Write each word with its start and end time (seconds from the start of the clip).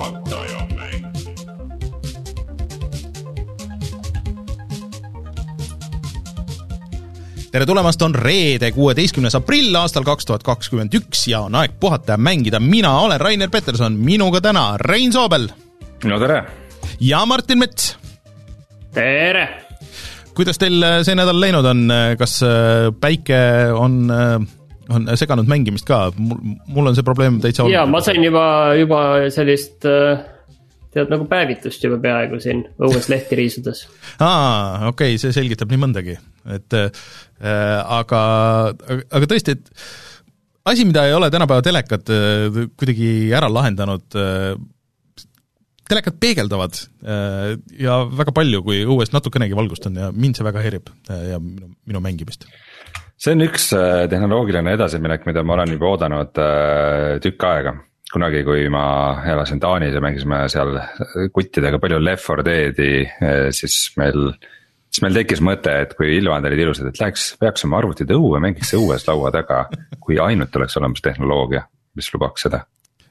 puhataja 0.00 0.66
mäng. 0.76 1.06
tere 7.52 7.66
tulemast, 7.66 8.02
on 8.02 8.14
reede, 8.14 8.70
kuueteistkümnes 8.72 9.34
aprill 9.34 9.74
aastal 9.74 10.06
kaks 10.06 10.24
tuhat 10.26 10.44
kakskümmend 10.46 10.94
üks 10.96 11.26
ja 11.28 11.42
on 11.48 11.54
aeg 11.58 11.74
puhata 11.80 12.14
ja 12.14 12.18
mängida. 12.18 12.60
mina 12.60 12.98
olen 13.00 13.20
Rainer 13.20 13.50
Peterson, 13.50 13.92
minuga 13.92 14.40
täna 14.40 14.76
Rein 14.80 15.12
Soobel 15.12 15.48
no 16.04 16.18
tere. 16.18 16.44
ja 17.00 17.26
Martin 17.26 17.58
Mets. 17.58 17.96
tere! 18.94 19.48
kuidas 20.34 20.58
teil 20.58 20.80
äh, 20.82 21.02
see 21.04 21.18
nädal 21.18 21.40
läinud 21.40 21.64
on, 21.64 21.92
kas 22.18 22.40
äh, 22.42 22.88
päike 23.00 23.42
on, 23.74 24.08
on 24.90 25.08
seganud 25.18 25.48
mängimist 25.50 25.86
ka, 25.88 26.08
mul, 26.18 26.90
on 26.90 26.96
see 26.96 27.06
probleem 27.06 27.40
täitsa 27.42 27.64
olnud. 27.64 27.92
ma 27.92 28.02
sain 28.04 28.22
juba, 28.24 28.44
juba 28.78 29.00
sellist 29.34 29.86
äh, 29.88 30.22
tead 30.94 31.12
nagu 31.12 31.26
päevitust 31.30 31.84
juba 31.86 32.00
peaaegu 32.02 32.40
siin 32.42 32.64
õues 32.82 33.08
lehti 33.12 33.38
riisudes. 33.38 33.86
aa, 34.18 34.90
okei 34.90 35.14
okay,, 35.14 35.22
see 35.22 35.34
selgitab 35.36 35.72
nii 35.72 35.82
mõndagi, 35.86 36.18
et 36.56 36.78
äh, 36.78 36.90
aga, 38.00 38.22
aga 39.10 39.30
tõesti, 39.30 39.58
et 39.58 39.72
asi, 40.70 40.84
mida 40.88 41.06
ei 41.08 41.16
ole 41.16 41.30
tänapäeva 41.32 41.64
telekad 41.64 42.12
äh, 42.12 42.60
kuidagi 42.78 43.10
ära 43.36 43.50
lahendanud 43.52 44.18
äh,, 44.18 44.54
telekad 45.90 46.18
peegeldavad 46.22 46.76
äh, 47.02 47.54
ja 47.80 48.00
väga 48.06 48.34
palju, 48.36 48.62
kui 48.66 48.82
õues 48.86 49.14
natukenegi 49.14 49.56
valgust 49.58 49.88
on 49.90 49.98
ja 49.98 50.10
mind 50.14 50.38
see 50.38 50.46
väga 50.46 50.62
häirib 50.64 50.90
äh, 51.10 51.30
ja 51.32 51.40
minu, 51.42 51.72
minu 51.88 52.02
mängimist. 52.04 52.46
See 53.20 53.36
on 53.36 53.44
üks 53.44 53.70
äh, 53.76 54.06
tehnoloogiline 54.10 54.74
edasiminek, 54.78 55.26
mida 55.28 55.44
ma 55.44 55.58
olen 55.58 55.74
juba 55.76 55.92
oodanud 55.92 56.40
äh, 56.40 57.18
tükk 57.24 57.46
aega. 57.50 57.76
kunagi, 58.10 58.40
kui 58.42 58.64
ma 58.74 58.84
elasin 59.30 59.60
Taanis 59.62 59.94
ja 59.94 60.00
mängisime 60.02 60.40
seal 60.50 60.80
kuttidega 61.30 61.78
palju 61.78 62.00
Left 62.02 62.26
4 62.26 62.42
Dead'i, 62.48 63.04
siis 63.54 63.76
meil. 64.00 64.32
siis 64.90 65.04
meil 65.04 65.14
tekkis 65.14 65.44
mõte, 65.46 65.76
et 65.84 65.94
kui 65.94 66.16
ilmad 66.16 66.48
olid 66.48 66.64
ilusad, 66.64 66.88
et 66.90 66.98
läheks, 66.98 67.28
peaks 67.38 67.68
oma 67.68 67.78
arvutid 67.78 68.10
õue, 68.10 68.42
mängiks 68.42 68.74
õues 68.74 69.06
laua 69.06 69.30
taga. 69.30 69.68
kui 70.00 70.18
ainult 70.18 70.56
oleks 70.58 70.76
olemas 70.80 71.06
tehnoloogia, 71.06 71.62
mis 71.94 72.10
lubaks 72.14 72.48
seda 72.48 72.64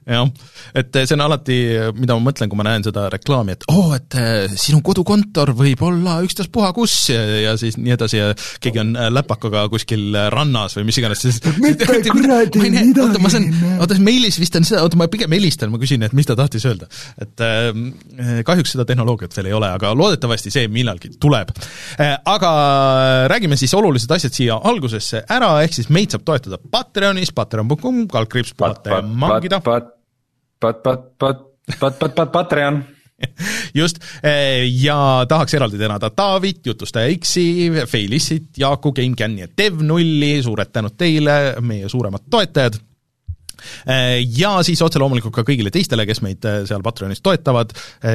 jah, 0.07 0.29
et 0.77 0.95
see 1.03 1.15
on 1.15 1.23
alati, 1.25 1.57
mida 1.97 2.15
ma 2.17 2.29
mõtlen, 2.29 2.49
kui 2.49 2.59
ma 2.59 2.65
näen 2.67 2.85
seda 2.85 3.05
reklaami, 3.13 3.55
et 3.57 3.65
oo 3.69 3.89
oh,, 3.89 3.95
et 3.97 4.17
äh, 4.17 4.55
sinu 4.59 4.81
kodukontor 4.85 5.51
võib 5.57 5.81
olla 5.85 6.19
ükstaspuha 6.25 6.71
kus 6.75 6.95
ja, 7.13 7.19
ja 7.43 7.55
siis 7.59 7.77
nii 7.79 7.93
edasi 7.95 8.19
ja 8.19 8.29
keegi 8.63 8.81
on 8.81 8.95
äh, 8.97 9.09
läpakaga 9.13 9.65
kuskil 9.71 10.15
rannas 10.33 10.77
või 10.77 10.87
mis 10.89 10.99
iganes, 11.01 11.21
siis 11.25 11.41
Mitte 11.63 11.87
kuradi 11.89 12.13
midagi 12.15 12.93
oota, 13.03 13.21
ma 13.21 13.31
saan, 13.33 13.49
oota, 13.77 13.99
meilis 14.03 14.39
vist 14.41 14.57
on 14.59 14.67
seda, 14.67 14.81
oota, 14.85 14.99
ma 14.99 15.09
pigem 15.11 15.35
helistan, 15.35 15.73
ma 15.73 15.81
küsin, 15.81 16.05
et 16.07 16.15
mis 16.17 16.29
ta 16.29 16.37
tahtis 16.39 16.65
öelda. 16.69 16.89
et 17.21 17.45
äh, 17.45 18.41
kahjuks 18.47 18.75
seda 18.75 18.87
tehnoloogiat 18.89 19.35
veel 19.37 19.51
ei 19.51 19.57
ole, 19.57 19.69
aga 19.77 19.93
loodetavasti 19.97 20.53
see 20.53 20.71
millalgi 20.71 21.13
tuleb 21.21 21.53
äh,. 21.99 22.17
aga 22.29 22.53
räägime 23.29 23.59
siis 23.59 23.73
olulised 23.77 24.11
asjad 24.15 24.35
siia 24.35 24.59
algusesse 24.71 25.23
ära, 25.29 25.53
ehk 25.65 25.77
siis 25.77 25.91
meid 25.93 26.15
saab 26.15 26.25
toetada 26.27 26.59
Patreonis, 26.71 27.33
patreon.com, 27.35 28.03
kaldkriips 28.09 28.57
puhata 28.57 28.97
ja 28.97 29.05
mangida 29.05 29.61
pat, 29.61 29.69
pat, 29.69 29.87
pat, 29.89 29.98
pat, 30.59 30.83
pat, 30.83 31.43
pat, 31.79 32.15
pat, 32.15 32.31
Patreon. 32.31 32.83
just, 33.81 33.99
ja 34.79 35.25
tahaks 35.27 35.53
eraldi 35.53 35.79
tänada 35.79 36.09
Taavit, 36.09 36.61
jutustaja 36.65 37.11
X-i, 37.17 37.71
Feilissit, 37.87 38.53
Jaaku, 38.57 38.93
GameCami 38.95 39.43
ja 39.43 39.49
Dev0-i, 39.61 40.37
suured 40.43 40.71
tänud 40.71 40.95
teile, 40.97 41.39
meie 41.61 41.89
suuremad 41.89 42.29
toetajad. 42.31 42.79
Ja 44.37 44.53
siis 44.63 44.79
otse 44.81 45.01
loomulikult 45.01 45.33
ka 45.35 45.43
kõigile 45.43 45.67
teistele, 45.67 46.05
kes 46.07 46.21
meid 46.23 46.45
äh, 46.47 46.61
seal 46.67 46.83
Patreonis 46.83 47.19
toetavad, 47.19 47.73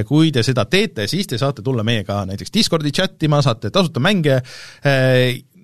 kui 0.08 0.30
te 0.32 0.40
seda 0.46 0.64
teete, 0.64 1.04
siis 1.10 1.28
te 1.28 1.36
saate 1.36 1.60
tulla 1.62 1.84
meiega 1.84 2.22
näiteks 2.30 2.54
Discordi 2.54 2.92
chat 2.96 3.20
ima, 3.28 3.42
saate 3.44 3.68
tasuta 3.74 4.00
mänge, 4.00 4.38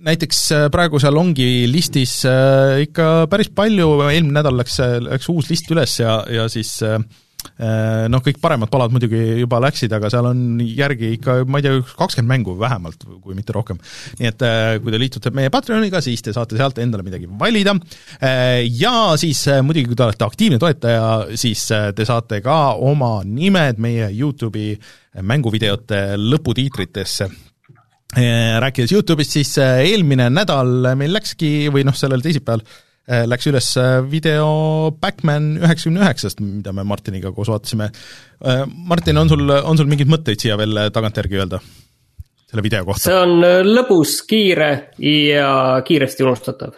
näiteks 0.07 0.45
äh, 0.57 0.69
praegu 0.73 1.01
seal 1.03 1.19
ongi 1.21 1.67
listis 1.71 2.21
äh, 2.29 2.83
ikka 2.87 3.27
päris 3.31 3.51
palju, 3.55 3.89
eelmine 4.09 4.41
nädal 4.41 4.57
läks, 4.61 4.79
läks 5.07 5.29
uus 5.33 5.51
list 5.53 5.71
üles 5.73 5.99
ja, 6.01 6.21
ja 6.31 6.47
siis 6.53 6.79
äh, 6.87 6.99
noh, 8.11 8.23
kõik 8.25 8.41
paremad 8.43 8.71
palad 8.73 8.93
muidugi 8.93 9.21
juba 9.43 9.61
läksid, 9.65 9.93
aga 9.97 10.11
seal 10.13 10.29
on 10.31 10.61
järgi 10.65 11.15
ikka, 11.17 11.41
ma 11.49 11.61
ei 11.61 11.67
tea, 11.67 11.81
kakskümmend 11.99 12.33
mängu 12.33 12.57
vähemalt, 12.61 13.05
kui 13.23 13.37
mitte 13.37 13.55
rohkem. 13.57 13.81
nii 14.21 14.31
et 14.31 14.45
äh, 14.47 14.79
kui 14.83 14.93
te 14.93 15.01
liitute 15.01 15.33
meie 15.37 15.53
Patreoniga, 15.53 16.03
siis 16.05 16.25
te 16.25 16.35
saate 16.37 16.59
sealt 16.61 16.81
endale 16.83 17.05
midagi 17.07 17.29
valida 17.41 17.77
ja 18.69 18.95
siis 19.21 19.43
äh, 19.49 19.61
muidugi, 19.65 19.91
kui 19.91 19.99
te 19.99 20.07
olete 20.09 20.27
aktiivne 20.27 20.61
toetaja, 20.63 21.37
siis 21.41 21.67
äh, 21.77 21.91
te 21.97 22.09
saate 22.09 22.41
ka 22.45 22.59
oma 22.77 23.21
nimed 23.25 23.81
meie 23.83 24.11
YouTube'i 24.13 24.75
mänguvideote 25.27 26.05
lõputiitritesse 26.21 27.31
rääkides 28.17 28.93
Youtube'ist, 28.93 29.37
siis 29.39 29.53
äh, 29.63 29.85
eelmine 29.87 30.31
nädal 30.35 30.95
meil 30.99 31.13
läkski 31.15 31.69
või 31.71 31.85
noh, 31.87 31.95
sellel 31.95 32.25
teisipäeval 32.25 32.65
äh, 32.65 33.23
läks 33.31 33.47
üles 33.47 33.69
äh, 33.79 34.01
video 34.11 34.91
Backman 35.01 35.53
üheksakümne 35.61 36.03
üheksast, 36.03 36.43
mida 36.43 36.75
me 36.75 36.85
Martiniga 36.85 37.31
koos 37.37 37.53
vaatasime. 37.53 37.91
Martin, 38.89 39.19
on 39.21 39.29
sul, 39.29 39.45
on 39.53 39.77
sul 39.77 39.89
mingeid 39.91 40.09
mõtteid 40.11 40.41
siia 40.41 40.57
veel 40.57 40.89
tagantjärgi 40.95 41.39
öelda 41.39 41.61
selle 42.51 42.63
video 42.63 42.85
kohta? 42.85 43.07
see 43.07 43.19
on 43.19 43.45
äh, 43.47 43.61
lõbus, 43.67 44.21
kiire 44.29 44.71
ja 45.05 45.51
kiiresti 45.87 46.27
unustatav. 46.27 46.75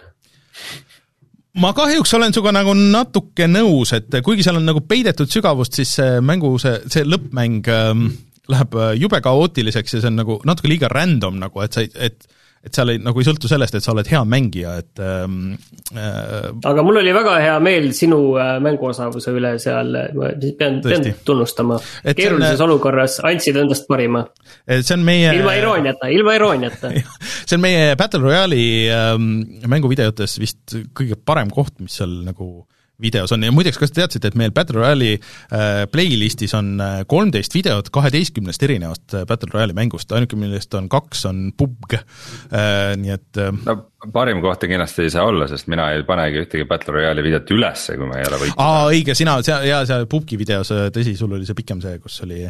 ma 1.63 1.73
kahjuks 1.77 2.15
olen 2.19 2.35
sinuga 2.35 2.55
nagu 2.59 2.75
natuke 2.77 3.49
nõus, 3.51 3.95
et 3.97 4.21
kuigi 4.25 4.45
seal 4.45 4.61
on 4.61 4.69
nagu 4.69 4.85
peidetud 4.89 5.31
sügavust, 5.33 5.79
siis 5.81 5.97
see 5.99 6.21
mängu 6.25 6.55
see, 6.63 6.77
see 6.93 7.07
lõppmäng 7.09 7.73
ähm, 7.73 8.07
läheb 8.51 8.75
äh, 8.75 8.93
jube 8.99 9.21
kaootiliseks 9.23 9.99
ja 9.99 10.03
see 10.03 10.11
on 10.11 10.17
nagu 10.23 10.41
natuke 10.49 10.71
liiga 10.73 10.91
random 10.91 11.39
nagu, 11.43 11.63
et 11.63 11.75
sa 11.77 11.85
ei, 11.85 11.93
et 11.95 12.27
et 12.63 12.71
seal 12.79 12.93
ei, 12.93 12.99
nagu 13.03 13.19
ei 13.19 13.27
sõltu 13.27 13.49
sellest, 13.51 13.75
et 13.75 13.83
sa 13.83 13.91
oled 13.91 14.07
hea 14.07 14.21
mängija, 14.23 14.77
et 14.79 15.01
ähm, 15.03 15.57
äh, 15.99 16.45
aga 16.71 16.85
mul 16.87 17.01
oli 17.01 17.11
väga 17.15 17.33
hea 17.43 17.57
meel 17.59 17.89
sinu 17.97 18.19
äh, 18.39 18.53
mänguosavuse 18.63 19.35
üle 19.35 19.57
seal, 19.63 19.91
ma 20.15 20.29
pean, 20.61 20.79
pean 20.85 21.09
tunnustama. 21.27 21.81
Et 22.05 22.15
see 22.15 22.29
on- 22.29 22.37
keerulises 22.39 22.63
olukorras 22.63 23.19
andsid 23.27 23.59
endast 23.65 23.89
parima, 23.91 24.23
see 24.71 24.95
on 24.95 25.03
meie 25.07 25.35
ilma 25.41 25.57
irooniata, 25.59 26.13
ilma 26.15 26.37
irooniata. 26.39 26.93
see 27.49 27.59
on 27.59 27.65
meie 27.67 27.97
Battle 27.99 28.23
Royale'i 28.23 28.69
ähm, 28.95 29.33
mänguvideotes 29.67 30.39
vist 30.39 30.79
kõige 30.95 31.19
parem 31.19 31.51
koht, 31.51 31.81
mis 31.83 31.99
seal 31.99 32.15
nagu 32.29 32.53
videos 33.01 33.33
on 33.33 33.43
ja 33.45 33.53
muideks, 33.55 33.79
kas 33.81 33.93
te 33.93 34.01
teadsite, 34.01 34.31
et 34.31 34.37
meil 34.39 34.53
Battle 34.55 34.81
Royale'i 34.81 35.17
äh, 35.17 35.85
playlistis 35.93 36.55
on 36.59 36.75
kolmteist 37.11 37.55
videot 37.57 37.89
kaheteistkümnest 37.95 38.63
erinevast 38.67 39.17
äh, 39.17 39.25
Battle 39.29 39.51
Royale'i 39.53 39.77
mängust, 39.77 40.13
ainuke, 40.13 40.39
millest 40.41 40.75
on 40.79 40.89
kaks, 40.93 41.25
on 41.31 41.45
PUBG 41.59 41.97
äh,, 41.99 42.93
nii 43.01 43.15
et 43.15 43.41
äh, 43.43 43.53
no 43.67 43.79
parim 44.13 44.43
koht 44.45 44.67
kindlasti 44.69 45.07
ei 45.07 45.15
saa 45.15 45.27
olla, 45.31 45.49
sest 45.51 45.71
mina 45.73 45.89
ei 45.95 46.05
panegi 46.07 46.45
ühtegi 46.45 46.67
Battle 46.69 46.99
Royale'i 46.99 47.27
videot 47.27 47.55
ülesse, 47.57 47.97
kui 47.99 48.11
ma 48.11 48.21
ei 48.21 48.29
ole 48.29 48.43
võitnud. 48.45 48.63
aa, 48.63 48.85
õige, 48.93 49.17
sina, 49.19 49.39
seal, 49.47 49.67
jaa, 49.71 49.83
seal 49.89 50.07
PUBG 50.11 50.37
videos, 50.45 50.75
tõsi, 50.95 51.17
sul 51.19 51.39
oli 51.39 51.49
see 51.49 51.59
pikem 51.59 51.83
see, 51.85 51.99
kus 52.03 52.21
oli, 52.27 52.45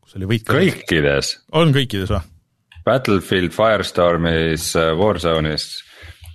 kus 0.00 0.16
oli 0.20 0.30
võit. 0.30 0.46
kõikides, 0.48 1.34
on 1.60 1.74
kõikides 1.76 2.14
või? 2.14 2.24
Battlefield, 2.86 3.52
Firestormis, 3.52 4.70
Warzone'is, 4.96 5.66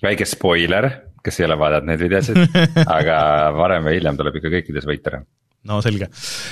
väike 0.06 0.28
spoiler, 0.30 0.92
kes 1.26 1.40
ei 1.42 1.48
ole 1.48 1.58
vaadanud 1.60 1.90
neid 1.90 2.04
videosid, 2.06 2.40
aga 2.98 3.18
varem 3.58 3.90
või 3.90 3.98
hiljem 4.00 4.20
tuleb 4.20 4.40
ikka 4.40 4.54
kõikides 4.58 4.88
võita 4.90 5.14
ära. 5.14 5.24
No 5.66 5.80
selge. 5.86 6.10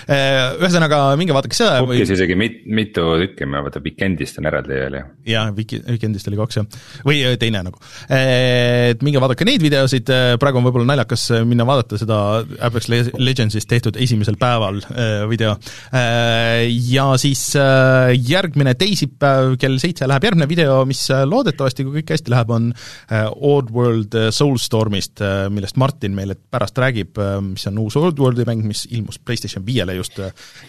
Ühesõnaga, 0.09 1.01
minge 1.19 1.35
vaadake 1.35 1.57
seda 1.57 1.81
või 1.85 1.99
Pukis 1.99 2.13
isegi 2.15 2.37
mit, 2.39 2.61
mitu 2.65 3.05
tükki, 3.21 3.47
ma 3.49 3.61
vaatan 3.65 3.83
Weekendist 3.85 4.39
on 4.41 4.49
eraldi 4.49 4.73
veel 4.73 4.97
ju. 4.99 5.03
jaa, 5.33 5.45
Wiki, 5.55 5.81
Weekendist 5.87 6.29
oli 6.31 6.39
kaks 6.39 6.59
jah, 6.59 6.67
või 7.07 7.21
äh, 7.27 7.37
teine 7.41 7.63
nagu. 7.67 7.81
Et 8.13 9.03
minge 9.05 9.21
vaadake 9.23 9.47
neid 9.47 9.63
videosid, 9.63 10.09
praegu 10.41 10.59
on 10.59 10.67
võib-olla 10.67 10.89
naljakas 10.93 11.27
äh, 11.37 11.43
minna 11.47 11.67
vaadata 11.67 11.99
seda 12.01 12.19
Apex 12.67 12.89
Le- 12.91 13.13
Legendsist 13.21 13.69
tehtud 13.71 13.97
esimesel 14.01 14.37
päeval 14.41 14.81
äh, 14.89 15.23
video. 15.29 15.55
Ja 15.93 17.07
siis 17.21 17.45
äh, 17.59 18.13
järgmine 18.17 18.73
teisipäev 18.79 19.55
kell 19.61 19.77
seitse 19.81 20.07
läheb 20.09 20.25
järgmine 20.27 20.47
video, 20.49 20.79
mis 20.89 21.03
äh, 21.13 21.23
loodetavasti, 21.29 21.85
kui 21.85 22.01
kõik 22.01 22.13
hästi 22.15 22.33
läheb, 22.33 22.51
on 22.53 22.69
äh, 22.73 23.27
Oddworld 23.33 24.15
äh, 24.17 24.29
Soulstormist, 24.33 25.21
millest 25.53 25.77
Martin 25.81 26.15
meile 26.17 26.35
pärast 26.35 26.77
räägib, 26.81 27.19
mis 27.45 27.67
on 27.69 27.79
uus 27.83 27.97
Oddworldi 27.99 28.45
mäng, 28.47 28.63
mis 28.67 28.85
ilmus 29.03 29.19
PlayStation 29.19 29.65
viiele 29.65 29.97
just 29.99 30.19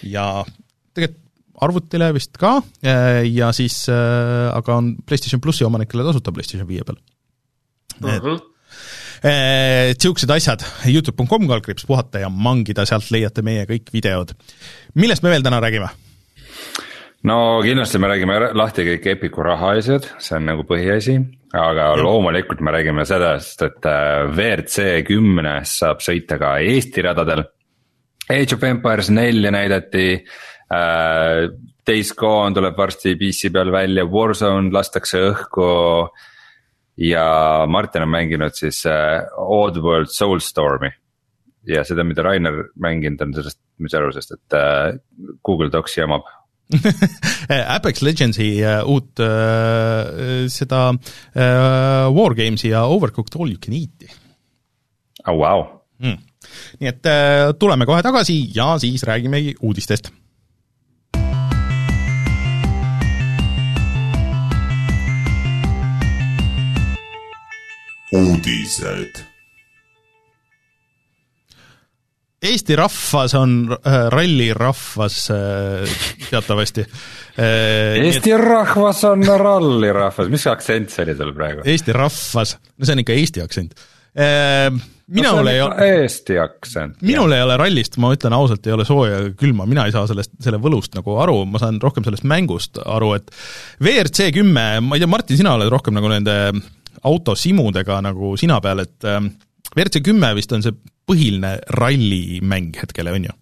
ja 0.02 0.26
tegelikult 0.94 1.22
arvutile 1.64 2.08
vist 2.10 2.34
ka 2.34 2.56
ja 3.30 3.52
siis 3.54 3.84
aga 3.86 4.74
on 4.74 4.88
PlayStation 5.06 5.38
plussi 5.40 5.62
omanikele 5.62 6.02
tasuta 6.02 6.32
PlayStation 6.34 6.66
viie 6.66 6.82
peal. 6.82 6.98
Mhm. 8.02 8.40
et 9.22 10.02
siuksed 10.02 10.30
asjad, 10.34 10.64
Youtube.com 10.90 11.46
kaldkriips 11.48 11.86
puhata 11.86 12.24
ja 12.24 12.28
mangida, 12.28 12.82
sealt 12.84 13.12
leiate 13.14 13.46
meie 13.46 13.68
kõik 13.70 13.94
videod. 13.94 14.34
millest 14.98 15.22
me 15.22 15.30
veel 15.30 15.46
täna 15.46 15.62
räägime? 15.62 15.92
no 17.24 17.38
kindlasti 17.64 17.98
me 17.98 18.10
räägime 18.12 18.38
lahti 18.56 18.84
kõik 18.88 19.08
Epiku 19.14 19.44
rahaasjad, 19.46 20.10
see 20.22 20.36
on 20.38 20.48
nagu 20.50 20.64
põhiasi, 20.68 21.16
aga 21.54 21.90
ja. 21.94 22.02
loomulikult 22.02 22.60
me 22.64 22.74
räägime 22.74 23.06
sellest, 23.08 23.62
et 23.64 23.88
äh, 23.88 24.26
WRC 24.28 25.04
kümnes 25.08 25.78
saab 25.80 26.04
sõita 26.04 26.38
ka 26.40 26.56
Eesti 26.64 27.04
radadel. 27.06 27.46
Age 28.30 28.56
of 28.56 28.64
Empires 28.64 29.10
nelja 29.10 29.52
näidati 29.54 30.08
äh,. 30.72 31.48
Days 31.84 32.14
Gone 32.16 32.54
tuleb 32.56 32.78
varsti 32.78 33.12
PC 33.20 33.50
peal 33.52 33.68
välja, 33.72 34.06
Warzone 34.08 34.70
lastakse 34.72 35.20
õhku. 35.20 35.66
ja 36.96 37.26
Martin 37.68 38.06
on 38.06 38.08
mänginud 38.08 38.54
siis 38.56 38.84
äh, 38.86 39.20
Oddworld 39.36 40.08
Soulstormi. 40.08 40.88
ja 41.66 41.84
seda, 41.84 42.04
mida 42.04 42.22
Rainer 42.22 42.70
mänginud 42.80 43.20
on 43.20 43.34
sellest, 43.34 43.60
mis 43.78 43.94
aru, 43.94 44.12
sest 44.12 44.32
et 44.32 44.56
äh, 44.56 44.96
Google 45.44 45.70
Docs 45.72 45.98
jamab 45.98 46.24
Apex 47.76 48.00
Legendsi 48.00 48.48
uh, 48.64 48.80
uut 48.88 49.20
uh, 49.20 50.46
seda 50.48 50.86
uh, 50.94 52.14
Wargames'i 52.16 52.70
ja 52.72 52.86
Overcooked 52.88 53.36
All 53.36 53.52
You 53.52 53.60
Can 53.60 53.76
Eat'i 53.76 54.08
oh,. 55.26 55.36
Wow. 55.36 55.66
Mm. 56.00 56.16
Nii 56.80 56.90
et 56.90 57.10
uh, 57.10 57.54
tuleme 57.58 57.86
kohe 57.88 58.02
tagasi 58.02 58.40
ja 58.54 58.74
siis 58.82 59.06
räägimegi 59.06 59.56
uudistest 59.62 60.12
uudised. 68.14 69.22
Eesti 72.44 72.76
rahvas 72.76 73.32
on 73.34 73.52
äh, 73.72 73.94
rallirahvas 74.12 75.30
äh, 75.32 75.94
teatavasti 76.30 76.80
äh,. 76.80 78.04
Eesti 78.04 78.34
et... 78.36 78.40
rahvas 78.40 79.00
on 79.08 79.24
rallirahvas, 79.24 80.28
mis 80.28 80.44
aktsent 80.52 80.92
see 80.92 81.06
oli 81.06 81.16
sul 81.16 81.32
praegu? 81.32 81.64
Eesti 81.64 81.96
rahvas, 81.96 82.58
no 82.60 82.84
see 82.84 82.98
on 82.98 83.00
ikka 83.00 83.16
Eesti 83.16 83.44
aktsent 83.44 83.72
äh, 83.72 83.93
minul 84.14 85.40
no, 85.42 85.50
ei 85.50 85.60
ole 85.60 85.88
Eesti 85.98 86.36
aktsent. 86.40 87.00
minul 87.04 87.32
jah. 87.32 87.40
ei 87.40 87.46
ole 87.48 87.56
rallist, 87.60 87.98
ma 88.00 88.12
ütlen 88.14 88.36
ausalt, 88.36 88.66
ei 88.66 88.76
ole 88.76 88.86
sooja 88.88 89.20
ega 89.20 89.34
külma, 89.40 89.66
mina 89.68 89.86
ei 89.88 89.94
saa 89.94 90.06
sellest, 90.10 90.32
selle 90.44 90.60
võlust 90.62 90.96
nagu 90.96 91.18
aru, 91.20 91.40
ma 91.50 91.60
saan 91.62 91.80
rohkem 91.82 92.06
sellest 92.06 92.26
mängust 92.30 92.80
aru, 92.80 93.12
et 93.18 93.28
WRC 93.82 94.30
kümme, 94.38 94.66
ma 94.84 94.96
ei 94.96 95.02
tea, 95.02 95.10
Martin, 95.10 95.40
sina 95.40 95.56
oled 95.58 95.72
rohkem 95.72 95.96
nagu 95.98 96.10
nende 96.12 96.38
autosimudega 97.04 98.00
nagu 98.06 98.34
sina 98.40 98.60
peal, 98.64 98.84
et 98.86 99.08
WRC 99.74 100.04
kümme 100.06 100.30
vist 100.38 100.54
on 100.56 100.64
see 100.64 100.76
põhiline 101.04 101.56
rallimäng 101.76 102.78
hetkel, 102.80 103.10
on 103.12 103.28
ju? 103.28 103.40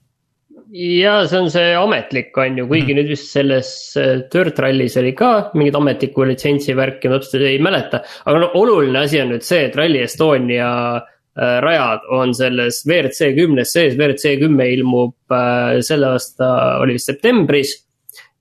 Ja 0.73 1.15
see 1.29 1.41
on 1.43 1.51
see 1.53 1.73
ametlik, 1.77 2.33
on 2.41 2.57
ju, 2.57 2.67
kuigi 2.71 2.95
mm. 2.95 2.99
nüüd 2.99 3.11
vist 3.13 3.29
selles 3.35 3.71
äh, 4.01 4.25
Dirt 4.33 4.59
Rallis 4.63 4.97
oli 5.01 5.13
ka 5.17 5.53
mingit 5.59 5.77
ametlikku 5.77 6.25
litsentsi 6.29 6.77
värki, 6.79 7.11
ma 7.11 7.19
täpselt 7.21 7.45
ei 7.45 7.61
mäleta. 7.63 8.03
aga 8.25 8.41
no 8.41 8.51
oluline 8.59 9.03
asi 9.05 9.21
on 9.21 9.35
nüüd 9.35 9.45
see, 9.45 9.67
et 9.69 9.77
Rally 9.77 10.01
Estonia 10.07 10.73
äh, 10.97 11.57
rajad 11.65 12.09
on 12.17 12.33
selles 12.37 12.83
WRC 12.89 13.33
kümnes 13.37 13.75
sees, 13.77 13.97
WRC 13.99 14.37
kümme 14.41 14.71
ilmub 14.73 15.37
äh, 15.37 15.79
selle 15.85 16.15
aasta, 16.17 16.53
oli 16.83 16.97
vist 16.97 17.13
septembris. 17.13 17.77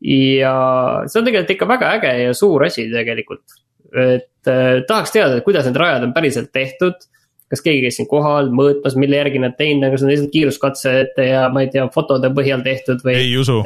ja 0.02 0.56
see 1.06 1.20
on 1.20 1.28
tegelikult 1.28 1.56
ikka 1.58 1.68
väga 1.70 1.96
äge 2.00 2.14
ja 2.24 2.36
suur 2.38 2.64
asi 2.66 2.88
tegelikult. 2.94 3.60
et 3.92 4.48
äh, 4.48 4.80
tahaks 4.88 5.12
teada, 5.12 5.36
et 5.36 5.44
kuidas 5.44 5.68
need 5.68 5.84
rajad 5.84 6.08
on 6.08 6.16
päriselt 6.16 6.54
tehtud 6.56 7.12
kas 7.52 7.64
keegi 7.66 7.84
käis 7.86 7.98
siin 8.00 8.08
kohal 8.10 8.50
mõõtmas, 8.56 8.96
mille 9.00 9.20
järgi 9.20 9.42
nad 9.44 9.58
teinud, 9.60 9.90
kas 9.94 10.06
nad 10.06 10.14
lihtsalt 10.14 10.34
kiiruskatsed 10.34 11.22
ja 11.28 11.46
ma 11.54 11.66
ei 11.66 11.72
tea, 11.74 11.86
fotode 11.94 12.32
põhjal 12.36 12.64
tehtud 12.66 13.04
või. 13.06 13.18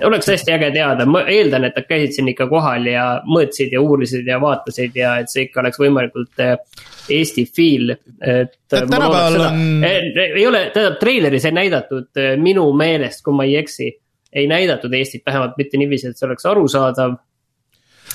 oleks 0.10 0.32
hästi 0.34 0.56
äge 0.56 0.72
teada, 0.76 1.06
ma 1.10 1.22
eeldan, 1.30 1.68
et 1.70 1.78
nad 1.78 1.90
käisid 1.90 2.18
siin 2.18 2.32
ikka 2.34 2.50
kohal 2.52 2.90
ja 2.90 3.06
mõõtsid 3.30 3.76
ja 3.76 3.84
uurisid 3.84 4.28
ja 4.30 4.40
vaatasid 4.42 4.98
ja 4.98 5.20
et 5.22 5.30
see 5.32 5.46
ikka 5.48 5.62
oleks 5.64 5.82
võimalikult 5.82 6.44
äh, 6.44 6.58
Eesti 7.16 7.44
feel, 7.54 7.94
et. 8.26 8.56
tänapäeval 8.72 9.38
on. 9.46 9.84
ei 9.86 10.48
ole, 10.48 10.64
tähendab 10.74 10.98
treileris 11.00 11.46
ei 11.46 11.54
näidatud 11.54 12.10
äh, 12.18 12.34
minu 12.42 12.66
meelest, 12.74 13.22
kui 13.26 13.38
ma 13.38 13.46
ei 13.46 13.60
eksi 13.62 13.92
ei 14.36 14.50
näidatud 14.52 14.94
Eestit, 14.94 15.24
vähemalt 15.26 15.56
mitte 15.58 15.80
niiviisi, 15.80 16.10
et 16.12 16.20
see 16.20 16.28
oleks 16.28 16.46
arusaadav 16.50 17.16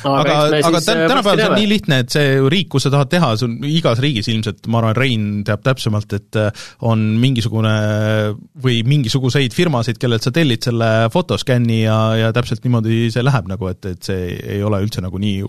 aga, 0.04 0.36
aga, 0.46 0.60
aga 0.68 0.80
äh, 0.80 0.84
tänapäeval 1.08 1.40
see 1.40 1.48
on 1.48 1.56
nii 1.58 1.70
lihtne, 1.70 2.00
et 2.04 2.14
see 2.14 2.36
riik, 2.52 2.70
kus 2.72 2.86
sa 2.86 2.92
tahad 2.94 3.10
teha, 3.12 3.32
see 3.40 3.48
on 3.48 3.56
igas 3.68 4.02
riigis 4.02 4.30
ilmselt, 4.32 4.68
ma 4.70 4.80
arvan, 4.82 4.96
Rein 5.00 5.26
teab 5.46 5.64
täpsemalt, 5.66 6.14
et 6.16 6.38
äh, 6.40 6.64
on 6.86 7.02
mingisugune 7.22 7.74
või 8.64 8.80
mingisuguseid 8.88 9.56
firmasid, 9.56 10.00
kellelt 10.00 10.26
sa 10.26 10.32
tellid 10.34 10.64
selle 10.66 10.90
fotoskänni 11.12 11.82
ja, 11.82 11.98
ja 12.26 12.32
täpselt 12.36 12.64
niimoodi 12.66 13.10
see 13.12 13.26
läheb 13.26 13.50
nagu, 13.50 13.70
et, 13.72 13.92
et 13.92 14.10
see 14.10 14.32
ei 14.56 14.64
ole 14.66 14.82
üldse 14.84 15.04
nagu 15.04 15.20
nii 15.20 15.44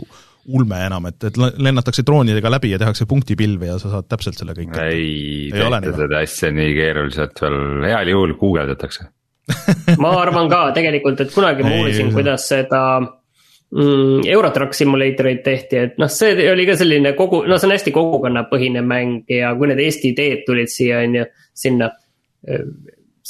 ulme 0.50 0.82
enam, 0.88 1.06
et, 1.12 1.22
et 1.30 1.38
lennatakse 1.38 2.04
droonidega 2.06 2.50
läbi 2.52 2.72
ja 2.74 2.80
tehakse 2.82 3.06
punktipilve 3.10 3.70
ja 3.70 3.78
sa 3.82 3.92
saad 3.94 4.08
täpselt 4.10 4.40
selle 4.40 4.56
kõik. 4.58 4.74
Ei, 4.82 5.50
ei 5.54 5.54
tehta 5.54 5.96
seda 6.00 6.22
asja 6.24 6.52
nii 6.56 6.76
keeruliselt 6.78 7.42
veel, 7.44 7.60
heal 7.86 8.14
juhul 8.14 8.36
guugeldatakse. 8.40 9.10
Ma 10.02 10.14
arvan 10.22 10.50
ka 10.52 10.64
tegelikult, 10.76 11.22
et 11.22 11.34
kunagi 11.34 11.66
ma 11.66 11.74
uurisin, 11.82 12.12
kuidas 12.14 12.46
seda 12.50 12.82
mm, 13.76 14.28
Eurotrack 14.30 14.76
Simulatoreid 14.78 15.44
tehti, 15.46 15.82
et 15.86 16.00
noh, 16.02 16.12
see 16.12 16.50
oli 16.52 16.66
ka 16.70 16.78
selline 16.80 17.14
kogu, 17.18 17.44
no 17.48 17.58
see 17.58 17.70
on 17.70 17.76
hästi 17.76 17.94
kogukonnapõhine 17.96 18.84
mäng 18.86 19.32
ja 19.32 19.54
kui 19.58 19.72
need 19.72 19.84
Eesti 19.84 20.14
ideed 20.16 20.46
tulid 20.48 20.72
siia, 20.72 21.02
on 21.06 21.22
ju, 21.22 21.28
sinna. 21.66 21.92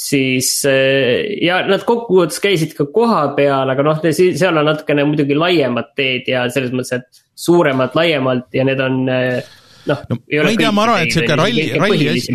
siis 0.02 0.50
ja 0.64 1.58
nad 1.68 1.82
kokkuvõttes 1.84 2.40
käisid 2.42 2.72
ka 2.76 2.86
koha 2.94 3.26
peal, 3.36 3.68
aga 3.70 3.84
noh, 3.86 3.98
seal 4.10 4.56
on 4.56 4.70
natukene 4.70 5.04
muidugi 5.04 5.36
laiemad 5.36 5.92
teed 5.96 6.30
ja 6.32 6.46
selles 6.50 6.72
mõttes, 6.72 7.02
et 7.02 7.24
suuremad 7.36 7.92
laiemalt 7.98 8.48
ja 8.56 8.64
need 8.64 8.80
on 8.80 9.02
noh 9.06 10.06
no,. 10.08 10.16
ma 10.16 10.48
ei 10.48 10.56
tea, 10.56 10.72
ma 10.72 10.86
arvan, 10.86 11.04
et 11.04 11.14
sihuke 11.14 11.36
ralli, 11.38 11.66
ralli 11.76 12.08
asi 12.14 12.34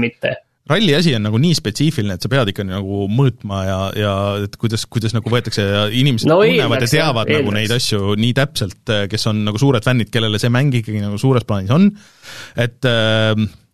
ralli 0.69 0.95
asi 0.97 1.13
on 1.17 1.25
nagu 1.27 1.39
nii 1.41 1.57
spetsiifiline, 1.57 2.17
et 2.17 2.23
sa 2.23 2.31
pead 2.31 2.51
ikka 2.51 2.65
nagu 2.67 3.05
mõõtma 3.11 3.61
ja, 3.67 3.77
ja 3.97 4.15
et 4.45 4.57
kuidas, 4.59 4.85
kuidas 4.91 5.15
nagu 5.15 5.31
võetakse 5.31 5.63
ja 5.63 5.85
inimesed 5.91 6.29
no, 6.29 6.39
tunnevad 6.43 6.83
ja 6.85 6.91
teavad 6.91 7.31
jah, 7.31 7.41
nagu 7.41 7.55
neid 7.55 7.73
asju 7.75 8.17
nii 8.19 8.33
täpselt, 8.37 8.93
kes 9.11 9.29
on 9.31 9.45
nagu 9.47 9.61
suured 9.61 9.85
fännid, 9.85 10.11
kellele 10.13 10.41
see 10.41 10.51
mäng 10.53 10.75
ikkagi 10.81 11.03
nagu 11.03 11.19
suures 11.21 11.47
plaanis 11.47 11.73
on, 11.75 11.89
et 12.59 12.89
äh, 12.89 13.33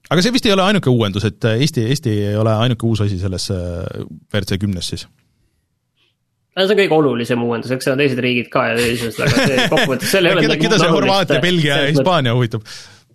aga 0.09 0.23
see 0.23 0.35
vist 0.35 0.47
ei 0.47 0.55
ole 0.55 0.65
ainuke 0.67 0.93
uuendus, 0.93 1.25
et 1.29 1.49
Eesti, 1.55 1.87
Eesti 1.89 2.15
ei 2.29 2.37
ole 2.39 2.53
ainuke 2.67 2.87
uus 2.89 3.03
asi 3.05 3.19
selles 3.21 3.49
äh, 3.53 4.05
WRC 4.33 4.61
kümnes 4.61 4.93
siis. 4.93 5.07
No 6.53 6.67
see 6.67 6.75
on 6.75 6.79
kõige 6.83 6.97
olulisem 6.99 7.41
uuendus, 7.41 7.71
eks 7.73 7.87
seal 7.87 7.95
on 7.95 8.01
teised 8.03 8.19
riigid 8.21 8.49
ka 8.53 8.67
ja 8.69 8.75
teised, 8.77 9.17
aga 9.25 9.45
see 9.49 9.69
kokkuvõttes 9.71 10.11
seal 10.13 10.29
ei 10.29 10.35
ole 10.35 10.43
keda, 10.45 10.57
keda 10.61 10.81
see 10.81 10.91
Horvaatia, 10.93 11.39
Belgia 11.41 11.79
ja 11.81 11.87
Hispaania 11.89 12.35
huvitab? 12.37 12.67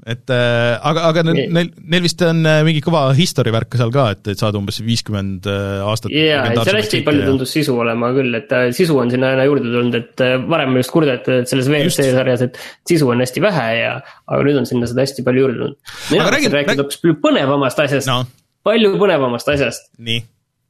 Et 0.06 0.30
äh, 0.30 0.76
aga, 0.90 1.08
aga 1.10 1.24
neil, 1.26 1.48
neil, 1.52 1.70
neil 1.92 2.04
vist 2.04 2.22
on 2.24 2.44
äh, 2.46 2.60
mingi 2.66 2.82
kõva 2.84 3.02
history 3.16 3.52
värk 3.54 3.74
seal 3.80 3.90
ka, 3.94 4.04
et, 4.14 4.22
et 4.32 4.40
saada 4.40 4.60
umbes 4.60 4.78
viiskümmend 4.84 5.48
äh, 5.50 5.80
aastat. 5.84 6.12
jaa, 6.14 6.44
et 6.52 6.60
seal 6.62 6.78
hästi 6.78 7.02
palju 7.06 7.26
tundus 7.26 7.52
sisu 7.56 7.74
olema 7.82 8.12
küll, 8.16 8.38
et 8.38 8.54
sisu 8.76 8.98
on 9.02 9.10
sinna 9.12 9.32
aina 9.34 9.48
juurde 9.48 9.66
tulnud, 9.66 9.98
et 9.98 10.24
varem 10.48 10.78
just 10.78 10.94
kurdeti, 10.94 11.40
et 11.42 11.50
selles 11.50 11.70
WRC 11.72 12.08
sarjas, 12.14 12.46
et 12.46 12.62
sisu 12.88 13.10
on 13.10 13.24
hästi 13.24 13.42
vähe 13.44 13.66
ja, 13.80 13.92
aga 14.30 14.40
nüüd 14.46 14.62
on 14.62 14.70
sinna 14.70 14.88
seda 14.90 15.04
hästi 15.04 15.26
palju 15.26 15.44
juurde 15.44 15.60
tulnud. 15.60 15.78
mina 16.14 16.30
tahtsin 16.30 16.56
rääkida 16.56 16.84
hoopis 16.84 17.02
palju 17.02 17.18
põnevamast 17.26 17.84
asjast 17.88 18.12
no., 18.12 18.22
palju 18.68 18.94
põnevamast 19.02 19.54
asjast. 19.56 19.92
nii 19.98 20.24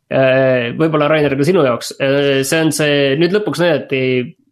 võib-olla 0.08 1.04
Rainer 1.12 1.34
ka 1.36 1.44
sinu 1.44 1.60
jaoks, 1.66 1.90
see 2.00 2.58
on 2.64 2.70
see, 2.72 2.92
nüüd 3.20 3.34
lõpuks 3.36 3.60
näidati, 3.60 3.98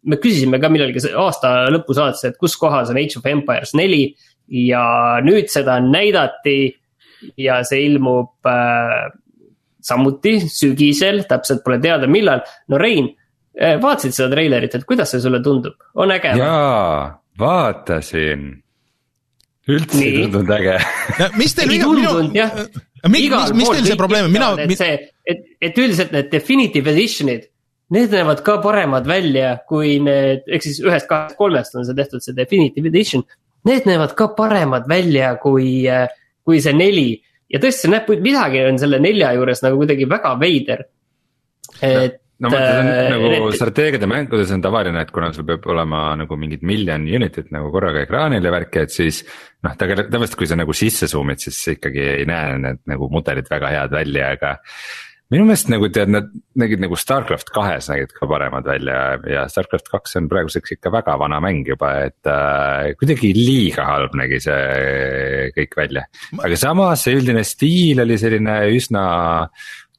me 0.05 0.19
küsisime 0.21 0.59
ka 0.61 0.69
millalgi 0.69 1.01
aasta 1.17 1.53
lõpu 1.73 1.95
saates, 1.97 2.23
et 2.29 2.37
kus 2.37 2.53
kohas 2.61 2.91
on 2.93 2.99
Age 3.01 3.17
of 3.17 3.25
Empires 3.25 3.73
neli 3.73 4.11
ja 4.47 4.83
nüüd 5.25 5.49
seda 5.51 5.79
näidati 5.83 6.59
ja 7.41 7.61
see 7.67 7.85
ilmub 7.87 8.47
äh, 8.47 9.07
samuti 9.83 10.37
sügisel, 10.51 11.23
täpselt 11.29 11.63
pole 11.65 11.79
teada, 11.83 12.09
millal. 12.11 12.43
no 12.67 12.79
Rein 12.81 13.09
äh,, 13.59 13.77
vaatasid 13.81 14.15
seda 14.15 14.31
treilerit, 14.35 14.77
et 14.77 14.85
kuidas 14.87 15.13
see 15.13 15.23
sulle 15.23 15.41
tundub, 15.43 15.77
on 15.95 16.13
äge? 16.15 16.35
jaa, 16.39 17.17
vaatasin. 17.39 18.47
üldse 19.67 20.03
ei 20.05 20.23
tundunud 20.23 20.53
äge 20.55 20.77
mis 21.41 21.55
teil 21.57 21.75
ei 21.75 21.83
tundunud 21.83 22.35
jah. 22.35 22.53
mis, 23.11 23.27
mis, 23.27 23.53
mis 23.61 23.69
teil 23.75 23.91
see 23.91 23.99
probleem 23.99 24.29
on, 24.29 24.33
mina. 24.33 24.53
et 24.63 24.77
see, 24.79 24.97
et, 25.27 25.45
et 25.61 25.79
üldiselt 25.83 26.15
need 26.15 26.31
definitive 26.31 26.93
edition'id 26.95 27.49
need 27.95 28.11
näevad 28.11 28.43
ka 28.43 28.57
paremad 28.63 29.07
välja 29.07 29.57
kui 29.67 29.97
need, 30.03 30.43
ehk 30.51 30.63
siis 30.63 30.79
ühest, 30.83 31.07
kahest, 31.07 31.37
kolmest 31.39 31.75
on 31.75 31.87
see 31.87 31.95
tehtud, 31.95 32.23
see 32.23 32.35
definitive 32.35 32.89
edition 32.91 33.23
need 33.67 33.87
näevad 33.89 34.13
ka 34.17 34.31
paremad 34.37 34.87
välja 34.89 35.35
kui, 35.41 35.87
äh, 35.91 36.07
kui 36.45 36.61
see 36.63 36.75
neli. 36.75 37.09
ja 37.51 37.59
tõesti, 37.63 37.85
see 37.85 37.93
näeb, 37.93 38.09
midagi 38.23 38.63
on 38.67 38.79
selle 38.81 38.99
nelja 39.03 39.33
juures 39.37 39.63
nagu 39.63 39.79
kuidagi 39.79 40.07
väga 40.09 40.33
veider. 40.39 40.87
et 41.81 42.21
no 42.39 42.51
see 42.53 42.61
on 42.79 42.87
äh, 42.91 43.09
nagu 43.13 43.29
need... 43.31 43.57
strateegiade 43.57 44.09
mängudes 44.09 44.51
on 44.53 44.61
tavaline, 44.61 45.01
et 45.01 45.11
kuna 45.13 45.31
sul 45.33 45.47
peab 45.47 45.65
olema 45.73 46.11
nagu 46.19 46.37
mingid 46.39 46.63
miljon 46.67 47.07
unit'it 47.19 47.49
nagu 47.55 47.71
korraga 47.73 48.03
ekraanil 48.05 48.45
ja 48.45 48.53
värki, 48.53 48.85
et 48.85 48.93
siis. 48.93 49.23
noh, 49.65 49.73
tavaliselt, 49.79 50.37
kui 50.37 50.49
sa 50.49 50.57
nagu 50.59 50.75
sisse 50.77 51.09
zoom'id, 51.09 51.41
siis 51.41 51.57
ikkagi 51.73 52.03
ei 52.19 52.25
näe 52.29 52.57
need 52.61 52.83
nagu 52.89 53.09
mudelid 53.11 53.49
väga 53.49 53.73
head 53.73 53.95
välja, 53.95 54.31
aga 54.37 54.53
minu 55.33 55.47
meelest 55.47 55.71
nagu 55.71 55.89
tead, 55.91 56.11
nad 56.11 56.29
nägid 56.59 56.81
nagu 56.83 56.97
Starcraft 56.99 57.49
kahes 57.55 57.89
nägid 57.91 58.13
ka 58.15 58.29
paremad 58.29 58.67
välja 58.67 58.99
ja 59.27 59.47
Starcraft 59.51 59.89
kaks 59.91 60.15
on 60.19 60.29
praeguseks 60.31 60.77
ikka 60.77 60.91
väga 60.93 61.17
vana 61.19 61.41
mäng 61.43 61.67
juba, 61.67 61.91
et 62.07 62.29
äh, 62.31 62.93
kuidagi 62.99 63.33
liiga 63.35 63.87
halb 63.89 64.15
nägi 64.19 64.39
see 64.43 65.49
kõik 65.57 65.75
välja. 65.79 66.05
aga 66.39 66.59
samas 66.59 67.03
see 67.03 67.17
üldine 67.19 67.43
stiil 67.47 68.03
oli 68.05 68.19
selline 68.21 68.61
üsna 68.77 69.03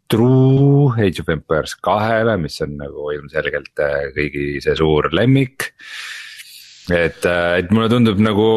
true 0.09 0.95
Age 0.97 1.21
of 1.21 1.29
Empires 1.29 1.77
kahele, 1.85 2.39
mis 2.41 2.57
on 2.65 2.79
nagu 2.81 3.11
ilmselgelt 3.13 3.85
äh, 3.85 4.09
kõigi 4.17 4.47
see 4.65 4.79
suur 4.81 5.11
lemmik 5.13 5.69
et, 6.95 7.25
äh, 7.29 7.59
et 7.61 7.71
mulle 7.75 7.89
tundub 7.93 8.21
nagu, 8.23 8.49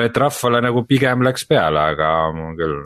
et 0.00 0.16
rahvale 0.16 0.60
nagu 0.64 0.84
pigem 0.88 1.24
läks 1.26 1.46
peale, 1.48 1.80
aga 1.94 2.10
küll. 2.58 2.78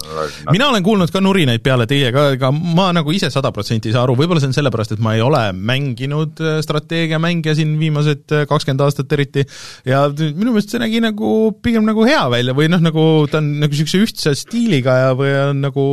mina 0.50 0.68
olen 0.72 0.84
kuulnud 0.86 1.12
ka 1.14 1.22
nurinaid 1.22 1.62
peale 1.64 1.86
teie 1.90 2.10
ka, 2.14 2.28
ega 2.36 2.50
ma 2.52 2.90
nagu 2.96 3.14
ise 3.14 3.30
sada 3.34 3.52
protsenti 3.54 3.90
ei 3.90 3.96
saa 3.96 4.04
aru, 4.06 4.16
võib-olla 4.18 4.42
see 4.42 4.50
on 4.50 4.56
sellepärast, 4.58 4.96
et 4.96 5.04
ma 5.04 5.14
ei 5.16 5.24
ole 5.24 5.42
mänginud 5.54 6.42
äh, 6.42 6.58
strateegiamänge 6.64 7.54
siin 7.58 7.76
viimased 7.80 8.34
äh, 8.34 8.46
kakskümmend 8.50 8.86
aastat 8.86 9.14
eriti. 9.16 9.46
ja 9.88 10.06
minu 10.10 10.52
meelest 10.52 10.74
see 10.74 10.82
nägi 10.82 11.02
nagu 11.04 11.52
pigem 11.62 11.86
nagu 11.88 12.06
hea 12.08 12.24
välja 12.32 12.56
või 12.58 12.70
noh, 12.72 12.82
nagu 12.82 13.04
ta 13.30 13.42
on 13.42 13.54
nagu 13.62 13.74
niisuguse 13.74 14.02
ühtse 14.02 14.34
stiiliga 14.38 14.98
ja, 15.04 15.12
või 15.18 15.34
on 15.48 15.62
nagu, 15.62 15.84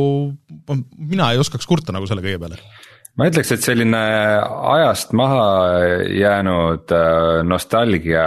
mina 0.96 1.30
ei 1.32 1.42
oskaks 1.42 1.68
kurta 1.68 1.94
nagu 1.94 2.08
selle 2.10 2.24
kõige 2.24 2.42
peale 2.42 2.60
ma 3.16 3.28
ütleks, 3.30 3.52
et 3.54 3.64
selline 3.64 4.00
ajast 4.76 5.14
maha 5.16 5.46
jäänud 6.12 6.92
äh, 6.92 7.44
nostalgia 7.48 8.26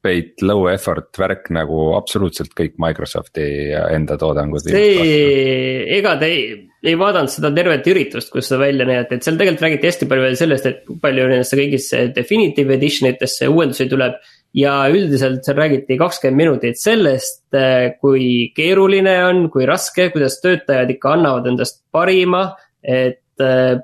peit 0.00 0.40
low 0.44 0.64
effort 0.70 1.16
värk 1.20 1.50
nagu 1.52 1.90
absoluutselt 1.96 2.54
kõik 2.56 2.78
Microsofti 2.80 3.44
enda 3.92 4.16
toodangud. 4.20 4.64
see, 4.64 5.84
ega 5.98 6.14
te 6.20 6.30
ei, 6.32 6.44
ei 6.84 6.96
vaadanud 6.98 7.32
seda 7.32 7.50
tervet 7.56 7.88
üritust, 7.92 8.30
kus 8.32 8.48
seda 8.48 8.62
välja 8.62 8.88
näidati, 8.88 9.18
et 9.18 9.26
seal 9.26 9.36
tegelikult 9.40 9.66
räägiti 9.66 9.90
hästi 9.90 10.08
palju 10.10 10.30
sellest, 10.40 10.68
et 10.70 10.92
palju 11.02 11.28
nendesse 11.28 11.58
kõigisse 11.60 12.04
definitive 12.16 12.76
edition 12.78 13.10
itesse 13.12 13.48
uuendusi 13.52 13.88
tuleb. 13.92 14.20
ja 14.56 14.72
üldiselt 14.90 15.44
seal 15.46 15.60
räägiti 15.60 15.94
kakskümmend 16.00 16.40
minutit 16.40 16.80
sellest, 16.80 17.44
äh, 17.54 17.92
kui 18.00 18.50
keeruline 18.56 19.14
on, 19.28 19.44
kui 19.52 19.68
raske, 19.68 20.08
kuidas 20.10 20.40
töötajad 20.42 20.90
ikka 20.96 21.12
annavad 21.18 21.46
endast 21.52 21.84
parima. 21.92 22.56
et 22.80 23.20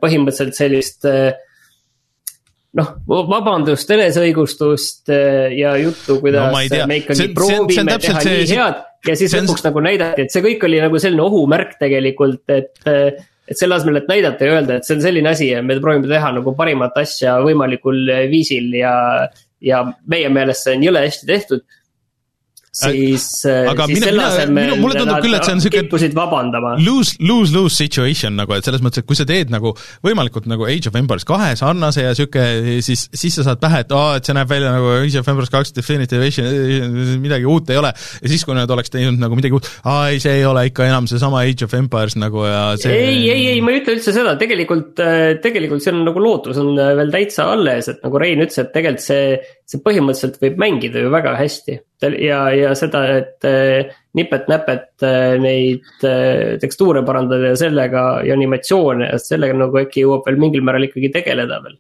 põhimõtteliselt 0.00 0.58
sellist 0.58 1.06
äh, 1.08 1.30
noh, 2.76 2.90
vabandust, 3.08 3.90
eneseõigustust 3.96 5.12
äh, 5.14 5.54
ja 5.58 5.76
juttu, 5.80 6.18
kuidas 6.22 6.50
no, 6.52 6.88
me 6.90 7.00
ikkagi 7.02 7.22
see, 7.22 7.32
proovime 7.36 7.70
see, 7.72 7.86
see 7.86 8.10
teha 8.10 8.24
see, 8.26 8.42
nii 8.42 8.58
head. 8.58 8.82
ja 9.10 9.16
siis 9.22 9.38
lõpuks 9.38 9.62
on... 9.62 9.68
nagu 9.70 9.86
näidati, 9.88 10.26
et 10.26 10.34
see 10.34 10.44
kõik 10.44 10.68
oli 10.68 10.82
nagu 10.84 11.00
selline 11.02 11.24
ohumärk 11.24 11.78
tegelikult, 11.80 12.44
et. 12.50 12.76
et 12.86 13.24
selle 13.54 13.76
asemel, 13.76 14.00
et 14.00 14.08
näidata 14.10 14.42
ja 14.42 14.54
öelda, 14.56 14.76
et 14.80 14.86
see 14.88 14.96
on 14.96 15.02
selline 15.04 15.28
asi 15.30 15.46
ja 15.52 15.60
me 15.62 15.76
proovime 15.78 16.08
teha 16.10 16.32
nagu 16.34 16.50
parimat 16.58 16.96
asja 16.98 17.36
võimalikul 17.46 18.00
viisil 18.26 18.72
ja. 18.74 18.94
ja 19.62 19.84
meie 20.10 20.32
meelest 20.34 20.66
see 20.66 20.74
on 20.74 20.82
jõle 20.82 21.04
hästi 21.04 21.28
tehtud 21.28 21.62
siis, 22.76 23.26
äh, 23.48 23.64
aga 23.70 23.86
siis 23.88 24.02
selle 24.04 24.24
asemel 24.26 24.74
mulle 24.80 24.98
tundub 25.00 25.22
küll, 25.24 25.36
et 25.38 25.46
see 25.46 25.56
on 25.56 25.62
siuke 25.64 25.80
kippusid 25.80 26.16
vabandama. 26.16 26.74
Lose, 26.84 27.16
lose, 27.24 27.54
lose 27.54 27.76
situation 27.78 28.36
nagu, 28.36 28.52
et 28.56 28.66
selles 28.66 28.84
mõttes, 28.84 29.02
et 29.02 29.08
kui 29.08 29.18
sa 29.18 29.26
teed 29.28 29.52
nagu 29.52 29.72
võimalikult 30.04 30.48
nagu 30.50 30.68
Age 30.68 30.90
of 30.90 30.98
Empires 31.00 31.26
kahe 31.28 31.54
sarnase 31.58 32.04
ja 32.04 32.12
sihuke, 32.16 32.44
siis, 32.84 33.06
siis 33.16 33.38
sa 33.38 33.46
saad 33.48 33.62
pähe, 33.62 33.82
et 33.86 33.94
aa, 33.96 34.18
et 34.20 34.28
see 34.28 34.36
näeb 34.36 34.50
välja 34.50 34.74
nagu 34.74 34.92
Age 34.98 35.22
of 35.22 35.30
Empires 35.32 35.52
kaks 35.52 35.72
Definitive 35.76 36.22
Edition, 36.22 37.20
midagi 37.22 37.48
uut 37.48 37.72
ei 37.72 37.80
ole. 37.80 37.92
ja 37.94 38.32
siis, 38.32 38.44
kui 38.46 38.56
nad 38.58 38.70
oleks 38.70 38.92
teinud 38.92 39.20
nagu 39.22 39.38
midagi 39.38 39.56
uut, 39.56 39.70
aa 39.88 40.10
ei, 40.12 40.20
see 40.22 40.36
ei 40.40 40.46
ole 40.48 40.66
ikka 40.70 40.86
enam 40.88 41.08
seesama 41.10 41.42
Age 41.46 41.68
of 41.68 41.76
Empires 41.78 42.18
nagu 42.20 42.44
ja 42.46 42.62
see 42.80 42.92
ei, 42.92 43.22
ei, 43.30 43.46
ei, 43.54 43.60
ma 43.64 43.72
ei 43.72 43.80
ütle 43.80 43.96
üldse 43.96 44.14
seda, 44.16 44.36
tegelikult, 44.40 45.00
äh, 45.00 45.36
tegelikult 45.44 45.84
see 45.84 45.94
on 45.94 46.04
nagu 46.06 46.22
lootus 46.22 46.60
on 46.60 46.74
äh, 46.76 46.92
veel 46.98 47.14
täitsa 47.14 47.48
alles, 47.54 47.88
et 47.92 48.04
nagu 48.04 48.20
Rein 48.20 48.44
ütles, 48.44 48.60
et 48.60 48.72
tegelikult 48.74 49.06
see, 49.06 49.38
see 49.66 49.82
põhimõtteliselt 49.82 50.38
võib 50.42 50.60
mängida 50.62 51.02
ju 51.02 51.10
väga 51.10 51.32
hästi 51.40 51.78
ja, 52.22 52.40
ja 52.54 52.74
seda, 52.78 53.02
et 53.18 53.46
äh, 53.48 53.94
nipet-näpet 54.14 55.06
äh, 55.06 55.34
neid 55.42 56.06
äh, 56.06 56.54
tekstuure 56.62 57.02
parandada 57.06 57.50
ja 57.50 57.58
sellega 57.58 58.04
ja 58.26 58.36
animatsioone 58.38 59.10
ja 59.10 59.18
sellega 59.22 59.56
nagu 59.58 59.80
äkki 59.82 60.04
jõuab 60.04 60.28
veel 60.28 60.38
mingil 60.42 60.62
määral 60.66 60.86
ikkagi 60.86 61.10
tegeleda 61.18 61.58
veel 61.64 61.74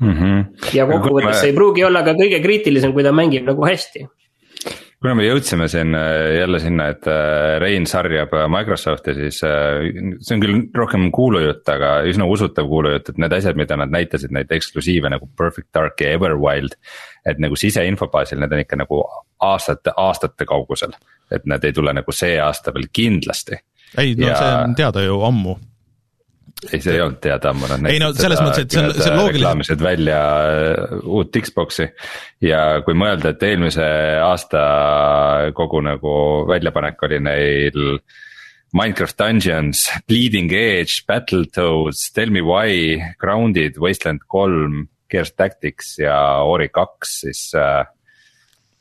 mm. 0.00 0.14
-hmm. 0.14 0.46
ja 0.78 0.88
kokkuvõttes 0.88 1.42
see 1.42 1.52
ei 1.52 1.58
pruugi 1.58 1.84
olla 1.84 2.02
ka 2.06 2.16
kõige 2.16 2.40
kriitilisem, 2.40 2.96
kui 2.96 3.04
ta 3.04 3.12
mängib 3.12 3.44
nagu 3.48 3.68
hästi 3.68 4.06
kuna 5.00 5.14
me 5.16 5.24
jõudsime 5.24 5.68
siin 5.72 5.94
jälle 6.36 6.60
sinna, 6.60 6.90
et 6.92 7.06
Rein 7.62 7.86
sarjab 7.88 8.34
Microsofti, 8.52 9.14
siis 9.16 9.38
see 9.40 10.36
on 10.36 10.42
küll 10.42 10.58
rohkem 10.76 11.08
kuulujutt, 11.14 11.64
aga 11.72 11.94
üsna 12.10 12.28
usutav 12.28 12.68
kuulujutt, 12.68 13.08
et 13.12 13.22
need 13.22 13.36
asjad, 13.38 13.56
mida 13.56 13.78
nad 13.80 13.92
näitasid, 13.94 14.34
neid 14.36 14.52
eksklusiive 14.52 15.12
nagu 15.12 15.30
Perfect 15.40 15.70
Dark 15.74 16.04
ja 16.04 16.12
Everwild. 16.18 16.76
et 17.24 17.40
nagu 17.40 17.56
siseinfo 17.56 18.08
baasil 18.08 18.40
need 18.40 18.52
on 18.52 18.62
ikka 18.62 18.78
nagu 18.80 19.02
aastate, 19.44 19.92
aastate 19.96 20.46
kaugusel, 20.48 20.94
et 21.32 21.44
need 21.48 21.64
ei 21.64 21.72
tule 21.76 21.92
nagu 21.96 22.12
see 22.12 22.38
aasta 22.40 22.72
veel 22.74 22.88
kindlasti. 22.92 23.60
ei, 23.98 24.14
no 24.14 24.28
ja... 24.28 24.36
see 24.36 24.54
on 24.64 24.74
teada 24.76 25.04
ju 25.04 25.20
ammu 25.24 25.56
ei, 26.68 26.80
see 26.80 26.94
ei 26.96 27.02
olnud 27.04 27.20
teada 27.24 27.52
ammu, 27.54 27.68
nad 27.70 27.88
ei 27.90 28.00
no 28.02 28.10
selles 28.16 28.40
mõttes, 28.42 28.66
et 28.66 28.74
see 28.74 28.82
on, 28.82 28.94
see 28.96 29.10
on 29.10 29.18
loogiline. 29.18 29.38
reklaamisid 29.40 29.84
välja 29.84 30.20
äh, 30.46 30.96
uut 31.04 31.38
Xbox'i 31.46 31.88
ja 32.44 32.62
kui 32.86 32.96
mõelda, 32.98 33.34
et 33.34 33.46
eelmise 33.48 33.86
aasta 34.24 34.64
kogu 35.56 35.82
nagu 35.86 36.16
väljapanek 36.50 37.06
oli 37.08 37.22
neil. 37.28 37.86
Minecraft 38.70 39.16
Dungeons, 39.18 39.88
Bleeding 40.06 40.52
Edge, 40.54 41.00
Battletoads, 41.08 42.04
Tell 42.14 42.30
me 42.30 42.38
why, 42.46 43.00
Grounded, 43.18 43.80
Wasteland 43.82 44.22
kolm, 44.30 44.84
Gears 45.10 45.32
Tactics 45.34 45.96
ja 45.98 46.14
Ori 46.46 46.68
kaks, 46.70 47.16
siis 47.24 47.40
äh, 47.58 47.82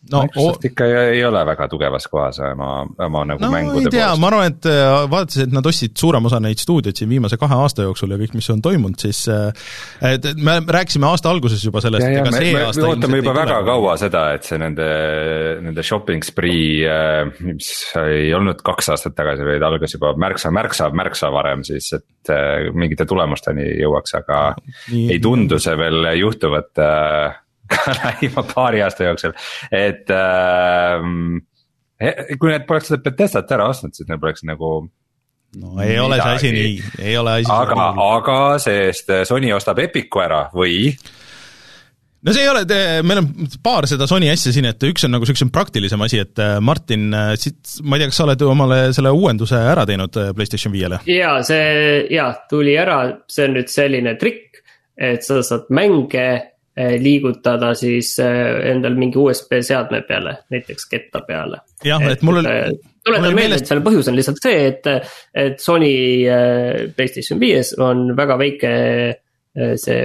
no 0.08 0.22
Microsoft 0.24 0.66
ikka 0.70 0.86
ei, 0.88 0.94
ei 1.18 1.24
ole 1.28 1.42
väga 1.46 1.68
tugevas 1.72 2.08
kohas 2.08 2.40
oma, 2.40 2.70
oma 3.04 3.24
nagu 3.28 3.44
no, 3.44 3.50
mängude 3.52 3.90
poolest. 3.90 3.96
tea, 3.98 4.08
ma 4.22 4.30
arvan, 4.30 4.54
et 4.54 4.68
äh, 4.72 4.92
vaadates, 5.12 5.42
et 5.44 5.56
nad 5.56 5.68
ostsid 5.68 5.96
suurema 6.00 6.30
osa 6.32 6.40
neid 6.44 6.62
stuudioid 6.62 6.96
siin 6.96 7.12
viimase 7.12 7.40
kahe 7.42 7.58
aasta 7.60 7.84
jooksul 7.84 8.16
ja 8.16 8.20
kõik, 8.22 8.38
mis 8.40 8.48
on 8.54 8.64
toimunud, 8.64 9.00
siis 9.02 9.26
äh, 9.34 9.50
et 10.14 10.30
me 10.40 10.60
rääkisime 10.64 11.10
aasta 11.10 11.32
alguses 11.34 11.66
juba 11.66 11.84
sellest, 11.84 12.08
ega 12.08 12.32
see 12.32 12.54
me, 12.56 12.64
aasta 12.70 12.86
me 12.86 12.94
ootame 12.94 13.20
juba 13.20 13.36
väga 13.42 13.58
tule. 13.60 13.68
kaua 13.74 13.98
seda, 14.00 14.24
et 14.38 14.48
see 14.48 14.62
nende, 14.62 14.88
nende 15.68 15.86
shopping 15.86 16.24
spree, 16.26 16.88
äh, 16.88 17.44
mis 17.44 17.74
ei 18.00 18.32
olnud 18.38 18.64
kaks 18.66 18.94
aastat 18.96 19.18
tagasi, 19.20 19.44
vaid 19.52 19.68
algas 19.68 19.98
juba 19.98 20.14
märksa, 20.16 20.54
märksa, 20.56 20.90
märksa 20.96 21.34
varem 21.36 21.68
siis, 21.68 21.92
et 22.00 22.34
mingite 22.72 23.04
tulemusteni 23.10 23.68
jõuaks, 23.82 24.16
aga 24.22 24.42
Nii, 24.94 25.10
ei 25.12 25.20
tundu 25.24 25.60
see 25.60 25.76
veel 25.80 26.08
juhtuvat 26.22 26.88
ka 27.74 27.96
lähima 27.98 28.46
paari 28.54 28.84
aasta 28.86 29.10
jooksul, 29.10 29.36
et 29.72 30.10
äh,. 30.14 31.04
kui 32.40 32.54
need 32.54 32.66
poleks 32.68 32.92
seda 32.92 33.04
Bethesdat 33.04 33.52
ära 33.52 33.70
ostnud, 33.70 33.96
siis 33.96 34.08
neil 34.10 34.22
poleks 34.22 34.46
nagu 34.48 34.74
no 35.58 35.80
ei 35.82 35.96
midagi. 35.96 36.04
ole 36.06 36.20
see 36.22 36.36
asi 36.36 36.52
nii, 36.54 36.76
ei 37.10 37.18
ole 37.18 37.40
asi 37.40 37.52
aga, 37.54 37.88
aga 38.06 38.38
see-eest 38.62 39.16
Sony 39.30 39.50
ostab 39.56 39.82
Epicu 39.82 40.22
ära 40.22 40.44
või? 40.54 40.94
no 42.22 42.36
see 42.36 42.44
ei 42.44 42.52
ole, 42.52 42.64
meil 43.08 43.22
on 43.22 43.30
paar 43.64 43.88
seda 43.90 44.08
Sony 44.10 44.30
asja 44.32 44.54
siin, 44.56 44.68
et 44.70 44.84
üks 44.90 45.08
on 45.08 45.16
nagu 45.16 45.26
niisugune 45.26 45.54
praktilisem 45.56 46.06
asi, 46.06 46.22
et 46.26 46.42
äh, 46.44 46.58
Martin, 46.64 47.10
äh, 47.16 47.32
siit, 47.40 47.62
ma 47.84 47.98
ei 47.98 48.04
tea, 48.04 48.12
kas 48.12 48.22
sa 48.22 48.28
oled 48.28 48.46
omale 48.48 48.80
selle 48.96 49.14
uuenduse 49.16 49.60
ära 49.72 49.86
teinud 49.90 50.20
äh, 50.20 50.32
PlayStation 50.38 50.76
viiele? 50.76 51.02
jaa, 51.10 51.40
see, 51.48 52.06
jaa, 52.14 52.32
tuli 52.52 52.76
ära, 52.80 53.02
see 53.32 53.50
on 53.50 53.58
nüüd 53.58 53.74
selline 53.74 54.16
trikk, 54.22 54.62
et 55.00 55.26
sa 55.26 55.42
saad 55.46 55.72
mänge 55.74 56.28
liigutada 57.02 57.74
siis 57.78 58.14
eh, 58.24 58.72
endal 58.72 58.96
mingi 59.00 59.20
USB 59.20 59.60
seadme 59.66 60.02
peale, 60.08 60.38
näiteks 60.54 60.88
ketta 60.92 61.22
peale. 61.28 61.62
jah, 61.86 62.04
et 62.12 62.24
mul 62.26 62.42
oli. 62.42 62.54
Eh, 62.54 62.96
tuletan 63.06 63.36
meelde, 63.36 63.60
et 63.60 63.70
selle 63.70 63.84
põhjus 63.84 64.10
on 64.12 64.18
lihtsalt 64.18 64.42
see, 64.44 64.58
et, 64.70 64.90
et 65.34 65.62
Sony 65.64 65.92
Playstation 66.96 67.40
viies 67.42 67.72
on 67.82 68.12
väga 68.18 68.36
väike 68.38 68.74
see 69.82 70.04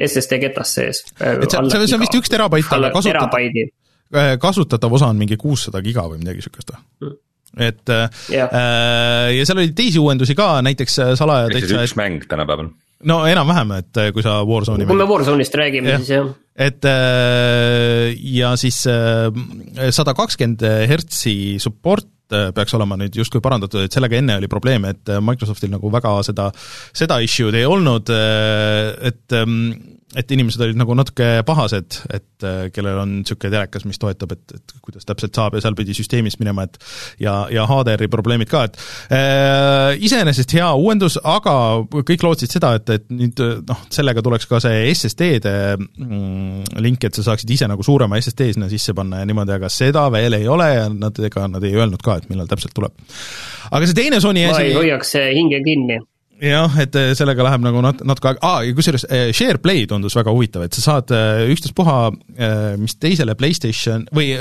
SSD 0.00 0.38
ketas 0.44 0.74
sees. 0.78 1.00
et 1.18 1.48
see, 1.50 1.64
see 1.88 1.96
on 1.96 2.04
vist 2.04 2.20
üks 2.20 2.32
terabait, 2.32 2.68
aga 2.76 2.92
kasutatav, 2.94 4.36
kasutatav 4.40 4.94
osa 5.00 5.10
on 5.10 5.18
mingi 5.20 5.40
kuussada 5.40 5.82
giga 5.84 6.06
või 6.12 6.20
midagi 6.22 6.44
sihukest 6.46 6.70
või 6.76 7.08
mm.? 7.08 7.18
et 7.66 7.90
ja. 8.30 8.46
äh, 8.46 9.32
ja 9.34 9.48
seal 9.48 9.58
oli 9.58 9.72
teisi 9.74 9.98
uuendusi 9.98 10.36
ka, 10.38 10.52
näiteks 10.62 11.00
salaja 11.18 11.50
täitsa. 11.50 11.82
üks 11.82 11.96
mäng 11.98 12.28
tänapäeval 12.30 12.70
no 13.08 13.20
enam-vähem, 13.28 13.74
et 13.80 14.00
äh, 14.00 14.12
kui 14.14 14.24
sa 14.24 14.40
Warzone'i 14.46 14.88
kui 14.88 14.98
me 14.98 15.08
Warzone'ist 15.08 15.56
räägime, 15.56 15.96
siis 16.00 16.12
jah. 16.12 16.30
et 16.68 16.88
äh, 16.88 18.10
ja 18.36 18.54
siis 18.60 18.82
äh, 18.90 19.30
sada 19.94 20.14
kakskümmend 20.18 20.64
hertsi 20.90 21.34
support 21.62 22.08
peaks 22.30 22.76
olema 22.76 22.94
nüüd 22.94 23.16
justkui 23.18 23.40
parandatud, 23.42 23.88
et 23.88 23.94
sellega 23.94 24.14
enne 24.20 24.36
oli 24.38 24.46
probleem, 24.46 24.84
et 24.86 25.10
Microsoftil 25.18 25.72
nagu 25.72 25.90
väga 25.90 26.12
seda, 26.22 26.44
seda 26.94 27.16
issue'd 27.26 27.56
ei 27.58 27.64
olnud, 27.66 28.12
et 29.10 29.34
ähm, 29.34 29.56
et 30.18 30.32
inimesed 30.34 30.62
olid 30.64 30.78
nagu 30.78 30.94
natuke 30.98 31.26
pahased, 31.46 32.00
et 32.10 32.46
äh, 32.46 32.64
kellel 32.74 32.98
on 32.98 33.12
niisugune 33.20 33.52
telekas, 33.52 33.84
mis 33.86 34.00
toetab, 34.00 34.34
et, 34.34 34.56
et 34.56 34.74
kuidas 34.82 35.06
täpselt 35.06 35.36
saab 35.36 35.54
ja 35.54 35.62
seal 35.62 35.76
pidi 35.78 35.94
süsteemist 35.94 36.40
minema, 36.42 36.64
et 36.66 36.78
ja, 37.22 37.44
ja 37.52 37.66
HDR-i 37.70 38.10
probleemid 38.10 38.50
ka, 38.50 38.64
et 38.66 38.78
äh, 39.14 40.00
iseenesest 40.02 40.56
hea 40.58 40.66
uuendus, 40.74 41.20
aga 41.22 41.54
kõik 41.94 42.26
lootsid 42.26 42.50
seda, 42.56 42.72
et, 42.80 42.90
et 42.96 43.06
nüüd 43.14 43.38
noh, 43.70 43.86
sellega 43.94 44.24
tuleks 44.26 44.50
ka 44.50 44.58
see 44.64 44.82
SSD-de 44.90 45.54
mm, 45.78 46.74
link, 46.82 47.06
et 47.06 47.14
sa 47.14 47.30
saaksid 47.30 47.54
ise 47.54 47.70
nagu 47.70 47.86
suurema 47.86 48.18
SSD 48.18 48.50
sinna 48.56 48.70
sisse 48.72 48.96
panna 48.98 49.22
ja 49.22 49.30
niimoodi, 49.30 49.54
aga 49.60 49.70
seda 49.70 50.08
veel 50.10 50.40
ei 50.40 50.50
ole 50.50 50.72
ja 50.74 50.88
nad, 50.90 51.22
ega 51.30 51.46
nad 51.50 51.64
ei 51.66 51.76
öelnud 51.78 52.02
ka, 52.02 52.18
et 52.18 52.30
millal 52.32 52.50
täpselt 52.50 52.74
tuleb. 52.74 52.98
aga 53.70 53.86
see 53.86 54.02
teine 54.02 54.18
Sony 54.18 54.48
asi 54.48 54.58
ma 54.58 54.66
ei 54.66 54.78
hoiaks 54.80 55.14
hinge 55.38 55.62
kinni 55.62 56.02
jah, 56.40 56.74
et 56.80 56.96
äh, 56.96 57.12
sellega 57.18 57.44
läheb 57.44 57.64
nagu 57.64 57.82
nat-, 57.84 58.02
natuke 58.06 58.32
aega, 58.32 58.40
aa, 58.46 58.64
ja 58.64 58.74
kusjuures 58.76 59.06
äh, 59.08 59.28
SharePlay 59.36 59.86
tundus 59.90 60.16
väga 60.16 60.32
huvitav, 60.34 60.64
et 60.66 60.76
sa 60.76 60.84
saad 60.86 61.12
äh, 61.14 61.44
ükstaspuha 61.52 62.00
mis 62.80 62.96
teisele 63.00 63.36
PlayStation 63.38 64.06
või 64.16 64.32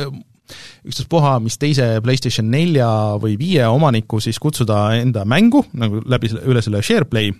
ükstaspuha, 0.87 1.35
mis 1.43 1.59
teise 1.61 1.91
PlayStation 2.03 2.47
nelja 2.49 2.89
või 3.21 3.35
viie 3.39 3.67
omaniku 3.69 4.21
siis 4.23 4.39
kutsuda 4.41 4.87
enda 4.97 5.25
mängu 5.27 5.61
nagu 5.77 6.01
läbi 6.09 6.31
selle, 6.31 6.45
üle 6.49 6.63
selle 6.65 6.81
SharePlay. 6.85 7.33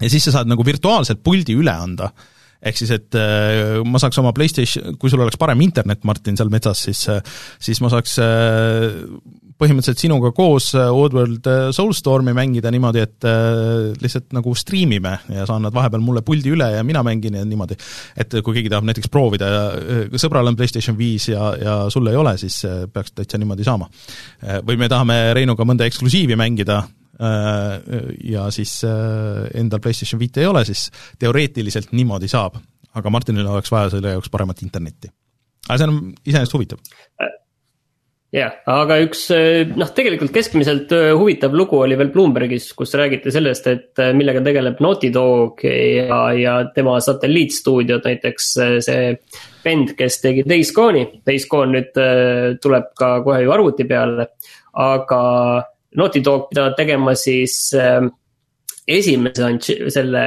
Ja 0.00 0.10
siis 0.10 0.26
sa 0.26 0.38
saad 0.38 0.50
nagu 0.50 0.64
virtuaalselt 0.66 1.20
puldi 1.22 1.54
üle 1.54 1.70
anda. 1.70 2.08
Ehk 2.64 2.80
siis, 2.80 2.90
et 2.96 3.14
ma 3.86 4.00
saaks 4.00 4.18
oma 4.18 4.32
PlayStation, 4.34 4.96
kui 4.98 5.12
sul 5.12 5.22
oleks 5.22 5.38
parem 5.38 5.60
internet, 5.62 6.00
Martin, 6.08 6.34
seal 6.40 6.50
metsas, 6.50 6.80
siis 6.88 7.04
siis 7.62 7.82
ma 7.84 7.92
saaks 7.92 8.16
põhimõtteliselt 9.60 10.02
sinuga 10.02 10.30
koos 10.34 10.70
äh, 10.78 10.88
Oddworld 10.90 11.46
äh, 11.50 11.68
Soulstormi 11.74 12.34
mängida 12.36 12.72
niimoodi, 12.74 13.02
et 13.04 13.26
äh, 13.28 13.92
lihtsalt 14.02 14.34
nagu 14.36 14.54
striimime 14.58 15.14
ja 15.32 15.46
saan 15.48 15.64
nad 15.66 15.74
vahepeal 15.74 16.02
mulle 16.04 16.24
puldi 16.26 16.52
üle 16.54 16.70
ja 16.74 16.82
mina 16.86 17.04
mängin 17.06 17.38
ja 17.38 17.44
niimoodi. 17.46 17.78
et 18.18 18.34
kui 18.42 18.56
keegi 18.56 18.72
tahab 18.72 18.88
näiteks 18.88 19.12
proovida 19.12 19.50
ja 19.50 19.62
sõbral 20.20 20.50
on 20.50 20.58
PlayStation 20.58 20.98
viis 20.98 21.28
ja, 21.30 21.52
ja 21.60 21.76
sul 21.92 22.10
ei 22.10 22.18
ole, 22.18 22.36
siis 22.40 22.60
peaks 22.92 23.14
täitsa 23.14 23.38
niimoodi 23.38 23.66
saama. 23.66 23.88
või 24.66 24.78
me 24.80 24.88
tahame 24.90 25.18
Reinuga 25.36 25.66
mõnda 25.66 25.86
eksklusiivi 25.88 26.36
mängida, 26.38 26.82
ja 28.24 28.48
siis 28.54 28.80
endal 29.54 29.80
PlayStation 29.82 30.18
viite 30.18 30.42
ei 30.42 30.48
ole, 30.50 30.64
siis 30.66 30.88
teoreetiliselt 31.18 31.92
niimoodi 31.94 32.28
saab. 32.28 32.58
aga 32.94 33.10
Martinil 33.10 33.46
oleks 33.50 33.70
vaja 33.70 33.90
selle 33.94 34.16
jaoks 34.16 34.30
paremat 34.30 34.62
internetti. 34.62 35.12
aga 35.68 35.78
see 35.78 35.88
on 35.88 36.12
iseenesest 36.26 36.58
huvitav 36.58 36.82
jah, 38.34 38.54
aga 38.70 38.98
üks 39.04 39.24
eh, 39.34 39.62
noh, 39.78 39.90
tegelikult 39.94 40.32
keskmiselt 40.34 40.92
eh, 40.94 41.12
huvitav 41.14 41.54
lugu 41.56 41.78
oli 41.84 41.98
veel 41.98 42.10
Bloombergis, 42.14 42.70
kus 42.76 42.94
räägiti 42.98 43.32
sellest, 43.34 43.68
et 43.70 44.02
eh, 44.02 44.10
millega 44.16 44.42
tegeleb 44.44 44.80
Naughty 44.82 45.10
Dog 45.14 45.62
ja, 45.64 46.20
ja 46.38 46.56
tema 46.74 46.96
satelliitstuudiod, 47.04 48.02
näiteks 48.08 48.50
see 48.86 49.12
bänd, 49.64 49.94
kes 49.98 50.18
tegi 50.22 50.46
Days 50.48 50.74
Gone'i. 50.76 51.06
Days 51.26 51.46
Gone 51.50 51.78
nüüd 51.78 52.02
tuleb 52.62 52.90
ka 52.98 53.14
kohe 53.24 53.44
ju 53.44 53.54
arvuti 53.54 53.86
peale, 53.88 54.28
aga 54.82 55.22
Naughty 55.94 56.24
Dog 56.24 56.50
pidavat 56.50 56.76
tegema 56.80 57.14
siis 57.18 57.70
esimese 58.84 59.54
selle 59.94 60.24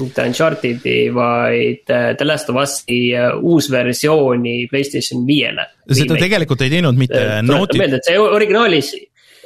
mitte 0.00 0.24
Uncharted'i, 0.26 0.96
vaid 1.14 1.90
äh, 1.90 2.12
The 2.16 2.24
Last 2.24 2.50
of 2.50 2.56
Us'i 2.62 3.00
äh, 3.14 3.32
uus 3.40 3.70
versiooni 3.70 4.66
Playstation 4.70 5.26
viiele. 5.28 5.66
seda 5.90 6.16
tegelikult 6.20 6.64
ei 6.64 6.72
teinud 6.72 6.98
mitte 6.98 7.20
äh, 7.20 7.40
Naughty. 7.44 7.80
meelde, 7.80 8.00
et 8.00 8.08
see 8.08 8.20
originaalis, 8.20 8.92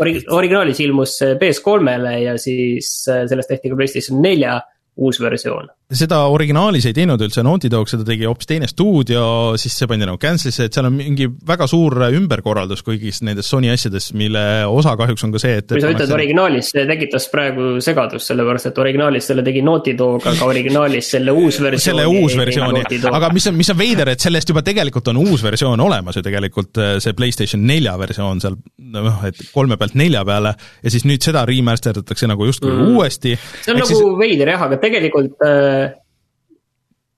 originaalis 0.01 0.83
ilmus 0.85 1.19
PS3-le 1.41 2.15
ja 2.23 2.37
siis 2.41 2.93
sellest 3.07 3.53
tehti 3.53 3.73
ka 3.73 3.81
Playstation 3.81 4.23
nelja 4.23 4.61
uus 4.97 5.21
versioon 5.21 5.69
seda 5.87 6.19
originaalis 6.35 6.89
ei 6.89 6.95
teinud 6.97 7.21
üldse 7.23 7.45
Naughty 7.47 7.69
Dog, 7.71 7.87
seda 7.87 8.03
tegi 8.07 8.27
hoopis 8.27 8.49
teine 8.51 8.67
stuudio, 8.67 9.21
siis 9.61 9.77
see 9.79 9.87
pandi 9.87 10.09
nagu 10.09 10.19
cancel'isse, 10.19 10.67
et 10.67 10.75
seal 10.75 10.89
on 10.89 10.97
mingi 10.97 11.29
väga 11.47 11.69
suur 11.71 11.95
ümberkorraldus 12.09 12.83
kõigis 12.87 13.21
nendes 13.27 13.47
Sony 13.47 13.71
asjades, 13.71 14.09
mille 14.19 14.43
osa 14.67 14.97
kahjuks 14.99 15.23
on 15.29 15.35
ka 15.37 15.43
see, 15.43 15.61
et 15.61 15.71
kui 15.71 15.85
sa 15.85 15.93
ütled 15.95 16.15
originaalis, 16.17 16.73
see 16.75 16.87
tekitas 16.91 17.29
praegu 17.31 17.77
segadust, 17.85 18.27
sellepärast 18.33 18.73
et 18.73 18.81
originaalis 18.83 19.31
selle 19.31 19.45
tegi 19.47 19.63
Naughty 19.67 19.95
Dog, 19.99 20.27
aga 20.27 20.49
originaalis 20.51 21.13
selle 21.15 21.37
uus 21.45 21.61
versioon 21.63 21.85
selle 21.87 22.09
uus 22.11 22.35
versioon, 22.41 22.81
aga 23.13 23.31
mis 23.37 23.47
on, 23.53 23.55
mis 23.61 23.71
on 23.71 23.79
veider, 23.79 24.11
et 24.11 24.27
sellest 24.27 24.51
juba 24.51 24.65
tegelikult 24.67 25.13
on 25.15 25.23
uus 25.23 25.47
versioon 25.47 25.87
olemas 25.87 26.19
ju 26.19 26.25
tegelikult, 26.27 26.83
äh, 26.83 26.97
see 27.05 27.15
PlayStation 27.15 27.63
nelja 27.63 27.95
versioon 28.03 28.43
seal 28.43 28.59
noh, 28.91 29.23
et 29.29 29.39
kolme 29.55 29.79
pealt 29.79 29.95
nelja 29.95 30.27
peale 30.27 30.57
ja 30.57 30.91
siis 30.91 31.07
nüüd 31.07 31.23
seda 31.23 31.47
remaster 31.47 31.95
datakse 31.95 32.27
nagu 32.27 32.51
justkui 32.51 32.75
mm. 32.75 32.93
uuesti. 32.97 33.39
see 33.39 33.71
on 33.71 33.81
nagu 33.85 33.93
siis... 33.95 34.03
veider 34.19 34.51
jah, 34.51 34.67
aga 34.67 34.83
tegelikult 34.83 35.47
äh, 35.47 35.76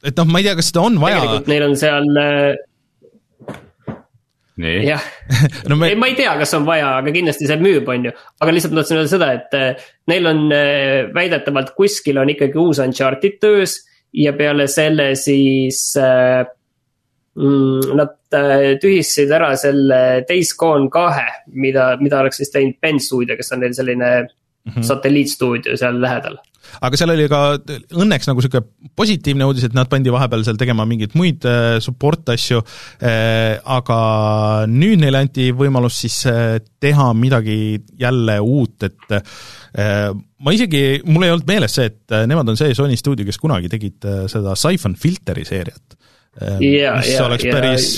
et 0.06 0.16
noh, 0.18 0.28
ma 0.30 0.42
ei 0.42 0.48
tea, 0.48 0.56
kas 0.58 0.72
seda 0.72 0.86
on 0.86 0.98
vaja. 1.02 1.20
tegelikult 1.22 1.52
neil 1.52 1.68
on 1.68 1.78
seal 1.78 2.10
nii. 4.58 4.82
jah 4.86 5.02
no, 5.70 5.76
me... 5.76 5.92
ei, 5.92 5.98
ma 5.98 6.10
ei 6.10 6.16
tea, 6.18 6.34
kas 6.40 6.54
on 6.58 6.66
vaja, 6.68 6.90
aga 6.98 7.14
kindlasti 7.14 7.48
see 7.48 7.58
müüb, 7.62 7.88
on 7.90 8.08
ju. 8.10 8.14
aga 8.42 8.54
lihtsalt 8.54 8.74
ma 8.74 8.82
tahtsin 8.82 9.00
öelda 9.00 9.12
seda, 9.12 9.30
et 9.38 9.56
äh, 9.58 9.88
neil 10.10 10.30
on 10.30 10.44
äh, 10.54 11.08
väidetavalt 11.14 11.74
kuskil 11.78 12.20
on 12.20 12.32
ikkagi 12.34 12.60
uus 12.60 12.82
Uncharted 12.82 13.38
töös 13.42 13.80
ja 14.14 14.34
peale 14.36 14.68
selle 14.72 15.10
siis 15.20 15.82
äh, 16.00 16.42
mm, 17.38 17.94
nad 17.98 18.16
tühistasid 18.82 19.30
ära 19.32 19.54
selle 19.56 20.00
Days 20.28 20.50
Gone 20.58 20.90
kahe, 20.92 21.28
mida, 21.56 21.94
mida 22.02 22.18
oleks 22.20 22.42
siis 22.42 22.52
teinud 22.52 22.76
Ben 22.82 22.98
Studio, 23.00 23.38
kes 23.38 23.54
on 23.56 23.62
neil 23.64 23.76
selline 23.76 24.10
mm 24.68 24.76
-hmm. 24.76 24.86
satelliitstuudio 24.92 25.76
seal 25.76 26.00
lähedal. 26.00 26.38
Aga 26.84 26.98
seal 27.00 27.12
oli 27.14 27.26
ka 27.30 27.40
õnneks 27.96 28.28
nagu 28.28 28.42
niisugune 28.42 28.90
positiivne 28.98 29.46
uudis, 29.48 29.64
et 29.68 29.76
nad 29.76 29.88
pandi 29.88 30.12
vahepeal 30.12 30.44
seal 30.44 30.58
tegema 30.60 30.84
mingeid 30.88 31.14
muid 31.18 31.46
äh, 31.48 31.78
support 31.80 32.28
asju, 32.34 32.60
äh, 33.00 33.56
aga 33.64 33.98
nüüd 34.68 35.00
neile 35.00 35.22
anti 35.24 35.48
võimalus 35.56 36.02
siis 36.04 36.20
äh, 36.28 36.58
teha 36.80 37.10
midagi 37.16 37.78
jälle 37.98 38.38
uut, 38.44 38.82
et 38.82 39.16
ma 40.38 40.52
isegi, 40.54 41.00
mul 41.06 41.24
ei 41.26 41.32
olnud 41.32 41.48
meeles 41.48 41.74
see, 41.74 41.88
et 41.90 42.14
nemad 42.30 42.48
on 42.48 42.56
see 42.58 42.74
Sony 42.74 42.96
stuudio, 42.96 43.26
kes 43.26 43.38
kunagi 43.40 43.68
tegid 43.72 44.04
seda 44.30 44.54
Siphon 44.58 44.94
Filteri 44.98 45.44
seeriat 45.48 45.98
ja, 46.40 46.56
ja, 46.60 46.94
ja, 47.02 47.28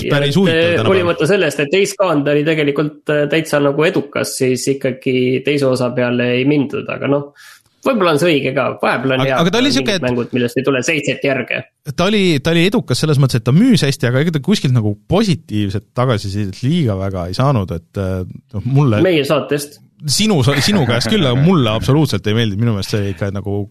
päris 0.09 0.37
huvitav. 0.37 0.87
hoolimata 0.87 1.27
sellest, 1.29 1.63
et 1.63 1.73
Days 1.73 1.95
Gone 1.99 2.25
oli 2.31 2.43
tegelikult 2.47 3.13
täitsa 3.29 3.61
nagu 3.61 3.85
edukas, 3.85 4.35
siis 4.41 4.67
ikkagi 4.75 5.41
teise 5.45 5.67
osa 5.69 5.91
peale 5.95 6.31
ei 6.39 6.45
mindud, 6.49 6.87
aga 6.89 7.09
noh 7.11 7.33
võib-olla 7.85 8.13
on 8.15 8.19
see 8.21 8.29
õige 8.35 8.53
ka, 8.55 8.65
vahepeal 8.81 9.15
on 9.15 9.23
aga, 9.23 9.27
hea, 9.27 9.37
aga 9.41 9.71
siuke, 9.73 9.95
et... 9.97 10.03
mängud, 10.05 10.33
millest 10.35 10.59
ei 10.59 10.65
tule 10.65 10.81
seitset 10.85 11.23
järge. 11.25 11.61
ta 11.95 12.07
oli, 12.07 12.23
ta 12.43 12.53
oli 12.53 12.65
edukas 12.69 13.01
selles 13.03 13.21
mõttes, 13.21 13.41
et 13.41 13.47
ta 13.47 13.53
müüs 13.55 13.85
hästi, 13.85 14.09
aga 14.09 14.23
ega 14.23 14.35
ta 14.35 14.41
kuskilt 14.45 14.75
nagu 14.75 14.93
positiivset 15.11 15.87
tagasisidet 15.97 16.61
liiga 16.65 16.97
väga 16.99 17.27
ei 17.29 17.37
saanud, 17.37 17.73
et 17.77 18.01
noh, 18.01 18.67
mulle 18.67 19.01
meie 19.05 19.23
saatest. 19.27 19.79
sinu, 20.05 20.41
sinu 20.45 20.85
käest 20.89 21.09
küll, 21.11 21.25
aga 21.25 21.37
mulle 21.41 21.73
absoluutselt 21.73 22.27
ei 22.29 22.37
meeldinud, 22.37 22.65
minu 22.65 22.75
meelest 22.77 22.97
see 22.97 23.15
ikka 23.15 23.31
nagu 23.33 23.63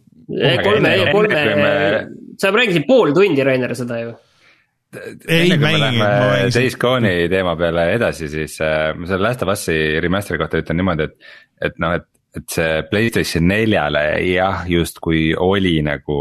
kolme, 0.65 0.97
kolme, 1.11 1.45
sa 2.39 2.53
mängisid 2.55 2.87
pool 2.91 3.15
tundi, 3.15 3.47
Rainer, 3.47 3.75
seda 3.79 4.03
ju 4.03 4.13
ei 5.29 5.59
mängi. 5.59 6.01
Days 6.55 6.77
Gone'i 6.81 7.29
teema 7.31 7.57
peale 7.59 7.91
edasi, 7.95 8.29
siis 8.33 8.57
äh, 8.65 8.91
ma 8.97 9.07
selle 9.07 9.29
Last 9.29 9.45
of 9.47 9.53
Us'i 9.55 9.77
remaster'i 10.03 10.41
kohta 10.41 10.63
ütlen 10.63 10.81
niimoodi, 10.81 11.07
et, 11.07 11.31
et 11.71 11.79
noh, 11.83 11.95
et 11.99 12.09
et 12.37 12.47
see 12.47 12.83
Playstation 12.91 13.47
neljale 13.51 14.05
jah, 14.23 14.65
justkui 14.71 15.31
oli 15.35 15.81
nagu, 15.83 16.19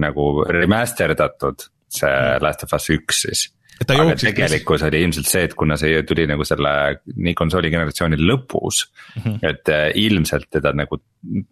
nagu 0.00 0.28
remaster 0.48 1.12
datud 1.18 1.66
see 1.90 2.08
mm. 2.10 2.44
Last 2.44 2.64
of 2.64 2.76
Us 2.76 2.88
üks 2.94 3.24
siis. 3.26 3.48
Aga 3.88 4.16
tegelikkus 4.20 4.82
oli 4.84 5.00
ilmselt 5.06 5.28
see, 5.30 5.44
et 5.48 5.54
kuna 5.58 5.76
see 5.80 6.02
tuli 6.08 6.26
nagu 6.28 6.44
selle 6.44 6.72
nii 7.16 7.32
konsooli 7.38 7.70
generatsiooni 7.72 8.18
lõpus 8.20 8.82
mm. 8.90 9.22
-hmm. 9.22 9.38
et 9.48 9.72
äh, 9.72 9.86
ilmselt 10.02 10.50
teda 10.52 10.74
nagu 10.76 11.00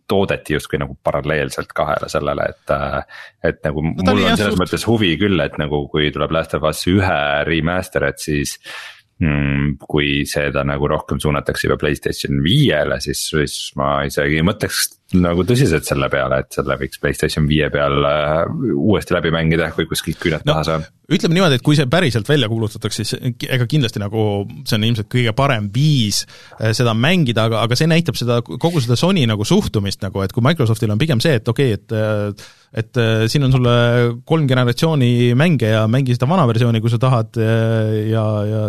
toodeti 0.09 0.57
justkui 0.57 0.81
nagu 0.81 0.97
paralleelselt 1.05 1.73
kahele 1.77 2.09
sellele, 2.09 2.51
et. 2.53 2.71
Äh, 2.75 3.25
et 3.49 3.61
nagu 3.65 3.83
no, 3.85 3.95
mul 4.03 4.25
on 4.27 4.37
selles 4.37 4.55
suht... 4.57 4.61
mõttes 4.61 4.87
huvi 4.89 5.13
küll, 5.21 5.41
et 5.41 5.59
nagu 5.61 5.85
kui 5.93 6.11
tuleb 6.13 6.33
Last 6.35 6.57
of 6.59 6.65
Us 6.69 6.85
ühe 6.91 7.19
remaster, 7.47 8.09
et 8.11 8.19
siis. 8.19 8.59
Kui 9.19 10.23
seda 10.31 10.63
nagu 10.67 10.87
rohkem 10.91 11.19
suunatakse 11.19 11.67
juba 11.67 11.79
Playstation 11.81 12.39
viiele, 12.45 13.01
siis, 13.03 13.25
siis 13.33 13.57
ma 13.79 14.05
isegi 14.07 14.45
mõtleks 14.47 14.85
nagu 15.19 15.43
tõsiselt 15.49 15.89
selle 15.89 16.07
peale, 16.13 16.43
et 16.43 16.53
selle 16.53 16.77
võiks 16.79 17.01
Playstation 17.01 17.47
viie 17.49 17.67
peal 17.73 18.05
äh, 18.05 18.43
uuesti 18.77 19.17
läbi 19.17 19.33
mängida, 19.33 19.71
kui 19.73 19.89
kuskilt 19.89 20.21
küüned 20.21 20.45
no, 20.45 20.53
taha 20.53 20.67
saab. 20.67 20.85
ütleme 21.09 21.35
niimoodi, 21.35 21.57
et 21.59 21.65
kui 21.65 21.79
see 21.79 21.89
päriselt 21.91 22.29
välja 22.29 22.51
kuulutatakse, 22.53 23.07
siis 23.09 23.41
ega 23.49 23.67
kindlasti 23.71 24.03
nagu 24.03 24.27
see 24.69 24.77
on 24.77 24.85
ilmselt 24.91 25.09
kõige 25.15 25.33
parem 25.37 25.71
viis 25.75 26.21
äh, 26.61 26.75
seda 26.77 26.93
mängida, 26.95 27.49
aga, 27.49 27.63
aga 27.65 27.79
see 27.81 27.89
näitab 27.91 28.21
seda, 28.21 28.43
kogu 28.45 28.85
seda 28.85 28.99
Sony 29.01 29.25
nagu 29.27 29.49
suhtumist 29.49 30.05
nagu, 30.05 30.21
et 30.23 30.35
kui 30.37 30.45
Microsoftil 30.45 30.93
on 30.93 31.01
pigem 31.01 31.25
see, 31.25 31.41
et 31.41 31.51
okei 31.51 31.73
okay,, 31.75 31.81
et 31.81 31.97
äh, 31.97 32.55
et 32.79 32.99
siin 33.33 33.47
on 33.47 33.55
sulle 33.55 33.75
kolm 34.29 34.45
generatsiooni 34.47 35.33
mänge 35.41 35.71
ja 35.73 35.87
mängi 35.89 36.13
seda 36.13 36.29
vana 36.29 36.45
versiooni, 36.51 36.83
kui 36.85 36.93
sa 36.93 36.99
tahad 37.01 37.39
ja, 37.41 38.25
ja 38.45 38.63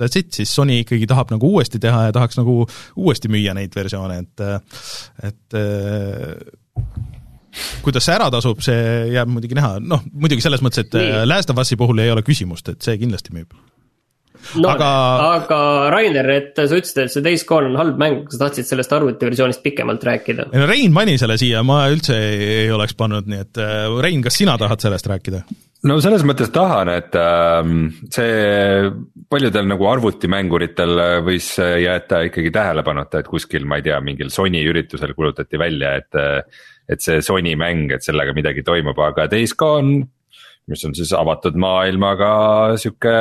that's 0.00 0.20
it, 0.20 0.32
siis 0.36 0.52
Sony 0.52 0.80
ikkagi 0.84 1.08
tahab 1.10 1.32
nagu 1.34 1.50
uuesti 1.56 1.80
teha 1.82 2.08
ja 2.08 2.14
tahaks 2.16 2.38
nagu 2.40 2.62
uuesti 2.96 3.30
müüa 3.32 3.54
neid 3.56 3.74
versioone, 3.76 4.22
et 4.24 4.46
et 5.30 5.60
kuidas 7.84 8.04
see 8.04 8.16
ära 8.16 8.28
tasub, 8.32 8.60
see 8.64 9.06
jääb 9.14 9.30
muidugi 9.32 9.56
näha, 9.56 9.78
noh 9.80 10.04
muidugi 10.12 10.44
selles 10.44 10.62
mõttes, 10.64 10.86
et 10.86 10.98
Nii. 10.98 11.24
Last 11.28 11.52
of 11.52 11.62
Us'i 11.62 11.78
puhul 11.78 12.04
ei 12.04 12.12
ole 12.12 12.24
küsimust, 12.26 12.68
et 12.72 12.84
see 12.84 12.98
kindlasti 13.00 13.34
müüb. 13.36 13.56
no 14.60 14.70
aga, 14.70 14.88
aga 15.40 15.60
Rainer, 15.90 16.28
et 16.36 16.58
sa 16.58 16.68
ütlesid, 16.68 17.00
et 17.06 17.14
see 17.14 17.24
Days 17.24 17.46
Gone 17.48 17.72
on 17.72 17.78
halb 17.80 18.00
mäng, 18.00 18.26
sa 18.30 18.44
tahtsid 18.44 18.68
sellest 18.68 18.92
arvutiversioonist 18.94 19.64
pikemalt 19.64 20.04
rääkida? 20.06 20.50
Rein 20.68 20.94
pani 20.94 21.16
selle 21.20 21.38
siia, 21.40 21.64
ma 21.66 21.86
üldse 21.92 22.18
ei, 22.28 22.50
ei 22.66 22.74
oleks 22.74 22.94
pannud, 22.98 23.30
nii 23.30 23.46
et 23.46 23.64
Rein, 24.04 24.22
kas 24.26 24.38
sina 24.42 24.58
tahad 24.60 24.84
sellest 24.84 25.10
rääkida? 25.14 25.42
No 25.86 25.98
selles 26.02 26.24
mõttes 26.26 26.50
tahan, 26.54 26.90
et 26.92 27.16
äh, 27.20 27.72
see 28.12 28.90
paljudel 29.32 29.68
nagu 29.70 29.88
arvutimänguritel 29.90 31.02
võis 31.26 31.52
jäeta 31.58 32.22
ikkagi 32.28 32.52
tähelepanuta, 32.54 33.22
et 33.22 33.30
kuskil, 33.30 33.66
ma 33.68 33.80
ei 33.80 33.86
tea, 33.88 34.00
mingil 34.04 34.30
Sony 34.34 34.62
üritusel 34.70 35.14
kuulutati 35.18 35.60
välja, 35.60 35.96
et. 36.02 36.24
et 36.86 37.02
see 37.02 37.18
Sony 37.18 37.56
mäng, 37.58 37.90
et 37.90 38.04
sellega 38.06 38.30
midagi 38.30 38.62
toimub, 38.62 39.00
aga 39.02 39.24
Days 39.26 39.56
Gone 39.58 40.04
mis 40.66 40.82
on 40.82 40.94
siis 40.98 41.12
avatud 41.14 41.54
maailmaga 41.62 42.28
sihuke 42.80 43.12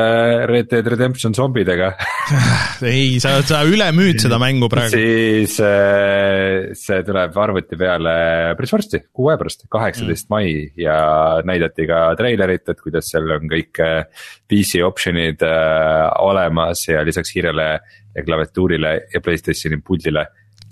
Red 0.49 0.71
Dead 0.71 0.87
Redemption 0.89 1.35
zombidega 1.37 1.91
ei, 2.89 3.19
sa, 3.21 3.35
sa 3.45 3.59
üle 3.69 3.85
müüd 3.93 4.17
seda 4.23 4.39
mängu 4.41 4.69
praegu. 4.71 4.97
siis 4.97 5.59
äh, 5.61 6.71
see 6.77 7.03
tuleb 7.05 7.37
arvuti 7.37 7.77
peale 7.77 8.15
päris 8.57 8.73
varsti, 8.73 9.03
kuu 9.13 9.29
aja 9.29 9.41
pärast, 9.41 9.67
kaheksateist 9.69 10.25
mm. 10.25 10.33
mai 10.33 10.87
ja 10.87 10.97
näidati 11.45 11.85
ka 11.89 12.01
treilerit, 12.17 12.65
et 12.73 12.81
kuidas 12.81 13.11
seal 13.13 13.29
on 13.37 13.45
kõik 13.51 13.83
äh, 13.83 14.25
PC 14.49 14.81
option'id 14.87 15.45
äh, 15.45 16.09
olemas 16.25 16.87
ja 16.89 17.05
lisaks 17.05 17.35
hiirele 17.35 17.69
ja 18.15 18.25
klaviatuurile 18.25 18.97
ja 19.13 19.21
Playstationi 19.21 19.83
puldile 19.85 20.25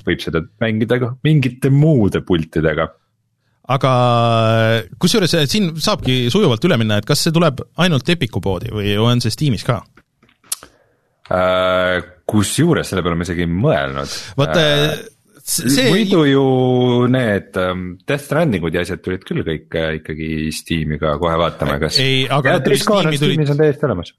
võib 0.04 0.26
seda 0.26 0.42
mängida 0.64 0.98
ka 1.00 1.14
mingite 1.24 1.70
muude 1.70 2.26
pultidega 2.26 2.90
aga 3.72 3.94
kusjuures 5.00 5.38
eh, 5.40 5.48
siin 5.50 5.72
saabki 5.80 6.28
sujuvalt 6.34 6.66
üle 6.68 6.78
minna, 6.82 7.00
et 7.00 7.08
kas 7.08 7.24
see 7.24 7.36
tuleb 7.36 7.64
ainult 7.84 8.10
Epiku 8.12 8.44
poodi 8.44 8.74
või 8.74 8.98
on 9.00 9.24
see 9.24 9.34
Steamis 9.34 9.64
ka 9.68 9.80
äh,? 11.32 12.02
kusjuures 12.28 12.88
selle 12.88 13.04
peale 13.04 13.20
ma 13.20 13.26
isegi 13.28 13.44
ei 13.44 13.52
mõelnud. 13.52 14.14
vaata 14.40 14.62
äh, 14.64 14.94
see 15.44 15.90
muidu 15.92 16.24
ju 16.28 16.44
need 17.12 17.58
um, 17.60 17.82
Death 18.08 18.26
Strandingud 18.30 18.76
ja 18.76 18.84
asjad 18.86 19.02
tulid 19.04 19.26
küll 19.28 19.44
kõik 19.44 19.76
äh, 19.80 19.90
ikkagi 20.00 20.30
Steam'i 20.56 21.00
ka 21.02 21.18
kohe 21.22 21.36
vaatama, 21.40 21.76
kas. 21.82 22.00
ei, 22.04 22.24
aga 22.32 22.58
nad 22.58 22.68
tulid 22.68 22.84
Steam'i 22.84 23.20
tulid. 23.20 23.44
on 23.52 23.60
täiesti 23.60 23.88
olemas 23.90 24.14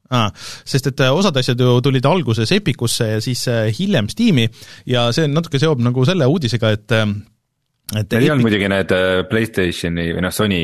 sest 0.68 0.90
et 0.92 1.04
äh, 1.04 1.12
osad 1.16 1.40
asjad 1.40 1.60
ju 1.60 1.78
tulid 1.84 2.08
alguses 2.08 2.52
Epicusse 2.56 3.14
ja 3.14 3.22
siis 3.24 3.46
äh, 3.48 3.70
hiljem 3.78 4.10
Steam'i 4.12 4.48
ja 4.90 5.08
see 5.16 5.28
natuke 5.32 5.60
seob 5.62 5.80
nagu 5.84 6.04
selle 6.08 6.28
uudisega, 6.28 6.74
et 6.76 6.96
äh, 6.96 7.08
et 7.92 8.08
Need 8.08 8.22
ei 8.22 8.30
olnud 8.32 8.46
muidugi 8.46 8.68
need 8.72 8.92
äh, 8.96 9.22
Playstationi 9.28 10.06
või 10.16 10.24
noh, 10.24 10.32
Sony 10.32 10.60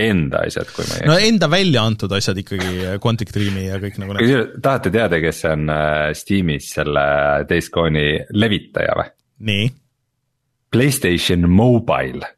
enda 0.00 0.44
asjad, 0.46 0.70
kui 0.70 0.86
ma 0.86 1.00
ei 1.00 1.08
no 1.10 1.16
enda 1.18 1.48
välja 1.50 1.82
antud 1.82 2.12
asjad 2.14 2.38
ikkagi, 2.44 2.70
äh, 2.86 2.98
Quantic 3.02 3.32
Dreami 3.34 3.66
ja 3.66 3.80
kõik 3.82 3.98
nagu 3.98 4.14
need. 4.14 4.54
tahate 4.62 4.92
teada, 4.94 5.18
kes 5.22 5.42
on 5.50 5.66
äh, 5.74 6.12
Steamis 6.16 6.70
selle 6.76 7.04
Days 7.50 7.70
Gone'i 7.74 8.20
levitaja 8.38 8.94
või? 9.00 9.10
nii? 9.50 9.70
Playstation 10.70 11.48
Mobile 11.50 12.28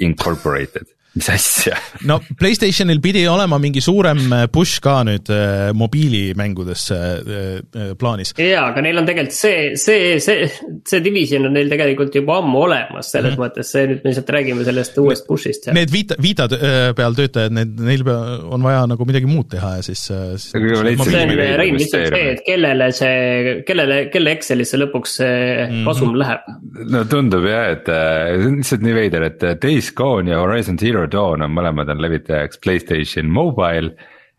Incorporated 0.00 0.93
mis 1.14 1.28
asja 1.30 1.76
no 2.10 2.18
Playstationil 2.38 3.00
pidi 3.02 3.22
olema 3.30 3.58
mingi 3.62 3.82
suurem 3.84 4.20
äh, 4.32 4.46
push 4.52 4.80
ka 4.82 4.96
nüüd 5.06 5.30
äh, 5.32 5.70
mobiilimängudesse 5.76 6.98
äh, 6.98 7.92
plaanis. 7.98 8.34
jaa, 8.38 8.66
aga 8.72 8.82
neil 8.84 8.98
on 8.98 9.06
tegelikult 9.08 9.36
see, 9.36 9.74
see, 9.80 10.18
see, 10.22 10.48
see 10.88 11.02
division 11.04 11.46
on 11.48 11.54
neil 11.54 11.70
tegelikult 11.70 12.14
juba 12.18 12.40
ammu 12.42 12.64
olemas, 12.66 13.10
selles 13.12 13.34
mm 13.34 13.36
-hmm. 13.36 13.44
mõttes 13.44 13.70
see 13.76 13.86
nüüd 13.90 14.02
me 14.02 14.10
lihtsalt 14.10 14.32
räägime 14.36 14.66
sellest 14.66 14.98
uuest 14.98 15.26
push'ist. 15.28 15.70
Need 15.74 15.92
Vita, 15.92 16.18
Vita 16.22 16.48
peal 16.96 17.14
töötajad, 17.14 17.54
need, 17.54 17.78
neil 17.80 18.02
on 18.08 18.62
vaja 18.62 18.84
nagu 18.90 19.06
midagi 19.06 19.30
muud 19.30 19.48
teha 19.54 19.76
ja 19.78 19.86
siis, 19.86 20.02
siis. 20.08 20.50
see 20.50 21.22
on 21.22 21.34
Rein 21.60 21.78
lihtsalt 21.78 22.10
see, 22.10 22.24
et 22.32 22.42
kellele 22.46 22.90
see, 22.92 23.62
kellele, 23.68 24.00
kelle 24.12 24.34
Excelisse 24.34 24.80
lõpuks 24.80 25.18
see 25.20 25.38
mm 25.38 25.70
-hmm. 25.70 25.84
kasum 25.88 26.18
läheb. 26.18 26.50
no 26.90 27.04
tundub 27.04 27.46
jah, 27.46 27.70
et 27.76 27.86
see 27.86 28.50
on 28.50 28.58
lihtsalt 28.58 28.86
nii 28.88 28.98
veider, 28.98 29.28
et 29.30 29.48
Days 29.62 29.92
Gone 29.94 30.30
ja 30.30 30.42
Horizon 30.42 30.78
Zero 30.78 31.03
Zero 31.04 31.10
Dawn 31.12 31.44
on 31.44 31.52
mõlemad 31.52 31.90
on 31.92 32.00
levitajaks 32.00 32.60
Playstation 32.64 33.28
Mobile 33.28 33.92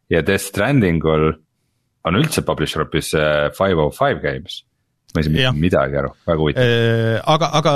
ja 0.10 0.21
Death 0.25 0.49
Strandingul 0.49 1.34
on 2.06 2.17
üldse 2.17 2.41
publisher 2.45 2.84
hoopis 2.84 3.13
äh, 3.17 3.51
Five 3.54 3.82
oh 3.82 3.91
five 3.93 4.21
Games. 4.23 4.63
Ma 5.15 5.21
ei 5.21 5.28
saa 5.28 5.32
mitte 5.32 5.51
midagi 5.62 5.99
aru, 5.99 6.10
väga 6.28 6.41
huvitav. 6.41 6.65
Äh, 6.65 7.19
aga, 7.34 7.49
aga 7.60 7.73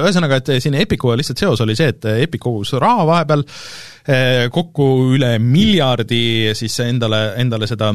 ühesõnaga, 0.00 0.40
et 0.40 0.52
siin 0.62 0.78
Epicuga 0.80 1.18
lihtsalt 1.20 1.42
seos 1.42 1.60
oli 1.64 1.76
see, 1.78 1.92
et 1.92 2.08
Epic 2.16 2.42
kogus 2.42 2.72
raha 2.80 3.04
vahepeal, 3.08 3.44
äh, 4.08 4.46
kokku 4.52 4.88
üle 5.18 5.34
miljardi 5.44 6.54
siis 6.58 6.80
endale, 6.86 7.34
endale 7.40 7.68
seda 7.70 7.92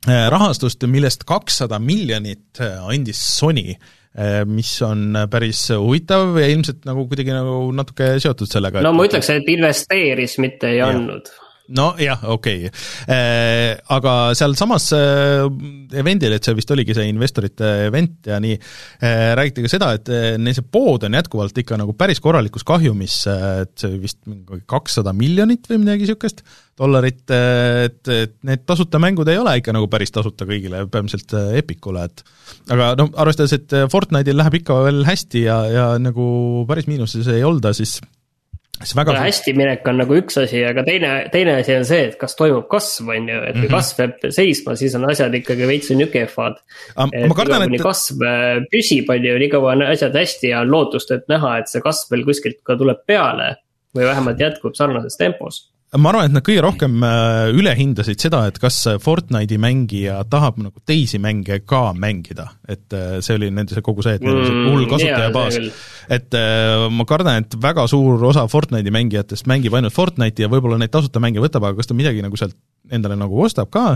rahastust, 0.00 0.86
millest 0.88 1.26
kakssada 1.28 1.76
miljonit 1.76 2.56
andis 2.88 3.20
Sony 3.36 3.74
mis 4.50 4.72
on 4.82 5.14
päris 5.30 5.60
huvitav 5.70 6.34
ja 6.40 6.48
ilmselt 6.50 6.82
nagu 6.88 7.04
kuidagi 7.06 7.30
nagu 7.30 7.68
natuke 7.76 8.16
seotud 8.18 8.50
sellega. 8.50 8.82
no 8.82 8.90
ma 8.96 9.06
ütleks, 9.06 9.30
et 9.30 9.46
investeeris, 9.54 10.34
mitte 10.42 10.72
ei 10.72 10.80
ja. 10.80 10.90
andnud 10.90 11.30
nojah, 11.70 12.24
okei 12.30 12.66
okay., 12.66 12.80
äh, 13.06 13.78
aga 13.94 14.14
sealsamas 14.38 14.90
äh, 14.96 15.44
event'il, 16.00 16.34
et 16.34 16.46
see 16.46 16.56
vist 16.58 16.72
oligi 16.74 16.96
see 16.96 17.06
investorite 17.10 17.70
event 17.86 18.30
ja 18.30 18.40
nii, 18.42 18.56
räägiti 19.38 19.64
ka 19.64 19.70
seda, 19.70 19.92
et 19.98 20.10
neil 20.40 20.56
see 20.56 20.66
pood 20.66 21.06
on 21.06 21.18
jätkuvalt 21.18 21.62
ikka 21.62 21.78
nagu 21.80 21.94
päris 21.98 22.22
korralikus 22.22 22.66
kahjumis, 22.66 23.22
et 23.30 23.74
see 23.80 24.00
vist 24.02 24.20
mingi 24.30 24.62
kakssada 24.70 25.14
miljonit 25.16 25.70
või 25.70 25.84
midagi 25.84 26.08
niisugust 26.08 26.42
dollarit, 26.80 27.24
et, 27.28 28.00
et 28.08 28.36
need 28.48 28.62
tasuta 28.68 29.00
mängud 29.02 29.28
ei 29.28 29.40
ole 29.40 29.58
ikka 29.60 29.74
nagu 29.76 29.88
päris 29.92 30.14
tasuta 30.14 30.46
kõigile, 30.48 30.86
peamiselt 30.92 31.34
Epicule, 31.58 32.06
et 32.08 32.24
aga 32.72 32.94
noh, 33.00 33.10
arvestades, 33.20 33.58
et 33.58 33.76
Fortnite'il 33.92 34.38
läheb 34.40 34.60
ikka 34.62 34.78
veel 34.86 35.04
hästi 35.08 35.44
ja, 35.44 35.58
ja 35.68 35.90
nagu 36.00 36.24
päris 36.68 36.88
miinuses 36.90 37.28
ei 37.28 37.44
olda, 37.44 37.74
siis 37.76 37.98
siis 38.80 38.96
väga 38.96 39.14
no, 39.14 39.20
hästi 39.24 39.52
minek 39.56 39.88
on 39.90 39.98
nagu 40.00 40.16
üks 40.16 40.38
asi, 40.40 40.60
aga 40.64 40.84
teine, 40.86 41.10
teine 41.32 41.56
asi 41.60 41.74
on 41.76 41.86
see, 41.88 42.06
et 42.08 42.16
kas 42.20 42.36
toimub 42.38 42.66
kasv, 42.70 43.10
on 43.12 43.28
ju, 43.28 43.40
et 43.40 43.56
kui 43.56 43.66
mm 43.66 43.66
-hmm. 43.66 43.74
kasv 43.76 44.00
jääb 44.02 44.36
seisma, 44.36 44.76
siis 44.80 44.94
on 44.96 45.08
asjad 45.10 45.34
ikkagi 45.36 45.68
veits 45.68 45.90
on 45.92 46.04
kehvad. 46.12 46.60
ma 46.96 47.34
kardan, 47.36 47.66
et. 47.66 47.82
kasv 47.82 48.22
äh, 48.24 48.62
püsib, 48.72 49.10
on 49.12 49.24
ju, 49.24 49.38
nii 49.38 49.50
kaua 49.52 49.72
on 49.76 49.82
asjad 49.90 50.16
hästi 50.16 50.54
ja 50.54 50.60
on 50.60 50.72
lootust, 50.72 51.10
et 51.10 51.28
näha, 51.28 51.58
et 51.58 51.68
see 51.68 51.84
kasv 51.84 52.14
veel 52.14 52.24
kuskilt 52.24 52.62
ka 52.64 52.76
tuleb 52.76 53.04
peale. 53.06 53.56
või 53.90 54.06
vähemalt 54.06 54.38
jätkub 54.38 54.74
sarnases 54.78 55.16
tempos 55.18 55.72
ma 55.98 56.10
arvan, 56.12 56.28
et 56.28 56.34
nad 56.36 56.44
kõige 56.46 56.62
rohkem 56.62 57.02
äh, 57.02 57.48
ülehindasid 57.56 58.22
seda, 58.22 58.44
et 58.46 58.58
kas 58.62 58.76
Fortnite'i 59.02 59.58
mängija 59.60 60.20
tahab 60.30 60.60
nagu 60.62 60.82
teisi 60.86 61.18
mänge 61.22 61.60
ka 61.66 61.90
mängida, 61.98 62.46
et 62.70 62.94
äh, 62.94 63.16
see 63.24 63.34
oli 63.34 63.48
nende 63.54 63.74
see 63.74 63.82
kogu 63.82 64.04
see, 64.06 64.14
et 64.18 64.22
neil 64.22 64.38
on 64.38 64.46
see 64.46 64.54
mm, 64.54 64.68
hull 64.70 64.86
kasutajabaas 64.92 65.58
et 66.14 66.38
äh, 66.38 66.86
ma 66.94 67.06
kardan, 67.10 67.42
et 67.42 67.58
väga 67.62 67.88
suur 67.90 68.22
osa 68.30 68.46
Fortnite'i 68.50 68.94
mängijatest 68.94 69.50
mängib 69.50 69.74
ainult 69.74 69.96
Fortnite'i 69.96 70.46
ja 70.46 70.52
võib-olla 70.52 70.78
neid 70.78 70.94
tasuta 70.94 71.22
mänge 71.22 71.42
võtab, 71.42 71.66
aga 71.66 71.80
kas 71.80 71.90
ta 71.90 71.98
midagi 71.98 72.22
nagu 72.22 72.38
sealt 72.38 72.54
endale 72.90 73.18
nagu 73.18 73.42
ostab 73.46 73.72
ka, 73.74 73.94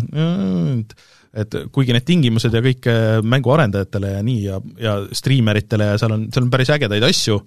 et 0.80 0.98
et 1.35 1.54
kuigi 1.74 1.90
need 1.90 2.04
tingimused 2.07 2.54
ja 2.54 2.61
kõik 2.62 2.87
mänguarendajatele 3.26 4.12
ja 4.12 4.20
nii 4.22 4.42
ja, 4.44 4.61
ja 4.78 4.92
striimeritele 5.11 5.88
ja 5.88 5.96
seal 5.98 6.14
on, 6.14 6.28
seal 6.30 6.44
on 6.46 6.50
päris 6.52 6.70
ägedaid 6.70 7.02
asju 7.09 7.40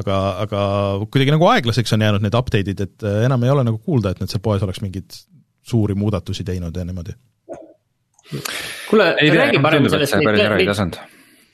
aga, 0.00 0.16
aga 0.44 0.62
kuidagi 1.06 1.34
nagu 1.34 1.48
aeglaseks 1.52 1.94
on 1.96 2.04
jäänud 2.06 2.24
need 2.24 2.38
update'id, 2.38 2.82
et 2.86 3.06
äh, 3.06 3.22
enam 3.28 3.44
ei 3.44 3.52
ole 3.52 3.64
nagu 3.68 3.78
kuulda, 3.78 4.12
et 4.12 4.22
nad 4.22 4.32
seal 4.32 4.42
poes 4.44 4.64
oleks 4.64 4.82
mingeid 4.84 5.20
suuri 5.62 5.96
muudatusi 5.98 6.44
teinud 6.44 6.76
ja 6.76 6.84
niimoodi. 6.88 7.14
kuule, 8.90 9.12
räägi 9.36 9.62
parem 9.62 9.88
sellest. 9.92 11.00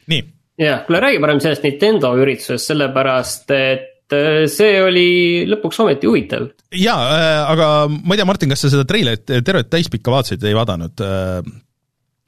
nii. 0.07 0.25
jah, 0.59 0.83
kuule 0.87 1.01
räägi 1.05 1.23
parem 1.25 1.41
sellest 1.45 1.67
Nintendo 1.67 2.15
üritusest, 2.17 2.73
sellepärast 2.73 3.55
et 3.57 4.15
äh, 4.15 4.45
see 4.51 4.83
oli 4.83 5.09
lõpuks 5.51 5.83
ometi 5.85 6.11
huvitav. 6.11 6.51
jaa, 6.75 7.01
äh, 7.15 7.41
aga 7.55 7.73
ma 7.91 8.15
ei 8.15 8.21
tea, 8.21 8.29
Martin, 8.29 8.55
kas 8.55 8.67
sa 8.67 8.75
seda 8.77 8.87
treilerit 8.89 9.27
tervet 9.27 9.73
täispikka 9.73 10.15
vaatasid, 10.15 10.47
ei 10.47 10.57
vaadanud? 10.57 11.09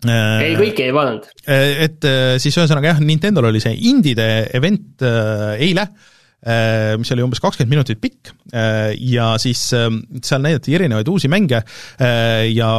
Äh, 0.09 0.47
ei, 0.47 0.55
kõiki 0.57 0.87
ei 0.87 0.95
vaadanud. 0.97 1.27
Äh, 1.45 1.83
et 1.87 2.07
äh, 2.09 2.39
siis 2.41 2.57
ühesõnaga 2.57 2.95
jah, 2.95 3.03
Nintendo'l 3.05 3.51
oli 3.51 3.61
see 3.61 3.75
indide 3.91 4.31
event 4.57 5.05
eile, 5.05 5.91
mis 6.97 7.11
oli 7.13 7.21
umbes 7.21 7.43
kakskümmend 7.45 7.75
minutit 7.75 7.99
pikk 8.01 8.31
ja 9.05 9.27
siis 9.37 9.61
seal 9.69 10.41
näidati 10.41 10.73
erinevaid 10.73 11.09
uusi 11.13 11.29
mänge 11.29 11.59
ja 12.49 12.71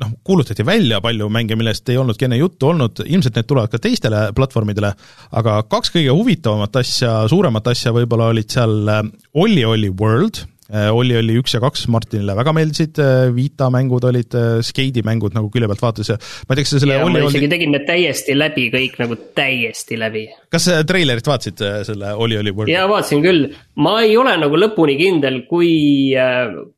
noh, 0.00 0.14
kuulutati 0.24 0.64
välja 0.64 1.02
palju 1.04 1.28
mänge, 1.28 1.52
millest 1.60 1.92
ei 1.92 1.98
olnudki 2.00 2.24
enne 2.24 2.38
juttu 2.40 2.70
olnud, 2.70 3.02
ilmselt 3.04 3.36
need 3.36 3.50
tulevad 3.50 3.74
ka 3.74 3.82
teistele 3.84 4.22
platvormidele, 4.32 4.94
aga 5.36 5.58
kaks 5.68 5.92
kõige 5.98 6.16
huvitavamat 6.16 6.80
asja, 6.80 7.12
suuremat 7.28 7.68
asja 7.74 7.92
võib-olla 7.92 8.30
olid 8.32 8.56
seal 8.56 8.88
Olli 8.88 9.68
Olli 9.68 9.92
World, 9.92 10.40
Olli 10.72 11.16
oli 11.18 11.34
üks 11.36 11.52
ja 11.52 11.60
kaks, 11.60 11.82
Martinile 11.92 12.32
väga 12.38 12.54
meeldisid, 12.56 12.96
äh, 13.02 13.26
Vita 13.36 13.66
mängud 13.72 14.06
olid, 14.08 14.32
äh, 14.32 14.62
Skeidi 14.64 15.02
mängud 15.04 15.36
nagu 15.36 15.50
külje 15.52 15.68
pealt 15.68 15.82
vaatas 15.84 16.08
ja 16.08 16.16
ma 16.16 16.54
ei 16.54 16.56
tea, 16.56 16.64
kas 16.64 16.72
sa 16.72 16.80
selle 16.80 16.96
Olli 17.04 17.20
ma 17.20 17.28
isegi 17.28 17.50
tegin 17.52 17.74
need 17.74 17.84
täiesti 17.88 18.36
läbi, 18.36 18.70
kõik 18.72 18.96
nagu 19.02 19.18
täiesti 19.36 20.00
läbi. 20.00 20.24
kas 20.54 20.70
treilerit 20.88 21.28
vaatasid, 21.28 21.60
selle 21.90 22.14
Olli 22.16 22.40
oli 22.40 22.54
World? 22.56 22.72
jaa, 22.72 22.88
vaatasin 22.88 23.24
küll. 23.26 23.50
ma 23.84 23.98
ei 24.06 24.16
ole 24.16 24.38
nagu 24.40 24.56
lõpuni 24.56 24.96
kindel, 25.00 25.42
kui, 25.50 25.74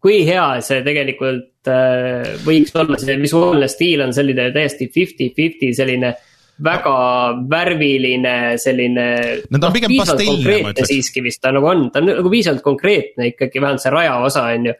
kui 0.02 0.22
hea 0.26 0.48
see 0.66 0.82
tegelikult 0.86 1.70
võiks 2.46 2.74
olla, 2.78 2.98
see 2.98 3.18
visuaalne 3.22 3.70
stiil 3.70 4.02
on 4.02 4.14
selline 4.14 4.50
täiesti 4.54 4.90
fifty-fifty 4.90 5.70
selline 5.78 6.16
väga 6.64 6.96
värviline 7.50 8.34
selline. 8.60 9.06
no 9.50 9.58
ta 9.58 9.68
on 9.68 9.70
no, 9.70 9.72
pigem 9.74 9.96
pastellne, 9.98 10.58
ma 10.64 10.72
ütleks. 10.72 10.90
siiski 10.90 11.22
vist 11.24 11.42
ta 11.44 11.52
nagu 11.54 11.68
on, 11.68 11.88
ta 11.92 12.00
on 12.00 12.10
nagu 12.14 12.32
piisavalt 12.32 12.64
konkreetne 12.64 13.32
ikkagi, 13.32 13.60
vähemalt 13.60 13.84
see 13.84 13.92
raja 13.92 14.16
osa 14.24 14.46
on 14.54 14.70
ju. 14.70 14.74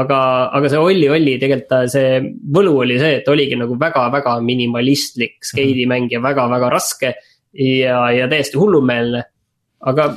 aga, 0.00 0.20
aga 0.56 0.72
see 0.72 0.80
Olli 0.84 1.08
Olli 1.12 1.36
tegelikult 1.40 1.70
ta 1.72 1.82
see 1.90 2.18
võlu 2.56 2.74
oli 2.84 2.98
see, 3.00 3.20
et 3.20 3.28
oligi 3.28 3.60
nagu 3.60 3.76
väga-väga 3.80 4.38
minimalistlik 4.44 5.38
skeidimäng 5.44 6.10
ja 6.12 6.22
väga-väga 6.24 6.72
raske. 6.72 7.14
ja, 7.52 8.00
ja 8.12 8.28
täiesti 8.28 8.60
hullumeelne, 8.60 9.22
aga 9.80 10.10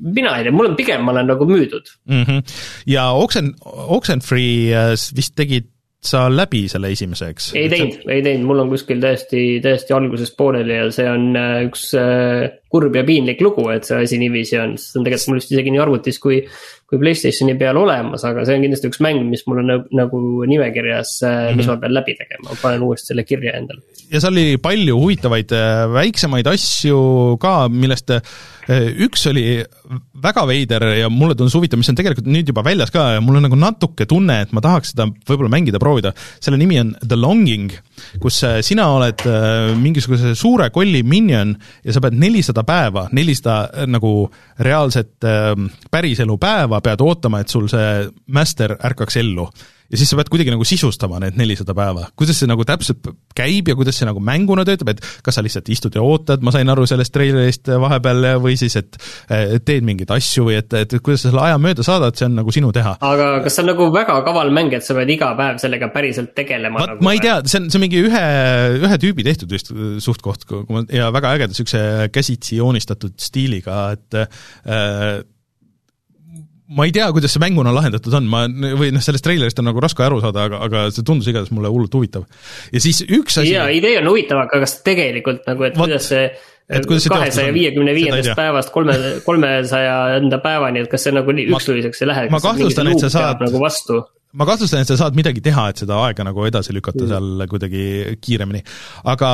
mina 0.00 0.36
ei 0.38 0.46
tea, 0.46 0.54
mul 0.54 0.70
on 0.70 0.78
pigem, 0.78 1.02
ma 1.04 1.12
olen 1.12 1.28
nagu 1.28 1.44
müüdud 1.48 1.88
mm. 2.08 2.22
-hmm. 2.24 2.56
ja 2.86 3.10
Oxen, 3.12 3.54
Oxenfree 3.64 4.72
äh, 4.72 4.94
vist 5.16 5.36
tegid 5.36 5.68
sa 6.00 6.24
läbi 6.32 6.64
selle 6.72 6.92
esimese, 6.94 7.28
eks? 7.34 7.50
ei 7.58 7.68
teinud, 7.72 8.04
ei 8.08 8.22
teinud, 8.24 8.46
mul 8.48 8.64
on 8.64 8.72
kuskil 8.72 9.02
täiesti, 9.02 9.44
täiesti 9.64 9.96
algusest 9.96 10.36
pooleli 10.38 10.78
ja 10.78 10.88
see 10.94 11.08
on 11.10 11.30
äh, 11.36 11.58
üks 11.68 11.90
äh, 11.98 12.46
kurb 12.70 12.94
ja 12.94 13.02
piinlik 13.06 13.40
lugu, 13.42 13.66
et 13.74 13.88
see 13.88 13.98
asi 14.04 14.18
niiviisi 14.20 14.58
on, 14.60 14.76
sest 14.78 14.94
see 14.94 15.00
on 15.00 15.06
tegelikult 15.08 15.32
mul 15.32 15.40
vist 15.40 15.54
isegi 15.54 15.74
nii 15.74 15.82
arvutis 15.82 16.20
kui 16.22 16.38
kui 16.90 16.98
Playstationi 16.98 17.54
peal 17.54 17.78
olemas, 17.78 18.24
aga 18.26 18.42
see 18.46 18.56
on 18.58 18.64
kindlasti 18.64 18.88
üks 18.90 18.98
mäng, 19.04 19.22
mis 19.30 19.44
mul 19.46 19.60
on 19.62 19.68
nagu 19.94 20.20
nimekirjas 20.50 21.12
mm, 21.22 21.28
-hmm. 21.30 21.60
mis 21.60 21.68
ma 21.70 21.76
pean 21.78 21.94
läbi 21.94 22.16
tegema, 22.18 22.56
panen 22.58 22.82
uuesti 22.82 23.12
selle 23.12 23.22
kirja 23.24 23.54
endale. 23.60 23.84
ja 24.10 24.20
seal 24.20 24.34
oli 24.34 24.58
palju 24.58 24.96
huvitavaid 24.98 25.54
äh, 25.54 25.84
väiksemaid 25.94 26.50
asju 26.50 27.36
ka, 27.40 27.68
millest 27.70 28.10
äh, 28.10 28.22
üks 29.06 29.28
oli 29.30 29.62
väga 30.22 30.46
veider 30.50 30.88
ja 30.98 31.08
mulle 31.08 31.38
tundus 31.38 31.54
huvitav, 31.54 31.78
mis 31.78 31.92
on 31.92 31.98
tegelikult 32.00 32.26
nüüd 32.26 32.50
juba 32.50 32.66
väljas 32.66 32.90
ka 32.90 33.06
ja 33.14 33.22
mul 33.22 33.38
on 33.38 33.46
nagu 33.46 33.58
natuke 33.58 34.08
tunne, 34.10 34.40
et 34.42 34.52
ma 34.52 34.60
tahaks 34.64 34.90
seda 34.96 35.06
võib-olla 35.06 35.54
mängida, 35.54 35.78
proovida. 35.78 36.10
selle 36.42 36.58
nimi 36.58 36.82
on 36.82 36.96
The 37.06 37.16
Longing, 37.16 37.70
kus 38.20 38.42
äh, 38.46 38.60
sina 38.66 38.88
oled 38.94 39.24
mingisuguse 39.80 40.34
suure 40.38 40.70
kolli 40.74 41.02
minion 41.02 41.54
ja 41.84 41.94
sa 41.94 42.02
pead 42.04 42.16
nelisada 42.20 42.64
päeva, 42.66 43.08
nelisada 43.12 43.86
nagu 43.90 44.14
reaalset 44.58 45.26
päriselu 45.90 46.36
päeva 46.40 46.80
pead 46.84 47.02
ootama, 47.04 47.40
et 47.40 47.52
sul 47.52 47.68
see 47.70 48.08
master 48.32 48.76
ärkaks 48.84 49.20
ellu. 49.20 49.48
Ja 49.90 49.98
siis 49.98 50.10
sa 50.10 50.18
pead 50.18 50.30
kuidagi 50.32 50.52
nagu 50.54 50.66
sisustama 50.66 51.20
need 51.22 51.38
nelisada 51.40 51.74
päeva. 51.76 52.06
kuidas 52.18 52.38
see 52.40 52.48
nagu 52.50 52.64
täpselt 52.66 53.10
käib 53.36 53.70
ja 53.70 53.76
kuidas 53.78 53.98
see 53.98 54.08
nagu 54.08 54.22
mänguna 54.22 54.64
töötab, 54.68 54.92
et 54.94 55.02
kas 55.26 55.38
sa 55.38 55.44
lihtsalt 55.44 55.68
istud 55.72 55.96
ja 55.96 56.04
ootad, 56.04 56.44
ma 56.46 56.54
sain 56.54 56.68
aru 56.70 56.86
sellest 56.88 57.14
treilerist 57.14 57.70
vahepeal, 57.82 58.28
või 58.42 58.56
siis, 58.60 58.76
et 58.78 58.98
teed 59.66 59.86
mingeid 59.86 60.12
asju 60.14 60.46
või 60.48 60.58
et, 60.60 60.74
et 60.78 60.96
kuidas 61.00 61.24
sa 61.24 61.30
selle 61.30 61.42
aja 61.48 61.58
mööda 61.62 61.86
saadad, 61.86 62.18
see 62.18 62.28
on 62.28 62.38
nagu 62.40 62.54
sinu 62.54 62.72
teha. 62.76 62.96
aga 63.00 63.30
kas 63.44 63.58
see 63.58 63.64
on 63.64 63.70
nagu 63.72 63.90
väga 63.94 64.20
kaval 64.26 64.54
mäng, 64.54 64.76
et 64.76 64.86
sa 64.86 64.96
pead 64.98 65.14
iga 65.16 65.32
päev 65.38 65.60
sellega 65.62 65.90
päriselt 65.94 66.34
tegelema? 66.38 66.86
nagu 66.86 67.06
ma 67.06 67.16
ei 67.16 67.24
tea, 67.24 67.40
see 67.50 67.62
on, 67.62 67.68
see 67.72 67.80
on 67.80 67.86
mingi 67.86 68.04
ühe, 68.06 68.24
ühe 68.84 69.00
tüübi 69.02 69.26
tehtud 69.26 69.50
vist 69.52 69.74
suht-koht 70.06 70.46
ja 70.94 71.10
väga 71.14 71.34
ägeda 71.36 71.54
niisuguse 71.54 72.10
käsitsi 72.14 72.60
joonistatud 72.60 73.18
stiiliga, 73.20 73.82
et 73.98 74.22
äh, 74.22 75.20
ma 76.70 76.86
ei 76.86 76.92
tea, 76.94 77.08
kuidas 77.14 77.34
see 77.34 77.42
mänguna 77.42 77.72
lahendatud 77.74 78.14
on, 78.20 78.28
ma, 78.30 78.44
või 78.48 78.92
noh, 78.94 79.02
sellest 79.02 79.24
treilerist 79.26 79.58
on 79.62 79.66
nagu 79.70 79.82
raske 79.82 80.04
aru 80.06 80.20
saada, 80.22 80.46
aga, 80.46 80.60
aga 80.66 80.84
see 80.94 81.06
tundus 81.06 81.30
igatahes 81.30 81.50
mulle 81.54 81.72
hullult 81.72 81.96
huvitav. 81.98 82.28
ja 82.70 82.82
siis 82.82 83.02
üks 83.06 83.40
asi. 83.42 83.54
jaa, 83.56 83.66
idee 83.74 83.96
on 84.02 84.10
huvitav, 84.12 84.44
aga 84.44 84.62
kas 84.62 84.78
tegelikult 84.86 85.42
nagu, 85.50 85.66
et 85.66 85.76
What? 85.78 85.90
kuidas 85.90 86.08
see 86.12 87.10
kahesaja 87.10 87.50
viiekümne 87.54 87.94
viiendast 87.96 88.36
päevast 88.38 88.70
kolme, 88.74 88.94
kolmesaja 89.28 90.20
enda 90.20 90.38
päevani, 90.42 90.84
et 90.84 90.92
kas 90.92 91.08
see 91.08 91.14
nagu 91.16 91.34
nii 91.34 91.50
üksluiseks 91.50 92.04
ei 92.04 92.10
lähe? 92.12 92.30
ma 92.32 92.42
kahtlustan, 92.44 92.92
et 92.92 93.06
sa 93.06 93.12
saad 93.16 93.42
nagu 93.42 93.62
vastu 93.62 93.98
ma 94.38 94.46
kahtlustan, 94.46 94.84
et 94.84 94.90
sa 94.92 94.98
saad 95.00 95.18
midagi 95.18 95.42
teha, 95.42 95.66
et 95.72 95.82
seda 95.82 95.98
aega 96.04 96.22
nagu 96.26 96.46
edasi 96.46 96.74
lükata 96.76 97.02
mm. 97.02 97.10
seal 97.10 97.48
kuidagi 97.50 97.84
kiiremini. 98.22 98.62
aga 99.10 99.30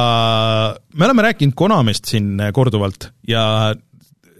me 0.94 1.08
oleme 1.10 1.28
rääkinud 1.28 1.56
Konamist 1.58 2.08
siin 2.08 2.40
korduvalt 2.56 3.10
ja 3.28 3.74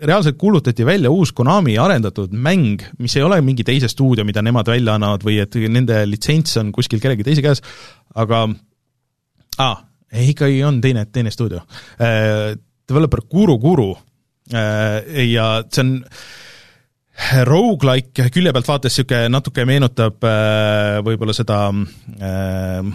reaalselt 0.02 0.36
kuulutati 0.38 0.86
välja 0.86 1.10
uus 1.10 1.32
Konami 1.32 1.76
arendatud 1.78 2.32
mäng, 2.32 2.82
mis 2.98 3.16
ei 3.16 3.24
ole 3.24 3.40
mingi 3.44 3.64
teise 3.64 3.88
stuudio, 3.88 4.24
mida 4.24 4.42
nemad 4.44 4.68
välja 4.68 4.96
annavad 4.96 5.24
või 5.26 5.38
et 5.42 5.56
nende 5.72 6.02
litsents 6.08 6.56
on 6.60 6.72
kuskil 6.74 7.00
kellegi 7.02 7.26
teise 7.26 7.44
käes, 7.44 7.62
aga 8.14 8.46
aa, 9.62 9.76
ikkagi 10.26 10.62
on 10.64 10.80
teine, 10.84 11.06
teine 11.12 11.34
stuudio 11.34 11.62
äh,. 12.00 12.54
Developer 12.86 13.18
Guru 13.26 13.56
Guru 13.58 13.88
äh, 14.54 15.24
ja 15.32 15.46
see 15.66 15.82
on 15.82 15.88
rogu-like 17.48 18.28
külje 18.30 18.52
pealt 18.54 18.68
vaates 18.68 18.94
niisugune 18.94 19.32
natuke 19.34 19.64
meenutab 19.66 20.22
äh, 20.22 21.00
võib-olla 21.02 21.34
seda 21.34 21.64
äh, 21.74 22.92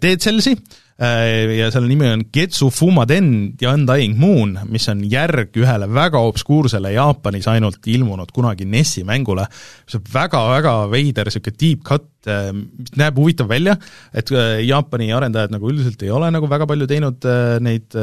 Dead 0.00 0.18
Cellsi 0.18 0.56
Äh, 0.56 0.79
ja 1.00 1.70
selle 1.72 1.88
nimi 1.88 2.08
on 2.10 2.26
Getsu 2.32 2.68
Fumaden 2.74 3.54
ja 3.60 3.72
Undying 3.72 4.18
Moon, 4.20 4.52
mis 4.68 4.84
on 4.92 5.00
järg 5.08 5.56
ühele 5.56 5.88
väga 5.88 6.20
obskuursele 6.28 6.92
Jaapanis 6.92 7.48
ainult 7.48 7.86
ilmunud 7.88 8.32
kunagi 8.36 8.66
NES-i 8.68 9.04
mängule, 9.08 9.46
mis 9.86 9.96
on 9.96 10.02
väga-väga 10.12 10.74
veider 10.92 11.30
niisugune 11.30 11.56
deep 11.56 11.86
cut, 11.88 12.04
äh, 12.28 12.50
mis 12.52 12.92
näeb 13.00 13.16
huvitav 13.16 13.48
välja, 13.48 13.78
et 14.12 14.28
äh, 14.34 14.58
Jaapani 14.66 15.08
arendajad 15.16 15.54
nagu 15.54 15.70
üldiselt 15.72 16.04
ei 16.04 16.12
ole 16.12 16.28
nagu 16.34 16.50
väga 16.52 16.68
palju 16.68 16.90
teinud 16.90 17.30
neid 17.64 17.96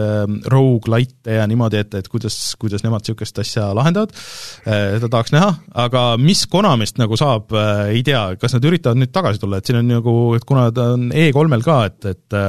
rogu-lite'e 0.50 1.38
ja 1.38 1.46
niimoodi, 1.50 1.84
et, 1.86 2.00
et 2.02 2.10
kuidas, 2.10 2.40
kuidas 2.58 2.86
nemad 2.86 3.06
niisugust 3.06 3.44
asja 3.46 3.68
lahendavad, 3.78 4.18
seda 4.66 5.12
tahaks 5.14 5.36
näha, 5.36 5.54
aga 5.86 6.08
mis 6.22 6.48
Konamist 6.50 6.98
nagu 6.98 7.18
saab, 7.20 7.54
ei 7.92 8.02
tea, 8.08 8.26
kas 8.42 8.58
nad 8.58 8.66
üritavad 8.66 8.98
nüüd 8.98 9.14
tagasi 9.14 9.42
tulla, 9.44 9.62
et 9.62 9.70
siin 9.70 9.84
on 9.84 9.90
nagu, 10.00 10.18
et 10.38 10.50
kuna 10.50 10.72
ta 10.74 10.92
on 10.98 11.10
E3-l 11.14 11.66
ka, 11.68 11.80
et, 11.92 12.12
et 12.16 12.42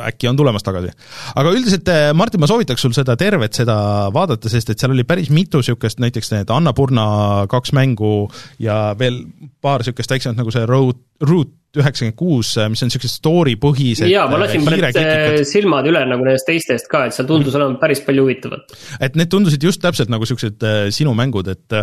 äkki 0.00 0.28
on 0.30 0.36
tulemas 0.36 0.64
tagasi. 0.64 0.92
aga 1.36 1.54
üldiselt, 1.54 1.88
eh, 1.88 2.10
Martin, 2.16 2.40
ma 2.40 2.48
soovitaks 2.50 2.82
sul 2.84 2.94
seda 2.96 3.16
tervet 3.20 3.54
seda 3.56 3.76
vaadata, 4.14 4.50
sest 4.52 4.72
et 4.72 4.82
seal 4.82 4.94
oli 4.94 5.04
päris 5.08 5.30
mitu 5.30 5.60
niisugust, 5.62 6.00
näiteks 6.02 6.32
need 6.34 6.52
Annapurna 6.52 7.46
kaks 7.50 7.74
mängu 7.76 8.30
ja 8.62 8.94
veel 8.98 9.24
paar 9.60 9.82
niisugust 9.82 10.14
väiksemat, 10.14 10.38
nagu 10.40 10.54
see 10.54 10.64
Road, 10.68 11.02
Route 11.22 11.58
üheksakümmend 11.72 12.16
kuus, 12.18 12.50
mis 12.68 12.82
on 12.84 12.90
niisugused 12.90 13.14
story 13.14 13.54
põhised 13.60 14.10
jaa, 14.10 14.26
ma 14.28 14.40
lasin 14.42 14.64
praegu 14.66 15.00
eh, 15.00 15.38
silmad 15.48 15.88
üle 15.88 16.02
nagu 16.08 16.26
nendest 16.26 16.48
teistest 16.48 16.90
ka, 16.92 17.06
et 17.08 17.16
seal 17.16 17.28
tundus 17.28 17.56
olevat 17.56 17.80
päris 17.80 18.02
palju 18.04 18.26
huvitavat. 18.26 18.74
et 19.00 19.16
need 19.16 19.32
tundusid 19.32 19.68
just 19.68 19.80
täpselt 19.84 20.12
nagu 20.12 20.26
niisugused 20.26 20.66
sinu 20.92 21.16
mängud, 21.16 21.48
et 21.52 21.78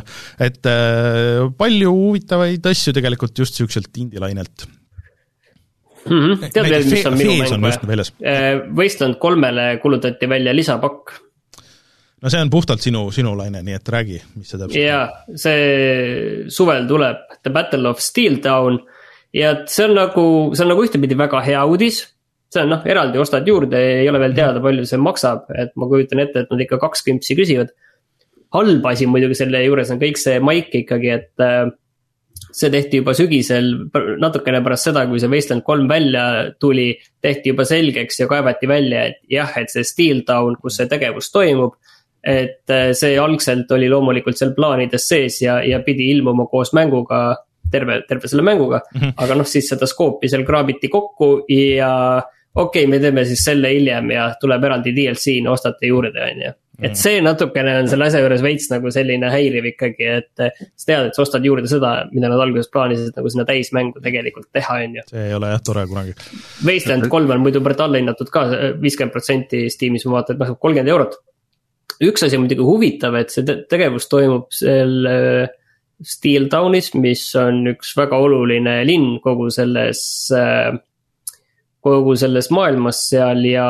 et 0.49 0.73
palju 1.57 1.95
huvitavaid 1.95 2.73
asju 2.73 2.93
tegelikult 2.97 3.41
just 3.41 3.57
niisuguselt 3.57 4.03
indie-lainelt 4.05 4.69
mm. 6.05 6.19
-hmm. 6.19 6.51
tead 6.53 6.69
veel, 6.69 6.85
mis 6.89 7.07
on 7.09 7.17
minu 7.17 7.37
mäng 7.39 7.87
või? 7.91 8.05
Äh, 8.25 8.61
Wasteland 8.75 9.19
kolmele 9.19 9.71
kulutati 9.81 10.29
välja 10.29 10.55
lisapakk. 10.55 11.15
no 12.21 12.29
see 12.29 12.41
on 12.41 12.49
puhtalt 12.49 12.81
sinu, 12.81 13.11
sinu 13.11 13.35
laine, 13.37 13.63
nii 13.63 13.79
et 13.79 13.89
räägi, 13.89 14.21
mis 14.35 14.49
see 14.49 14.59
täpselt 14.59 14.77
on. 14.77 14.85
jaa, 14.85 15.09
see 15.35 16.45
suvel 16.47 16.87
tuleb 16.87 17.25
The 17.43 17.51
Battle 17.51 17.89
of 17.89 17.99
Steel 17.99 18.39
Town 18.43 18.79
ja 19.33 19.55
see 19.65 19.85
on 19.85 19.95
nagu, 19.95 20.25
see 20.55 20.65
on 20.65 20.73
nagu 20.73 20.83
ühtepidi 20.83 21.17
väga 21.17 21.41
hea 21.45 21.65
uudis 21.65 22.03
see 22.49 22.63
on 22.63 22.73
noh, 22.73 22.85
eraldi 22.89 23.21
ostad 23.21 23.47
juurde, 23.47 23.79
ei 24.01 24.09
ole 24.09 24.21
veel 24.23 24.33
teada, 24.37 24.61
palju 24.63 24.87
see 24.89 24.99
maksab, 25.01 25.45
et 25.53 25.75
ma 25.77 25.89
kujutan 25.89 26.23
ette, 26.23 26.43
et 26.43 26.53
nad 26.53 26.63
ikka 26.65 26.79
kaks 26.81 27.05
kümpsi 27.05 27.37
küsivad. 27.37 27.75
halb 28.49 28.85
asi 28.89 29.05
muidugi 29.05 29.35
selle 29.37 29.59
juures 29.61 29.91
on 29.93 29.99
kõik 30.01 30.17
see 30.17 30.39
maik 30.41 30.73
ikkagi, 30.73 31.11
et 31.13 31.43
äh, 31.45 31.67
see 32.51 32.71
tehti 32.73 33.01
juba 33.01 33.13
sügisel, 33.17 33.69
natukene 34.21 34.61
pärast 34.65 34.89
seda, 34.89 35.05
kui 35.09 35.21
see 35.21 35.31
Wasteland 35.31 35.65
kolm 35.67 35.89
välja 35.89 36.23
tuli, 36.61 36.91
tehti 37.21 37.53
juba 37.53 37.65
selgeks 37.67 38.23
ja 38.23 38.29
kaevati 38.31 38.69
välja, 38.69 39.05
et 39.11 39.21
jah, 39.31 39.51
et 39.59 39.71
see 39.73 39.85
Steel 39.87 40.23
Town, 40.27 40.57
kus 40.61 40.79
see 40.79 40.89
tegevus 40.91 41.31
toimub. 41.35 41.77
et 42.19 42.67
äh, 42.67 42.89
see 42.91 43.13
algselt 43.15 43.69
oli 43.71 43.87
loomulikult 43.87 44.35
seal 44.35 44.49
plaanides 44.51 45.05
sees 45.07 45.37
ja, 45.39 45.61
ja 45.63 45.77
pidi 45.79 46.09
ilmuma 46.11 46.49
koos 46.51 46.73
mänguga, 46.75 47.37
terve, 47.71 48.01
terve 48.09 48.27
selle 48.27 48.43
mänguga 48.43 48.81
mm. 48.81 48.99
-hmm. 48.99 49.13
aga 49.23 49.37
noh, 49.39 49.47
siis 49.47 49.69
seda 49.71 49.87
skoopi 49.87 50.27
seal 50.27 50.43
kraabiti 50.43 50.89
kokku 50.91 51.45
ja 51.47 52.21
okei 52.55 52.83
okay,, 52.83 52.89
me 52.91 52.99
teeme 52.99 53.23
siis 53.25 53.43
selle 53.45 53.71
hiljem 53.71 54.11
ja 54.11 54.33
tuleb 54.41 54.63
eraldi 54.63 54.91
DLC-na 54.91 55.51
ostate 55.51 55.87
juurde, 55.87 56.19
on 56.19 56.43
ju 56.43 56.51
et 56.79 56.93
mm. 56.93 56.97
see 56.99 57.19
natukene 57.23 57.73
on 57.81 57.89
selle 57.91 58.07
asja 58.07 58.21
juures 58.23 58.43
veits 58.43 58.69
nagu 58.71 58.91
selline 58.93 59.29
häiriv 59.33 59.67
ikkagi, 59.73 60.09
et 60.19 60.43
eh, 60.45 60.61
sa 60.79 60.87
tead, 60.87 61.09
et 61.09 61.17
sa 61.17 61.23
ostad 61.25 61.45
juurde 61.45 61.67
seda, 61.71 61.93
mida 62.13 62.31
nad 62.31 62.39
alguses 62.39 62.71
plaanisid 62.71 63.17
nagu 63.19 63.31
sinna 63.31 63.45
täismängu 63.47 64.03
tegelikult 64.03 64.47
teha, 64.55 64.79
on 64.85 64.99
ju. 64.99 65.05
see 65.11 65.25
ei 65.27 65.35
ole 65.35 65.51
jah 65.51 65.63
tore 65.65 65.85
kunagi. 65.89 66.15
Wasteland 66.67 67.09
kolm 67.11 67.35
on 67.35 67.43
muidu 67.43 67.63
alla 67.69 67.99
hinnatud 67.99 68.31
ka, 68.31 68.45
viiskümmend 68.79 69.15
protsenti 69.15 69.65
Steamis 69.73 70.07
ma 70.07 70.19
vaatan, 70.19 70.37
et 70.37 70.43
maksab 70.43 70.59
kolmkümmend 70.63 70.95
eurot. 70.95 71.19
üks 72.07 72.23
asi 72.23 72.37
on 72.39 72.45
muidugi 72.45 72.63
huvitav, 72.63 73.15
et 73.19 73.33
see 73.33 73.43
tegevus 73.43 74.07
toimub 74.11 74.47
seal 74.55 75.09
eh, 75.11 75.55
Steel 75.99 76.47
Townis, 76.47 76.93
mis 76.95 77.25
on 77.35 77.65
üks 77.73 77.91
väga 77.97 78.17
oluline 78.23 78.79
linn 78.87 79.17
kogu 79.23 79.49
selles, 79.51 80.01
eh, 80.31 80.71
kogu 81.83 82.15
selles 82.19 82.47
maailmas 82.55 83.03
seal 83.11 83.43
ja 83.51 83.67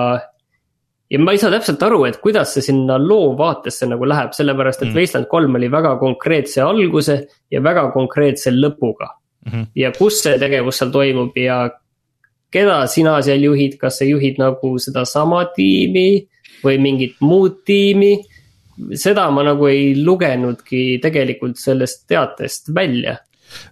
ja 1.09 1.19
ma 1.19 1.33
ei 1.33 1.41
saa 1.41 1.51
täpselt 1.53 1.83
aru, 1.83 2.03
et 2.05 2.19
kuidas 2.21 2.53
see 2.53 2.65
sinna 2.69 2.99
loo 3.01 3.33
vaatesse 3.37 3.87
nagu 3.89 4.07
läheb, 4.07 4.33
sellepärast 4.37 4.83
et 4.83 4.91
mm. 4.91 4.97
Wasteland 4.97 5.29
kolm 5.31 5.57
oli 5.57 5.69
väga 5.71 5.95
konkreetse 6.01 6.61
alguse 6.61 7.19
ja 7.51 7.61
väga 7.65 7.89
konkreetse 7.95 8.53
lõpuga 8.53 9.09
mm. 9.09 9.51
-hmm. 9.51 9.69
ja 9.75 9.91
kus 9.97 10.21
see 10.23 10.39
tegevus 10.39 10.81
seal 10.81 10.91
toimub 10.93 11.37
ja 11.37 11.61
keda 12.51 12.81
sina 12.87 13.21
seal 13.21 13.43
juhid, 13.43 13.77
kas 13.81 14.01
sa 14.01 14.05
juhid 14.05 14.41
nagu 14.41 14.75
sedasama 14.79 15.45
tiimi 15.55 16.25
või 16.63 16.77
mingit 16.81 17.15
muud 17.21 17.63
tiimi. 17.65 18.17
seda 18.95 19.29
ma 19.31 19.43
nagu 19.43 19.67
ei 19.67 19.95
lugenudki 20.05 20.99
tegelikult 21.03 21.57
sellest 21.57 22.07
teatest 22.07 22.69
välja 22.75 23.17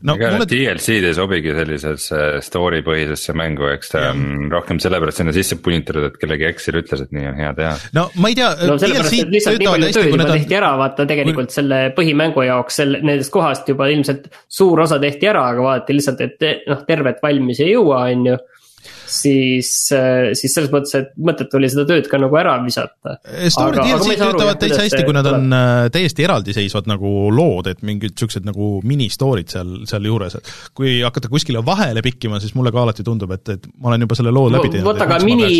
no 0.07 0.15
ega 0.17 0.31
mulle 0.35 0.47
DLC-d 0.49 1.09
ei 1.09 1.15
sobigi 1.17 1.53
sellisesse 1.57 2.21
story 2.45 2.81
põhisesse 2.85 3.35
mängu, 3.37 3.67
eks 3.73 3.93
ta 3.93 4.03
on 4.11 4.49
rohkem 4.51 4.81
sellepärast 4.83 5.21
sinna 5.21 5.35
sisse 5.35 5.59
punnitud, 5.63 6.01
et 6.09 6.19
kellegi 6.21 6.47
Excel 6.49 6.79
ütles, 6.81 7.03
et 7.05 7.13
nii 7.15 7.29
on 7.31 7.39
hea 7.41 7.53
teha. 7.57 7.73
no 7.97 8.07
ma 8.21 8.31
ei 8.31 8.37
tea, 8.39 8.51
no 8.69 8.77
sellepärast, 8.81 9.17
et 9.21 9.33
lihtsalt 9.37 9.61
nii 9.61 9.71
palju 9.71 9.93
tööd 9.97 10.11
juba 10.11 10.29
tehti 10.33 10.59
ära, 10.59 10.73
vaata 10.81 11.07
tegelikult 11.09 11.55
selle 11.55 11.81
põhimängu 11.97 12.45
jaoks, 12.47 12.81
selle, 12.81 13.01
nendest 13.05 13.33
kohast 13.33 13.69
juba 13.73 13.89
ilmselt 13.93 14.29
suur 14.59 14.85
osa 14.85 14.99
tehti 15.03 15.29
ära, 15.29 15.47
aga 15.53 15.65
vaadati 15.69 15.97
lihtsalt, 15.97 16.23
et 16.25 16.69
noh, 16.69 16.83
tervet 16.87 17.21
valmis 17.23 17.61
ei 17.63 17.73
jõua, 17.73 18.05
on 18.11 18.31
ju. 18.31 18.37
siis, 19.07 19.71
siis 20.37 20.53
selles 20.53 20.71
mõttes, 20.73 20.93
et 20.99 21.11
mõtet 21.17 21.53
oli 21.57 21.69
seda 21.71 21.87
tööd 21.89 22.09
ka 22.11 22.19
nagu 22.21 22.37
ära 22.39 22.57
visata. 22.63 23.17
Story 23.53 23.81
DLC-d 23.81 24.19
töötavad 24.21 24.61
täitsa 24.61 24.83
hästi, 24.83 25.03
kui 25.07 25.15
nad 25.15 25.29
on 25.31 25.55
äh, 25.55 25.87
täiesti 25.93 26.25
eraldiseisvad 26.27 26.89
nagu 26.91 27.13
lood, 27.33 27.71
et 27.71 27.83
mingid 27.87 28.13
niisugused 28.13 28.47
nagu 28.47 28.69
mini-story'd 28.87 29.51
seal, 29.53 29.73
sealjuures, 29.89 30.37
et 30.39 30.51
kui 30.77 30.97
hakata 31.05 31.31
kuskile 31.31 31.61
vahele 31.65 32.03
pikkima, 32.05 32.41
siis 32.43 32.55
mulle 32.57 32.73
ka 32.75 32.83
alati 32.83 33.05
tundub, 33.07 33.31
et, 33.35 33.55
et 33.55 33.67
ma 33.77 33.91
olen 33.91 34.07
juba 34.07 34.17
selle 34.19 34.33
loo 34.35 34.51
läbi 34.53 34.71
teinud. 34.73 34.89
vot 34.89 35.03
aga 35.05 35.19
mini, 35.25 35.51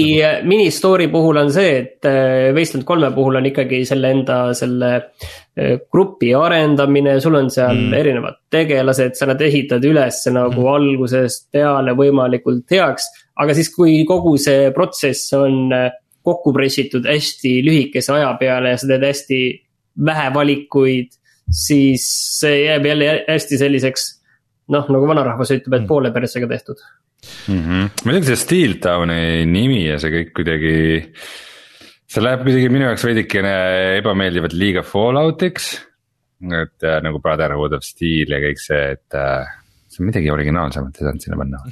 mini-story 0.48 1.10
puhul 1.14 1.42
on 1.44 1.52
see, 1.54 1.76
et 1.82 2.10
äh, 2.10 2.50
Wasteland 2.56 2.88
kolme 2.88 3.12
puhul 3.16 3.40
on 3.40 3.50
ikkagi 3.50 3.84
selle 3.88 4.12
enda 4.16 4.40
selle 4.58 4.92
äh, 4.98 5.78
grupi 5.92 6.34
arendamine, 6.38 7.20
sul 7.24 7.38
on 7.40 7.52
seal 7.54 7.76
mm. 7.76 7.96
erinevad 7.98 8.42
tegelased, 8.54 9.18
sa 9.20 9.30
nad 9.30 9.42
ehitad 9.44 9.86
üles 9.88 10.24
nagu 10.32 10.62
mm. 10.62 10.74
algusest 10.76 11.48
peale 11.54 11.96
võimalikult 11.98 12.68
heaks. 12.74 13.10
Aga 13.38 13.56
siis, 13.58 13.70
kui 13.74 14.02
kogu 14.10 14.36
see 14.42 14.72
protsess 14.76 15.34
on 15.38 15.74
äh, 15.76 15.90
kokku 16.28 16.54
pressitud 16.56 17.08
hästi 17.08 17.54
lühikese 17.66 18.14
aja 18.18 18.34
peale 18.40 18.74
ja 18.74 18.82
sa 18.82 18.90
teed 18.90 19.06
hästi 19.08 19.42
vähe 20.08 20.28
valikuid, 20.36 21.16
siis 21.48 22.06
see 22.42 22.64
jääb 22.66 22.86
jälle 22.90 23.12
hästi 23.28 23.60
selliseks 23.62 24.08
noh, 24.74 24.88
nagu 24.92 25.10
vanarahvas 25.10 25.54
ütleb, 25.56 25.78
et 25.80 25.90
poole 25.90 26.12
persega 26.16 26.50
tehtud 26.52 26.82
mm. 27.48 27.60
-hmm. 27.60 27.90
muidugi 28.06 28.32
see 28.32 28.42
Steel 28.44 28.78
Towni 28.84 29.46
nimi 29.50 29.86
ja 29.86 30.00
see 30.02 30.14
kõik 30.14 30.34
kuidagi. 30.38 30.78
see 32.08 32.24
läheb 32.24 32.44
kuidagi 32.46 32.72
minu 32.72 32.90
jaoks 32.90 33.06
veidikene 33.08 33.54
ebameeldivalt 34.02 34.54
liiga 34.54 34.84
Falloutiks. 34.84 35.70
et 36.42 36.84
äh, 36.84 37.00
nagu 37.04 37.20
Brotherhood 37.20 37.74
of 37.74 37.84
Steel 37.84 38.36
ja 38.36 38.42
kõik 38.44 38.60
see, 38.62 38.84
et 38.98 39.16
äh, 39.16 39.48
see 39.88 40.04
on 40.04 40.12
midagi 40.12 40.32
originaalsemat 40.32 41.00
ei 41.00 41.08
saanud 41.08 41.24
sinna 41.24 41.40
panna. 41.40 41.64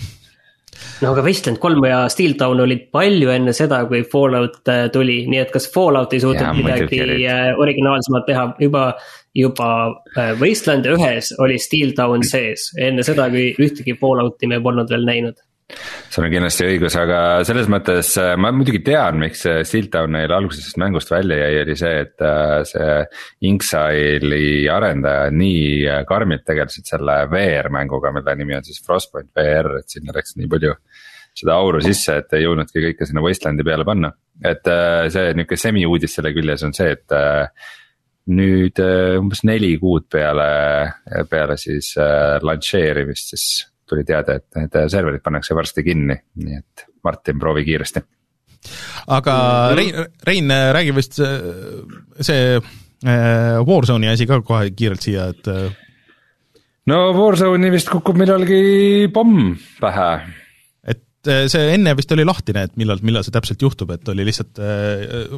No 1.02 1.12
aga 1.12 1.24
Wasteland 1.26 1.60
kolm 1.64 1.84
ja 1.88 2.04
Steel 2.12 2.36
Town 2.40 2.62
olid 2.64 2.88
palju 2.94 3.32
enne 3.34 3.54
seda, 3.56 3.82
kui 3.90 4.04
Fallout 4.12 4.62
äh, 4.72 4.86
tuli, 4.94 5.22
nii 5.32 5.42
et 5.44 5.54
kas 5.54 5.68
Fallout 5.74 6.14
ei 6.14 6.24
suutnud 6.24 6.60
midagi 6.60 6.86
muidugi 6.86 7.02
olid. 7.06 7.26
äh, 7.32 7.62
originaalsemat 7.66 8.28
teha, 8.30 8.46
juba, 8.64 8.86
juba 9.36 9.72
äh, 10.18 10.34
Wasteland 10.42 10.88
ühes 10.92 11.34
oli 11.44 11.60
Steel 11.62 11.96
Town 11.98 12.24
sees, 12.28 12.70
enne 12.80 13.06
seda, 13.08 13.30
kui 13.34 13.52
ühtegi 13.62 13.98
Fallouti 14.00 14.52
me 14.52 14.62
polnud 14.64 14.92
veel 14.92 15.08
näinud. 15.08 15.40
Sul 16.14 16.26
on 16.28 16.30
kindlasti 16.30 16.68
õigus, 16.70 16.96
aga 17.00 17.20
selles 17.48 17.68
mõttes 17.72 18.12
äh, 18.22 18.36
ma 18.38 18.52
muidugi 18.54 18.84
tean, 18.86 19.18
miks 19.22 19.42
see 19.46 19.64
Steel 19.66 19.90
Town 19.94 20.14
neil 20.14 20.34
algusest 20.36 20.78
mängust 20.82 21.10
välja 21.12 21.40
jäi, 21.42 21.64
oli 21.64 21.78
see, 21.80 22.04
et 22.06 22.22
äh, 22.24 22.60
see 22.70 23.50
Inksile'i 23.50 24.68
arendajad 24.72 25.36
nii 25.36 25.66
äh, 25.90 26.04
karmilt 26.08 26.46
tegelesid 26.46 26.86
selle 26.92 27.18
VR-mänguga, 27.32 28.14
mille 28.16 28.38
nimi 28.38 28.60
on 28.60 28.68
siis 28.68 28.82
Frostpoint 28.86 29.32
VR, 29.36 29.80
et 29.82 29.98
sinna 29.98 30.16
läks 30.16 30.38
nii 30.38 30.52
palju 30.54 30.76
seda 31.36 31.58
auru 31.60 31.82
sisse, 31.84 32.22
et 32.22 32.38
ei 32.38 32.46
jõudnudki 32.46 32.84
kõike 32.86 33.10
sinna 33.10 33.26
Wastelandi 33.26 33.66
peale 33.68 33.88
panna. 33.88 34.14
et 34.44 34.68
äh, 34.70 35.10
see 35.12 35.34
nihuke 35.34 35.58
semi-uudis 35.60 36.20
selle 36.20 36.32
küljes 36.36 36.64
on 36.68 36.78
see, 36.78 36.94
et 36.94 37.16
äh, 37.16 37.50
nüüd 38.32 38.80
äh, 38.82 39.18
umbes 39.18 39.42
neli 39.48 39.76
kuud 39.82 40.08
peale, 40.12 40.50
peale 41.30 41.58
siis 41.58 41.96
äh, 41.98 42.38
launch'eerimist, 42.46 43.34
siis 43.34 43.66
tuli 43.90 44.06
teade, 44.08 44.40
et 44.40 44.60
need 44.60 44.78
serverid 44.92 45.24
pannakse 45.26 45.56
varsti 45.58 45.84
kinni, 45.86 46.18
nii 46.42 46.60
et 46.60 46.86
Martin, 47.06 47.40
proovi 47.42 47.66
kiiresti. 47.68 48.04
aga 49.14 49.36
Rein, 49.78 50.06
Rein, 50.26 50.54
räägi 50.74 50.96
vist 50.96 51.20
see, 51.20 51.34
see 52.26 52.56
äh, 52.58 53.60
Warzone'i 53.68 54.10
asi 54.10 54.26
ka 54.30 54.42
kohe 54.46 54.72
kiirelt 54.74 55.06
siia, 55.06 55.28
et 55.36 55.50
äh, 55.52 55.68
no 56.90 57.02
Warzone'i 57.18 57.72
vist 57.74 57.92
kukub 57.94 58.18
millalgi 58.18 59.10
pomm 59.14 59.54
pähe. 59.82 60.10
et 60.84 61.30
äh, 61.30 61.46
see 61.52 61.76
enne 61.76 61.94
vist 61.98 62.12
oli 62.16 62.26
lahtine, 62.26 62.66
et 62.66 62.80
millal, 62.82 63.04
millal 63.06 63.26
see 63.26 63.36
täpselt 63.36 63.62
juhtub, 63.62 63.94
et 63.94 64.14
oli 64.14 64.26
lihtsalt 64.26 64.62
äh, 64.62 65.38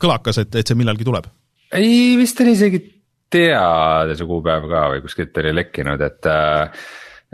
kõlakas, 0.00 0.40
et, 0.40 0.56
et 0.56 0.66
see 0.66 0.78
millalgi 0.80 1.04
tuleb. 1.04 1.28
ei, 1.76 2.16
vist 2.20 2.40
oli 2.40 2.56
isegi 2.56 2.80
teada 3.30 4.16
see 4.16 4.28
kuupäev 4.28 4.68
ka 4.70 4.86
või 4.94 5.02
kuskilt 5.04 5.42
oli 5.42 5.54
lekkinud, 5.54 6.02
et, 6.06 6.30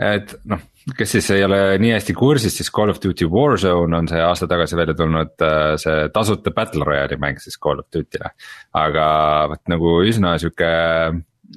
et 0.07 0.35
noh, 0.49 0.65
kes 0.95 1.15
siis 1.17 1.29
ei 1.35 1.43
ole 1.43 1.59
nii 1.81 1.93
hästi 1.95 2.15
kursis, 2.17 2.55
siis 2.57 2.69
Call 2.73 2.93
of 2.93 2.99
Duty 3.03 3.27
Warzone 3.31 3.97
on 3.97 4.07
see 4.07 4.21
aasta 4.23 4.47
tagasi 4.47 4.77
välja 4.79 4.95
tulnud 4.97 5.43
äh, 5.43 5.73
see 5.81 6.07
tasuta 6.13 6.53
battle 6.55 6.87
royale'i 6.87 7.19
mäng 7.19 7.41
siis 7.43 7.59
Call 7.59 7.81
of 7.83 7.89
Duty'le. 7.93 8.31
aga 8.77 9.07
vot 9.51 9.73
nagu 9.73 9.97
üsna 10.07 10.37
sihuke 10.39 10.69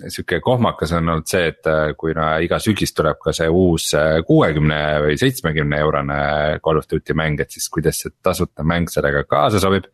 sihuke 0.07 0.39
kohmakas 0.43 0.93
on 0.95 1.09
olnud 1.09 1.31
see, 1.31 1.51
et 1.51 1.67
äh, 1.71 1.93
kui 1.99 2.15
no 2.17 2.27
iga 2.43 2.61
sügis 2.63 2.95
tuleb 2.97 3.19
ka 3.23 3.35
see 3.37 3.49
uus 3.51 3.91
äh, 3.99 4.19
kuuekümne 4.27 4.81
või 5.07 5.17
seitsmekümne 5.21 5.81
eurone 5.85 6.21
Call 6.65 6.83
of 6.83 6.91
Duty 6.91 7.17
mäng, 7.19 7.43
et 7.43 7.55
siis 7.55 7.69
kuidas 7.73 8.03
see 8.03 8.15
tasuta 8.23 8.67
mäng 8.67 8.91
sellega 8.91 9.25
kaasa 9.31 9.63
sobib 9.63 9.91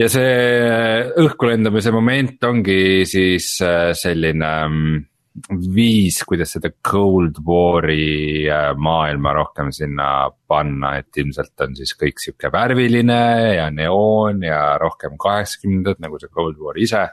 ja 0.00 0.08
see 0.12 1.02
õhku 1.24 1.50
lendamise 1.50 1.92
moment 1.94 2.42
ongi 2.48 3.04
siis 3.08 3.54
äh, 3.64 3.90
selline 3.96 4.52
mm, 4.68 5.04
viis, 5.72 6.18
kuidas 6.28 6.54
seda 6.56 6.70
Cold 6.84 7.40
War'i 7.44 8.46
äh, 8.48 8.70
maailma 8.76 9.34
rohkem 9.36 9.72
sinna 9.74 10.28
panna, 10.48 10.96
et 11.00 11.20
ilmselt 11.20 11.66
on 11.66 11.76
siis 11.76 11.92
kõik 11.98 12.20
sihuke 12.22 12.52
värviline 12.52 13.20
ja 13.56 13.68
neoon 13.72 14.44
ja 14.46 14.62
rohkem 14.80 15.16
kaheksakümnendad 15.20 16.00
nagu 16.04 16.20
see 16.20 16.32
Cold 16.32 16.60
War 16.60 16.80
ise 16.80 17.06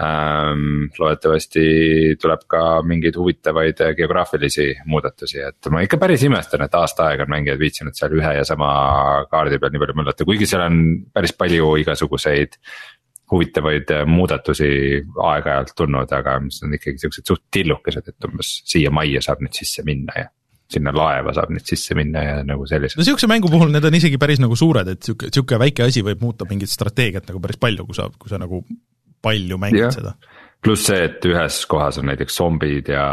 ähm,. 0.00 0.88
loodetavasti 0.98 2.16
tuleb 2.20 2.42
ka 2.50 2.62
mingeid 2.86 3.16
huvitavaid 3.16 3.80
äh, 3.80 3.94
geograafilisi 3.96 4.68
muudatusi, 4.84 5.40
et 5.48 5.70
ma 5.72 5.84
ikka 5.84 6.00
päris 6.00 6.26
imestan, 6.28 6.66
et 6.66 6.74
aasta 6.76 7.10
aega 7.10 7.24
on 7.24 7.32
mängijad 7.32 7.60
viitsinud 7.60 7.96
seal 7.96 8.16
ühe 8.18 8.34
ja 8.38 8.44
sama 8.44 8.68
kaardi 9.30 9.60
peal 9.62 9.72
nii 9.72 9.82
palju 9.84 9.96
möllata, 10.02 10.28
kuigi 10.28 10.48
seal 10.48 10.66
on 10.66 10.82
päris 11.14 11.32
palju 11.36 11.72
igasuguseid 11.84 12.60
huvitavaid 13.30 13.90
äh, 13.90 14.06
muudatusi 14.06 14.70
aeg-ajalt 15.02 15.72
tulnud, 15.76 16.12
aga 16.14 16.38
mis 16.44 16.60
on 16.62 16.74
ikkagi 16.76 17.02
siuksed 17.02 17.26
suht 17.26 17.46
tillukesed, 17.52 18.12
et 18.12 18.28
umbes 18.28 18.58
siia 18.68 18.92
majja 18.94 19.24
saab 19.26 19.42
nüüd 19.44 19.56
sisse 19.56 19.84
minna 19.86 20.20
ja 20.20 20.28
sinna 20.70 20.90
laeva 20.94 21.32
saab 21.34 21.52
nüüd 21.54 21.66
sisse 21.66 21.94
minna 21.94 22.22
ja 22.24 22.38
nagu 22.46 22.66
sellised 22.66 22.98
no 22.98 23.04
niisuguse 23.04 23.28
mängu 23.30 23.50
puhul 23.50 23.70
need 23.70 23.86
on 23.86 23.94
isegi 23.94 24.18
päris 24.18 24.40
nagu 24.42 24.58
suured, 24.58 24.88
et 24.90 24.98
niisugune, 24.98 25.30
niisugune 25.30 25.60
väike 25.62 25.86
asi 25.86 26.02
võib 26.06 26.22
muuta 26.26 26.46
mingit 26.50 26.72
strateegiat 26.72 27.28
nagu 27.30 27.42
päris 27.42 27.60
palju, 27.62 27.86
kui 27.86 27.98
sa, 27.98 28.08
kui 28.18 28.32
sa 28.32 28.40
nagu 28.42 28.62
palju 29.26 29.58
mängid 29.60 29.82
Jah. 29.88 29.92
seda. 29.98 30.14
pluss 30.62 30.86
see, 30.88 31.02
et 31.10 31.26
ühes 31.28 31.60
kohas 31.70 31.98
on 32.00 32.08
näiteks 32.12 32.38
zombid 32.40 32.88
ja 32.94 33.06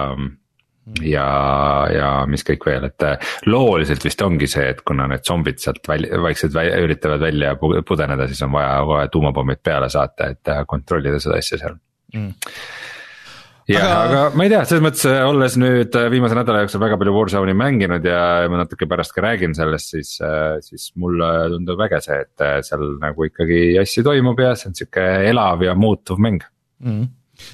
ja, 1.08 1.26
ja 1.96 2.08
mis 2.28 2.44
kõik 2.44 2.66
veel, 2.68 2.84
et 2.90 3.04
äh, 3.08 3.30
looliselt 3.48 4.04
vist 4.04 4.20
ongi 4.26 4.50
see, 4.52 4.66
et 4.74 4.82
kuna 4.84 5.06
need 5.08 5.24
zombid 5.24 5.62
sealt 5.64 5.86
välja, 5.88 6.20
vaikselt 6.26 6.52
välja, 6.58 6.82
üritavad 6.84 7.22
välja 7.24 7.54
pu- 7.62 7.78
pudeneda, 7.88 8.28
siis 8.28 8.42
on 8.44 8.52
vaja 8.52 8.82
kohe 8.90 9.06
tuumapommid 9.14 9.62
peale 9.64 9.88
saata, 9.94 10.28
et 10.36 10.52
äh, 10.52 10.66
kontrollida 10.68 11.20
seda 11.24 11.40
asja 11.40 11.62
seal 11.66 11.80
Mm. 12.14 12.30
Jah 13.70 13.86
Aga- 13.86 14.04
aga..., 14.04 14.22
ma 14.38 14.46
ei 14.46 14.52
tea, 14.52 14.62
selles 14.68 14.84
mõttes, 14.86 15.06
olles 15.30 15.58
nüüd 15.62 15.98
äh, 16.00 16.08
viimase 16.14 16.38
nädala 16.38 16.64
jooksul 16.64 16.84
väga 16.84 17.00
palju 17.02 17.16
Warzone'i 17.16 17.56
mänginud 17.58 18.08
ja 18.08 18.22
ma 18.52 18.62
natuke 18.64 18.88
pärast 18.90 19.16
ka 19.16 19.24
räägin 19.26 19.56
sellest, 19.58 19.94
siis, 19.96 20.14
siis 20.68 20.90
mulle 21.00 21.30
tundub 21.54 21.84
äge 21.88 22.02
see, 22.06 22.20
et 22.26 22.46
äh, 22.46 22.60
seal 22.66 22.98
nagu 23.02 23.28
ikkagi 23.30 23.62
asju 23.82 24.06
toimub 24.10 24.44
ja 24.44 24.54
see 24.60 24.72
on 24.72 24.80
sihuke 24.80 25.06
elav 25.30 25.64
ja 25.66 25.76
muutuv 25.80 26.22
mäng. 26.24 26.44
mm.. 26.84 27.08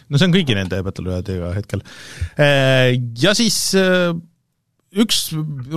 no 0.10 0.22
see 0.22 0.30
on 0.30 0.36
kõigi 0.36 0.58
nende 0.58 0.82
Battle 0.86 1.10
Royale'idega 1.12 1.54
hetkel. 1.58 1.86
Ja 3.22 3.36
siis 3.38 3.62
äh, 3.78 4.14
üks 4.98 5.28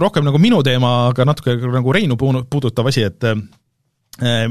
rohkem 0.01 0.25
nagu 0.25 0.41
minu 0.41 0.63
teema, 0.65 1.11
aga 1.11 1.27
natuke 1.29 1.57
nagu 1.61 1.93
Reinu 1.93 2.17
puudutav 2.17 2.89
asi, 2.89 3.05
et 3.09 3.29
äh, 3.29 4.47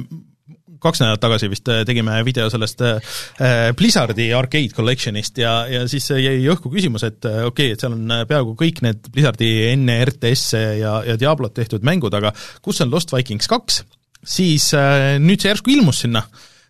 kaks 0.81 1.03
nädalat 1.03 1.21
tagasi 1.23 1.49
vist 1.51 1.69
äh, 1.71 1.83
tegime 1.87 2.17
video 2.25 2.49
sellest 2.53 2.81
äh, 2.85 3.71
Blizzardi 3.77 4.31
Arcade 4.37 4.73
Collectionist 4.75 5.37
ja, 5.41 5.61
ja 5.69 5.85
siis 5.91 6.09
jäi 6.15 6.39
õhku 6.51 6.71
küsimus, 6.73 7.05
et 7.07 7.25
äh, 7.29 7.43
okei 7.45 7.71
okay,, 7.71 7.77
et 7.77 7.83
seal 7.83 7.95
on 7.97 8.17
äh, 8.17 8.25
peaaegu 8.29 8.55
kõik 8.59 8.83
need 8.85 9.11
Blizzardi 9.13 9.51
enne 9.71 10.01
RTS-e 10.09 10.63
ja, 10.81 10.99
ja 11.07 11.17
Diablot 11.21 11.55
tehtud 11.57 11.85
mängud, 11.87 12.13
aga 12.17 12.33
kus 12.65 12.81
on 12.83 12.93
Lost 12.93 13.13
Vikings 13.13 13.49
kaks, 13.51 13.83
siis 14.23 14.71
äh, 14.77 15.17
nüüd 15.21 15.41
see 15.41 15.51
järsku 15.51 15.73
ilmus 15.73 16.03
sinna 16.03 16.23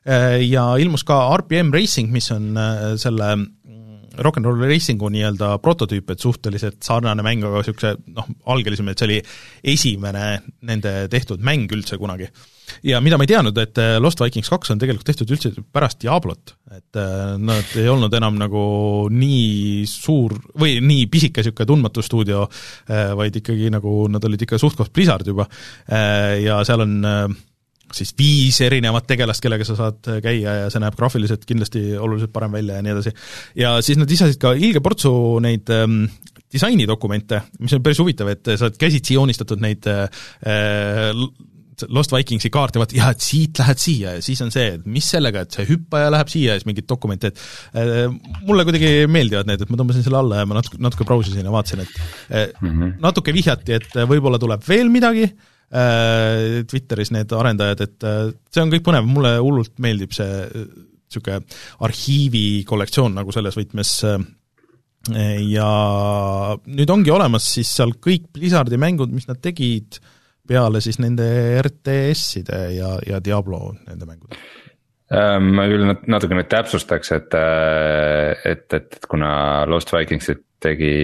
äh, 0.05 0.39
ja 0.45 0.71
ilmus 0.79 1.03
ka 1.07 1.23
RPM 1.37 1.73
Racing, 1.75 2.11
mis 2.13 2.31
on 2.33 2.55
äh, 2.57 2.85
selle 3.01 3.33
mm, 3.35 4.21
Rock 4.21 4.41
n 4.41 4.47
Roll 4.47 4.63
Racingu 4.67 5.11
nii-öelda 5.11 5.53
prototüüp, 5.63 6.11
et 6.11 6.23
suhteliselt 6.23 6.81
sarnane 6.83 7.23
mäng, 7.25 7.43
aga 7.47 7.61
niisuguse 7.61 7.95
noh, 8.11 8.27
algelisem, 8.51 8.91
et 8.91 8.99
see 8.99 9.09
oli 9.09 9.19
esimene 9.75 10.25
nende 10.67 10.95
tehtud 11.11 11.43
mäng 11.43 11.71
üldse 11.71 11.99
kunagi. 12.01 12.27
Ja 12.87 13.01
mida 13.03 13.19
ma 13.19 13.27
ei 13.27 13.31
teadnud, 13.33 13.57
et 13.61 13.81
äh, 13.81 13.97
Lost 14.01 14.23
Vikings 14.23 14.49
kaks 14.51 14.73
on 14.73 14.81
tegelikult 14.81 15.07
tehtud 15.11 15.31
üldse 15.35 15.53
pärast 15.73 16.01
Diablot, 16.03 16.55
et 16.71 16.99
äh, 16.99 17.35
nad 17.41 17.75
ei 17.79 17.89
olnud 17.91 18.13
enam 18.17 18.39
nagu 18.39 18.63
nii 19.11 19.85
suur 19.89 20.37
või 20.59 20.79
nii 20.83 21.07
pisike 21.11 21.41
niisugune 21.41 21.67
tundmatu 21.67 22.03
stuudio, 22.05 22.43
vaid 23.17 23.35
ikkagi 23.39 23.69
nagu 23.73 24.05
nad 24.11 24.23
olid 24.27 24.43
ikka 24.45 24.59
suht-koht 24.61 24.91
Blizzard 24.93 25.27
juba 25.27 25.47
ja 25.87 26.59
seal 26.67 26.83
on 26.83 26.95
siis 27.95 28.13
viis 28.17 28.59
erinevat 28.63 29.07
tegelast, 29.09 29.43
kellega 29.43 29.65
sa 29.67 29.75
saad 29.77 30.09
käia 30.23 30.55
ja 30.63 30.71
see 30.71 30.81
näeb 30.83 30.97
graafiliselt 30.97 31.45
kindlasti 31.47 31.83
oluliselt 31.99 32.33
parem 32.33 32.53
välja 32.55 32.79
ja 32.79 32.85
nii 32.85 32.93
edasi. 32.95 33.13
ja 33.59 33.73
siis 33.83 33.99
nad 33.99 34.11
lisasid 34.11 34.39
ka 34.41 34.53
ilge 34.55 34.81
portsu 34.83 35.13
neid 35.43 35.69
ähm, 35.75 36.03
disainidokumente, 36.51 37.41
mis 37.59 37.73
on 37.75 37.83
päris 37.83 38.01
huvitav, 38.01 38.31
et 38.33 38.53
sa 38.55 38.67
oled 38.67 38.79
käsitsi 38.79 39.15
joonistatud 39.15 39.61
neid 39.63 39.87
äh, 39.87 40.07
Lost 41.89 42.11
Vikingsi 42.13 42.51
kaarte, 42.53 42.81
vaat 42.81 42.93
jah, 42.93 43.13
et 43.15 43.23
siit 43.23 43.61
lähed 43.61 43.79
siia 43.81 44.15
ja 44.17 44.25
siis 44.25 44.41
on 44.43 44.51
see, 44.53 44.75
et 44.77 44.89
mis 44.89 45.07
sellega, 45.15 45.45
et 45.45 45.55
see 45.55 45.67
hüppaja 45.69 46.11
läheb 46.13 46.29
siia 46.31 46.55
ja 46.55 46.59
siis 46.59 46.67
mingid 46.69 46.89
dokumenti, 46.89 47.31
et 47.31 47.39
äh, 47.79 48.03
mulle 48.47 48.67
kuidagi 48.67 49.07
meeldivad 49.11 49.49
need, 49.49 49.63
et 49.63 49.71
ma 49.71 49.79
tõmbasin 49.79 50.05
selle 50.05 50.19
alla 50.19 50.41
ja 50.43 50.49
ma 50.49 50.59
natuke, 50.59 50.81
natuke 50.83 51.07
brausisin 51.07 51.47
ja 51.47 51.53
vaatasin, 51.53 51.85
et 51.85 51.95
äh, 52.29 52.51
mm 52.59 52.69
-hmm. 52.69 52.93
natuke 53.01 53.33
vihjati, 53.33 53.79
et 53.79 53.97
võib-olla 54.11 54.39
tuleb 54.41 54.67
veel 54.67 54.93
midagi 54.93 55.25
äh,, 55.29 55.49
Äh, 55.71 56.65
Twitteris 56.67 57.13
need 57.15 57.31
arendajad, 57.31 57.81
et 57.85 58.03
äh, 58.03 58.25
see 58.51 58.59
on 58.59 58.71
kõik 58.73 58.83
põnev, 58.83 59.05
mulle 59.07 59.37
hullult 59.39 59.77
meeldib 59.79 60.11
see 60.11 60.27
niisugune 60.51 61.45
arhiivi 61.87 62.43
kollektsioon 62.67 63.15
nagu 63.15 63.31
selles 63.35 63.55
võtmes 63.59 63.89
ja 65.51 65.69
nüüd 66.71 66.91
ongi 66.93 67.11
olemas 67.11 67.47
siis 67.55 67.71
seal 67.75 67.95
kõik 67.99 68.29
Blizzardi 68.35 68.79
mängud, 68.79 69.11
mis 69.15 69.27
nad 69.27 69.39
tegid 69.43 69.97
peale 70.51 70.83
siis 70.83 70.99
nende 71.01 71.27
RTS-ide 71.63 72.61
ja, 72.75 72.93
ja 73.07 73.23
Diablo 73.23 73.71
nende 73.87 74.09
mängude 74.09 74.37
ähm, 75.15 75.53
ma 75.55 75.67
küll 75.71 75.87
natukene 75.87 76.45
täpsustaks, 76.51 77.15
et, 77.17 77.35
äh, 77.39 78.35
et, 78.53 78.67
et, 78.69 78.95
et 78.99 79.11
kuna 79.11 79.33
Lost 79.71 79.95
Vikingsit 79.95 80.45
tegi 80.61 80.95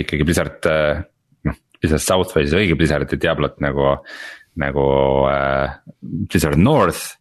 ikkagi 0.00 0.24
Blizzard 0.24 0.66
Blizzard 1.80 2.04
Southways 2.04 2.54
õige 2.56 2.76
Blizzardi 2.78 3.18
Diablot 3.20 3.60
nagu, 3.64 3.94
nagu 4.60 4.84
äh, 5.30 5.78
Blizzard 6.00 6.60
North. 6.60 7.16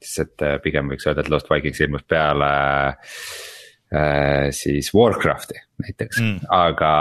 siis, 0.00 0.26
et 0.26 0.44
äh, 0.46 0.58
pigem 0.62 0.92
võiks 0.92 1.06
öelda, 1.08 1.24
et 1.24 1.32
Lost 1.32 1.50
Vikings 1.50 1.80
ilmus 1.82 2.04
peale 2.06 2.50
äh, 3.90 4.52
siis 4.54 4.92
Warcrafti 4.94 5.58
näiteks 5.82 6.20
mm., 6.22 6.46
aga 6.54 6.92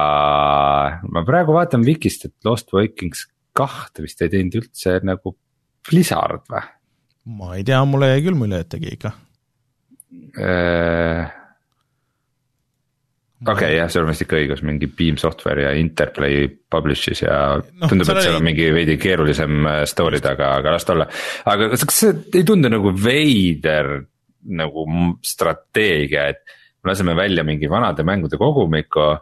ma 1.11 1.25
praegu 1.27 1.53
vaatan 1.55 1.85
Vikist, 1.85 2.25
et 2.25 2.47
Lost 2.47 2.73
Vikings 2.73 3.27
kahte 3.55 4.05
vist 4.05 4.21
ei 4.23 4.31
teinud 4.33 4.59
üldse 4.61 4.99
nagu 5.05 5.35
Blizzard 5.85 6.45
või? 6.51 6.65
ma 7.39 7.55
ei 7.57 7.65
tea, 7.67 7.81
mulle 7.89 8.13
jäi 8.13 8.27
küll 8.27 8.37
mulje, 8.37 8.61
et 8.65 8.71
tegi 8.75 8.93
ikka 8.97 9.13
äh, 10.41 11.33
okei 13.51 13.75
jah, 13.77 13.89
sul 13.91 14.05
on 14.05 14.11
vist 14.11 14.25
ikka 14.25 14.39
õigus, 14.39 14.63
mingi 14.65 14.89
Beam 14.89 15.19
Software 15.21 15.67
ja 15.67 15.71
Interplay 15.77 16.47
publish'is 16.71 17.23
ja 17.25 17.37
no, 17.59 17.89
tundub, 17.89 18.09
et 18.13 18.21
seal 18.23 18.39
on 18.39 18.45
mingi 18.45 18.67
veidi 18.75 18.97
keerulisem 19.01 19.69
äh, 19.69 19.79
story 19.89 20.21
taga, 20.23 20.55
aga 20.59 20.75
las 20.75 20.87
ta 20.87 20.95
olla. 20.95 21.07
aga 21.51 21.71
kas, 21.73 21.85
kas 21.89 22.01
see 22.03 22.13
ei 22.41 22.47
tundu 22.47 22.71
nagu 22.71 22.93
veider 22.95 23.95
nagu 24.45 24.85
strateegia, 25.25 26.27
et 26.33 26.57
me 26.83 26.91
laseme 26.91 27.15
välja 27.17 27.43
mingi 27.43 27.69
vanade 27.69 28.05
mängude 28.05 28.37
kogumiku. 28.37 29.15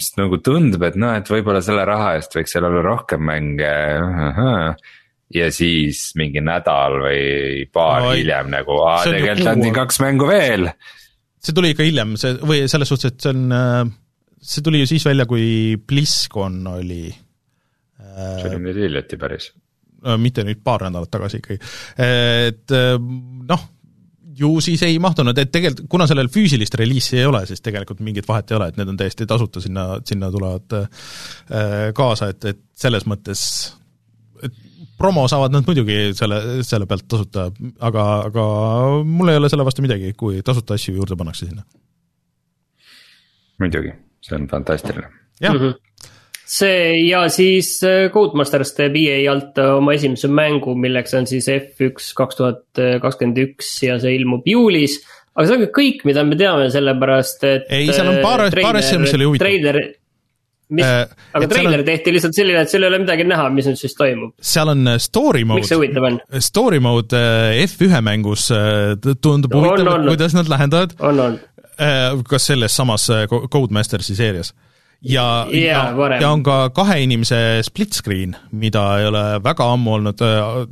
Mis 0.00 0.14
nagu 0.16 0.40
tundub, 0.44 0.86
et 0.88 0.96
noh, 1.00 1.12
et 1.20 1.28
võib-olla 1.28 1.60
selle 1.64 1.84
raha 1.88 2.14
eest 2.16 2.34
võiks 2.38 2.56
seal 2.56 2.66
olla 2.68 2.80
rohkem 2.86 3.22
mänge. 3.28 3.74
ja 5.30 5.50
siis 5.54 6.08
mingi 6.18 6.40
nädal 6.42 6.96
või 7.04 7.68
paar 7.70 8.08
no, 8.08 8.14
hiljem 8.16 8.48
nagu, 8.50 8.80
aa 8.88 9.04
tegelikult 9.06 9.52
on 9.52 9.68
siin 9.68 9.76
kaks 9.76 10.00
mängu 10.02 10.26
veel 10.30 10.72
see 11.40 11.56
tuli 11.56 11.72
ikka 11.74 11.86
hiljem, 11.86 12.14
see, 12.20 12.36
või 12.44 12.64
selles 12.70 12.90
suhtes, 12.92 13.14
et 13.14 13.24
see 13.24 13.32
on, 13.32 13.48
äh, 13.56 13.80
see 14.52 14.64
tuli 14.64 14.82
ju 14.82 14.90
siis 14.90 15.06
välja, 15.08 15.26
kui 15.28 15.76
BlizzCon 15.80 16.60
oli. 16.74 17.02
see 18.00 18.48
oli 18.50 18.62
nüüd 18.66 18.80
hiljuti 18.84 19.18
päris. 19.20 19.50
mitte 20.20 20.44
nüüd 20.44 20.62
paar 20.64 20.86
nädalat 20.86 21.10
tagasi 21.12 21.42
ikkagi, 21.42 21.60
et 22.00 22.76
äh, 22.76 22.96
noh, 23.48 23.66
ju 24.38 24.50
siis 24.64 24.82
ei 24.86 24.98
mahtunud, 25.02 25.38
et 25.38 25.50
tegelikult 25.52 25.88
kuna 25.90 26.06
sellel 26.10 26.30
füüsilist 26.32 26.74
reliisi 26.78 27.18
ei 27.18 27.26
ole, 27.28 27.42
siis 27.48 27.62
tegelikult 27.64 28.00
mingit 28.04 28.28
vahet 28.28 28.50
ei 28.50 28.58
ole, 28.58 28.70
et 28.70 28.80
need 28.80 28.92
on 28.92 28.98
täiesti 29.00 29.26
tasuta 29.28 29.62
sinna, 29.62 29.86
sinna 30.06 30.30
tulevad 30.32 30.76
äh, 30.78 31.90
kaasa, 31.96 32.30
et, 32.34 32.44
et 32.52 32.62
selles 32.78 33.06
mõttes 33.10 33.42
et 34.46 34.56
promo 35.00 35.26
saavad 35.28 35.52
nad 35.54 35.66
muidugi 35.66 35.98
selle, 36.16 36.40
selle 36.66 36.88
pealt 36.88 37.06
tasuta, 37.10 37.48
aga, 37.88 38.06
aga 38.30 38.46
mul 39.06 39.32
ei 39.32 39.40
ole 39.40 39.50
selle 39.52 39.66
vastu 39.66 39.84
midagi, 39.84 40.12
kui 40.18 40.42
tasuta 40.46 40.76
asju 40.78 40.96
juurde 40.96 41.18
pannakse 41.20 41.48
sinna. 41.48 41.66
muidugi, 43.60 43.92
see 44.24 44.36
on 44.38 44.48
fantastiline. 44.48 45.08
jah 45.40 45.54
mm. 45.54 45.60
-hmm 45.60 45.89
see 46.50 46.96
ja 47.06 47.22
siis 47.30 47.76
äh, 47.86 48.08
Codemasters 48.14 48.74
teeb 48.78 48.98
EA 48.98 49.20
alt 49.32 49.60
äh, 49.62 49.70
oma 49.78 49.94
esimese 49.94 50.30
mängu, 50.32 50.74
milleks 50.74 51.14
on 51.18 51.28
siis 51.30 51.46
F1 51.52 52.10
kaks 52.18 52.40
tuhat 52.40 52.82
kakskümmend 53.02 53.40
üks 53.44 53.76
ja 53.86 54.00
see 54.02 54.16
ilmub 54.18 54.48
juulis. 54.50 54.98
aga 55.36 55.46
see 55.46 55.60
on 55.60 55.70
kõik, 55.76 56.04
mida 56.08 56.26
me 56.26 56.38
teame, 56.40 56.68
sellepärast 56.74 57.48
et. 57.48 57.70
ei, 57.70 57.88
seal 57.94 58.12
on 58.12 58.20
paar, 58.24 58.48
paar 58.58 58.82
asja, 58.82 58.98
mis 59.02 59.14
oli 59.16 59.30
huvitav 59.30 59.96
mis 60.70 60.86
äh,, 60.86 61.10
aga 61.34 61.48
treiler 61.50 61.82
on... 61.82 61.86
tehti 61.86 62.14
lihtsalt 62.14 62.36
selline, 62.36 62.62
et 62.64 62.72
seal 62.72 62.84
ei 62.84 62.90
ole 62.92 63.00
midagi 63.02 63.26
näha, 63.26 63.48
mis 63.54 63.68
nüüd 63.68 63.80
siis 63.80 63.94
toimub. 63.98 64.34
seal 64.52 64.70
on 64.72 64.86
äh, 64.92 64.98
story 65.02 65.44
mode. 65.44 65.60
miks 65.60 65.72
see 65.72 65.78
huvitav 65.80 66.06
on? 66.06 66.18
Story 66.46 66.80
mode 66.82 67.18
äh, 67.18 67.62
F1 67.66 68.02
mängus 68.06 68.48
äh, 68.54 68.94
tundub 69.22 69.54
huvitav, 69.58 70.06
kuidas 70.06 70.36
nad 70.36 70.50
lahendavad. 70.50 70.94
on, 70.98 71.22
on. 71.26 71.38
kas 72.28 72.50
selles 72.50 72.74
samas 72.76 73.06
Codemastersi 73.30 74.14
seerias 74.18 74.52
ja 75.02 75.26
yeah,, 75.48 75.94
ja, 75.96 76.20
ja 76.20 76.30
on 76.30 76.42
ka 76.44 76.70
kahe 76.76 76.98
inimese 77.04 77.60
split 77.64 77.96
screen, 77.96 78.34
mida 78.52 78.82
ei 79.00 79.08
ole 79.08 79.22
väga 79.44 79.70
ammu 79.74 79.94
olnud 79.96 80.24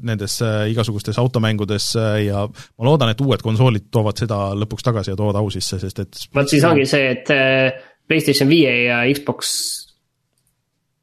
nendes 0.05 0.39
igasugustes 0.69 1.19
automängudes 1.19 1.91
ja 2.27 2.45
ma 2.49 2.89
loodan, 2.89 3.15
et 3.15 3.23
uued 3.25 3.45
konsoolid 3.45 3.89
toovad 3.95 4.21
seda 4.21 4.41
lõpuks 4.59 4.85
tagasi 4.85 5.15
ja 5.15 5.19
toovad 5.19 5.41
au 5.41 5.49
sisse, 5.53 5.81
sest 5.81 6.05
et 6.05 6.25
vot 6.37 6.51
siis 6.51 6.67
ongi 6.69 6.85
see, 6.89 7.13
et 7.17 7.33
PlayStation 8.09 8.49
viie 8.51 8.73
ja 8.87 9.03
Xbox 9.13 9.53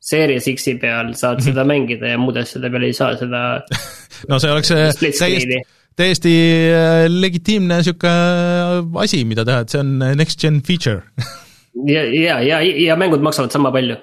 Series 0.05 0.45
X-i 0.51 0.75
peal 0.81 1.13
saad 1.17 1.41
seda 1.45 1.65
mängida 1.71 2.13
ja 2.13 2.19
muude 2.21 2.43
asjade 2.45 2.69
peal 2.73 2.85
ei 2.87 2.97
saa 2.97 3.15
seda 3.19 3.45
no 4.29 4.41
see 4.41 4.53
oleks 4.53 4.73
äh, 4.75 4.91
täiesti, 5.01 5.61
täiesti 5.97 6.35
äh, 6.73 7.05
legitiimne 7.09 7.81
sihuke 7.85 8.11
äh, 8.11 8.77
asi, 9.05 9.23
mida 9.27 9.45
teha, 9.47 9.65
et 9.65 9.73
see 9.73 9.81
on 9.81 9.97
next 10.19 10.41
gen 10.41 10.61
feature 10.65 11.01
ja, 11.89 12.03
ja, 12.07 12.39
ja, 12.41 12.61
ja 12.61 12.99
mängud 12.99 13.23
maksavad 13.25 13.53
sama 13.53 13.73
palju 13.75 13.97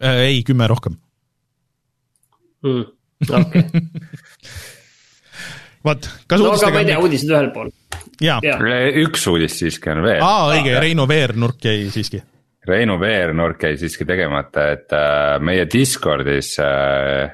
ei, 0.00 0.42
kümme 0.46 0.68
rohkem 0.70 0.96
mm,. 2.64 2.84
okei 3.30 3.66
vot, 5.86 6.08
kas 6.26 6.42
no 6.42 6.54
aga 6.54 6.72
ma 6.74 6.84
ei 6.84 6.92
tea, 6.92 7.02
uudised 7.02 7.30
ühel 7.30 7.50
pool. 7.54 7.74
üks 9.06 9.26
uudis 9.30 9.60
siiski 9.60 9.92
on 9.92 10.02
veel. 10.06 10.24
aa, 10.24 10.48
õige, 10.54 10.78
Reino 10.82 11.06
Veer 11.08 11.36
nurk 11.38 11.68
jäi 11.68 11.90
siiski 11.94 12.22
Reinu 12.66 12.96
Veernurk 13.00 13.62
jäi 13.62 13.76
siiski 13.78 14.04
tegemata, 14.06 14.64
et 14.74 14.90
äh, 14.94 15.36
meie 15.38 15.68
Discordis 15.70 16.56
äh, 16.58 17.30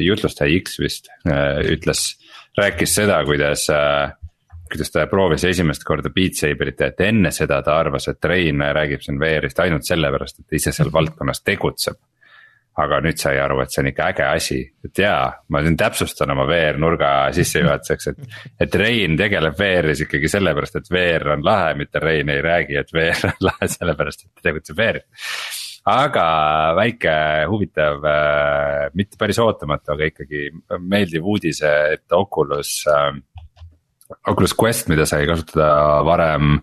jutlustaja 0.00 0.48
X 0.62 0.78
vist 0.80 1.10
äh, 1.28 1.60
ütles, 1.74 2.14
rääkis 2.58 2.96
seda, 3.02 3.20
kuidas 3.28 3.66
äh,. 3.74 4.16
Kuidas 4.70 4.92
ta 4.94 5.06
proovis 5.10 5.44
esimest 5.48 5.84
korda 5.86 6.12
Beat 6.14 6.38
Saberit 6.38 6.80
et 6.86 7.02
enne 7.08 7.32
seda 7.34 7.60
ta 7.66 7.78
arvas, 7.80 8.08
et 8.08 8.30
Rein 8.30 8.62
räägib 8.62 9.02
siin 9.04 9.18
VR-ist 9.20 9.60
ainult 9.60 9.88
sellepärast, 9.88 10.40
et 10.40 10.48
ta 10.48 10.58
ise 10.58 10.72
seal 10.76 10.92
valdkonnas 10.94 11.42
tegutseb 11.44 11.98
aga 12.78 13.00
nüüd 13.04 13.18
sai 13.20 13.36
aru, 13.42 13.60
et 13.62 13.72
see 13.72 13.82
on 13.82 13.90
ikka 13.90 14.08
äge 14.12 14.26
asi, 14.26 14.58
et 14.86 15.00
jaa, 15.02 15.24
ma 15.52 15.62
siin 15.64 15.76
täpsustan 15.80 16.32
oma 16.34 16.46
VR-nurga 16.48 17.10
sissejuhatuseks, 17.36 18.10
et. 18.12 18.36
et 18.66 18.76
Rein 18.80 19.16
tegeleb 19.18 19.56
VR-is 19.58 20.04
ikkagi 20.06 20.30
sellepärast, 20.30 20.78
et 20.80 20.92
VR 20.92 21.34
on 21.34 21.44
lahe, 21.46 21.74
mitte 21.78 22.02
Rein 22.02 22.30
ei 22.32 22.44
räägi, 22.44 22.78
et 22.80 22.92
VR 22.94 23.32
on 23.32 23.48
lahe 23.50 23.70
sellepärast, 23.74 24.24
et 24.26 24.30
ta 24.38 24.48
tegutseb 24.48 24.78
VR-is. 24.78 25.34
aga 25.90 26.24
väike 26.76 27.12
huvitav, 27.50 28.04
äh, 28.06 28.86
mitte 28.94 29.18
päris 29.18 29.40
ootamatu, 29.42 29.94
aga 29.96 30.10
ikkagi 30.12 30.46
meeldiv 30.78 31.26
uudis, 31.26 31.62
et 31.66 32.16
Oculus 32.16 32.84
äh, 32.86 33.10
Oculus 34.28 34.54
Quest, 34.58 34.88
mida 34.90 35.04
sai 35.08 35.22
kasutada 35.28 35.68
varem 36.06 36.58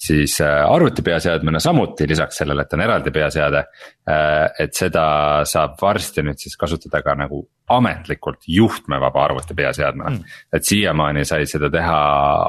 siis 0.00 0.36
äh, 0.42 0.62
arvuti 0.70 1.02
peaseadmena 1.04 1.60
samuti, 1.62 2.06
lisaks 2.08 2.38
sellele, 2.40 2.64
et 2.64 2.76
on 2.76 2.84
eraldi 2.84 3.12
peaseade. 3.14 3.64
Äh, 4.08 4.62
et 4.64 4.76
seda 4.78 5.04
saab 5.48 5.76
varsti 5.82 6.24
nüüd 6.26 6.40
siis 6.40 6.56
kasutada 6.60 7.02
ka 7.04 7.16
nagu 7.18 7.42
ametlikult 7.72 8.46
juhtmevaba 8.50 9.26
arvuti 9.28 9.54
peaseadmena 9.56 10.10
mm.. 10.10 10.34
et 10.56 10.66
siiamaani 10.66 11.24
sai 11.28 11.46
seda 11.50 11.70
teha 11.72 12.00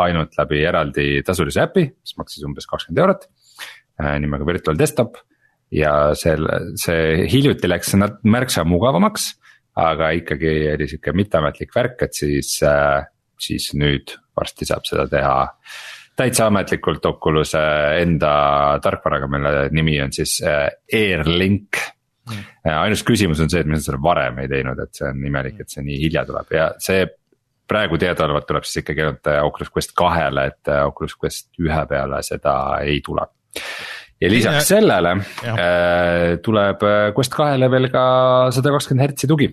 ainult 0.06 0.36
läbi 0.40 0.64
eraldi 0.66 1.08
tasulise 1.26 1.64
äpi, 1.66 1.86
mis 1.94 2.18
maksis 2.20 2.46
umbes 2.48 2.68
kakskümmend 2.70 3.04
eurot. 3.06 3.30
äh, 4.02 4.18
nimega 4.20 4.46
Virtual 4.46 4.78
Desktop. 4.80 5.18
ja 5.74 6.14
selle, 6.14 6.76
see 6.78 7.24
hiljuti 7.32 7.70
läks 7.70 7.96
märksa 8.30 8.62
mugavamaks, 8.68 9.32
aga 9.82 10.12
ikkagi 10.14 10.52
oli 10.76 10.88
sihuke 10.92 11.16
mitteametlik 11.18 11.74
värk, 11.74 12.04
et 12.06 12.14
siis, 12.14 12.60
siis 13.44 13.72
nüüd 13.78 14.16
varsti 14.38 14.68
saab 14.70 14.88
seda 14.90 15.08
teha 15.12 15.36
täitsa 16.18 16.48
ametlikult 16.52 17.06
Oculus'e 17.10 17.64
enda 18.04 18.34
tarkvaraga, 18.84 19.28
mille 19.34 19.68
nimi 19.74 19.98
on 20.04 20.14
siis 20.14 20.38
AirLink 20.46 21.80
mm.. 22.30 22.46
ainus 22.70 23.04
küsimus 23.08 23.42
on 23.44 23.50
see, 23.50 23.64
et 23.64 23.70
miks 23.70 23.82
nad 23.82 23.90
seda 23.90 24.02
varem 24.04 24.40
ei 24.44 24.52
teinud, 24.52 24.80
et 24.80 24.94
see 24.94 25.10
on 25.10 25.26
imelik, 25.26 25.60
et 25.64 25.74
see 25.74 25.86
nii 25.86 26.00
hilja 26.06 26.26
tuleb 26.30 26.54
ja 26.54 26.70
see 26.82 27.06
praegu 27.70 27.98
teadaolevalt 28.02 28.48
tuleb 28.50 28.68
siis 28.68 28.84
ikkagi 28.84 29.04
ainult 29.06 29.32
äh, 29.32 29.42
Oculus 29.46 29.72
Quest 29.74 29.96
kahele, 29.98 30.48
et 30.52 30.72
äh, 30.72 30.84
Oculus 30.88 31.16
Quest 31.20 31.50
ühe 31.62 31.84
peale 31.90 32.22
seda 32.26 32.56
ei 32.84 33.00
tule. 33.06 33.26
ja 34.22 34.30
lisaks 34.32 34.70
sellele 34.72 35.16
ja. 35.44 35.54
äh, 35.54 36.38
tuleb 36.44 36.84
äh, 36.88 37.10
Quest 37.16 37.36
kahele 37.36 37.72
veel 37.72 37.90
ka 37.94 38.06
sada 38.56 38.74
kakskümmend 38.76 39.08
hertsi 39.08 39.30
tugi. 39.30 39.50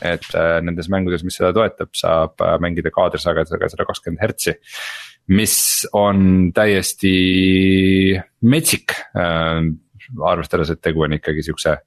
Et 0.00 0.26
äh, 0.34 0.58
nendes 0.64 0.88
mängudes, 0.92 1.24
mis 1.26 1.36
seda 1.38 1.52
toetab, 1.56 1.92
saab 1.96 2.40
äh, 2.42 2.56
mängida 2.62 2.92
kaadrisagedusega 2.94 3.70
sada 3.72 3.86
kakskümmend 3.88 4.22
hertsi. 4.22 4.56
mis 5.28 5.86
on 5.96 6.52
täiesti 6.52 8.20
metsik 8.44 8.92
äh,, 9.16 9.64
arvestades, 10.20 10.70
et 10.70 10.82
tegu 10.84 11.06
on 11.06 11.16
ikkagi 11.16 11.42
siukse 11.46 11.78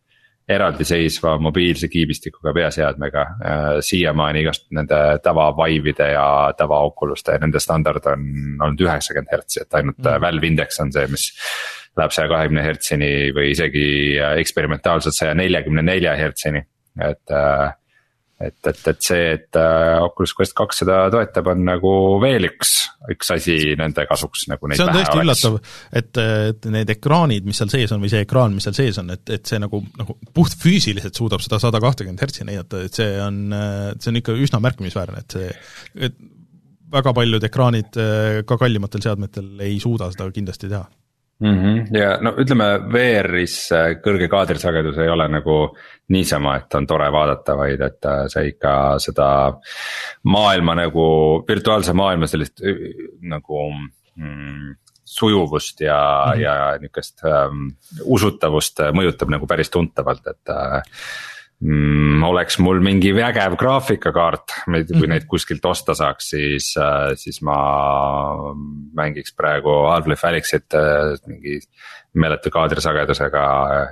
eraldiseisva 0.48 1.36
mobiilse 1.44 1.90
kiibistikuga 1.92 2.54
peaseadmega 2.56 3.22
äh,. 3.22 3.66
siiamaani 3.86 4.42
igast 4.42 4.70
nende 4.72 5.02
tava 5.24 5.52
Vive'ide 5.58 6.12
ja 6.14 6.28
tava 6.58 6.82
Oculuste, 6.88 7.38
nende 7.42 7.62
standard 7.62 8.06
on 8.14 8.30
olnud 8.62 8.86
üheksakümmend 8.88 9.34
hertsi, 9.34 9.62
et 9.62 9.82
ainult 9.82 10.00
mm. 10.02 10.22
Valve 10.22 10.54
Index 10.54 10.80
on 10.82 10.94
see, 10.94 11.10
mis. 11.12 11.32
Läheb 11.98 12.12
saja 12.14 12.30
kahekümne 12.30 12.62
hertsini 12.62 13.08
või 13.34 13.48
isegi 13.56 13.84
eksperimentaalselt 14.22 15.16
saja 15.18 15.32
neljakümne 15.34 15.82
nelja 15.82 16.12
hertsini, 16.14 16.60
et 17.02 17.34
äh, 17.34 17.72
et, 18.38 18.58
et, 18.70 18.82
et 18.92 19.00
see, 19.02 19.24
et 19.34 19.58
uh, 19.58 20.04
Oculus 20.06 20.34
Quest 20.38 20.54
kaks 20.58 20.84
seda 20.84 21.00
toetab, 21.14 21.50
on 21.54 21.64
nagu 21.66 21.92
veel 22.22 22.46
üks, 22.52 22.74
üks 23.14 23.34
asi 23.34 23.58
nende 23.80 24.06
kasuks 24.10 24.46
nagu 24.52 24.70
neid 24.70 24.80
see 24.80 24.86
on 24.86 24.94
tõesti 24.94 25.18
oleks. 25.18 25.24
üllatav, 25.26 25.58
et, 26.02 26.22
et 26.52 26.70
need 26.76 26.94
ekraanid, 26.98 27.48
mis 27.50 27.62
seal 27.62 27.72
sees 27.74 27.96
on 27.96 28.04
või 28.04 28.12
see 28.14 28.22
ekraan, 28.28 28.54
mis 28.54 28.68
seal 28.70 28.78
sees 28.78 29.02
on, 29.02 29.10
et, 29.16 29.26
et 29.34 29.50
see 29.50 29.62
nagu, 29.64 29.82
nagu 29.98 30.18
puhtfüüsiliselt 30.38 31.18
suudab 31.18 31.42
seda 31.46 31.62
sada 31.64 31.82
kahtekümmet 31.84 32.22
hertsi 32.28 32.46
näidata, 32.48 32.84
et 32.86 33.02
see 33.02 33.18
on, 33.24 33.42
see 33.98 34.14
on 34.14 34.22
ikka 34.22 34.38
üsna 34.46 34.62
märkimisväärne, 34.68 35.26
et 35.26 35.38
see, 35.40 35.50
et 36.10 36.22
väga 36.94 37.12
paljud 37.18 37.44
ekraanid 37.44 37.98
ka 38.48 38.56
kallimatel 38.62 39.04
seadmetel 39.04 39.66
ei 39.66 39.82
suuda 39.84 40.08
seda 40.14 40.30
kindlasti 40.32 40.70
teha 40.72 40.86
mm. 41.40 41.58
-hmm. 41.58 41.98
ja 41.98 42.18
no 42.22 42.34
ütleme, 42.38 42.70
VR-is 42.94 43.60
kõrge 44.04 44.30
kaadrisagedus 44.32 44.98
ei 44.98 45.10
ole 45.10 45.28
nagu 45.28 45.60
niisama, 46.10 46.56
et 46.58 46.76
on 46.76 46.88
tore 46.88 47.12
vaadata, 47.12 47.58
vaid 47.58 47.82
et 47.82 48.06
äh, 48.06 48.26
sa 48.28 48.42
ikka 48.42 48.74
seda 49.04 49.30
maailma 50.24 50.76
nagu, 50.76 51.08
virtuaalse 51.48 51.94
maailma 51.94 52.28
sellist 52.28 52.62
nagu 53.22 53.70
mm, 54.16 54.76
sujuvust 55.08 55.82
ja 55.82 56.00
mm, 56.26 56.32
-hmm. 56.32 56.42
ja 56.42 56.78
nihukest 56.82 57.26
ähm, 57.26 57.68
usutavust 58.04 58.80
mõjutab 58.94 59.32
nagu 59.32 59.48
päris 59.48 59.70
tuntavalt, 59.70 60.28
et 60.28 60.50
äh, 60.50 60.82
mm, 61.64 62.24
oleks 62.24 62.60
mul 62.64 62.82
mingi 62.84 63.14
vägev 63.16 63.58
graafikakaart, 63.60 64.56
kui 64.66 64.84
-hmm. 64.84 65.10
neid 65.14 65.28
kuskilt 65.30 65.66
osta 65.66 65.96
saaks, 65.98 66.30
siis, 66.30 66.74
äh, 66.78 67.12
siis 67.16 67.42
ma 67.42 67.58
mängiks 68.94 69.36
praegu 69.36 69.70
Half-Life 69.92 70.28
Alyxit 70.28 70.74
äh, 70.74 71.18
mingi 71.28 71.60
meeletu 72.14 72.50
kaadrisagedusega 72.50 73.46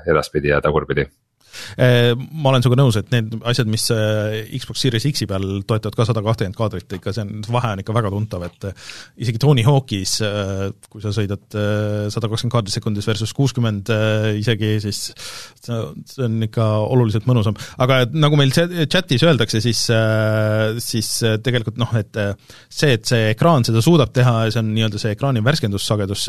edaspidi 0.08 0.48
ja 0.54 0.62
tagurpidi 0.62 1.08
ma 1.78 2.52
olen 2.52 2.64
sinuga 2.66 2.80
nõus, 2.80 2.98
et 3.00 3.12
need 3.14 3.36
asjad, 3.52 3.70
mis 3.72 3.88
äh, 3.94 4.38
Xbox 4.60 4.84
Series 4.86 5.08
X-i 5.12 5.28
peal 5.30 5.46
toetavad 5.68 5.98
ka 5.98 6.08
sada 6.10 6.24
kahtekümmet 6.26 6.58
kaadrit, 6.58 6.98
ikka 6.98 7.14
see 7.16 7.26
on, 7.26 7.44
vahe 7.56 7.74
on 7.76 7.84
ikka 7.84 7.96
väga 7.96 8.12
tuntav, 8.14 8.46
et 8.48 8.70
äh, 8.70 8.90
isegi 9.26 9.42
Tony 9.42 9.66
Hawk'is, 9.66 10.18
kui 10.92 11.04
sa 11.04 11.12
sõidad 11.16 11.44
sada 12.14 12.30
kakskümmend 12.30 12.54
kaadrit 12.54 12.76
sekundis 12.76 13.08
versus 13.10 13.34
kuuskümmend 13.36 13.92
isegi, 14.40 14.76
siis 14.84 15.02
see 15.66 16.26
on 16.26 16.38
ikka 16.46 16.66
oluliselt 16.86 17.28
mõnusam. 17.30 17.58
aga 17.82 18.04
nagu 18.14 18.38
meil 18.40 18.54
chatis 18.54 19.26
öeldakse, 19.26 19.62
siis, 19.64 19.86
siis 20.84 21.12
tegelikult 21.46 21.80
noh, 21.82 21.92
et 22.00 22.18
see, 22.70 22.96
et 22.96 23.06
see 23.08 23.32
ekraan 23.34 23.66
seda 23.68 23.84
suudab 23.84 24.14
teha 24.16 24.46
see 24.52 24.62
on 24.62 24.72
nii-öelda 24.76 25.02
see 25.02 25.14
ekraani 25.16 25.44
värskendussagedus, 25.46 26.26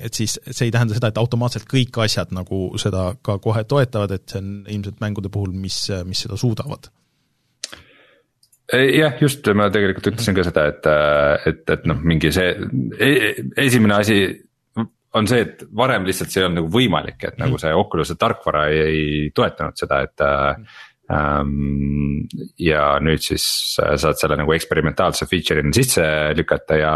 et 0.00 0.16
siis 0.16 0.36
see 0.42 0.68
ei 0.68 0.74
tähenda 0.74 0.96
seda, 0.96 1.10
et 1.10 1.20
automaatselt 1.20 1.66
kõik 1.70 2.00
asjad 2.04 2.34
nagu 2.36 2.62
seda 2.80 3.10
ka 3.26 3.38
kohe 3.42 3.64
toetavad, 3.68 4.14
et 4.16 4.26
see 4.30 4.40
on 4.42 4.50
ilmselt 4.68 5.00
mängude 5.02 5.32
puhul, 5.32 5.54
mis, 5.56 5.86
mis 6.08 6.26
seda 6.26 6.38
suudavad 6.40 6.90
jah, 8.70 9.16
just, 9.20 9.46
ma 9.56 9.66
tegelikult 9.72 10.12
ütlesin 10.12 10.36
ka 10.36 10.44
seda, 10.46 10.66
et, 10.70 10.86
et, 11.50 11.64
et 11.74 11.88
noh, 11.90 11.98
mingi 12.06 12.30
see 12.34 12.52
e, 13.02 13.10
esimene 13.58 13.96
asi 13.98 14.20
on 15.18 15.26
see, 15.26 15.42
et 15.42 15.64
varem 15.76 16.06
lihtsalt 16.06 16.30
see 16.30 16.42
ei 16.42 16.46
olnud 16.46 16.60
nagu 16.60 16.70
võimalik, 16.70 17.18
et 17.26 17.40
nagu 17.40 17.58
see 17.58 17.72
Oculus'e 17.74 18.16
tarkvara 18.20 18.68
ei, 18.70 18.80
ei 18.86 19.34
toetanud 19.34 19.78
seda, 19.78 20.00
et 20.06 20.24
ähm,. 21.10 22.26
ja 22.62 22.84
nüüd 23.02 23.22
siis 23.24 23.44
saad 23.74 24.18
selle 24.20 24.38
nagu 24.38 24.54
eksperimentaalse 24.54 25.26
feature'ina 25.26 25.74
sisse 25.74 26.04
lükata 26.38 26.78
ja, 26.78 26.94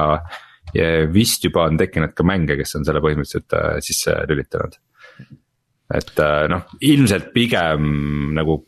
ja 0.77 0.91
vist 1.11 1.45
juba 1.49 1.67
on 1.67 1.81
tekkinud 1.81 2.15
ka 2.15 2.27
mänge, 2.27 2.55
kes 2.61 2.77
on 2.79 2.87
selle 2.87 3.03
põhimõtteliselt 3.03 3.59
äh, 3.59 3.81
sisse 3.83 4.15
lülitanud 4.31 4.79
et 5.93 6.21
äh, 6.23 6.47
noh, 6.49 6.65
ilmselt 6.85 7.31
pigem 7.35 8.33
nagu, 8.37 8.59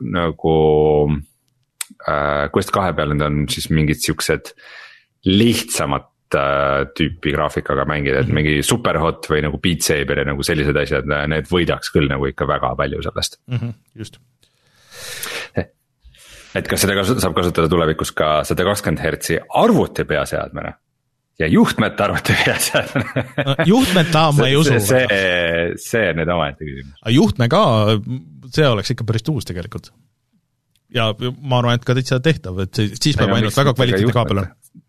nagu 0.00 0.56
äh, 2.08 2.48
Quest 2.54 2.72
kahe 2.74 2.94
peal 2.96 3.12
need 3.12 3.24
on 3.26 3.44
siis 3.52 3.68
mingid 3.74 4.00
siuksed 4.00 4.54
lihtsamat 5.28 6.38
äh, 6.38 6.86
tüüpi 6.96 7.34
graafikaga 7.36 7.86
mängida, 7.88 8.22
et 8.22 8.30
mhm. 8.30 8.40
mingi 8.40 8.54
superhot 8.66 9.28
või 9.30 9.44
nagu 9.44 9.60
Beat 9.60 9.84
Saber 9.86 10.22
ja 10.22 10.28
nagu 10.28 10.46
sellised 10.46 10.78
asjad, 10.84 11.10
need 11.32 11.50
võidaks 11.50 11.92
küll 11.94 12.08
nagu 12.10 12.30
ikka 12.30 12.48
väga 12.48 12.74
palju 12.80 13.02
sellest 13.04 13.40
mm. 13.44 13.60
-hmm, 13.60 13.76
just. 14.00 14.20
et 16.54 16.70
kas 16.70 16.86
seda 16.86 17.04
saab 17.04 17.36
kasutada 17.36 17.68
tulevikus 17.68 18.14
ka 18.16 18.38
sada 18.48 18.64
kakskümmend 18.64 19.04
hertsi 19.04 19.38
arvuti 19.60 20.08
peaseadmena? 20.08 20.78
Ja 21.38 21.48
juhtmete 21.50 22.04
arvuti 22.06 22.36
peaseadmene 22.44 23.24
no, 23.46 23.56
juhtmeta 23.66 24.24
ma 24.36 24.48
ei 24.48 24.56
usu. 24.58 24.78
see, 24.82 25.04
see, 25.82 26.06
on 26.12 26.20
nüüd 26.20 26.32
omaette 26.36 26.66
küsimus. 26.66 26.96
aga 27.02 27.14
juhtme 27.14 27.48
ka, 27.52 27.62
see 28.54 28.66
oleks 28.70 28.94
ikka 28.94 29.06
päris 29.08 29.26
tuus 29.26 29.48
tegelikult. 29.48 29.90
ja 30.94 31.10
ma 31.40 31.60
arvan, 31.60 31.78
et 31.78 31.86
ka 31.86 31.96
täitsa 31.98 32.20
tehtav, 32.24 32.62
et 32.66 32.82
siis 32.94 33.18
peab 33.18 33.34
ainult 33.34 33.56
väga 33.56 33.74
kvaliteetne 33.76 34.14
kaabel 34.14 34.42
olema. 34.44 34.82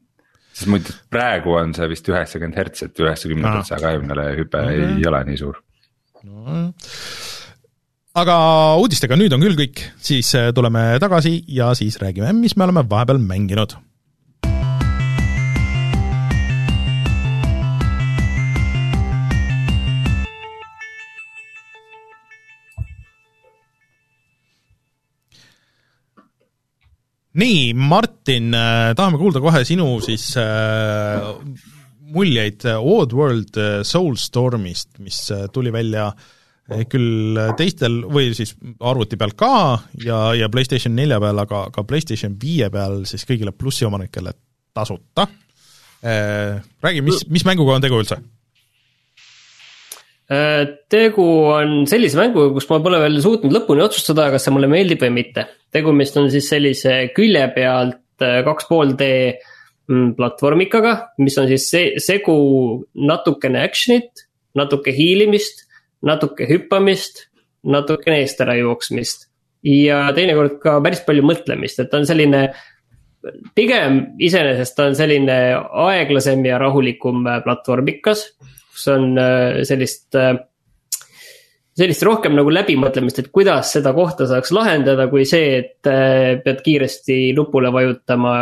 sest 0.51 0.71
muidu 0.71 0.97
praegu 1.13 1.57
on 1.57 1.73
see 1.77 1.89
vist 1.91 2.11
üheksakümmend 2.13 2.61
hertsi, 2.61 2.89
et 2.89 3.05
üheksakümnendalt 3.05 3.71
saja 3.71 3.81
kahekümnele 3.87 4.29
hüpe 4.41 4.61
okay. 4.61 4.83
ei 4.99 5.09
ole 5.09 5.23
nii 5.31 5.41
suur 5.41 5.63
no 6.25 6.61
aga 8.15 8.37
uudistega 8.79 9.17
nüüd 9.19 9.33
on 9.35 9.43
küll 9.43 9.57
kõik, 9.59 9.81
siis 9.97 10.29
äh, 10.37 10.53
tuleme 10.55 10.93
tagasi 11.03 11.39
ja 11.51 11.73
siis 11.75 11.97
räägime, 11.99 12.31
mis 12.37 12.55
me 12.55 12.69
oleme 12.69 12.85
vahepeal 12.89 13.19
mänginud 13.19 13.75
nii, 27.39 27.73
Martin, 27.77 28.53
äh, 28.55 28.93
tahame 28.97 29.19
kuulda 29.21 29.41
kohe 29.43 29.63
sinu 29.67 29.87
siis 30.03 30.29
äh, 30.39 31.25
muljeid 32.15 32.65
Oddworld 32.75 33.59
äh, 33.59 33.77
Soulstormist, 33.87 34.97
mis 35.03 35.25
äh, 35.35 35.47
tuli 35.53 35.73
välja 35.75 36.11
küll 36.89 37.37
teistel 37.59 37.99
või 38.09 38.31
siis 38.33 38.55
arvuti 38.81 39.19
peal 39.21 39.35
ka 39.37 39.49
ja, 40.01 40.31
ja 40.33 40.47
PlayStation 40.49 40.95
nelja 40.97 41.19
peal, 41.21 41.37
aga 41.43 41.59
ka 41.69 41.83
PlayStation 41.85 42.33
viie 42.41 42.71
peal 42.73 43.03
siis 43.05 43.21
kõigile 43.29 43.53
plussiomanikele 43.53 44.33
tasuta. 44.73 45.27
Räägi, 46.01 47.03
mis, 47.05 47.21
mis 47.29 47.45
mänguga 47.45 47.77
on 47.77 47.85
tegu 47.85 47.99
üldse? 48.01 48.17
Tegu 50.25 51.25
on 51.53 51.83
sellise 51.85 52.17
mänguga, 52.17 52.55
kus 52.55 52.65
ma 52.71 52.79
pole 52.81 52.97
veel 53.03 53.19
suutnud 53.21 53.53
lõpuni 53.53 53.83
otsustada, 53.85 54.31
kas 54.33 54.47
see 54.47 54.55
mulle 54.55 54.71
meeldib 54.71 55.03
või 55.05 55.11
mitte 55.19 55.45
tegumist 55.75 56.17
on 56.19 56.31
siis 56.33 56.47
sellise 56.51 56.95
külje 57.15 57.43
pealt 57.55 58.23
äh, 58.23 58.41
kaks 58.47 58.69
pool 58.69 58.95
D 58.99 59.07
mm, 59.89 60.15
platvormikaga, 60.17 60.95
mis 61.23 61.37
on 61.41 61.49
siis 61.51 61.67
see, 61.71 61.93
segu 62.03 62.35
natukene 62.95 63.63
action'it, 63.65 64.27
natuke 64.55 64.93
hiilimist, 64.95 65.65
natuke 66.05 66.47
hüppamist, 66.49 67.25
natukene 67.65 68.21
eest 68.23 68.43
ära 68.45 68.57
jooksmist. 68.61 69.29
ja 69.65 70.11
teinekord 70.13 70.59
ka 70.61 70.77
päris 70.85 70.99
palju 71.07 71.23
mõtlemist, 71.25 71.79
et 71.81 71.89
ta 71.89 71.97
on 71.97 72.05
selline, 72.05 72.41
pigem 73.57 73.95
iseenesest 74.21 74.75
ta 74.77 74.85
on 74.91 74.97
selline 74.97 75.37
aeglasem 75.87 76.45
ja 76.45 76.59
rahulikum 76.61 77.25
äh, 77.27 77.41
platvormikas 77.43 78.29
kus 78.75 78.89
on 78.93 79.15
äh, 79.17 79.61
sellist 79.67 80.17
äh, 80.19 80.35
sellist 81.75 82.03
rohkem 82.07 82.35
nagu 82.37 82.51
läbimõtlemist, 82.55 83.19
et 83.19 83.31
kuidas 83.35 83.73
seda 83.75 83.91
kohta 83.95 84.27
saaks 84.29 84.53
lahendada, 84.55 85.09
kui 85.11 85.25
see, 85.27 85.57
et 85.59 85.89
äh, 85.91 86.35
pead 86.43 86.61
kiiresti 86.65 87.19
nupule 87.37 87.71
vajutama 87.75 88.35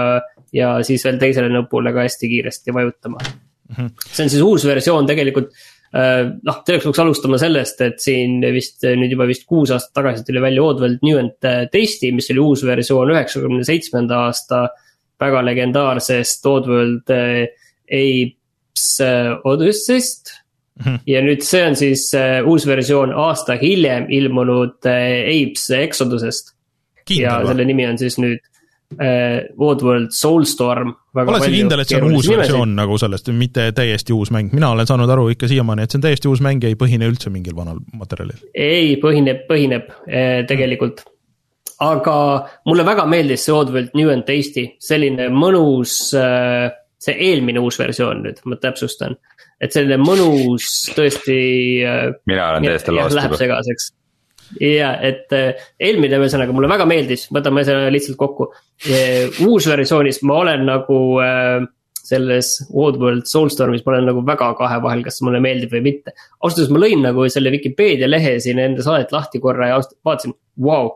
ja 0.53 0.75
siis 0.85 1.05
veel 1.07 1.21
teisele 1.21 1.49
nupule 1.53 1.93
ka 1.93 2.05
hästi 2.05 2.29
kiiresti 2.29 2.75
vajutama 2.75 3.21
mm. 3.23 3.77
-hmm. 3.77 3.93
see 4.09 4.25
on 4.25 4.35
siis 4.35 4.43
uus 4.45 4.67
versioon 4.69 5.09
tegelikult 5.09 5.53
noh, 5.93 6.55
selleks 6.65 6.85
peaks 6.87 6.99
alustama 7.03 7.37
sellest, 7.37 7.81
et 7.85 7.99
siin 8.01 8.39
vist 8.53 8.81
nüüd 8.81 9.11
juba 9.13 9.27
vist 9.29 9.43
kuus 9.45 9.69
aastat 9.69 9.93
tagasi 9.99 10.23
tuli 10.25 10.41
välja 10.41 10.63
Oddworld 10.63 11.03
New 11.05 11.19
and 11.19 11.35
Tasty, 11.69 12.09
mis 12.11 12.31
oli 12.33 12.41
uus 12.41 12.63
versioon 12.65 13.11
üheksakümne 13.13 13.61
seitsmenda 13.67 14.23
aasta 14.25 14.63
väga 15.21 15.43
legendaarsest 15.45 16.49
Oddworld 16.49 17.13
äh, 17.13 17.43
Apes 18.73 18.99
Odyssey'st 19.43 20.43
Mm 20.73 20.93
-hmm. 20.93 20.99
ja 21.07 21.21
nüüd 21.21 21.41
see 21.45 21.67
on 21.67 21.75
siis 21.75 22.11
uh, 22.17 22.47
uus 22.49 22.65
versioon 22.67 23.11
aasta 23.13 23.53
hiljem 23.61 24.07
ilmunud 24.09 24.79
uh, 24.85 25.19
Apes 25.29 25.69
Exodusest. 25.69 26.55
ja 27.09 27.35
või? 27.39 27.47
selle 27.47 27.65
nimi 27.65 27.85
on 27.87 27.97
siis 27.97 28.17
nüüd 28.17 28.39
uh, 28.97 29.67
Oddworld 29.69 30.09
Soulstorm. 30.11 30.95
ole 31.13 31.39
sa 31.39 31.51
kindel, 31.53 31.79
et 31.79 31.87
see 31.87 32.01
on 32.01 32.09
uus 32.09 32.25
nimesid. 32.25 32.37
versioon 32.39 32.75
nagu 32.75 32.97
sellest, 32.97 33.29
mitte 33.29 33.71
täiesti 33.71 34.13
uus 34.13 34.31
mäng, 34.33 34.49
mina 34.53 34.71
olen 34.73 34.89
saanud 34.89 35.09
aru 35.09 35.29
ikka 35.29 35.47
siiamaani, 35.47 35.85
et 35.85 35.91
see 35.91 36.01
on 36.01 36.09
täiesti 36.09 36.27
uus 36.27 36.41
mäng 36.41 36.63
ja 36.63 36.73
ei 36.73 36.79
põhine 36.83 37.05
üldse 37.05 37.29
mingil 37.29 37.55
vanal 37.55 37.77
materjalil. 37.93 38.41
ei, 38.55 38.95
põhineb, 38.97 39.45
põhineb 39.49 39.93
tegelikult 40.49 41.05
aga 41.83 42.15
mulle 42.65 42.85
väga 42.85 43.05
meeldis 43.05 43.45
see 43.45 43.53
Oddworld 43.53 43.93
New 43.93 44.09
and 44.09 44.25
Tasty, 44.25 44.71
selline 44.81 45.29
mõnus 45.29 46.13
äh, 46.17 46.71
see 47.03 47.17
eelmine 47.29 47.61
uus 47.63 47.79
versioon 47.81 48.23
nüüd, 48.25 48.39
ma 48.49 48.59
täpsustan. 48.61 49.17
et 49.63 49.75
selline 49.75 49.99
mõnus 50.01 50.69
tõesti. 50.95 51.35
Äh, 51.87 52.07
mina 52.29 52.53
olen 52.53 52.69
täiesti 52.69 52.95
juba. 52.95 53.11
Läheb 53.19 53.37
segaseks 53.39 53.91
ja 54.61 54.95
et 55.01 55.31
äh, 55.33 55.61
eelmine 55.81 56.19
ühesõnaga 56.21 56.55
mulle 56.55 56.69
väga 56.71 56.85
meeldis, 56.89 57.27
võtame 57.33 57.63
selle 57.67 57.91
lihtsalt 57.93 58.19
kokku. 58.19 58.51
uus 59.47 59.69
versioonis 59.69 60.21
ma 60.27 60.41
olen 60.43 60.65
nagu 60.67 60.99
äh, 61.23 61.63
selles 62.03 62.57
Oddworld 62.69 63.29
Soulstormis 63.29 63.85
ma 63.85 63.95
olen 63.95 64.09
nagu 64.11 64.23
väga 64.27 64.49
kahe 64.59 64.79
vahel, 64.83 65.03
kas 65.05 65.21
mulle 65.23 65.39
meeldib 65.43 65.71
või 65.73 65.85
mitte. 65.89 66.15
ausalt 66.41 66.59
öeldes 66.59 66.73
ma 66.75 66.83
lõin 66.83 67.05
nagu 67.05 67.27
selle 67.31 67.53
Vikipeedia 67.53 68.09
lehe 68.09 68.35
siin 68.43 68.59
enda 68.59 68.83
saadet 68.85 69.15
lahti 69.15 69.41
korra 69.43 69.71
ja 69.71 69.79
vaatasin, 70.05 70.35
vau. 70.59 70.91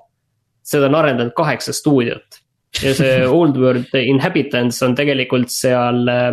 seda 0.68 0.92
on 0.92 1.00
arendanud 1.00 1.34
kaheksa 1.36 1.74
stuudiot 1.74 2.44
ja 2.82 2.94
see 2.98 3.26
Old 3.38 3.58
World 3.62 3.94
Inhabitants 3.98 4.82
on 4.86 4.96
tegelikult 4.98 5.52
seal 5.54 6.06
äh, 6.12 6.32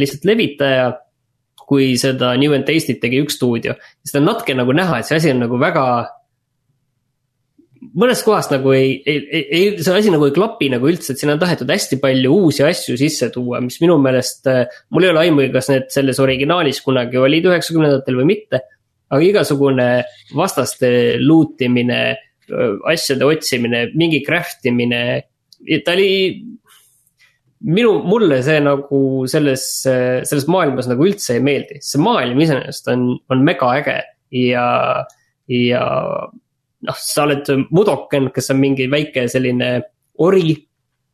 lihtsalt 0.00 0.28
levitaja. 0.28 0.92
kui 1.64 1.94
seda 1.96 2.34
New 2.36 2.52
and 2.52 2.66
Tasty't 2.68 2.98
tegi 3.00 3.22
üks 3.24 3.38
stuudio, 3.38 3.72
siis 4.04 4.12
ta 4.12 4.18
on 4.20 4.26
natuke 4.28 4.52
nagu 4.52 4.74
näha, 4.76 4.98
et 5.00 5.08
see 5.08 5.16
asi 5.16 5.30
on 5.32 5.38
nagu 5.46 5.56
väga. 5.56 5.84
mõnest 8.02 8.26
kohast 8.26 8.52
nagu 8.52 8.74
ei, 8.76 8.98
ei, 9.08 9.22
ei, 9.32 9.70
see 9.80 9.94
asi 9.96 10.12
nagu 10.12 10.26
ei 10.28 10.34
klapi 10.36 10.68
nagu 10.74 10.90
üldse, 10.90 11.14
et 11.14 11.22
siin 11.22 11.32
on 11.32 11.40
tahetud 11.40 11.72
hästi 11.72 11.96
palju 12.02 12.34
uusi 12.36 12.66
asju 12.66 12.98
sisse 13.00 13.30
tuua, 13.32 13.62
mis 13.64 13.80
minu 13.80 13.96
meelest. 14.02 14.44
Äh, 14.50 14.68
mul 14.92 15.08
ei 15.08 15.14
ole 15.14 15.22
aimugi, 15.24 15.48
kas 15.56 15.72
need 15.72 15.88
selles 15.94 16.20
originaalis 16.20 16.82
kunagi 16.84 17.20
olid 17.22 17.48
üheksakümnendatel 17.48 18.20
või 18.20 18.28
mitte. 18.34 18.60
aga 19.14 19.24
igasugune 19.24 19.88
vastaste 20.36 20.90
loot 21.22 21.64
imine 21.64 22.00
asjade 22.90 23.24
otsimine, 23.24 23.88
mingi 23.94 24.22
craft 24.24 24.66
imine, 24.68 25.00
ta 25.84 25.94
oli, 25.96 26.10
minu, 27.64 27.98
mulle 28.04 28.40
see 28.44 28.60
nagu 28.64 29.00
selles, 29.30 29.64
selles 29.84 30.48
maailmas 30.50 30.88
nagu 30.90 31.06
üldse 31.06 31.38
ei 31.38 31.44
meeldi, 31.44 31.80
see 31.84 32.02
maailm 32.02 32.40
iseenesest 32.44 32.90
on, 32.92 33.06
on 33.32 33.44
mega 33.46 33.70
äge 33.78 33.98
ja, 34.34 34.66
ja 35.50 35.84
noh, 36.84 37.00
sa 37.00 37.24
oled 37.24 37.48
Mudoken, 37.74 38.28
kes 38.34 38.52
on 38.54 38.60
mingi 38.60 38.88
väike 38.92 39.26
selline 39.32 39.76
ori. 40.24 40.54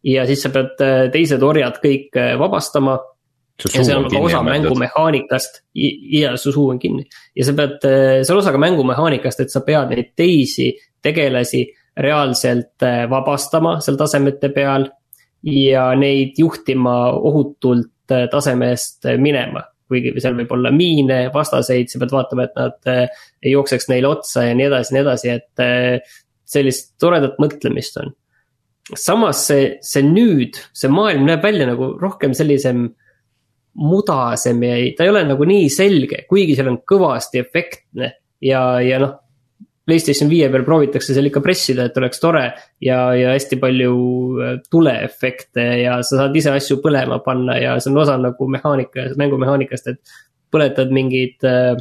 ja 0.00 0.24
siis 0.24 0.40
sa 0.40 0.48
pead 0.48 0.78
teised 1.12 1.42
orjad 1.44 1.76
kõik 1.82 2.16
vabastama. 2.40 2.98
ja 3.60 3.82
see 3.84 3.96
on 3.96 4.08
ka 4.08 4.18
osa 4.24 4.40
mängumehaanikast 4.42 5.60
ja 5.74 6.36
su 6.40 6.52
suu 6.52 6.70
on 6.72 6.78
kinni 6.80 7.04
ja 7.36 7.44
sa 7.44 7.52
pead, 7.52 7.76
see 8.24 8.32
on 8.32 8.40
osa 8.40 8.54
ka 8.54 8.58
mängumehaanikast, 8.58 9.44
et 9.44 9.52
sa 9.52 9.60
pead 9.60 9.92
neid 9.92 10.14
teisi 10.16 10.72
tegelasi 11.04 11.66
reaalselt 11.96 12.82
äh, 12.82 13.04
vabastama 13.10 13.78
seal 13.82 13.98
tasemete 13.98 14.50
peal 14.54 14.86
ja 15.46 15.90
neid 15.98 16.38
juhtima 16.38 16.94
ohutult 17.16 18.12
äh, 18.12 18.28
taseme 18.30 18.70
eest 18.74 19.06
äh, 19.08 19.18
minema. 19.18 19.64
kuigi 19.90 20.12
seal 20.22 20.36
võib 20.38 20.52
olla 20.54 20.70
miine, 20.70 21.16
vastaseid, 21.34 21.88
sa 21.90 21.98
pead 21.98 22.12
vaatama, 22.14 22.44
et 22.46 22.58
nad 22.60 22.90
ei 23.42 23.56
jookseks 23.56 23.88
neile 23.90 24.06
otsa 24.06 24.44
ja 24.46 24.52
nii 24.54 24.68
edasi, 24.68 24.94
nii 24.94 25.00
edasi, 25.02 25.32
et 25.34 25.62
sellist 26.46 26.92
toredat 27.02 27.40
mõtlemist 27.42 27.98
on. 27.98 28.12
samas 28.94 29.40
see, 29.48 29.64
see 29.82 30.04
nüüd, 30.06 30.60
see 30.70 30.92
maailm 30.94 31.26
näeb 31.26 31.42
välja 31.42 31.66
nagu 31.66 31.88
rohkem 31.98 32.36
sellisem 32.38 32.84
mudasem 33.82 34.62
ja 34.62 34.78
ei, 34.78 34.92
ta 34.94 35.08
ei 35.08 35.10
ole 35.10 35.24
nagu 35.26 35.50
nii 35.50 35.66
selge, 35.74 36.22
kuigi 36.30 36.54
seal 36.54 36.70
on 36.70 36.78
kõvasti 36.86 37.42
efektne 37.42 38.12
ja, 38.46 38.62
ja 38.86 39.02
noh 39.02 39.18
Playstation 39.88 40.28
viie 40.30 40.48
peal 40.52 40.64
proovitakse 40.66 41.14
seal 41.16 41.30
ikka 41.30 41.42
pressida, 41.44 41.88
et 41.88 41.96
oleks 41.98 42.20
tore 42.22 42.42
ja, 42.84 42.98
ja 43.16 43.34
hästi 43.34 43.58
palju 43.62 43.94
äh, 44.38 44.56
tuleefekte 44.70 45.64
ja 45.82 46.00
sa 46.06 46.24
saad 46.24 46.36
ise 46.36 46.52
asju 46.54 46.80
põlema 46.84 47.20
panna 47.24 47.56
ja 47.58 47.78
see 47.80 47.92
on 47.92 48.02
osa 48.02 48.18
nagu 48.20 48.48
mehaanika, 48.52 49.08
mängumehaanikast, 49.20 49.94
et 49.94 50.18
põletad 50.52 50.92
mingid 50.94 51.48
äh, 51.48 51.78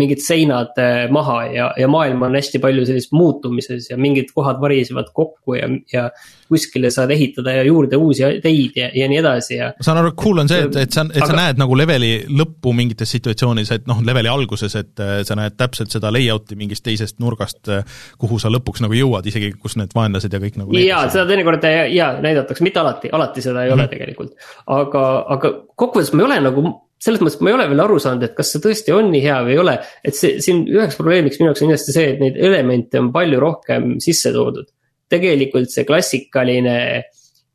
mingid 0.00 0.22
seinad 0.22 0.74
äh, 0.80 1.04
maha 1.12 1.36
ja, 1.54 1.68
ja 1.78 1.88
maailm 1.90 2.22
on 2.26 2.34
hästi 2.34 2.58
palju 2.62 2.84
sellist 2.88 3.12
muutumises 3.14 3.90
ja 3.90 3.98
mingid 4.00 4.32
kohad 4.34 4.58
varisevad 4.62 5.12
kokku 5.14 5.54
ja, 5.54 5.68
ja. 5.92 6.08
kuskile 6.50 6.90
saad 6.90 7.12
ehitada 7.14 7.54
ja 7.54 7.62
juurde 7.66 7.96
uusi 7.96 8.26
teid 8.42 8.78
ja, 8.78 8.88
ja 8.94 9.08
nii 9.10 9.20
edasi 9.20 9.58
ja. 9.58 9.70
ma 9.78 9.86
saan 9.86 10.00
aru, 10.02 10.12
cool 10.18 10.42
on 10.42 10.50
see, 10.50 10.64
et, 10.66 10.78
et 10.82 10.96
sa, 10.96 11.06
et 11.06 11.20
aga... 11.22 11.30
sa 11.30 11.38
näed 11.38 11.62
nagu 11.62 11.78
leveli 11.78 12.12
lõppu 12.26 12.74
mingites 12.76 13.14
situatsioonis, 13.16 13.70
et 13.76 13.86
noh, 13.90 14.02
leveli 14.06 14.30
alguses, 14.30 14.74
et 14.80 15.02
äh, 15.04 15.16
sa 15.26 15.38
näed 15.38 15.58
täpselt 15.60 15.94
seda 15.94 16.10
layout'i 16.14 16.58
mingist 16.58 16.84
teisest 16.86 17.20
nurgast, 17.22 17.62
äh, 17.70 17.84
kuhu 18.18 18.40
sa 18.42 18.50
lõpuks 18.52 18.82
nagu 18.82 18.98
jõuad, 18.98 19.26
isegi 19.30 19.52
kus 19.60 19.78
need 19.80 19.94
vaenlased 19.94 20.34
ja 20.34 20.42
kõik 20.42 20.58
nagu. 20.60 20.74
jaa, 20.80 21.04
seda 21.12 21.28
teinekord 21.30 21.68
ja 21.94 22.10
näidatakse, 22.18 22.66
mitte 22.66 22.82
alati, 22.82 23.12
alati 23.14 23.44
seda 23.44 23.62
ei 23.62 23.70
mm 23.70 23.78
-hmm. 23.78 23.84
ole 23.84 23.88
tegelikult. 23.94 24.34
aga, 24.66 25.04
aga 25.36 25.54
kokkuvõttes 25.74 26.12
ma 26.14 26.24
ei 26.24 26.30
ole 26.32 26.40
nagu 26.48 26.66
selles 27.04 27.20
mõttes 27.20 27.40
ma 27.44 27.50
ei 27.50 27.56
ole 27.58 27.66
veel 27.70 27.84
aru 27.84 27.98
saanud, 28.00 28.24
et 28.24 28.36
kas 28.36 28.54
see 28.54 28.62
tõesti 28.64 28.94
on 28.94 29.10
nii 29.12 29.22
hea 29.24 29.40
või 29.44 29.54
ei 29.54 29.60
ole. 29.60 29.74
et 30.04 30.16
see 30.16 30.38
siin 30.44 30.64
üheks 30.70 30.96
probleemiks 31.00 31.40
minu 31.40 31.50
jaoks 31.50 31.62
on 31.62 31.70
kindlasti 31.70 31.96
see, 31.96 32.12
et 32.14 32.22
neid 32.22 32.38
elemente 32.50 33.00
on 33.00 33.10
palju 33.14 33.40
rohkem 33.42 33.96
sisse 34.04 34.32
toodud. 34.34 34.70
tegelikult 35.12 35.70
see 35.70 35.84
klassikaline 35.88 36.76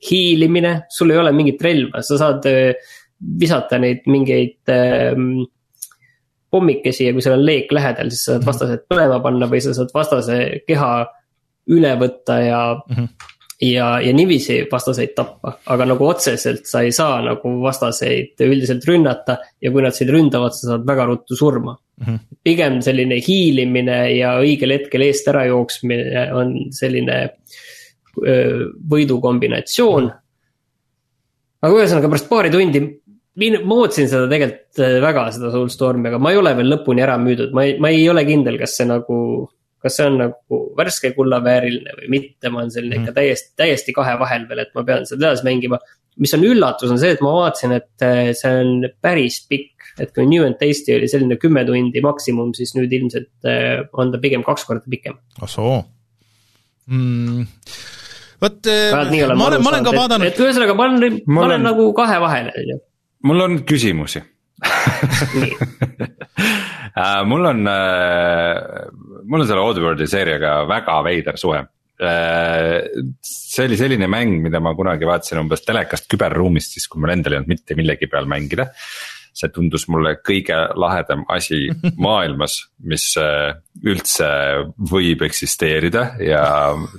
hiilimine, 0.09 0.73
sul 0.93 1.11
ei 1.11 1.19
ole 1.19 1.31
mingit 1.35 1.61
relva, 1.65 2.03
sa 2.05 2.19
saad 2.21 2.45
äh, 2.47 2.91
visata 3.19 3.79
neid 3.81 4.05
mingeid 4.07 4.71
ähm, 4.71 5.41
pommikesi 6.49 7.09
ja 7.09 7.15
kui 7.15 7.25
seal 7.25 7.35
on 7.39 7.43
leek 7.45 7.73
lähedal, 7.75 8.13
siis 8.13 8.23
sa 8.23 8.35
saad 8.35 8.43
mhm. 8.43 8.51
vastased 8.51 8.85
põlema 8.91 9.19
panna 9.25 9.49
või 9.49 9.63
sa 9.65 9.73
saad 9.75 9.91
vastase 9.95 10.39
keha 10.67 10.93
üle 11.69 11.91
võtta 11.99 12.39
ja 12.45 12.61
mm. 12.77 12.95
-hmm 12.95 13.35
ja, 13.61 13.87
ja 14.01 14.13
niiviisi 14.15 14.61
vastaseid 14.71 15.13
tappa, 15.17 15.53
aga 15.73 15.87
nagu 15.91 16.07
otseselt 16.07 16.67
sa 16.69 16.83
ei 16.85 16.93
saa 16.95 17.19
nagu 17.25 17.51
vastaseid 17.63 18.39
üldiselt 18.45 18.85
rünnata 18.87 19.39
ja 19.61 19.71
kui 19.73 19.83
nad 19.83 19.95
sind 19.95 20.13
ründavad, 20.15 20.55
sa 20.55 20.73
saad 20.73 20.87
väga 20.87 21.07
ruttu 21.09 21.35
surma 21.35 21.75
mm. 21.75 22.05
-hmm. 22.05 22.37
pigem 22.43 22.79
selline 22.85 23.19
hiilimine 23.25 23.99
ja 24.15 24.37
õigel 24.39 24.77
hetkel 24.77 25.03
eest 25.07 25.27
ära 25.27 25.45
jooksmine 25.49 26.29
on 26.33 26.55
selline 26.71 27.19
öö, 28.23 28.71
võidu 28.91 29.19
kombinatsioon 29.21 30.03
mm. 30.03 30.09
-hmm. 30.09 31.61
aga 31.61 31.75
ühesõnaga 31.75 32.09
pärast 32.15 32.29
paari 32.29 32.49
tundi 32.55 32.83
ma 33.39 33.75
ootasin 33.75 34.09
seda 34.09 34.27
tegelikult 34.27 35.01
väga, 35.01 35.31
seda 35.31 35.51
Soulstormi, 35.51 36.09
aga 36.09 36.17
ma 36.19 36.31
ei 36.31 36.37
ole 36.37 36.51
veel 36.57 36.73
lõpuni 36.73 37.03
ära 37.03 37.15
müüdud, 37.21 37.53
ma 37.55 37.63
ei, 37.63 37.77
ma 37.79 37.89
ei 37.89 38.09
ole 38.09 38.25
kindel, 38.27 38.57
kas 38.59 38.75
see 38.75 38.87
nagu 38.89 39.47
kas 39.83 39.99
see 39.99 40.07
on 40.09 40.17
nagu 40.19 40.59
värske 40.77 41.13
kullavääriline 41.15 41.95
või 42.01 42.11
mitte, 42.15 42.51
ma 42.51 42.61
olen 42.61 42.73
selline 42.73 42.97
mm. 42.97 43.05
ikka 43.05 43.15
täiesti, 43.15 43.53
täiesti 43.59 43.95
kahe 43.95 44.15
vahel 44.19 44.47
veel, 44.49 44.63
et 44.65 44.73
ma 44.75 44.83
pean 44.87 45.07
seda 45.09 45.29
edasi 45.29 45.47
mängima. 45.47 45.79
mis 46.19 46.33
on 46.35 46.41
üllatus, 46.43 46.91
on 46.91 46.99
see, 46.99 47.13
et 47.15 47.21
ma 47.23 47.31
vaatasin, 47.31 47.73
et 47.77 48.03
äh, 48.03 48.31
see 48.35 48.55
on 48.61 48.89
päris 49.01 49.37
pikk, 49.47 49.93
et 50.03 50.11
kui 50.15 50.25
New 50.27 50.43
and 50.43 50.59
Tasty 50.59 50.91
oli 50.95 51.07
selline 51.07 51.37
kümme 51.39 51.63
tundi 51.67 52.01
maksimum, 52.03 52.51
siis 52.57 52.75
nüüd 52.75 52.91
ilmselt 52.97 53.47
äh, 53.47 53.85
on 53.93 54.11
ta 54.11 54.19
pigem 54.19 54.43
kaks 54.47 54.67
korda 54.67 54.91
pikem. 54.91 55.15
ah 55.41 55.49
soo 55.49 55.79
mm 56.89 57.47
vot 58.41 58.71
äh, 58.71 58.91
ma 59.35 59.47
olen, 59.47 59.63
ma 59.63 59.73
olen 59.73 59.87
ka 59.87 59.95
vaadanud. 59.95 60.27
et 60.27 60.39
ühesõnaga, 60.39 60.75
ma 60.75 60.89
olen, 60.89 61.21
ma 61.27 61.47
olen 61.47 61.65
nagu 61.67 61.87
kahe 61.95 62.19
vahel, 62.23 62.51
on 62.55 62.73
ju. 62.73 62.79
mul 63.27 63.47
on 63.47 63.59
küsimusi 63.67 64.23
mul 67.29 67.49
on 67.51 67.65
mul 69.29 69.43
on 69.43 69.47
selle 69.47 69.65
Oddworldi 69.65 70.07
seeriaga 70.09 70.63
väga 70.69 70.95
veider 71.05 71.37
suhe 71.39 71.59
äh, 71.59 72.87
see 73.25 73.67
oli 73.67 73.77
selline 73.79 74.09
mäng, 74.11 74.39
mida 74.43 74.61
ma 74.63 74.73
kunagi 74.77 75.07
vaatasin 75.09 75.41
umbes 75.43 75.65
telekast 75.67 76.09
küberruumist, 76.11 76.75
siis 76.75 76.87
kui 76.89 77.01
mul 77.03 77.13
endal 77.15 77.35
ei 77.35 77.41
olnud 77.41 77.53
mitte 77.53 77.77
millegi 77.79 78.09
peal 78.11 78.29
mängida. 78.29 78.69
see 79.39 79.51
tundus 79.55 79.85
mulle 79.87 80.15
kõige 80.25 80.55
lahedam 80.75 81.21
asi 81.31 81.69
maailmas, 82.05 82.57
mis 82.83 83.13
üldse 83.85 84.29
võib 84.91 85.21
eksisteerida 85.23 86.15
ja 86.25 86.43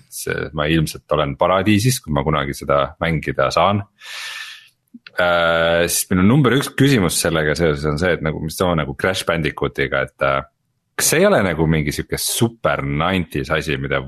see, 0.08 0.46
ma 0.56 0.64
ilmselt 0.70 1.10
olen 1.12 1.34
paradiisis, 1.36 1.98
kui 2.00 2.14
ma 2.14 2.24
kunagi 2.24 2.54
seda 2.56 2.94
mängida 3.02 3.50
saan 3.52 3.82
äh,. 5.18 5.86
siis 5.88 6.08
minu 6.12 6.24
number 6.26 6.56
üks 6.58 6.70
küsimus 6.78 7.18
sellega 7.22 7.56
seoses 7.58 7.86
on 7.88 8.00
see, 8.00 8.14
et 8.16 8.24
nagu, 8.24 8.40
mis 8.44 8.58
too 8.58 8.70
nagu 8.78 8.96
Crash 8.98 9.26
Bandicootiga, 9.28 10.04
et 10.08 10.26
äh, 10.26 10.42
kas 11.00 11.12
see 11.12 11.22
ei 11.22 11.28
ole 11.30 11.40
nagu 11.46 11.66
mingi 11.70 11.94
sihuke 11.94 12.20
super 12.20 12.84
nineties 12.84 13.50
asi, 13.54 13.78
mida 13.80 14.02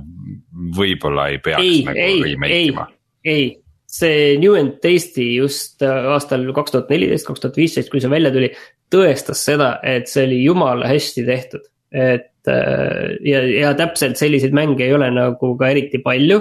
võib-olla 0.77 1.31
ei 1.33 1.41
peaks 1.45 1.65
ei, 1.65 1.83
nagu 1.89 2.07
ei, 2.07 2.23
remake 2.29 2.63
ima?, 2.69 2.87
ei, 3.25 3.49
see 3.93 4.39
New 4.41 4.57
and 4.59 4.79
Tasty 4.85 5.35
just 5.37 5.85
äh, 5.85 6.09
aastal 6.15 6.45
kaks 6.57 6.75
tuhat 6.75 6.93
neliteist, 6.93 7.29
kaks 7.29 7.45
tuhat 7.45 7.61
viisteist, 7.61 7.93
kui 7.93 8.03
see 8.03 8.13
välja 8.13 8.33
tuli, 8.35 8.51
tõestas 8.93 9.45
seda, 9.47 9.77
et 9.85 10.11
see 10.11 10.27
oli 10.29 10.43
jumala 10.45 10.89
hästi 10.91 11.27
tehtud. 11.29 11.69
et 11.93 12.49
äh, 12.49 13.19
ja, 13.29 13.43
ja 13.45 13.75
täpselt 13.77 14.17
selliseid 14.17 14.55
mänge 14.57 14.87
ei 14.87 14.95
ole 14.97 15.11
nagu 15.13 15.53
ka 15.61 15.69
eriti 15.69 16.01
palju 16.01 16.41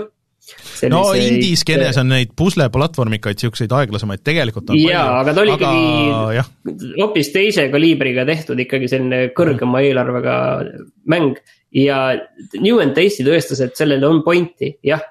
no 0.89 1.01
indie-skeenes 1.17 1.99
on 2.01 2.09
neid 2.11 2.33
pusleplatvormikaid, 2.37 3.39
siukseid 3.41 3.71
aeglasemaid 3.77 4.23
tegelikult 4.25 4.73
on 4.73 4.79
jaa, 4.79 5.19
aga 5.21 5.35
ta 5.37 5.43
oli 5.43 5.53
aga, 5.53 5.69
ikkagi 5.69 6.95
hoopis 6.97 7.31
teise 7.35 7.67
kaliibriga 7.73 8.25
tehtud 8.27 8.59
ikkagi 8.63 8.89
selline 8.91 9.21
kõrgema 9.37 9.83
eelarvega 9.85 10.35
mäng. 11.13 11.37
ja 11.75 12.01
New 12.57 12.81
and 12.83 12.97
Tasty 12.97 13.23
tõestas, 13.27 13.61
et 13.63 13.77
sellel 13.79 14.03
on 14.07 14.23
pointi, 14.25 14.73
jah. 14.83 15.03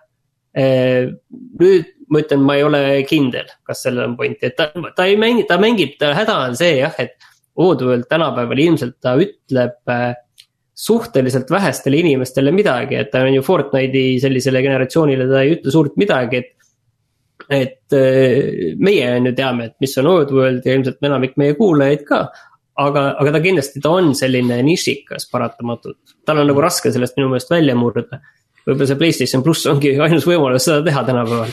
nüüd 0.53 1.95
ma 2.11 2.21
ütlen, 2.25 2.43
ma 2.43 2.57
ei 2.59 2.65
ole 2.67 2.83
kindel, 3.09 3.47
kas 3.67 3.85
sellel 3.87 4.11
on 4.11 4.17
pointi, 4.19 4.51
et 4.51 4.59
ta, 4.59 4.69
ta 4.97 5.07
ei 5.07 5.17
mängi, 5.21 5.47
ta 5.49 5.61
mängib, 5.63 5.95
ta 6.01 6.11
häda 6.17 6.41
on 6.49 6.59
see 6.59 6.81
jah, 6.83 6.97
et. 6.99 7.17
Oddworld 7.61 8.07
tänapäeval 8.09 8.61
ilmselt 8.63 8.95
ta 9.03 9.11
ütleb 9.21 9.75
suhteliselt 10.81 11.51
vähestele 11.53 12.01
inimestele 12.01 12.53
midagi, 12.55 12.97
et 13.01 13.11
ta 13.13 13.25
on 13.27 13.35
ju 13.35 13.45
Fortnite'i 13.45 14.17
sellisele 14.23 14.63
generatsioonile, 14.65 15.29
ta 15.29 15.45
ei 15.45 15.57
ütle 15.59 15.75
suurt 15.75 15.99
midagi, 16.01 16.41
et. 16.41 16.57
et 17.51 17.97
äh, 17.97 18.77
meie 18.79 19.09
on 19.17 19.31
ju 19.31 19.35
teame, 19.37 19.71
et 19.71 19.77
mis 19.83 19.97
on 20.01 20.09
Oddworld 20.13 20.67
ja 20.67 20.77
ilmselt 20.77 21.03
enamik 21.09 21.37
meie 21.41 21.57
kuulajaid 21.59 22.05
ka. 22.09 22.29
aga, 22.81 23.03
aga 23.21 23.33
ta 23.35 23.41
kindlasti, 23.45 23.81
ta 23.85 23.91
on 23.99 24.15
selline 24.17 24.61
nišikas 24.65 25.27
paratamatult, 25.33 26.15
tal 26.25 26.41
on 26.41 26.49
nagu 26.49 26.63
raske 26.65 26.93
sellest 26.93 27.19
minu 27.19 27.33
meelest 27.33 27.51
välja 27.53 27.75
murda. 27.77 28.23
võib-olla 28.65 28.87
see 28.89 29.01
Playstation 29.01 29.43
pluss 29.45 29.67
ongi 29.69 29.97
ainus 30.01 30.29
võimalus 30.29 30.69
seda 30.69 30.85
teha 30.87 31.05
tänapäeval 31.09 31.53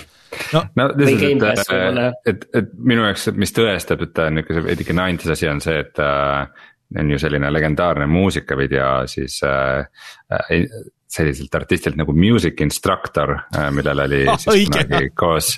no, 0.53 0.63
no 0.75 0.87
lihtsalt, 1.01 1.67
et, 1.67 2.31
et, 2.31 2.47
et 2.61 2.71
minu 2.77 3.03
jaoks, 3.07 3.29
mis 3.35 3.53
tõestab, 3.55 4.03
et 4.05 4.13
ta 4.15 4.27
on 4.29 4.37
nihuke 4.37 4.63
veidike 4.69 4.95
nineties 4.95 5.35
asi 5.35 5.49
on 5.51 5.63
see, 5.63 5.79
et 5.83 6.03
äh, 6.03 6.67
on 6.95 7.11
ju 7.11 7.19
selline 7.19 7.49
legendaarne 7.51 8.05
muusikavideo 8.07 8.91
siis 9.11 9.41
äh, 9.43 9.87
äh, 10.31 10.69
selliselt 11.07 11.55
artistilt 11.55 11.95
nagu 11.99 12.13
Music 12.13 12.61
Instructor 12.61 13.33
äh,, 13.55 13.69
millel 13.75 14.03
oli 14.03 14.21
Ah, 14.31 14.39
siis 14.39 14.53
õige. 14.53 14.83
kunagi 14.85 15.09
koos, 15.15 15.49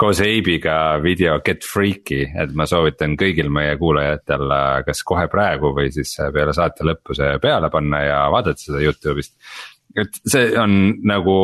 koos 0.00 0.20
Abe'iga 0.24 0.78
video 1.02 1.38
Get 1.44 1.64
Freaky, 1.68 2.22
et 2.40 2.54
ma 2.56 2.66
soovitan 2.68 3.16
kõigil 3.20 3.50
meie 3.52 3.76
kuulajatel 3.80 4.56
äh, 4.56 4.80
kas 4.88 5.04
kohe 5.06 5.28
praegu 5.32 5.74
või 5.76 5.92
siis 5.94 6.16
peale 6.34 6.56
saate 6.56 6.86
lõppu 6.88 7.16
see 7.16 7.38
peale 7.42 7.70
panna 7.72 8.04
ja 8.04 8.20
vaadata 8.32 8.60
seda 8.60 8.82
Youtube'ist. 8.84 9.36
et 10.00 10.20
see 10.26 10.52
on 10.58 10.78
nagu 11.06 11.38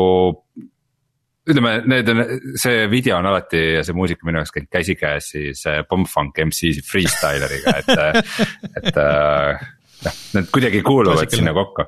ütleme, 1.49 1.74
need 1.88 2.09
on, 2.12 2.22
see 2.61 2.86
video 2.93 3.18
on 3.18 3.28
alati 3.30 3.61
ja 3.78 3.84
see 3.86 3.97
muusika 3.97 4.26
minu 4.28 4.41
jaoks 4.43 4.55
käib 4.55 4.70
käsikäes 4.72 5.32
siis 5.34 5.64
äh, 5.70 5.82
Bombfunk 5.88 6.41
MC 6.45 6.72
freestyleriga, 6.86 7.76
et, 7.80 7.93
et 8.82 9.01
äh, 9.01 9.68
noh, 10.07 10.18
need 10.36 10.51
kuidagi 10.53 10.82
kuuluvad 10.86 11.32
sinna 11.32 11.55
kokku. 11.57 11.86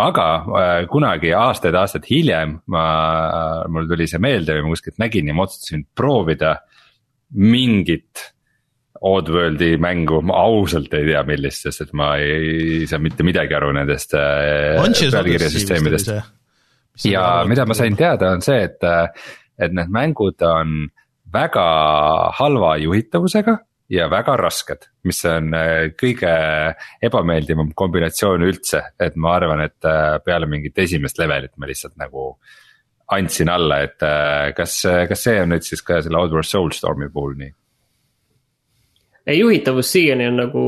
aga 0.00 0.28
äh, 0.60 0.76
kunagi 0.90 1.34
aastaid-aastaid 1.36 2.06
hiljem 2.10 2.58
ma, 2.72 2.84
mul 3.70 3.90
tuli 3.90 4.08
see 4.10 4.22
meelde 4.22 4.56
või 4.56 4.68
ma 4.68 4.76
kuskilt 4.76 5.02
nägin 5.02 5.28
ja 5.30 5.36
ma 5.36 5.48
otsustasin 5.48 5.88
proovida 5.96 6.56
mingit. 7.34 8.30
Oddworldi 9.04 9.74
mängu, 9.82 10.22
ma 10.24 10.38
ausalt 10.46 10.94
ei 10.96 11.02
tea, 11.10 11.20
millist, 11.28 11.66
sest 11.66 11.82
et 11.82 11.90
ma 11.98 12.14
ei, 12.16 12.86
saa 12.88 13.02
mitte 13.02 13.26
midagi 13.26 13.52
aru 13.52 13.72
nendest 13.76 14.14
äh, 14.16 14.78
pealkirjasüsteemidest 14.80 16.08
see. 16.08 16.22
Ja 17.04 17.44
mida 17.48 17.66
ma 17.66 17.74
sain 17.74 17.96
teada, 17.96 18.32
on 18.36 18.42
see, 18.44 18.62
et, 18.68 18.84
et 19.58 19.74
need 19.74 19.92
mängud 19.92 20.42
on 20.46 20.84
väga 21.34 21.68
halva 22.38 22.76
juhitavusega 22.78 23.58
ja 23.90 24.08
väga 24.10 24.36
rasked, 24.40 24.88
mis 25.04 25.20
on 25.28 25.54
äh, 25.56 25.72
kõige 26.00 26.32
ebameeldivam 27.04 27.72
kombinatsioon 27.76 28.46
üldse, 28.46 28.80
et 29.00 29.16
ma 29.20 29.34
arvan, 29.38 29.64
et 29.66 29.88
äh, 29.88 30.16
peale 30.24 30.48
mingit 30.50 30.78
esimest 30.86 31.18
levelit 31.20 31.54
ma 31.56 31.70
lihtsalt 31.70 31.96
nagu. 32.00 32.34
andsin 33.14 33.50
alla, 33.52 33.82
et 33.84 34.02
äh, 34.02 34.54
kas, 34.56 34.78
kas 35.08 35.22
see 35.26 35.40
on 35.42 35.50
nüüd 35.52 35.62
siis 35.62 35.82
ka 35.84 35.98
selle 36.02 36.16
Outward 36.16 36.48
Soulstormi 36.48 37.10
puhul 37.12 37.34
nii? 37.36 37.50
ei, 39.26 39.38
juhitavus 39.38 39.90
siiani 39.92 40.26
on 40.28 40.36
nagu 40.40 40.62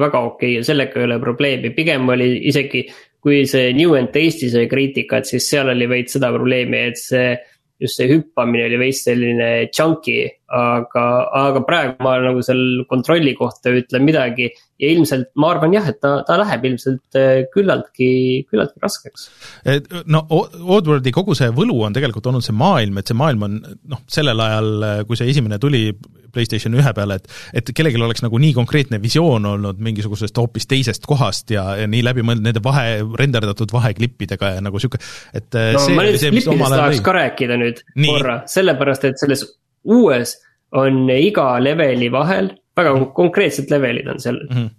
väga 0.00 0.20
okei 0.20 0.48
okay 0.48 0.54
ja 0.56 0.64
sellega 0.64 1.00
ei 1.00 1.04
ole 1.04 1.18
probleemi, 1.20 1.70
pigem 1.76 2.08
oli 2.08 2.38
isegi. 2.48 2.86
Kui 3.24 3.46
see 3.48 3.72
New 3.72 3.96
and 3.96 4.12
Tasty 4.12 4.50
sai 4.52 4.66
kriitikat, 4.68 5.24
siis 5.24 5.48
seal 5.48 5.72
oli 5.72 5.88
veits 5.88 6.18
seda 6.18 6.32
probleemi, 6.34 6.86
et 6.92 7.00
see. 7.00 7.34
just 7.82 7.98
see 7.98 8.06
hüppamine 8.06 8.68
oli 8.68 8.76
veits 8.78 9.00
selline 9.02 9.46
chunky, 9.74 10.28
aga, 10.52 11.04
aga 11.40 11.62
praegu 11.66 12.04
ma 12.04 12.14
nagu 12.22 12.42
seal 12.44 12.84
kontrolli 12.90 13.34
kohta 13.38 13.72
ütlen 13.74 14.04
midagi. 14.06 14.50
ja 14.80 14.90
ilmselt 14.90 15.30
ma 15.38 15.52
arvan 15.54 15.72
jah, 15.72 15.86
et 15.88 16.00
ta, 16.02 16.16
ta 16.26 16.36
läheb 16.40 16.64
ilmselt 16.66 17.16
äh, 17.18 17.44
küllaltki, 17.54 18.08
küllaltki 18.50 18.82
raskeks. 18.82 19.28
et 19.64 19.86
no 20.10 20.24
Oddworldi 20.28 21.12
kogu 21.14 21.36
see 21.38 21.48
võlu 21.54 21.78
on 21.86 21.94
tegelikult 21.94 22.26
olnud 22.32 22.44
see 22.44 22.56
maailm, 22.58 22.98
et 22.98 23.08
see 23.08 23.18
maailm 23.18 23.46
on 23.46 23.56
noh, 23.62 24.02
sellel 24.10 24.42
ajal, 24.44 24.70
kui 25.08 25.18
see 25.20 25.30
esimene 25.30 25.60
tuli 25.62 25.86
PlayStation 26.34 26.74
ühe 26.74 26.92
peale, 26.96 27.20
et 27.20 27.62
et 27.62 27.72
kellelgi 27.76 28.02
oleks 28.02 28.24
nagu 28.24 28.40
nii 28.42 28.52
konkreetne 28.56 29.00
visioon 29.02 29.46
olnud 29.54 29.80
mingisugusest 29.84 30.36
hoopis 30.42 30.66
teisest 30.70 31.06
kohast 31.08 31.54
ja, 31.54 31.68
ja 31.78 31.88
nii 31.90 32.02
läbimõeldud 32.08 32.48
nende 32.48 32.62
vahe, 32.64 33.00
renderdatud 33.20 33.72
vaheklippidega 33.74 34.56
ja 34.56 34.64
nagu 34.64 34.82
sihuke, 34.82 35.00
et 35.32 35.54
no 35.54 35.84
see 35.86 35.96
ma 35.96 36.08
mis 36.10 36.26
klippidest 36.26 36.74
tahaks 36.74 37.04
ka 37.04 37.18
rääkida 37.20 37.60
nüüd 37.60 37.84
Nii. 37.94 38.10
korra, 38.10 38.40
sellepärast 38.50 39.06
et 39.12 39.22
selles 39.22 39.46
uues 39.84 40.36
on 40.74 41.04
iga 41.10 41.58
leveli 41.62 42.10
vahel, 42.12 42.50
väga 42.76 42.94
konkreetsed 43.16 43.70
levelid 43.70 44.08
on 44.10 44.18
seal 44.22 44.40
Mhm. 44.50 44.70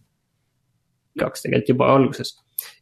kaks 1.19 1.45
tegelikult 1.45 1.69
juba 1.69 1.85
alguses. 1.95 2.33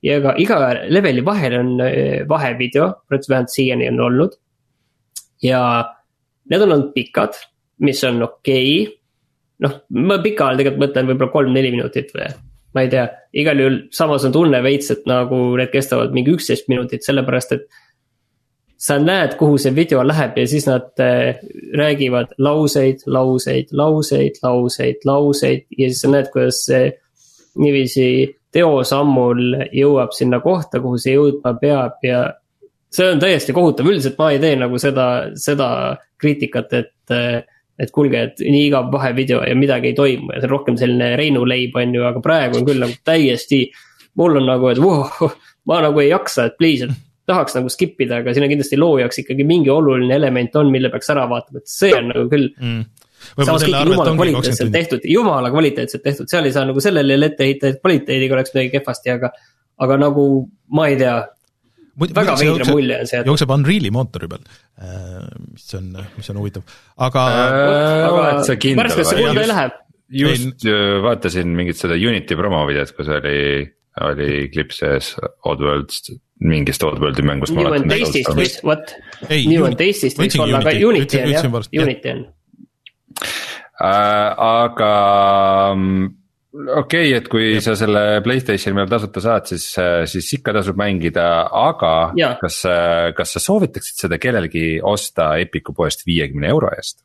ja 0.03 0.21
ka 0.21 0.35
iga 0.37 0.57
leveli 0.89 1.21
vahel 1.25 1.59
on 1.59 1.81
eh, 1.81 2.23
vahevideo, 2.27 2.93
vähemalt 3.09 3.49
siiani 3.49 3.89
on 3.89 3.99
olnud. 3.99 4.31
ja 5.43 5.85
need 6.49 6.61
on 6.61 6.71
olnud 6.71 6.93
pikad, 6.93 7.33
mis 7.79 8.03
on 8.03 8.23
okei 8.23 8.87
okay. 8.87 8.95
noh, 9.59 9.81
ma 9.89 10.17
pika 10.17 10.47
all 10.47 10.57
tegelikult 10.57 10.87
mõtlen 10.87 11.07
võib-olla 11.07 11.31
kolm-neli 11.31 11.71
minutit 11.71 12.11
või 12.15 12.27
ma 12.73 12.81
ei 12.81 12.89
tea, 12.89 13.05
igal 13.37 13.59
juhul 13.61 13.79
samas 13.93 14.25
on 14.27 14.33
tunne 14.33 14.59
veits, 14.65 14.89
et 14.93 15.05
nagu 15.09 15.39
need 15.59 15.71
kestavad 15.73 16.13
mingi 16.15 16.33
üksteist 16.33 16.69
minutit, 16.71 17.05
sellepärast 17.05 17.57
et. 17.57 17.67
Sa 18.83 18.97
näed, 18.99 19.37
kuhu 19.39 19.57
see 19.61 19.71
video 19.75 20.03
läheb 20.03 20.37
ja 20.37 20.47
siis 20.49 20.65
nad 20.67 20.99
äh, 20.99 21.39
räägivad 21.77 22.33
lauseid, 22.37 23.05
lauseid, 23.05 23.71
lauseid, 23.71 24.39
lauseid, 24.43 25.05
lauseid 25.07 25.65
ja 25.77 25.89
siis 25.89 26.01
sa 26.03 26.11
näed, 26.11 26.27
kuidas 26.33 26.65
see 26.67 26.89
niiviisi 27.63 28.07
teosammul 28.53 29.69
jõuab 29.73 30.11
sinna 30.15 30.41
kohta, 30.43 30.81
kuhu 30.83 30.99
see 31.01 31.15
jõudma 31.15 31.55
peab 31.61 32.03
ja. 32.05 32.25
see 32.93 33.07
on 33.13 33.21
täiesti 33.21 33.55
kohutav, 33.55 33.87
üldiselt 33.89 34.19
ma 34.19 34.33
ei 34.33 34.41
tee 34.41 34.57
nagu 34.59 34.77
seda, 34.81 35.07
seda 35.39 35.69
kriitikat, 36.21 36.75
et 36.81 37.49
et 37.81 37.89
kuulge, 37.91 38.19
et 38.27 38.43
nii 38.43 38.67
igav 38.67 38.91
vahevideo 38.93 39.39
ja 39.47 39.55
midagi 39.57 39.89
ei 39.89 39.95
toimu 39.97 40.29
ja 40.35 40.41
see 40.41 40.47
on 40.47 40.51
rohkem 40.51 40.75
selline 40.77 41.15
Reinu 41.17 41.41
leib, 41.49 41.73
on 41.79 41.95
ju, 41.95 42.03
aga 42.05 42.21
praegu 42.23 42.59
on 42.59 42.67
küll 42.67 42.83
nagu 42.83 42.93
täiesti. 43.05 43.63
mul 44.19 44.37
on 44.37 44.45
nagu, 44.45 44.67
et 44.69 44.81
voh, 44.81 45.09
ma 45.67 45.79
nagu 45.81 46.03
ei 46.03 46.11
jaksa, 46.11 46.51
et 46.51 46.57
please, 46.59 46.85
et 46.85 47.12
tahaks 47.29 47.55
nagu 47.57 47.71
skip 47.71 48.01
ida, 48.03 48.19
aga 48.21 48.33
siin 48.35 48.45
on 48.45 48.51
kindlasti 48.51 48.79
loo 48.79 48.97
jaoks 48.99 49.21
ikkagi 49.23 49.45
mingi 49.47 49.71
oluline 49.73 50.15
element 50.15 50.55
on, 50.59 50.71
mille 50.73 50.91
peaks 50.93 51.11
ära 51.13 51.25
vaatama, 51.31 51.63
et 51.63 51.71
see 51.71 51.93
on 51.95 52.09
nagu 52.11 52.25
küll 52.31 52.49
mm. 52.51 52.81
samas 53.37 53.63
kõik 53.63 53.77
on 53.79 53.93
jumala 53.93 54.15
kvaliteetselt 54.17 54.73
tehtud, 54.75 55.07
jumala 55.07 55.53
kvaliteetselt 55.53 56.03
tehtud, 56.03 56.31
seal 56.31 56.49
ei 56.49 56.55
saa 56.55 56.67
nagu 56.69 56.83
sellele 56.83 57.19
ette 57.31 57.47
heita, 57.47 57.71
et 57.71 57.79
kvaliteediga 57.83 58.39
oleks 58.39 58.55
midagi 58.55 58.73
kehvasti, 58.77 59.13
aga. 59.15 59.31
aga 59.83 59.95
nagu 60.03 60.25
ma 60.75 60.89
ei 60.91 60.99
tea, 60.99 61.15
väga 61.99 62.35
veider 62.39 62.71
mulje 62.71 62.99
on 63.03 63.09
see. 63.09 63.21
jookseb 63.29 63.53
Unreal'i 63.55 63.91
mootori 63.93 64.29
peal, 64.31 64.43
mis 65.53 65.77
on, 65.79 65.93
mis 66.17 66.33
on 66.33 66.41
huvitav, 66.41 66.75
aga 67.07 67.23
äh,. 67.29 68.09
oled 68.09 68.43
sa 68.49 68.57
kindel 68.59 68.83
värskesse 68.83 69.15
kuulda 69.19 69.45
ei 69.45 69.51
lähe. 69.51 69.69
just 70.23 70.67
ei, 70.67 70.99
vaatasin 71.05 71.55
mingit 71.57 71.79
seda 71.79 71.97
Unity 71.97 72.37
promovideot, 72.39 72.93
kus 72.97 73.11
oli, 73.19 73.37
oli 74.01 74.49
klipp 74.53 74.73
sees 74.73 75.13
Oddworld'st, 75.45 76.13
mingist 76.41 76.83
Oddworld'i 76.85 77.25
mängust. 77.25 77.53
New 77.55 77.73
and 77.75 77.91
Taste'ist 77.91 78.33
võis, 78.37 78.57
vot. 78.65 78.95
New 79.29 79.67
and 79.67 79.77
Taste'ist 79.79 80.21
võiks 80.21 80.39
olla, 80.41 80.63
aga 80.63 80.73
Unity 80.73 81.21
on 81.21 81.33
jah, 81.35 81.49
Unity 81.83 82.13
on 82.13 82.23
äh,. 83.83 84.33
aga 84.47 84.91
okei 86.53 87.07
okay,, 87.09 87.13
et 87.17 87.29
kui 87.31 87.47
ja. 87.55 87.61
sa 87.65 87.77
selle 87.77 88.03
Playstationi 88.25 88.77
peal 88.77 88.91
tasuta 88.91 89.23
saad, 89.23 89.49
siis, 89.49 89.69
siis 90.09 90.33
ikka 90.39 90.53
tasub 90.57 90.77
mängida, 90.79 91.27
aga 91.49 91.93
ja. 92.17 92.33
kas, 92.41 92.63
kas 93.17 93.37
sa 93.37 93.41
soovitaksid 93.41 94.05
seda 94.05 94.21
kellelgi 94.21 94.77
osta 94.81 95.35
Epic'u 95.41 95.75
poest 95.77 96.05
viiekümne 96.09 96.49
euro 96.53 96.73
eest? 96.73 97.01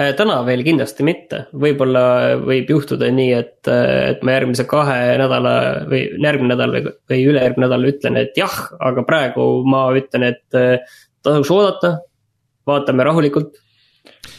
Äh, 0.00 0.14
täna 0.16 0.38
veel 0.46 0.62
kindlasti 0.64 1.04
mitte, 1.04 1.42
võib-olla 1.52 2.02
võib 2.40 2.70
juhtuda 2.72 3.10
nii, 3.12 3.32
et, 3.36 3.68
et 3.68 4.22
ma 4.24 4.36
järgmise 4.38 4.64
kahe 4.70 5.16
nädala 5.20 5.54
või 5.90 6.04
järgmine 6.14 6.54
nädal 6.54 6.76
või, 6.76 6.92
või 7.10 7.24
ülejärgmine 7.32 7.66
nädal 7.66 7.88
ütlen, 7.90 8.20
et 8.22 8.38
jah, 8.40 8.54
aga 8.80 9.04
praegu 9.08 9.48
ma 9.68 9.88
ütlen, 9.98 10.30
et 10.30 10.56
äh, 10.58 10.94
tasuks 11.26 11.52
oodata. 11.52 11.98
vaatame 12.70 13.04
rahulikult 13.04 13.58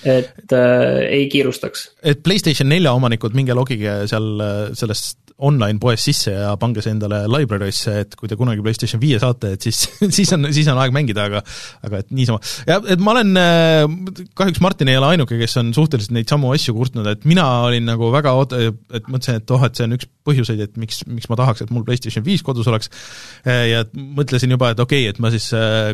et 0.05 0.53
äh, 0.55 0.99
ei 1.09 1.28
kiirustaks. 1.30 1.91
et 2.03 2.24
Playstation 2.24 2.70
nelja 2.70 2.93
omanikud, 2.97 3.36
minge 3.38 3.53
logige 3.53 4.01
seal 4.09 4.41
äh, 4.41 4.62
sellest 4.78 5.31
online 5.48 5.80
poes 5.82 6.04
sisse 6.06 6.34
ja 6.34 6.54
pange 6.62 6.84
see 6.84 6.94
endale 6.94 7.24
library'sse, 7.32 7.96
et 8.04 8.16
kui 8.20 8.30
te 8.30 8.38
kunagi 8.39 8.64
PlayStation 8.64 9.02
viie 9.02 9.20
saate, 9.22 9.56
et 9.56 9.68
siis, 9.68 9.84
siis 10.18 10.32
on, 10.36 10.50
siis 10.54 10.70
on 10.72 10.80
aeg 10.82 10.94
mängida, 10.96 11.28
aga 11.30 11.42
aga 11.88 12.02
et 12.04 12.12
niisama. 12.16 12.42
ja 12.70 12.80
et 12.94 13.02
ma 13.02 13.16
olen, 13.16 13.34
äh, 13.39 14.28
kahjuks 14.38 14.62
Martin 14.64 14.92
ei 14.92 15.00
ole 15.00 15.12
ainuke, 15.16 15.39
kes 15.42 15.58
on 15.62 15.74
suhteliselt 15.76 16.16
neid 16.16 16.32
samu 16.32 16.54
asju 16.56 16.76
kurtnud, 16.78 17.08
et 17.12 17.26
mina 17.30 17.48
olin 17.68 17.88
nagu 17.89 18.12
väga 18.14 18.36
oot-, 18.38 18.58
et 18.58 19.10
mõtlesin, 19.10 19.42
et 19.42 19.56
oh, 19.56 19.66
et 19.66 19.78
see 19.78 19.88
on 19.89 19.98
üks 19.98 20.10
põhjuseid, 20.28 20.62
et 20.62 20.78
miks, 20.78 21.02
miks 21.10 21.30
ma 21.32 21.38
tahaks, 21.39 21.64
et 21.66 21.72
mul 21.74 21.86
PlayStation 21.88 22.26
viis 22.26 22.44
kodus 22.46 22.70
oleks, 22.70 22.92
ja 23.46 23.84
mõtlesin 23.96 24.54
juba, 24.54 24.72
et 24.76 24.82
okei 24.84 25.08
okay,, 25.08 25.16
et 25.16 25.22
ma 25.24 25.32
siis, 25.34 25.48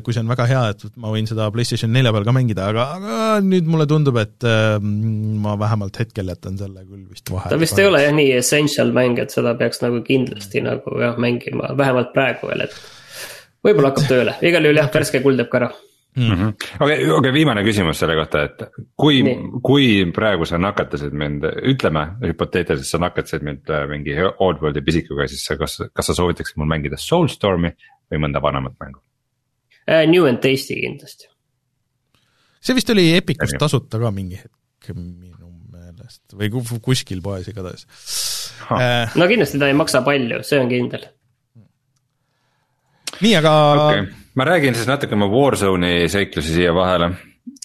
kui 0.04 0.16
see 0.16 0.24
on 0.24 0.32
väga 0.32 0.48
hea, 0.50 0.64
et 0.74 0.84
ma 1.00 1.14
võin 1.14 1.30
seda 1.30 1.48
PlayStation 1.54 1.94
nelja 1.94 2.12
peal 2.16 2.28
ka 2.28 2.36
mängida, 2.36 2.68
aga, 2.74 2.88
aga 2.98 3.20
nüüd 3.46 3.70
mulle 3.72 3.88
tundub, 3.90 4.20
et 4.20 4.44
ma 4.44 5.56
vähemalt 5.60 6.02
hetkel 6.02 6.34
jätan 6.34 6.60
selle 6.60 6.84
küll 6.84 7.06
vist 7.08 7.32
vahele. 7.32 7.54
ta 7.54 7.62
vist 7.62 7.80
ei 7.80 7.88
ole 7.88 8.04
jah 8.04 8.16
nii 8.18 8.34
essential 8.42 8.92
mäng, 8.96 9.22
et 9.24 9.34
seda 9.38 9.56
peaks 9.60 9.84
nagu 9.86 10.04
kindlasti 10.06 10.64
nagu 10.66 11.00
jah 11.02 11.18
mängima, 11.22 11.74
vähemalt 11.78 12.14
praegu 12.16 12.52
veel, 12.52 12.68
et. 12.68 12.80
võib-olla 13.66 13.94
hakkab 13.94 14.10
tööle, 14.10 14.38
igal 14.42 14.66
juhul 14.66 14.82
jah, 14.82 14.90
värske 14.94 15.24
kuld 15.24 15.40
jääb 15.42 15.54
ka 15.54 15.62
ära 15.64 15.74
okei, 16.82 17.10
okei, 17.12 17.32
viimane 17.34 17.62
küsimus 17.66 18.00
selle 18.02 18.16
kohta, 18.18 18.44
et 18.48 18.64
kui, 18.98 19.22
kui 19.66 19.88
praegu 20.16 20.48
sa 20.50 20.60
nakatasid 20.62 21.14
mind, 21.14 21.46
ütleme 21.74 22.06
hüpoteetiliselt 22.24 22.90
sa 22.90 23.02
nakatasid 23.04 23.46
mind 23.46 23.70
äh, 23.74 23.86
mingi 23.92 24.16
Oddworldi 24.18 24.82
pisikuga, 24.86 25.28
siis 25.30 25.46
sa, 25.46 25.58
kas, 25.60 25.78
kas 25.94 26.10
sa 26.10 26.18
soovitaksid 26.18 26.58
mul 26.58 26.70
mängida 26.72 27.00
Soulstormi 27.02 27.74
või 28.12 28.24
mõnda 28.26 28.42
vanemat 28.44 28.78
mängu 28.82 29.02
uh,? 29.02 30.04
New 30.10 30.26
and 30.30 30.42
Tasty 30.44 30.80
kindlasti. 30.82 31.30
see 32.62 32.78
vist 32.78 32.90
oli 32.96 33.12
Epicust 33.16 33.60
tasuta 33.62 34.02
ka 34.02 34.12
mingi 34.14 34.42
hetk 34.42 34.94
või 36.38 36.80
kuskil 36.86 37.22
poes 37.26 37.50
igatahes 37.52 37.88
Äh, 38.72 39.16
no 39.16 39.28
kindlasti 39.30 39.60
ta 39.62 39.70
ei 39.70 39.78
maksa 39.78 40.02
palju, 40.06 40.42
see 40.46 40.60
on 40.60 40.70
kindel. 40.72 41.08
nii, 43.24 43.34
aga 43.40 43.54
okay.. 43.74 44.06
ma 44.38 44.46
räägin 44.50 44.76
siis 44.76 44.90
natuke 44.90 45.16
oma 45.16 45.30
Warzone'i 45.32 46.08
seiklusi 46.12 46.58
siia 46.60 46.76
vahele. 46.76 47.14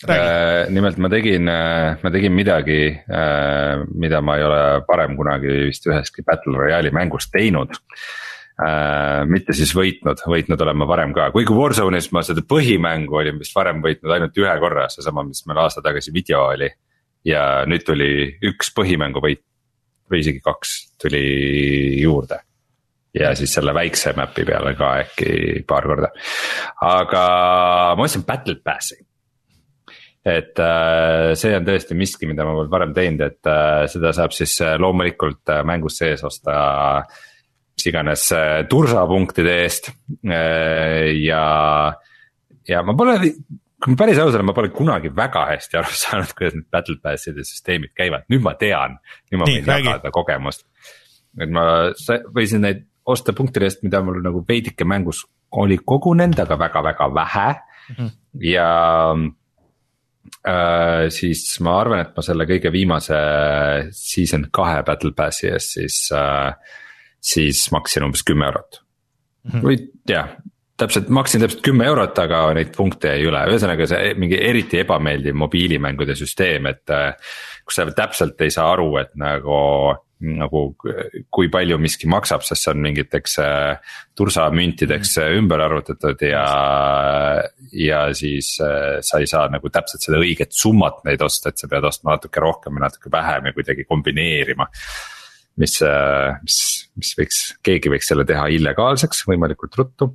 Äh, 0.06 0.70
nimelt 0.70 0.98
ma 1.02 1.10
tegin, 1.10 1.48
äh, 1.50 1.98
ma 2.02 2.10
tegin 2.14 2.34
midagi, 2.34 2.82
mida 3.98 4.20
ma 4.22 4.36
ei 4.38 4.44
ole 4.46 4.60
varem 4.86 5.16
kunagi 5.18 5.56
vist 5.68 5.86
üheski 5.90 6.24
Battle 6.26 6.58
Royale'i 6.58 6.94
mängus 6.94 7.30
teinud 7.32 7.80
Uh, 8.62 9.24
mitte 9.26 9.54
siis 9.56 9.70
võitnud, 9.74 10.20
võitnud 10.28 10.60
olen 10.60 10.76
ma 10.76 10.86
varem 10.86 11.10
ka, 11.16 11.30
kuigi 11.34 11.54
Warzone'is 11.56 12.10
ma 12.14 12.20
seda 12.22 12.44
põhimängu 12.46 13.16
olin 13.18 13.38
vist 13.40 13.56
varem 13.56 13.80
võitnud 13.82 14.12
ainult 14.12 14.36
ühe 14.38 14.52
korra, 14.60 14.84
seesama, 14.92 15.24
mis 15.26 15.40
meil 15.48 15.62
aasta 15.64 15.80
tagasi 15.82 16.12
video 16.14 16.44
oli. 16.50 16.68
Ja 17.24 17.62
nüüd 17.68 17.84
tuli 17.86 18.12
üks 18.50 18.72
põhimängu 18.74 19.22
võit 19.22 19.44
või 20.10 20.22
isegi 20.22 20.42
kaks 20.44 20.72
tuli 21.00 22.00
juurde. 22.02 22.42
ja 23.14 23.34
siis 23.36 23.52
selle 23.52 23.74
väikse 23.76 24.14
map'i 24.16 24.44
peale 24.48 24.74
ka 24.76 24.92
äkki 25.04 25.64
paar 25.68 25.88
korda. 25.88 26.12
aga 26.80 27.24
ma 27.96 28.04
ostsin 28.04 28.26
Battle 28.28 28.60
Passi. 28.64 28.98
et 30.24 30.58
äh, 30.58 31.32
see 31.38 31.56
on 31.56 31.66
tõesti 31.66 31.98
miski, 31.98 32.28
mida 32.30 32.46
ma 32.46 32.54
pole 32.58 32.70
varem 32.70 32.94
teinud, 32.94 33.24
et 33.26 33.50
äh, 33.50 33.86
seda 33.90 34.12
saab 34.16 34.34
siis 34.36 34.58
äh, 34.60 34.76
loomulikult 34.78 35.54
mängus 35.64 35.98
sees 36.02 36.24
osta 36.24 37.04
mis 37.72 37.88
iganes 37.88 38.28
tursapunktide 38.68 39.54
eest 39.62 39.88
ja, 40.28 41.44
ja 42.68 42.82
ma 42.84 42.94
pole 42.94 43.16
kui 43.82 43.94
ma 43.94 43.98
päris 43.98 44.20
aus 44.22 44.36
olen, 44.36 44.46
ma 44.46 44.54
pole 44.56 44.70
kunagi 44.74 45.10
väga 45.16 45.44
hästi 45.50 45.78
aru 45.80 45.96
saanud, 46.04 46.32
kuidas 46.38 46.56
need 46.58 46.70
battle 46.70 46.98
pass'ide 47.02 47.44
süsteemid 47.46 47.94
käivad, 47.98 48.28
nüüd 48.32 48.44
ma 48.44 48.54
tean. 48.60 48.98
nüüd 49.30 49.42
ma 49.42 49.50
võin 49.50 49.70
jagada 49.74 50.14
kogemust. 50.14 50.66
et 51.40 51.50
ma 51.50 51.64
võisin 52.36 52.62
neid 52.66 52.86
osta 53.08 53.34
punktide 53.34 53.66
eest, 53.66 53.82
mida 53.82 54.02
mul 54.04 54.20
nagu 54.22 54.44
veidike 54.48 54.86
mängus 54.86 55.24
oli 55.58 55.78
kogunenud, 55.84 56.38
aga 56.38 56.58
väga-väga 56.58 57.08
vähe 57.14 57.48
mm. 57.52 57.94
-hmm. 57.96 58.10
ja 58.46 58.68
äh, 60.46 61.08
siis 61.10 61.60
ma 61.60 61.80
arvan, 61.80 62.00
et 62.06 62.14
ma 62.16 62.22
selle 62.22 62.46
kõige 62.48 62.72
viimase 62.72 63.18
season 63.90 64.46
kahe 64.52 64.82
battle 64.86 65.12
pass'i 65.16 65.50
eest 65.50 65.76
siis 65.78 65.98
äh,, 66.14 66.54
siis 67.20 67.70
maksin 67.72 68.06
umbes 68.06 68.22
kümme 68.22 68.46
eurot 68.46 68.80
mm. 68.80 69.50
-hmm. 69.50 69.62
või 69.66 69.76
jah, 70.08 70.36
täpselt, 70.82 71.10
maksin 71.14 71.44
täpselt 71.44 71.64
kümme 71.64 71.86
eurot, 71.90 72.18
aga 72.22 72.44
neid 72.58 72.74
punkte 72.76 73.14
jäi 73.14 73.26
üle, 73.30 73.46
ühesõnaga 73.50 73.88
see 73.90 74.12
mingi 74.18 74.38
eriti 74.42 74.82
ebameeldiv 74.82 75.38
mobiilimängude 75.46 76.18
süsteem, 76.18 76.70
et. 76.72 76.84
Äh, 76.92 77.34
kus 77.62 77.78
sa 77.78 77.86
täpselt 77.94 78.40
ei 78.42 78.50
saa 78.50 78.72
aru, 78.74 78.88
et 78.98 79.12
nagu, 79.18 79.56
nagu 80.22 80.62
kui 81.30 81.48
palju 81.52 81.78
miski 81.82 82.08
maksab, 82.10 82.44
sest 82.46 82.66
see 82.66 82.72
on 82.74 82.82
mingiteks 82.82 83.38
äh, 83.42 83.94
tursamüntideks 84.18 85.16
mm. 85.20 85.38
ümber 85.38 85.62
arvutatud 85.62 86.24
ja. 86.26 86.42
ja 87.78 88.02
siis 88.18 88.54
sa 88.58 89.22
ei 89.22 89.30
saa 89.30 89.46
nagu 89.52 89.70
täpselt 89.72 90.04
seda 90.04 90.20
õiget 90.22 90.54
summat 90.58 91.02
neid 91.06 91.22
osta, 91.22 91.52
et 91.52 91.62
sa 91.62 91.70
pead 91.70 91.86
ostma 91.88 92.16
natuke 92.16 92.42
rohkem 92.42 92.78
ja 92.78 92.88
natuke 92.88 93.12
vähem 93.14 93.50
ja 93.50 93.56
kuidagi 93.56 93.86
kombineerima 93.88 94.66
mis, 95.62 95.78
mis, 96.42 96.58
mis 96.96 97.14
võiks, 97.18 97.40
keegi 97.64 97.92
võiks 97.92 98.08
selle 98.10 98.26
teha 98.28 98.48
illegaalseks 98.56 99.26
võimalikult 99.28 99.78
ruttu 99.80 100.12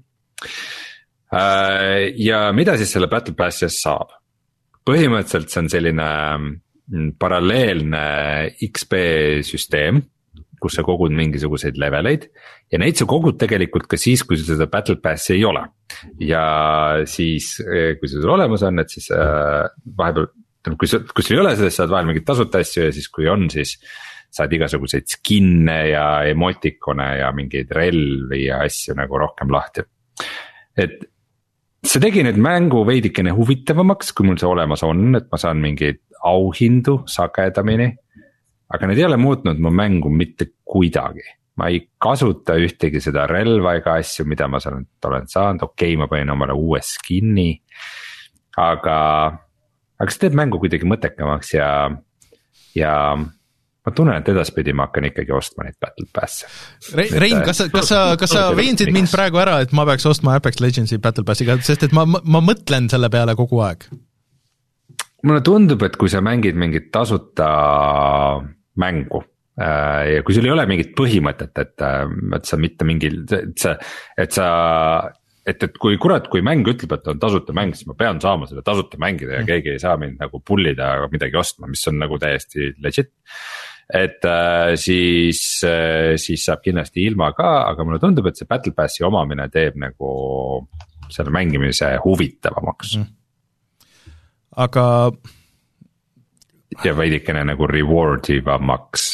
ja 2.24 2.40
mida 2.56 2.78
siis 2.80 2.94
selle 2.96 3.10
Battle 3.12 3.36
Passi 3.36 3.66
eest 3.68 3.84
saab? 3.84 4.14
põhimõtteliselt 4.88 5.52
see 5.52 5.64
on 5.64 5.72
selline 5.72 6.06
mm, 6.38 7.10
paralleelne 7.20 8.04
XP 8.70 8.94
süsteem, 9.44 10.00
kus 10.62 10.78
sa 10.78 10.86
kogud 10.86 11.14
mingisuguseid 11.14 11.78
leveleid 11.82 12.30
ja 12.72 12.80
neid 12.82 12.98
sa 13.00 13.08
kogud 13.10 13.38
tegelikult 13.40 13.88
ka 13.92 14.00
siis, 14.00 14.24
kui 14.26 14.40
sul 14.40 14.56
seda 14.56 14.70
battle 14.72 14.98
pass'i 15.04 15.36
ei 15.36 15.46
ole. 15.46 15.66
ja 16.24 16.44
siis, 17.10 17.58
eh, 17.64 17.96
kui 18.00 18.10
see 18.10 18.22
sul 18.22 18.34
olemas 18.34 18.64
on, 18.68 18.80
et 18.84 18.92
siis 18.92 19.10
äh, 19.12 19.68
vahepeal, 19.98 20.30
tähendab, 20.62 20.80
kui 20.82 20.90
sa, 20.92 21.00
kui 21.00 21.26
sul 21.26 21.38
ei 21.38 21.44
ole 21.44 21.56
seda, 21.56 21.70
siis 21.70 21.82
saad 21.82 21.94
vahel 21.94 22.10
mingeid 22.10 22.28
tasuta 22.28 22.64
asju 22.64 22.88
ja 22.88 22.96
siis, 22.96 23.10
kui 23.14 23.30
on, 23.32 23.50
siis. 23.54 23.78
saad 24.38 24.52
igasuguseid 24.54 25.06
skin'e 25.08 25.78
ja 25.88 26.08
emotikone 26.28 27.06
ja 27.22 27.30
mingeid 27.34 27.70
relvi 27.74 28.42
ja 28.44 28.58
asju 28.66 28.94
nagu 29.00 29.18
rohkem 29.18 29.50
lahti 29.50 29.86
et 30.78 30.98
see 31.88 32.02
tegi 32.04 32.24
nüüd 32.26 32.40
mängu 32.42 32.84
veidikene 32.88 33.34
huvitavamaks, 33.36 34.12
kui 34.16 34.28
mul 34.28 34.40
see 34.42 34.50
olemas 34.50 34.84
on, 34.88 35.10
et 35.20 35.30
ma 35.32 35.40
saan 35.42 35.62
mingeid 35.64 36.02
auhindu 36.28 37.02
sagedamini. 37.10 37.96
aga 38.68 38.88
need 38.90 39.00
ei 39.00 39.06
ole 39.08 39.16
muutnud 39.16 39.60
mu 39.64 39.70
mängu 39.72 40.10
mitte 40.12 40.50
kuidagi, 40.68 41.24
ma 41.56 41.70
ei 41.72 41.86
kasuta 42.04 42.58
ühtegi 42.60 43.00
seda 43.00 43.24
relva 43.30 43.78
ega 43.80 43.94
asju, 44.02 44.26
mida 44.28 44.50
ma 44.52 44.60
sealt 44.60 45.08
olen 45.08 45.30
saanud, 45.32 45.64
okei 45.64 45.94
okay,, 45.94 46.00
ma 46.02 46.10
panin 46.12 46.34
omale 46.36 46.58
uue 46.58 46.82
skin'i. 46.84 47.54
aga, 48.58 48.98
aga 50.00 50.12
see 50.12 50.26
teeb 50.26 50.36
mängu 50.36 50.60
kuidagi 50.60 50.90
mõttekamaks 50.90 51.54
ja, 51.56 51.70
ja 52.76 52.94
ma 53.88 53.94
tunnen, 53.96 54.20
et 54.20 54.32
edaspidi 54.34 54.76
ma 54.76 54.90
hakkan 54.90 55.08
ikkagi 55.08 55.32
ostma 55.36 55.68
neid 55.68 55.78
battle 55.80 56.10
pass'e. 56.12 56.50
Rein, 56.98 57.40
kas 57.46 57.62
sa, 57.62 57.70
kas 57.72 57.88
sa, 57.94 58.02
kas 58.20 58.34
sa 58.36 58.50
veensid 58.58 58.92
mind 58.96 59.08
praegu 59.14 59.40
ära, 59.40 59.62
et 59.64 59.72
ma 59.78 59.88
peaks 59.88 60.08
ostma 60.10 60.36
Apex 60.36 60.60
Legendsi 60.64 61.00
battle 61.04 61.24
pass'iga, 61.28 61.56
sest 61.64 61.88
et 61.88 61.96
ma, 61.96 62.04
ma 62.08 62.44
mõtlen 62.44 62.92
selle 62.92 63.12
peale 63.14 63.38
kogu 63.40 63.64
aeg? 63.64 63.88
mulle 65.28 65.42
tundub, 65.44 65.82
et 65.84 65.96
kui 66.00 66.12
sa 66.12 66.22
mängid 66.24 66.56
mingit 66.56 66.92
tasuta 66.94 67.48
mängu 68.80 69.24
äh, 69.60 70.04
ja 70.14 70.24
kui 70.24 70.36
sul 70.36 70.46
ei 70.46 70.54
ole 70.54 70.68
mingit 70.70 70.94
põhimõtet, 70.96 71.56
et, 71.58 71.74
äh, 71.84 72.04
et 72.38 72.48
sa 72.48 72.60
mitte 72.62 72.86
mingil, 72.88 73.24
et 73.26 73.58
sa, 73.60 73.74
et 74.16 74.36
sa 74.38 74.48
et, 75.48 75.64
et 75.64 75.80
kui 75.82 75.98
kurat, 76.00 76.28
kui 76.32 76.44
mäng 76.46 76.68
ütleb, 76.70 76.94
et 76.96 77.10
on 77.12 77.20
tasuta 77.20 77.56
mäng, 77.58 77.74
siis 77.76 77.90
ma 77.90 77.98
pean 77.98 78.22
saama 78.24 78.48
seda 78.50 78.64
tasuta 78.68 79.00
mängida 79.02 79.40
ja 79.40 79.42
mm. 79.42 79.50
keegi 79.50 79.74
ei 79.74 79.82
saa 79.84 79.98
mind 80.00 80.22
nagu 80.22 80.42
pull 80.46 80.70
ida 80.70 80.94
midagi 81.12 81.40
ostma, 81.40 81.72
mis 81.72 81.84
on 81.90 81.98
nagu 82.04 82.20
täiesti 82.22 82.72
legit 82.84 83.16
et 83.88 84.26
äh, 84.26 84.76
siis, 84.76 85.64
äh, 85.64 86.18
siis 86.20 86.44
saab 86.46 86.64
kindlasti 86.66 87.06
ilma 87.08 87.32
ka, 87.36 87.70
aga 87.70 87.86
mulle 87.88 88.02
tundub, 88.04 88.28
et 88.28 88.40
see 88.40 88.50
battle 88.50 88.76
pass'i 88.76 89.06
omamine 89.08 89.48
teeb 89.54 89.80
nagu 89.80 90.12
selle 91.08 91.32
mängimise 91.32 91.94
huvitavamaks 92.04 92.98
mm.. 93.00 93.08
aga 94.60 94.86
ja 96.84 96.94
veidikene 96.98 97.46
nagu 97.48 97.70
reward 97.72 98.28
ivamaks. 98.36 99.08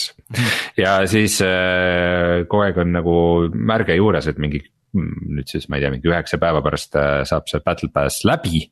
ja 0.81 0.97
siis 1.05 1.37
äh, 1.45 2.41
kogu 2.49 2.65
aeg 2.65 2.81
on 2.81 2.95
nagu 2.97 3.15
märge 3.53 3.99
juures, 3.99 4.31
et 4.31 4.41
mingi 4.41 4.65
nüüd 4.93 5.49
siis 5.49 5.69
ma 5.69 5.77
ei 5.77 5.85
tea, 5.85 5.93
mingi 5.93 6.09
üheksa 6.09 6.37
päeva 6.41 6.61
pärast 6.65 6.97
saab 7.29 7.47
see 7.49 7.61
battle 7.65 7.89
pass 7.93 8.25
läbi. 8.25 8.65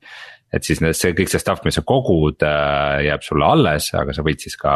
et 0.54 0.66
siis 0.66 0.82
see 0.82 1.14
kõik 1.18 1.30
see 1.30 1.42
stuff, 1.42 1.62
mis 1.66 1.78
sa 1.78 1.86
kogud 1.86 2.42
jääb 2.42 3.22
sulle 3.26 3.46
alles, 3.46 3.94
aga 3.98 4.18
sa 4.18 4.26
võid 4.26 4.42
siis 4.42 4.58
ka. 4.58 4.74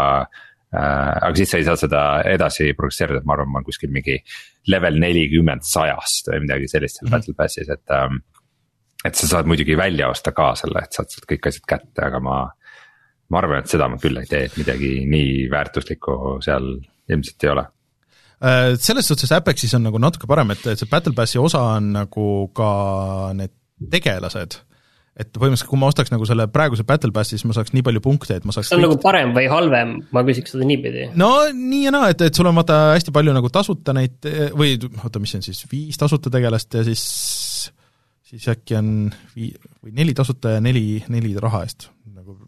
Aga 0.76 1.34
siis 1.38 1.52
sa 1.52 1.60
ei 1.62 1.68
saa 1.68 1.80
seda 1.80 2.04
edasi 2.30 2.72
progresseerida, 2.78 3.22
et 3.22 3.28
ma 3.28 3.36
arvan, 3.38 3.52
ma 3.52 3.60
olen 3.60 3.68
kuskil 3.68 3.94
mingi 3.94 4.18
level 4.72 5.00
nelikümmend 5.02 5.66
sajast 5.68 6.32
või 6.34 6.46
midagi 6.48 6.72
sellist 6.72 7.00
seal 7.00 7.08
mm 7.08 7.14
-hmm. 7.14 7.20
battle 7.20 7.38
pass'is, 7.40 7.70
et 7.72 7.96
ähm,. 7.96 8.24
et 9.06 9.16
sa 9.16 9.28
saad 9.28 9.46
muidugi 9.46 9.78
välja 9.78 10.10
osta 10.10 10.32
ka 10.32 10.56
selle, 10.56 10.82
et 10.82 10.94
saad 10.94 11.10
sealt 11.10 11.30
kõik 11.30 11.48
asjad 11.48 11.66
kätte, 11.70 12.06
aga 12.06 12.20
ma. 12.20 12.50
ma 13.30 13.38
arvan, 13.38 13.60
et 13.60 13.70
seda 13.70 13.88
ma 13.90 13.98
küll 13.98 14.18
ei 14.18 14.28
tee, 14.30 14.44
et 14.46 14.58
midagi 14.58 15.06
nii 15.10 15.50
väärtuslikku 15.50 16.42
seal 16.46 16.68
ilmselt 17.10 17.44
ei 17.44 17.50
ole 17.50 17.66
Äh, 18.44 18.76
selles 18.78 19.08
suhtes 19.08 19.32
Apexis 19.32 19.74
on 19.78 19.86
nagu 19.88 20.00
natuke 20.02 20.28
parem, 20.28 20.52
et, 20.52 20.64
et 20.68 20.80
see 20.80 20.90
Battle 20.92 21.16
Passi 21.16 21.40
osa 21.40 21.62
on 21.78 21.94
nagu 21.96 22.26
ka 22.56 22.70
need 23.38 23.54
tegelased, 23.92 24.58
et 25.16 25.30
põhimõtteliselt, 25.32 25.70
kui 25.72 25.80
ma 25.80 25.88
ostaks 25.92 26.12
nagu 26.12 26.28
selle 26.28 26.48
praeguse 26.52 26.84
Battle 26.88 27.14
Passi, 27.16 27.38
siis 27.38 27.48
ma 27.48 27.56
saaks 27.56 27.72
nii 27.76 27.86
palju 27.88 28.02
punkte, 28.04 28.36
et 28.40 28.48
ma 28.48 28.56
saaks 28.56 28.68
see 28.70 28.76
on 28.76 28.84
kõik... 28.84 28.90
nagu 28.90 29.02
parem 29.04 29.32
või 29.38 29.48
halvem, 29.52 29.96
ma 30.16 30.26
küsiks 30.28 30.56
seda 30.56 30.68
niipidi. 30.68 31.08
no 31.20 31.32
nii 31.56 31.86
ja 31.88 31.96
naa, 31.96 32.12
et, 32.14 32.26
et 32.28 32.36
sul 32.36 32.50
on 32.50 32.58
vaata 32.60 32.82
hästi 32.94 33.16
palju 33.16 33.36
nagu 33.36 33.52
tasuta 33.54 33.96
neid 33.96 34.28
või 34.58 34.76
oota, 35.04 35.24
mis 35.24 35.36
see 35.36 35.42
on 35.42 35.48
siis, 35.48 35.64
viis 35.72 36.00
tasuta 36.02 36.34
tegelast 36.34 36.76
ja 36.76 36.84
siis 36.88 37.06
siis 38.26 38.48
äkki 38.52 38.76
on 38.80 38.90
vii-, 39.38 39.54
või 39.84 39.96
neli 40.02 40.16
tasuta 40.18 40.58
ja 40.58 40.64
neli, 40.64 41.00
neli 41.14 41.36
raha 41.40 41.64
eest 41.68 41.90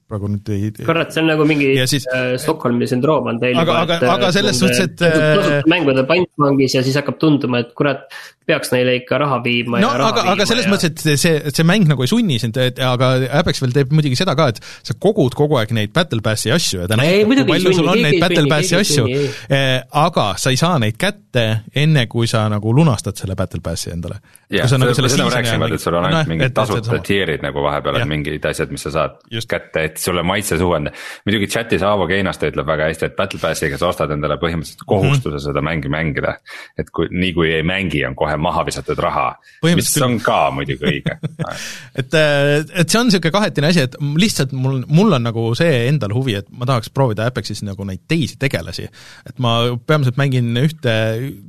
praegu 0.07 0.29
nüüd 0.31 0.49
ei 0.55 0.71
kurat, 0.87 1.11
see 1.11 1.23
on 1.23 1.29
nagu 1.33 1.45
mingi 1.47 1.73
siis, 1.89 2.07
äh, 2.15 2.35
Stockholmi 2.39 2.87
sündroom 2.87 3.27
on 3.33 3.41
teil 3.41 3.59
aga, 3.59 3.81
aga, 3.83 3.99
aga 4.13 4.31
selles 4.35 4.61
suhtes, 4.61 4.79
et 4.85 5.03
tasuta 5.03 5.59
äh, 5.59 5.67
mängude 5.67 6.05
pantvangis 6.07 6.77
ja 6.77 6.83
siis 6.85 6.95
hakkab 6.99 7.19
tunduma, 7.19 7.59
et 7.65 7.73
kurat, 7.77 8.07
peaks 8.47 8.71
neile 8.71 8.95
ikka 9.01 9.19
raha 9.19 9.41
viima 9.43 9.81
no 9.83 9.89
aga, 10.07 10.23
aga 10.31 10.47
selles 10.47 10.67
ja... 10.67 10.71
mõttes, 10.71 10.93
et 10.93 11.19
see, 11.19 11.35
see 11.51 11.65
mäng 11.67 11.89
nagu 11.89 12.05
ei 12.05 12.11
sunni 12.11 12.37
sind, 12.39 12.55
et 12.63 12.79
aga 12.83 13.09
Apex 13.41 13.59
veel 13.63 13.75
teeb 13.75 13.91
muidugi 13.95 14.19
seda 14.19 14.37
ka, 14.39 14.47
et 14.53 14.61
sa 14.63 14.95
kogud 14.95 15.35
kogu 15.37 15.59
aeg 15.59 15.73
neid 15.75 15.91
Battle 15.95 16.23
Passi 16.23 16.53
asju 16.55 16.85
ja 16.85 16.87
ta 16.89 16.99
näitab, 16.99 17.33
kui 17.33 17.47
palju 17.51 17.75
sul 17.75 17.91
on 17.91 18.03
neid 18.05 18.21
Battle 18.23 18.47
Passi 18.51 18.79
asju, 18.79 19.07
eh, 19.51 19.81
aga 20.03 20.29
sa 20.39 20.53
ei 20.55 20.59
saa 20.59 20.79
neid 20.83 20.95
kätte 20.99 21.45
enne, 21.83 22.05
kui 22.11 22.29
sa 22.31 22.45
nagu 22.51 22.71
lunastad 22.75 23.19
selle 23.19 23.35
Battle 23.39 23.63
Passi 23.65 23.91
endale. 23.91 24.21
jah, 24.47 24.69
seda 24.71 24.79
me 24.79 24.93
rääkisime, 24.95 25.71
et 25.75 25.83
sul 25.83 25.99
on 25.99 26.07
ainult 26.07 26.31
mingid 26.31 26.55
tasuta 26.55 27.01
tier'id 27.03 27.43
nagu 27.43 27.67
vahepeal 27.67 27.99
on 27.99 28.11
mingid 28.15 28.47
asjad, 28.47 28.71
mis 28.71 28.87
sa 28.87 28.95
saad 28.95 29.19
kätte, 29.47 29.83
et 29.97 30.03
sulle 30.03 30.23
maitses 30.25 30.61
uuendada. 30.61 30.95
muidugi 31.25 31.49
chat'is 31.51 31.83
Aavo 31.85 32.07
Keinaste 32.09 32.51
ütleb 32.51 32.67
väga 32.69 32.89
hästi, 32.91 33.09
et 33.09 33.15
Battle 33.17 33.41
Passiga 33.41 33.79
sa 33.79 33.89
ostad 33.89 34.13
endale 34.13 34.37
põhimõtteliselt 34.41 34.85
kohustuse 34.85 35.33
mm 35.33 35.39
-hmm. 35.39 35.45
seda 35.47 35.63
mängu 35.65 35.91
mängida. 35.93 36.37
et 36.77 36.91
kui, 36.93 37.09
nii 37.11 37.33
kui 37.33 37.51
ei 37.53 37.63
mängi, 37.63 38.03
on 38.05 38.15
kohe 38.15 38.37
maha 38.37 38.65
visatud 38.65 38.99
raha, 38.99 39.27
mis 39.63 39.93
on 40.01 40.19
ka 40.23 40.39
muidugi 40.51 40.85
õige 40.85 41.17
et, 41.99 42.13
äh, 42.13 42.63
et 42.73 42.89
see 42.89 42.99
on 42.99 43.09
niisugune 43.09 43.31
kahetine 43.31 43.71
asi, 43.71 43.85
et 43.87 43.95
lihtsalt 44.17 44.51
mul, 44.51 44.83
mul 44.87 45.17
on 45.17 45.23
nagu 45.23 45.49
see 45.55 45.87
endal 45.87 46.13
huvi, 46.13 46.37
et 46.41 46.49
ma 46.51 46.65
tahaks 46.69 46.89
proovida 46.93 47.27
Apexis 47.27 47.63
nagu 47.63 47.83
neid 47.87 48.05
teisi 48.07 48.37
tegelasi. 48.39 48.87
et 49.29 49.39
ma 49.39 49.57
peamiselt 49.87 50.17
mängin 50.17 50.55
ühte 50.57 50.95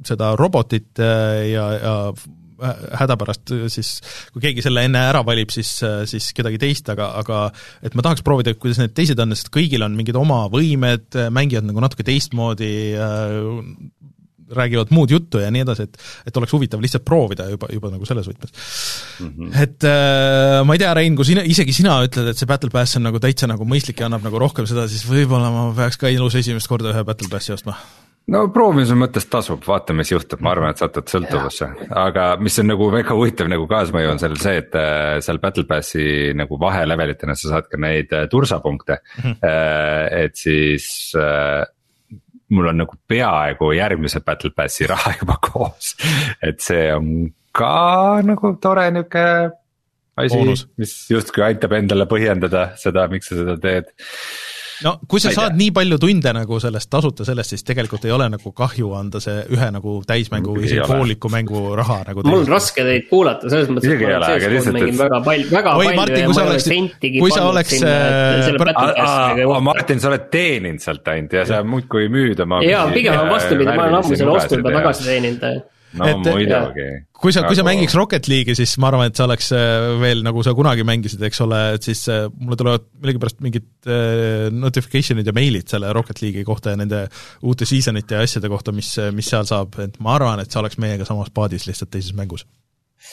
seda 0.07 0.35
robotit 0.37 0.99
äh, 0.99 1.51
ja, 1.53 1.73
ja 1.73 1.95
hädapärast 2.59 3.55
siis, 3.73 3.93
kui 4.35 4.43
keegi 4.43 4.65
selle 4.65 4.85
enne 4.89 5.05
ära 5.11 5.23
valib, 5.27 5.53
siis, 5.55 5.71
siis 6.11 6.31
kedagi 6.37 6.59
teist, 6.63 6.89
aga, 6.93 7.13
aga 7.21 7.45
et 7.85 7.95
ma 7.95 8.05
tahaks 8.07 8.25
proovida, 8.27 8.55
kuidas 8.59 8.83
need 8.83 8.97
teised 8.97 9.21
on, 9.23 9.37
sest 9.37 9.53
kõigil 9.55 9.85
on 9.87 9.95
mingid 9.99 10.19
oma 10.19 10.45
võimed, 10.53 11.15
mängivad 11.35 11.69
nagu 11.69 11.85
natuke 11.85 12.07
teistmoodi 12.07 12.73
äh,, 12.99 13.87
räägivad 14.49 14.87
muud 14.91 15.11
juttu 15.11 15.39
ja 15.39 15.51
nii 15.53 15.61
edasi, 15.61 15.85
et 15.85 15.99
et 16.27 16.37
oleks 16.37 16.53
huvitav 16.53 16.81
lihtsalt 16.81 17.05
proovida 17.05 17.49
juba, 17.51 17.69
juba 17.73 17.91
nagu 17.93 18.07
selles 18.09 18.29
võtmes 18.31 18.53
mm. 19.21 19.29
-hmm. 19.29 19.63
et 19.63 19.85
äh, 19.85 20.65
ma 20.65 20.75
ei 20.75 20.83
tea, 20.83 20.95
Rein, 20.95 21.17
kui 21.17 21.29
sina, 21.29 21.45
isegi 21.45 21.73
sina 21.77 22.01
ütled, 22.05 22.33
et 22.33 22.41
see 22.41 22.49
Battle 22.49 22.73
Pass 22.73 22.97
on 22.97 23.05
nagu 23.09 23.21
täitsa 23.21 23.51
nagu 23.51 23.69
mõistlik 23.69 24.01
ja 24.01 24.09
annab 24.09 24.25
nagu 24.25 24.41
rohkem 24.41 24.67
seda, 24.67 24.89
siis 24.89 25.05
võib-olla 25.09 25.53
ma 25.53 25.71
peaks 25.77 26.01
ka 26.01 26.09
elus 26.09 26.39
esimest 26.41 26.69
korda 26.69 26.95
ühe 26.95 27.05
Battle 27.05 27.29
Passi 27.29 27.53
ostma 27.53 27.77
no 28.33 28.43
proovimise 28.55 28.97
mõttes 28.99 29.29
tasub, 29.31 29.62
vaata, 29.66 29.97
mis 29.97 30.12
juhtub, 30.12 30.43
ma 30.45 30.53
arvan, 30.55 30.74
et 30.74 30.83
satud 30.83 31.09
sõltuvusse, 31.11 31.70
aga 32.07 32.29
mis 32.43 32.59
on 32.62 32.70
nagu 32.72 32.91
väga 32.93 33.16
huvitav 33.16 33.51
nagu 33.51 33.68
kaasmõju 33.70 34.12
on 34.12 34.22
seal 34.22 34.37
see, 34.41 34.61
et 34.64 34.76
äh, 34.79 35.18
seal 35.24 35.41
Battle 35.43 35.66
Passi 35.68 36.35
nagu 36.39 36.61
vahelevelitena 36.61 37.37
sa 37.39 37.55
saad 37.55 37.70
ka 37.70 37.81
neid 37.81 38.12
äh, 38.16 38.29
tursapunkte 38.31 39.01
mm. 39.01 39.24
-hmm. 39.24 40.24
et 40.24 40.37
siis 40.37 40.89
mul 42.49 42.68
on 42.68 42.79
nagu 42.85 42.97
peaaegu 43.09 43.72
järgmise 43.76 44.20
Battle 44.24 44.51
Passi 44.57 44.87
raha 44.87 45.14
juba 45.20 45.39
koos. 45.43 45.95
et 46.43 46.61
see 46.61 46.93
on 46.95 47.31
ka 47.53 48.20
nagu 48.24 48.53
tore 48.62 48.91
nihuke 48.95 49.24
asi, 50.18 50.39
mis 50.79 50.95
justkui 51.11 51.45
aitab 51.47 51.74
endale 51.79 52.07
põhjendada 52.11 52.72
seda, 52.81 53.07
miks 53.12 53.31
sa 53.31 53.39
seda 53.41 53.57
teed 53.62 53.93
no 54.85 54.95
kui 55.09 55.22
sa 55.22 55.33
saad 55.35 55.57
nii 55.59 55.70
palju 55.74 55.99
tunde 56.03 56.33
nagu 56.37 56.59
sellest 56.62 56.91
tasuta 56.93 57.26
sellest, 57.29 57.55
siis 57.55 57.66
tegelikult 57.66 58.05
ei 58.09 58.14
ole 58.14 58.29
nagu 58.33 58.53
kahju 58.57 58.93
anda 58.99 59.20
see 59.22 59.45
ühe 59.55 59.70
nagu 59.74 59.99
täismängu 60.09 60.57
või 60.57 60.66
isegi 60.68 60.87
pooliku 60.89 61.31
mängu 61.33 61.62
raha 61.79 62.01
nagu 62.11 62.24
mul 62.26 62.43
on 62.43 62.53
raske 62.53 62.85
teid 62.87 63.09
kuulata, 63.11 63.51
selles 63.53 63.70
mõttes, 63.72 63.95
et 63.95 64.05
ma 64.05 64.12
olen 64.18 64.45
CS-GO 64.45 64.76
mängin 64.76 65.01
väga 65.01 65.22
palju, 65.31 65.49
väga 65.55 65.74
Oi, 65.79 65.89
palju 65.89 66.01
Martin, 66.03 66.22
ja 66.22 66.29
ma 66.29 66.43
ei 66.43 66.53
ole 66.53 66.61
sentigi 66.66 67.24
kui 67.24 67.35
sa 67.35 67.47
oleks 67.49 67.81
äh, 67.83 69.64
Martin, 69.70 70.03
sa 70.03 70.12
oled 70.12 70.29
teeninud 70.33 70.85
sealt 70.85 71.11
ainult 71.14 71.41
ja 71.41 71.49
sa 71.49 71.64
muudkui 71.66 72.11
müüd 72.12 72.45
oma 72.45 72.62
jaa, 72.66 72.87
pigem 72.95 73.18
on 73.24 73.35
vastupidi, 73.35 73.72
ma 73.72 73.89
olen 73.89 74.01
ammu 74.03 74.14
selle 74.14 74.39
ostnud 74.39 74.64
ja 74.64 74.79
tagasi 74.81 75.11
teeninud 75.11 75.51
no 75.97 76.09
et, 76.09 76.20
muidugi. 76.20 76.86
kui 77.16 77.32
sa, 77.34 77.43
kui 77.47 77.57
sa 77.57 77.64
mängiks 77.66 77.97
Rocket 77.97 78.28
League'i, 78.28 78.57
siis 78.59 78.74
ma 78.82 78.91
arvan, 78.91 79.09
et 79.09 79.18
see 79.18 79.24
oleks 79.24 79.51
äh, 79.57 79.89
veel 80.03 80.22
nagu 80.26 80.45
sa 80.45 80.55
kunagi 80.59 80.84
mängisid, 80.89 81.22
eks 81.28 81.43
ole, 81.45 81.61
et 81.78 81.89
siis 81.89 82.05
äh, 82.12 82.26
mulle 82.36 82.59
tulevad 82.61 82.86
millegipärast 83.01 83.41
mingid 83.45 83.68
äh, 83.89 84.49
notification'id 84.55 85.28
ja 85.28 85.36
meilid 85.36 85.68
selle 85.72 85.93
Rocket 85.97 86.22
League'i 86.24 86.47
kohta 86.49 86.74
ja 86.74 86.80
nende 86.80 87.07
uute 87.43 87.68
seasonite 87.68 88.18
ja 88.18 88.26
asjade 88.26 88.53
kohta, 88.53 88.74
mis, 88.76 88.95
mis 89.16 89.30
seal 89.32 89.49
saab, 89.49 89.78
et 89.84 90.01
ma 90.05 90.16
arvan, 90.18 90.45
et 90.45 90.53
see 90.53 90.61
oleks 90.62 90.80
meiega 90.82 91.09
samas 91.09 91.32
paadis, 91.34 91.68
lihtsalt 91.70 91.93
teises 91.95 92.16
mängus 92.16 92.47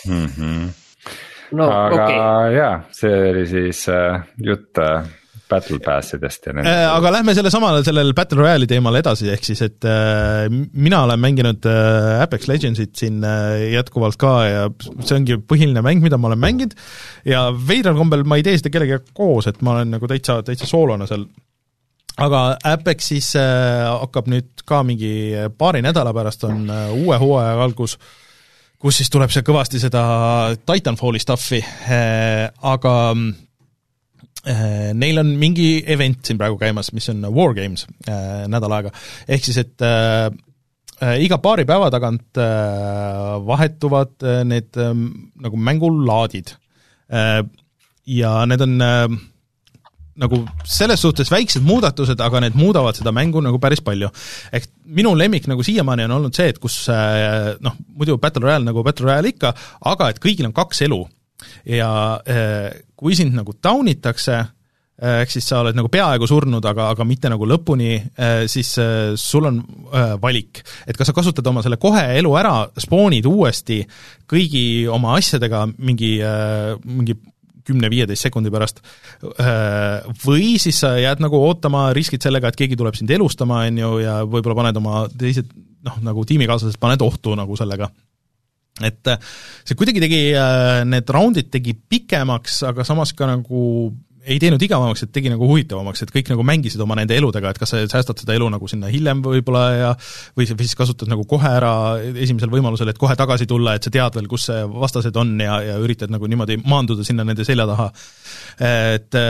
mm. 0.08 0.26
-hmm. 0.26 0.70
no 1.52 1.70
aga 1.72 2.06
okay. 2.06 2.56
jaa, 2.56 2.74
see 2.92 3.30
oli 3.30 3.46
siis 3.48 3.88
äh, 3.90 4.22
jutt 4.38 4.78
äh, 4.78 5.06
battle 5.50 5.80
pass 5.84 6.16
idest 6.16 6.48
ja 6.48 6.54
nendest. 6.56 6.74
Äh, 6.74 6.88
aga 6.90 7.12
lähme 7.14 7.36
selle 7.38 7.52
samale, 7.54 7.84
sellel 7.86 8.14
battle 8.18 8.42
royale'i 8.42 8.70
teemal 8.70 8.98
edasi, 9.00 9.30
ehk 9.34 9.46
siis 9.46 9.62
et 9.66 9.88
äh, 9.90 10.46
mina 10.50 11.04
olen 11.06 11.22
mänginud 11.22 11.68
äh, 11.70 12.24
Apex 12.24 12.50
Legendsit 12.50 12.96
siin 13.00 13.24
äh, 13.26 13.68
jätkuvalt 13.76 14.18
ka 14.22 14.34
ja 14.50 14.66
see 15.06 15.20
ongi 15.20 15.40
põhiline 15.46 15.84
mäng, 15.86 16.04
mida 16.04 16.20
ma 16.22 16.32
olen 16.32 16.42
mänginud. 16.42 16.76
Ja 17.28 17.48
veidral 17.54 17.98
kombel 18.00 18.26
ma 18.28 18.40
ei 18.40 18.46
tee 18.46 18.58
seda 18.60 18.74
kellegagi 18.74 19.16
koos, 19.18 19.50
et 19.52 19.62
ma 19.66 19.78
olen 19.78 19.96
nagu 19.98 20.10
täitsa, 20.10 20.42
täitsa 20.46 20.70
soolona 20.70 21.10
seal. 21.10 21.28
Aga 22.26 22.44
Apexis 22.72 23.34
äh, 23.40 23.86
hakkab 23.92 24.30
nüüd 24.32 24.66
ka 24.68 24.84
mingi 24.88 25.16
paari 25.60 25.84
nädala 25.84 26.16
pärast 26.16 26.46
on 26.48 26.70
äh, 26.72 26.94
uue 26.96 27.18
hooaja 27.22 27.58
algus, 27.62 27.98
kus 28.82 29.02
siis 29.02 29.12
tuleb 29.12 29.34
see 29.34 29.44
kõvasti 29.46 29.82
seda 29.84 30.06
Titanfalli 30.66 31.20
stuff'i. 31.22 31.60
Äh,, 31.92 32.48
aga 32.64 32.96
Äh, 33.16 33.34
neil 34.46 35.22
on 35.22 35.32
mingi 35.42 35.70
event 35.90 36.26
siin 36.26 36.38
praegu 36.38 36.60
käimas, 36.62 36.92
mis 36.94 37.10
on 37.14 37.24
Wargames 37.34 37.88
äh, 38.08 38.46
nädal 38.52 38.76
aega, 38.78 38.92
ehk 39.28 39.48
siis 39.48 39.58
et 39.64 39.86
äh, 39.86 40.30
äh, 41.02 41.18
iga 41.26 41.40
paari 41.42 41.66
päeva 41.68 41.90
tagant 41.94 42.38
äh, 42.38 43.38
vahetuvad 43.48 44.16
äh, 44.24 44.44
need 44.48 44.78
äh, 44.78 44.94
nagu 45.48 45.58
mängulaadid 45.58 46.56
äh,. 47.10 47.42
ja 48.06 48.46
need 48.46 48.62
on 48.62 48.82
äh, 48.82 49.08
nagu 50.16 50.40
selles 50.64 51.02
suhtes 51.04 51.30
väiksed 51.32 51.64
muudatused, 51.66 52.22
aga 52.24 52.40
need 52.46 52.56
muudavad 52.56 52.96
seda 52.96 53.12
mängu 53.16 53.42
nagu 53.44 53.60
päris 53.60 53.82
palju. 53.84 54.10
ehk 54.52 54.70
minu 54.86 55.16
lemmik 55.16 55.48
nagu 55.52 55.64
siiamaani 55.64 56.06
on 56.08 56.16
olnud 56.20 56.36
see, 56.36 56.48
et 56.54 56.60
kus 56.60 56.86
äh, 56.90 57.56
noh, 57.60 57.76
muidu 57.98 58.18
Battle 58.18 58.46
Royale 58.46 58.70
nagu 58.70 58.84
Battle 58.84 59.10
Royale 59.10 59.34
ikka, 59.34 59.54
aga 59.92 60.10
et 60.10 60.22
kõigil 60.24 60.48
on 60.48 60.56
kaks 60.56 60.86
elu 60.88 61.02
ja 61.70 61.90
äh, 62.28 62.70
kui 62.96 63.16
sind 63.18 63.36
nagu 63.36 63.56
down 63.64 63.90
itakse, 63.92 64.38
äh, 65.02 65.22
ehk 65.24 65.34
siis 65.34 65.48
sa 65.50 65.62
oled 65.64 65.78
nagu 65.78 65.92
peaaegu 65.92 66.28
surnud, 66.30 66.66
aga, 66.66 66.90
aga 66.96 67.08
mitte 67.08 67.32
nagu 67.32 67.48
lõpuni, 67.50 67.92
äh, 68.16 68.46
siis 68.52 68.76
sul 69.20 69.50
on 69.50 69.62
valik. 70.22 70.64
et 70.88 70.98
kas 70.98 71.12
sa 71.12 71.18
kasutad 71.18 71.48
oma 71.48 71.64
selle 71.66 71.80
kohe 71.82 72.04
elu 72.20 72.34
ära, 72.40 72.58
spoonid 72.80 73.26
uuesti 73.30 73.82
kõigi 74.30 74.88
oma 74.92 75.16
asjadega 75.20 75.66
mingi, 75.78 76.18
mingi 76.86 77.18
kümne-viieteist 77.66 78.28
sekundi 78.28 78.52
pärast, 78.54 78.78
või 80.22 80.60
siis 80.62 80.78
sa 80.84 80.92
jääd 81.02 81.24
nagu 81.24 81.40
ootama, 81.48 81.88
riskid 81.98 82.22
sellega, 82.22 82.52
et 82.52 82.60
keegi 82.60 82.78
tuleb 82.78 82.94
sind 82.94 83.10
elustama, 83.10 83.64
on 83.66 83.80
ju, 83.82 83.90
ja 84.04 84.20
võib-olla 84.22 84.60
paned 84.60 84.78
oma 84.78 85.00
teised 85.10 85.50
noh, 85.86 85.98
nagu 86.06 86.26
tiimikaaslased 86.30 86.78
paned 86.82 87.02
ohtu 87.06 87.34
nagu 87.38 87.58
sellega 87.58 87.90
et 88.84 89.08
äh, 89.08 89.20
see 89.64 89.78
kuidagi 89.80 90.02
tegi, 90.04 90.24
äh, 90.36 90.82
need 90.88 91.12
raundid 91.14 91.52
tegi 91.54 91.76
pikemaks, 91.76 92.64
aga 92.72 92.84
samas 92.88 93.14
ka 93.16 93.30
nagu 93.30 93.62
ei 94.26 94.40
teinud 94.42 94.64
igavamaks, 94.66 95.04
et 95.06 95.12
tegi 95.14 95.30
nagu 95.30 95.46
huvitavamaks, 95.46 96.02
et 96.02 96.12
kõik 96.12 96.32
nagu 96.32 96.44
mängisid 96.48 96.82
oma 96.82 96.98
nende 96.98 97.14
eludega, 97.14 97.52
et 97.54 97.60
kas 97.62 97.76
sa 97.76 97.84
säästad 97.86 98.24
seda 98.24 98.34
elu 98.34 98.48
nagu 98.50 98.68
sinna 98.68 98.90
hiljem 98.90 99.22
võib-olla 99.22 99.66
ja 99.76 99.92
või 100.34 100.48
siis 100.50 100.74
kasutad 100.78 101.12
nagu 101.12 101.28
kohe 101.30 101.52
ära 101.60 101.74
esimesel 102.10 102.50
võimalusel, 102.50 102.90
et 102.90 103.00
kohe 103.02 103.14
tagasi 103.20 103.46
tulla, 103.50 103.76
et 103.78 103.86
sa 103.86 103.94
tead 103.94 104.18
veel, 104.18 104.28
kus 104.32 104.50
vastased 104.74 105.16
on 105.22 105.36
ja, 105.46 105.60
ja 105.68 105.78
üritad 105.78 106.14
nagu 106.14 106.26
niimoodi 106.26 106.58
maanduda 106.66 107.06
sinna 107.06 107.28
nende 107.28 107.46
selja 107.46 107.70
taha. 107.70 107.92
et 108.66 109.22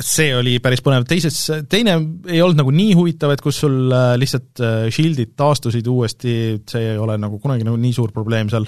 see 0.00 0.32
oli 0.34 0.56
päris 0.62 0.82
põnev, 0.82 1.04
teises, 1.06 1.38
teine 1.70 1.94
ei 2.26 2.42
olnud 2.42 2.58
nagu 2.64 2.74
nii 2.74 2.96
huvitav, 2.98 3.34
et 3.34 3.44
kus 3.44 3.60
sul 3.62 3.94
lihtsalt 4.18 4.62
shield'id 4.90 5.36
taastusid 5.38 5.86
uuesti, 5.86 6.34
see 6.70 6.92
ei 6.94 6.98
ole 6.98 7.18
nagu 7.22 7.38
kunagi 7.42 7.66
nagu 7.66 7.78
nii 7.80 7.94
suur 7.94 8.10
probleem 8.14 8.50
seal 8.50 8.66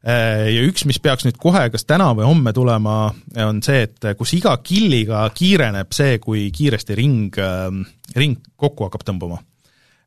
Äh, 0.00 0.46
ja 0.54 0.60
üks, 0.64 0.86
mis 0.88 0.96
peaks 1.02 1.26
nüüd 1.26 1.36
kohe 1.40 1.66
kas 1.68 1.84
täna 1.84 2.06
või 2.16 2.24
homme 2.24 2.54
tulema, 2.56 3.10
on 3.44 3.58
see, 3.64 3.82
et 3.84 4.06
kus 4.16 4.32
iga 4.38 4.54
killiga 4.64 5.26
kiireneb 5.36 5.92
see, 5.92 6.14
kui 6.24 6.46
kiiresti 6.56 6.96
ring, 6.96 7.36
ring 8.16 8.40
kokku 8.56 8.88
hakkab 8.88 9.04
tõmbama. 9.04 9.42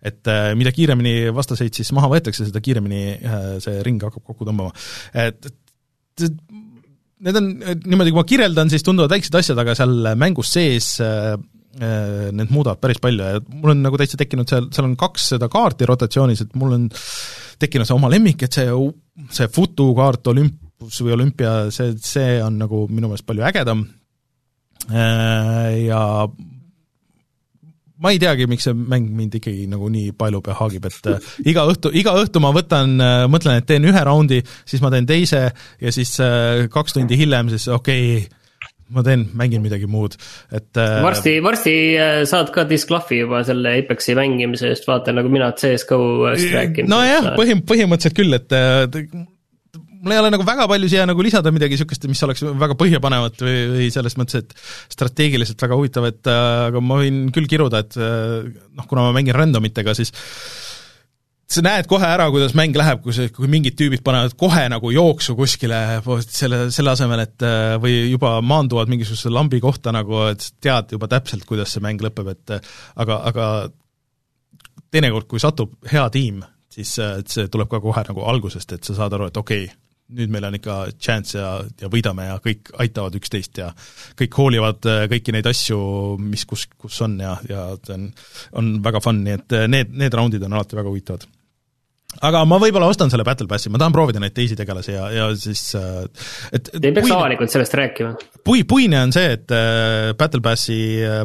et 0.03 0.27
äh, 0.27 0.49
mida 0.57 0.73
kiiremini 0.73 1.29
vastaseid 1.31 1.77
siis 1.77 1.93
maha 1.93 2.09
võetakse, 2.11 2.47
seda 2.49 2.59
kiiremini 2.59 3.03
äh, 3.13 3.45
see 3.63 3.83
ring 3.85 4.01
hakkab 4.01 4.25
kokku 4.25 4.49
tõmbama. 4.49 4.73
et, 5.13 5.45
et 5.45 6.33
need 7.23 7.39
on, 7.39 7.49
niimoodi 7.85 8.13
kui 8.13 8.19
ma 8.19 8.27
kirjeldan, 8.27 8.71
siis 8.71 8.85
tunduvad 8.85 9.13
väiksed 9.13 9.35
asjad, 9.39 9.59
aga 9.63 9.75
seal 9.77 10.13
mängus 10.19 10.53
sees 10.55 10.95
need 11.73 12.51
muudavad 12.53 12.77
päris 12.77 12.99
palju 13.01 13.25
ja 13.25 13.39
mul 13.49 13.71
on 13.73 13.79
nagu 13.81 13.97
täitsa 13.97 14.19
tekkinud 14.19 14.45
seal, 14.45 14.67
seal 14.75 14.85
on 14.85 14.93
kaks 14.99 15.31
seda 15.31 15.47
kaarti 15.49 15.87
rotatsioonis, 15.89 16.43
et 16.45 16.51
mul 16.59 16.75
on 16.75 16.83
tekkinud 17.63 17.89
see 17.89 17.95
oma 17.95 18.11
lemmik, 18.13 18.43
et 18.45 18.53
see 18.53 18.67
see 19.33 19.49
futukaart 19.53 20.29
olümpus 20.33 21.01
või 21.05 21.15
olümpia, 21.17 21.53
see, 21.73 21.93
see 22.01 22.37
on 22.43 22.57
nagu 22.61 22.85
minu 22.89 23.09
meelest 23.09 23.27
palju 23.27 23.45
ägedam. 23.49 23.85
Äh, 24.91 25.85
ja 25.87 26.01
ma 28.03 28.13
ei 28.13 28.19
teagi, 28.21 28.47
miks 28.51 28.67
see 28.67 28.75
mäng 28.75 29.09
mind 29.17 29.39
ikkagi 29.39 29.65
nagu 29.71 29.89
nii 29.91 30.13
palju 30.19 30.43
pea 30.45 30.57
haagib, 30.59 30.85
et 30.89 31.09
äh, 31.11 31.33
iga 31.49 31.65
õhtu, 31.69 31.93
iga 31.95 32.15
õhtu 32.19 32.43
ma 32.43 32.53
võtan, 32.55 32.95
äh, 32.99 33.23
mõtlen, 33.31 33.61
et 33.61 33.67
teen 33.69 33.87
ühe 33.89 34.05
raundi, 34.05 34.41
siis 34.69 34.83
ma 34.83 34.91
teen 34.93 35.09
teise 35.09 35.43
ja 35.49 35.93
siis 35.95 36.15
kaks 36.73 36.97
tundi 36.97 37.17
hiljem 37.19 37.51
siis 37.53 37.69
okei 37.71 38.15
okay,, 38.21 38.39
ma 38.93 39.01
teen, 39.05 39.25
mängin 39.39 39.63
midagi 39.63 39.87
muud, 39.89 40.17
et 40.53 40.77
varsti, 40.77 41.37
varsti 41.41 41.75
saad 42.29 42.51
ka 42.53 42.67
disklahvi 42.69 43.23
juba 43.23 43.41
selle 43.47 43.77
Apexi 43.79 44.13
mängimise 44.19 44.69
eest, 44.69 44.85
vaata 44.89 45.15
nagu 45.15 45.31
mina 45.33 45.49
CS 45.57 45.87
GO-st 45.89 46.51
rääkinud. 46.53 46.91
nojah, 46.91 47.31
põhim-, 47.39 47.63
põhimõtteliselt 47.69 48.19
küll, 48.19 48.37
et 48.37 49.32
mul 50.03 50.15
ei 50.15 50.19
ole 50.19 50.33
nagu 50.33 50.45
väga 50.47 50.67
palju 50.67 50.89
siia 50.91 51.05
nagu 51.07 51.23
lisada 51.23 51.51
midagi 51.55 51.77
niisugust, 51.77 52.09
mis 52.11 52.23
oleks 52.27 52.43
väga 52.59 52.75
põhjapanevat 52.79 53.39
või, 53.45 53.55
või 53.71 53.87
selles 53.93 54.17
mõttes, 54.19 54.43
et 54.43 54.93
strateegiliselt 54.93 55.63
väga 55.63 55.79
huvitav, 55.79 56.09
et 56.09 56.29
aga 56.33 56.83
ma 56.83 56.99
võin 56.99 57.25
küll 57.35 57.47
kiruda, 57.49 57.83
et 57.85 57.97
noh, 57.97 58.87
kuna 58.89 59.07
ma 59.07 59.15
mängin 59.15 59.37
random 59.37 59.69
itega, 59.69 59.95
siis 59.97 60.11
sa 61.53 61.61
näed 61.63 61.87
kohe 61.89 62.07
ära, 62.07 62.25
kuidas 62.33 62.55
mäng 62.57 62.75
läheb, 62.77 63.01
kui 63.03 63.13
see, 63.15 63.29
kui 63.33 63.49
mingid 63.51 63.77
tüübid 63.79 64.03
panevad 64.05 64.35
kohe 64.39 64.63
nagu 64.71 64.91
jooksu 64.93 65.35
kuskile 65.37 65.79
selle, 66.25 66.65
selle 66.73 66.93
asemel, 66.95 67.23
et 67.27 67.45
või 67.83 67.95
juba 68.13 68.35
maanduvad 68.45 68.91
mingisuguse 68.91 69.31
lambi 69.33 69.61
kohta 69.63 69.93
nagu, 69.95 70.25
et 70.31 70.47
tead 70.63 70.95
juba 70.97 71.09
täpselt, 71.11 71.45
kuidas 71.49 71.75
see 71.75 71.83
mäng 71.83 72.01
lõpeb, 72.03 72.33
et 72.33 72.57
aga, 72.57 73.19
aga 73.29 73.47
teinekord, 74.93 75.29
kui 75.29 75.41
satub 75.41 75.77
hea 75.91 76.07
tiim, 76.13 76.41
siis 76.73 76.95
see 76.97 77.47
tuleb 77.53 77.69
ka 77.69 77.81
kohe 77.83 78.05
nagu 78.09 78.27
algusest, 78.33 78.77
et 78.77 78.89
sa 78.89 78.97
saad 78.97 79.15
aru, 79.17 79.29
et 79.29 79.41
okei 79.41 79.67
okay,, 79.67 79.82
nüüd 80.17 80.33
meil 80.33 80.47
on 80.47 80.57
ikka 80.57 80.79
chance 81.01 81.37
ja, 81.37 81.51
ja 81.81 81.91
võidame 81.91 82.27
ja 82.29 82.39
kõik 82.43 82.73
aitavad 82.83 83.15
üksteist 83.19 83.61
ja 83.61 83.69
kõik 84.19 84.39
hoolivad 84.39 84.89
äh, 84.89 85.05
kõiki 85.11 85.35
neid 85.35 85.47
asju, 85.49 85.77
mis 86.21 86.45
kus, 86.49 86.67
kus 86.79 86.99
on 87.05 87.19
ja, 87.23 87.37
ja 87.49 87.69
see 87.81 87.95
on, 87.97 88.09
on 88.59 88.75
väga 88.85 89.03
fun, 89.03 89.23
nii 89.25 89.39
et 89.39 89.55
äh, 89.57 89.69
need, 89.71 89.95
need 89.97 90.17
raundid 90.17 90.43
on 90.45 90.57
alati 90.57 90.79
väga 90.79 90.91
huvitavad 90.91 91.25
aga 92.13 92.43
ma 92.45 92.59
võib-olla 92.61 92.91
ostan 92.93 93.09
selle 93.09 93.25
Battle 93.25 93.49
Passi, 93.49 93.71
ma 93.73 93.79
tahan 93.81 93.95
proovida 93.95 94.21
neid 94.21 94.35
teisi 94.37 94.57
tegelasi 94.57 94.93
ja, 94.93 95.07
ja 95.13 95.27
siis 95.39 95.65
äh, 95.79 96.03
et 96.53 96.69
Te 96.69 96.77
ei 96.77 96.93
peaks 96.93 97.07
puine, 97.07 97.17
avalikult 97.17 97.53
sellest 97.53 97.77
rääkima. 97.79 98.13
Pui-, 98.45 98.65
puine 98.69 99.01
on 99.01 99.13
see, 99.15 99.33
et 99.39 99.53
Battle 100.19 100.43
Passi 100.45 100.79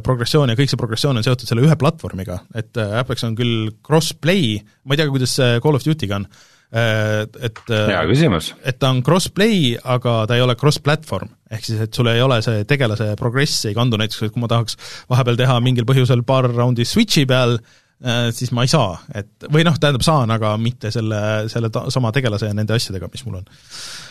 progressioon 0.04 0.54
ja 0.54 0.58
kõik 0.58 0.72
see 0.72 0.80
progressioon 0.80 1.20
on 1.20 1.26
seotud 1.26 1.50
selle 1.50 1.66
ühe 1.66 1.76
platvormiga, 1.80 2.40
et 2.56 2.80
Apex 2.80 3.28
on 3.28 3.36
küll 3.38 3.72
cross-play, 3.84 4.62
ma 4.88 4.96
ei 4.96 5.02
tea, 5.02 5.10
kuidas 5.12 5.36
see 5.36 5.58
Call 5.64 5.76
of 5.76 5.84
Duty'ga 5.84 6.22
on, 6.22 6.30
et 6.68 7.60
äh, 7.72 7.86
hea 7.88 8.04
küsimus. 8.10 8.50
et 8.60 8.76
ta 8.80 8.90
on 8.92 9.00
cross-play, 9.04 9.72
aga 9.80 10.20
ta 10.28 10.36
ei 10.36 10.44
ole 10.44 10.56
cross-platvorm. 10.58 11.30
ehk 11.50 11.64
siis, 11.64 11.80
et 11.80 11.94
sul 11.94 12.10
ei 12.12 12.20
ole 12.20 12.40
see 12.44 12.64
tegelase 12.68 13.14
progress 13.16 13.64
ei 13.70 13.76
kandu, 13.76 13.96
näiteks 14.00 14.26
kui 14.28 14.42
ma 14.42 14.50
tahaks 14.52 14.76
vahepeal 15.08 15.38
teha 15.40 15.58
mingil 15.64 15.88
põhjusel 15.88 16.24
paar 16.28 16.50
raundi 16.52 16.84
Switchi 16.84 17.24
peal, 17.28 17.56
äh, 18.04 18.28
siis 18.36 18.52
ma 18.52 18.66
ei 18.66 18.72
saa, 18.72 18.98
et 19.16 19.48
või 19.48 19.64
noh, 19.64 19.78
tähendab 19.80 20.04
saan, 20.04 20.32
aga 20.34 20.56
mitte 20.60 20.92
selle, 20.92 21.48
selle 21.48 21.72
ta, 21.72 21.86
sama 21.94 22.12
tegelase 22.12 22.50
ja 22.50 22.56
nende 22.56 22.76
asjadega, 22.76 23.08
mis 23.12 23.24
mul 23.24 23.40
on. 23.40 23.48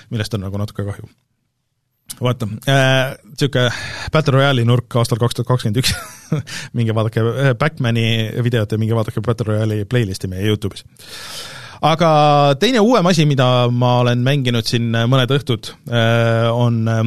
millest 0.09 0.33
on 0.33 0.47
nagu 0.47 0.57
natuke 0.57 0.85
kahju 0.87 1.09
vaata 2.23 2.47
niisugune 2.47 3.67
äh, 3.67 3.77
Battle 4.13 4.37
Royale'i 4.37 4.65
nurk 4.65 4.95
aastal 4.97 5.19
kaks 5.21 5.37
tuhat 5.37 5.49
kakskümmend 5.51 5.81
üks, 5.83 5.93
minge 6.77 6.95
vaadake 6.95 7.53
Backmani 7.59 8.07
videot 8.47 8.71
ja 8.71 8.81
minge 8.81 8.95
vaadake 8.97 9.21
Battle 9.21 9.51
Royale'i 9.51 9.85
playlist'i 9.85 10.31
meie 10.31 10.47
YouTube'is 10.47 10.87
aga 11.85 12.09
teine 12.61 12.81
uuem 12.83 13.09
asi, 13.09 13.25
mida 13.29 13.67
ma 13.73 13.99
olen 14.03 14.23
mänginud 14.25 14.67
siin 14.67 14.89
mõned 15.09 15.31
õhtud, 15.37 15.71
äh, 15.91 16.47
on 16.53 16.83
äh, 16.91 17.03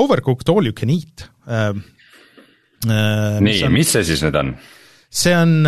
Overcooked 0.00 0.50
All 0.52 0.68
You 0.68 0.76
Can 0.76 0.92
Eat. 0.94 1.26
Äh, 1.50 1.74
nii, 2.86 3.60
mis 3.74 3.92
see 3.92 4.06
siis 4.08 4.22
nüüd 4.24 4.38
on? 4.40 4.54
see 5.10 5.34
on 5.36 5.66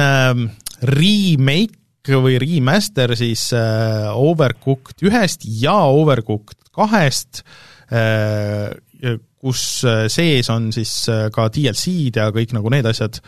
remake 0.87 2.15
või 2.23 2.39
remaster 2.41 3.13
siis 3.19 3.49
Overcooked 3.53 5.03
ühest 5.05 5.45
ja 5.45 5.75
Overcooked 5.93 6.71
kahest, 6.73 7.43
kus 9.43 9.65
sees 10.15 10.49
on 10.55 10.71
siis 10.73 10.95
ka 11.35 11.49
DLC-d 11.53 12.23
ja 12.23 12.31
kõik 12.33 12.55
nagu 12.57 12.73
need 12.73 12.89
asjad 12.89 13.19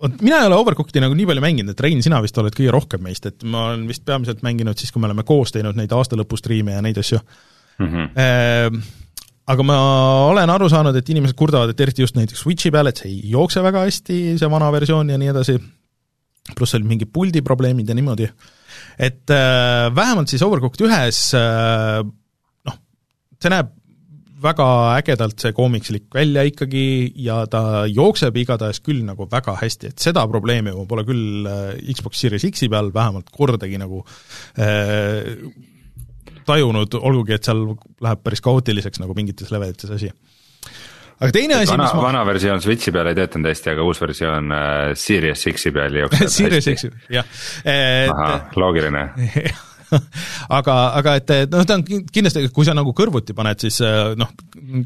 vot 0.00 0.22
mina 0.24 0.40
ei 0.40 0.48
ole 0.48 0.58
Overcooked'i 0.60 1.02
nagu 1.02 1.16
nii 1.16 1.28
palju 1.28 1.44
mänginud, 1.44 1.74
et 1.74 1.84
Rein, 1.84 2.00
sina 2.04 2.20
vist 2.24 2.38
oled 2.40 2.54
kõige 2.56 2.72
rohkem 2.74 3.02
meist, 3.04 3.26
et 3.28 3.44
ma 3.44 3.70
olen 3.70 3.84
vist 3.90 4.04
peamiselt 4.08 4.44
mänginud 4.46 4.80
siis, 4.80 4.92
kui 4.92 5.02
me 5.02 5.10
oleme 5.10 5.26
koos 5.28 5.52
teinud 5.54 5.78
neid 5.78 5.92
aastalõpu 5.96 6.38
striime 6.40 6.76
ja 6.76 6.84
neid 6.84 7.00
asju 7.02 7.20
mm. 7.20 7.86
-hmm. 7.86 8.80
Aga 9.50 9.64
ma 9.66 9.76
olen 10.30 10.50
aru 10.52 10.68
saanud, 10.70 10.94
et 10.94 11.08
inimesed 11.10 11.34
kurdavad, 11.38 11.72
et 11.72 11.80
eriti 11.82 12.04
just 12.04 12.14
näiteks 12.14 12.44
Switchi 12.44 12.70
peal, 12.70 12.86
et 12.86 13.00
see 13.00 13.08
ei 13.10 13.32
jookse 13.32 13.62
väga 13.64 13.82
hästi, 13.82 14.18
see 14.38 14.50
vana 14.52 14.68
versioon 14.70 15.10
ja 15.10 15.18
nii 15.18 15.32
edasi, 15.32 15.56
pluss 16.54 16.76
olid 16.78 16.86
mingid 16.86 17.10
puldi 17.10 17.42
probleemid 17.42 17.88
ja 17.88 17.96
niimoodi, 17.98 18.28
et 18.98 19.34
äh, 19.34 19.88
vähemalt 19.96 20.30
siis 20.30 20.44
Overcooked 20.46 20.84
ühes 20.86 21.22
äh, 21.34 21.98
noh, 22.68 22.78
see 23.42 23.50
näeb 23.50 23.74
väga 24.42 24.66
ägedalt 24.98 25.42
see 25.42 25.54
koomikslik 25.56 26.08
välja 26.14 26.44
ikkagi 26.48 26.84
ja 27.24 27.42
ta 27.50 27.84
jookseb 27.90 28.36
igatahes 28.42 28.82
küll 28.84 29.02
nagu 29.06 29.28
väga 29.30 29.56
hästi, 29.60 29.92
et 29.92 30.02
seda 30.02 30.26
probleemi 30.30 30.74
ma 30.74 30.86
pole 30.88 31.04
küll 31.08 31.48
äh, 31.48 31.94
Xbox 31.94 32.22
Series 32.24 32.46
X-i 32.50 32.70
peal 32.72 32.92
vähemalt 32.94 33.30
kordagi 33.34 33.80
nagu 33.80 34.02
äh, 34.60 35.36
tajunud, 36.48 36.96
olgugi 36.98 37.36
et 37.36 37.46
seal 37.46 37.64
läheb 38.02 38.24
päris 38.24 38.42
kaootiliseks 38.44 39.02
nagu 39.02 39.14
mingites 39.16 39.52
levelites 39.54 39.92
asi. 39.94 40.10
Aga 41.20 41.34
teine 41.36 41.58
asi, 41.60 41.74
mis 41.76 41.96
ma 41.96 42.04
vana 42.06 42.22
versioon 42.24 42.62
Switchi 42.64 42.94
peal 42.96 43.10
ei 43.10 43.18
töötanud 43.18 43.50
hästi, 43.52 43.74
aga 43.74 43.84
uus 43.84 44.00
versioon 44.00 44.54
äh, 44.56 44.92
Series 44.96 45.48
X-i 45.52 45.74
peal 45.76 45.98
jookseb 46.04 46.32
Series 46.32 46.70
X-i, 46.76 46.94
jah. 47.12 47.42
ahah, 47.66 48.48
loogiline 48.56 49.10
aga, 50.58 50.76
aga 50.98 51.14
et 51.20 51.32
noh, 51.50 51.64
ta 51.66 51.76
on 51.78 51.84
kindlasti, 51.84 52.44
kui 52.54 52.66
sa 52.68 52.74
nagu 52.76 52.92
kõrvuti 52.96 53.34
paned, 53.36 53.60
siis 53.62 53.80
eh, 53.86 54.14
noh, 54.18 54.30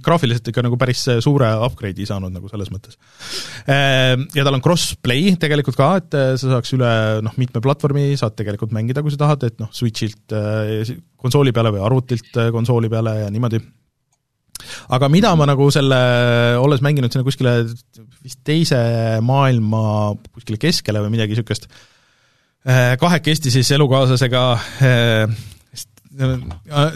graafiliselt 0.04 0.50
ikka 0.50 0.64
nagu 0.64 0.78
päris 0.80 1.04
suure 1.24 1.50
upgrade'i 1.66 2.08
saanud 2.08 2.34
nagu 2.34 2.50
selles 2.52 2.72
mõttes. 2.74 2.98
Eh, 3.68 4.16
ja 4.36 4.46
tal 4.46 4.58
on 4.58 4.64
cross-play 4.64 5.36
tegelikult 5.40 5.78
ka, 5.80 5.90
et 6.02 6.18
eh, 6.18 6.34
sa 6.40 6.56
saaks 6.56 6.74
üle 6.76 6.90
noh, 7.24 7.38
mitme 7.40 7.62
platvormi 7.64 8.12
saad 8.20 8.36
tegelikult 8.38 8.74
mängida, 8.76 9.04
kui 9.04 9.14
sa 9.14 9.24
tahad, 9.26 9.46
et 9.48 9.60
noh, 9.62 9.72
Switchilt 9.74 10.34
konsooli 11.20 11.54
peale 11.56 11.72
või 11.74 11.82
arvutilt 11.84 12.36
konsooli 12.54 12.90
peale 12.92 13.18
ja 13.24 13.32
niimoodi 13.32 13.62
aga 14.94 15.08
mida 15.12 15.32
ma 15.36 15.46
nagu 15.48 15.66
selle, 15.74 15.98
olles 16.62 16.82
mänginud 16.84 17.12
sinna 17.12 17.26
kuskile 17.26 17.56
vist 18.24 18.40
teise 18.46 18.78
maailma 19.24 20.14
kuskile 20.30 20.60
keskele 20.62 21.02
või 21.04 21.14
midagi 21.16 21.34
niisugust, 21.34 21.68
kahekesti 23.00 23.50
siis 23.52 23.70
elukaaslasega 23.76 24.44
äh, 24.52 25.34
äh, 26.20 26.94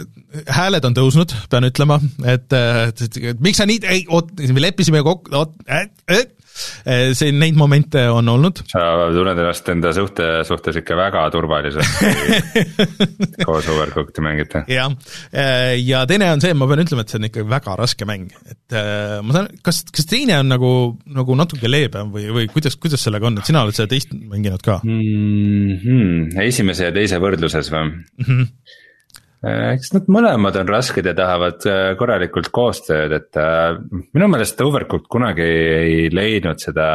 hääled 0.49 0.85
on 0.87 0.95
tõusnud, 0.97 1.35
pean 1.51 1.67
ütlema, 1.67 1.99
et, 2.25 2.47
et, 2.53 3.03
et, 3.05 3.41
miks 3.43 3.61
sa 3.61 3.67
nii, 3.69 3.81
ei, 3.89 4.03
oot, 4.09 4.31
me 4.39 4.63
leppisime 4.63 5.03
kokku, 5.05 5.33
oot 5.37 5.53
äh,, 5.69 5.89
äh, 6.09 6.25
see, 7.13 7.31
neid 7.35 7.57
momente 7.59 8.05
on 8.11 8.29
olnud. 8.31 8.63
sa 8.71 8.85
tunned 9.13 9.39
ennast 9.39 9.69
enda 9.73 9.93
suhte, 9.95 10.27
suhtes 10.47 10.79
ikka 10.81 10.97
väga 10.99 11.25
turvaliselt 11.33 11.85
koos 13.47 13.69
Overcooked'i 13.71 14.23
mängite. 14.25 14.63
jah, 14.71 14.91
eh, 15.33 15.75
ja 15.83 16.03
teine 16.09 16.31
on 16.33 16.43
see, 16.43 16.55
ma 16.57 16.67
pean 16.69 16.83
ütlema, 16.83 17.05
et 17.05 17.13
see 17.13 17.21
on 17.21 17.29
ikka 17.29 17.45
väga 17.49 17.77
raske 17.79 18.07
mäng, 18.09 18.33
et 18.49 18.77
eh, 18.77 19.15
ma 19.25 19.37
saan, 19.37 19.49
kas, 19.65 19.83
kas 19.95 20.09
teine 20.09 20.39
on 20.41 20.51
nagu, 20.51 20.73
nagu 21.19 21.39
natuke 21.39 21.71
leebem 21.71 22.13
või, 22.15 22.27
või 22.35 22.51
kuidas, 22.51 22.77
kuidas 22.81 23.05
sellega 23.05 23.29
on, 23.29 23.39
et 23.39 23.49
sina 23.49 23.63
oled 23.65 23.77
seda 23.77 23.91
teist 23.91 24.13
mänginud 24.13 24.63
ka 24.65 24.79
mm? 24.83 25.73
-hmm. 25.83 26.45
esimese 26.47 26.89
ja 26.89 26.95
teise 26.95 27.21
võrdluses 27.21 27.73
või 27.73 27.89
mm? 27.89 28.05
-hmm 28.27 28.85
eks 29.39 29.93
nad 29.95 30.09
mõlemad 30.11 30.57
on 30.59 30.67
rasked 30.67 31.05
ja 31.07 31.13
tahavad 31.15 31.63
korralikult 31.99 32.49
koostööd, 32.51 33.13
et 33.15 33.39
minu 34.11 34.27
meelest 34.27 34.59
Overcooked 34.65 35.07
kunagi 35.11 35.45
ei 35.45 36.09
leidnud 36.11 36.59
seda 36.59 36.89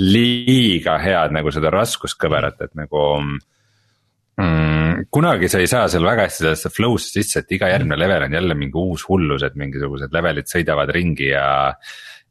liiga 0.00 0.96
head 1.02 1.34
nagu 1.36 1.52
seda 1.52 1.72
raskuskõverat, 1.72 2.62
et 2.64 2.72
nagu 2.78 3.02
mm,. 3.20 5.08
kunagi 5.12 5.50
sa 5.52 5.60
ei 5.60 5.68
saa 5.70 5.88
seal 5.92 6.06
väga 6.06 6.26
hästi 6.28 6.46
sellesse 6.46 6.72
flow'sse 6.72 7.18
sisse, 7.18 7.42
et 7.42 7.52
iga 7.58 7.68
järgmine 7.72 7.98
level 8.00 8.26
on 8.28 8.38
jälle 8.38 8.56
mingi 8.56 8.80
uus 8.80 9.04
hullus, 9.08 9.44
et 9.44 9.58
mingisugused 9.60 10.14
levelid 10.14 10.48
sõidavad 10.48 10.92
ringi 10.94 11.28
ja. 11.34 11.46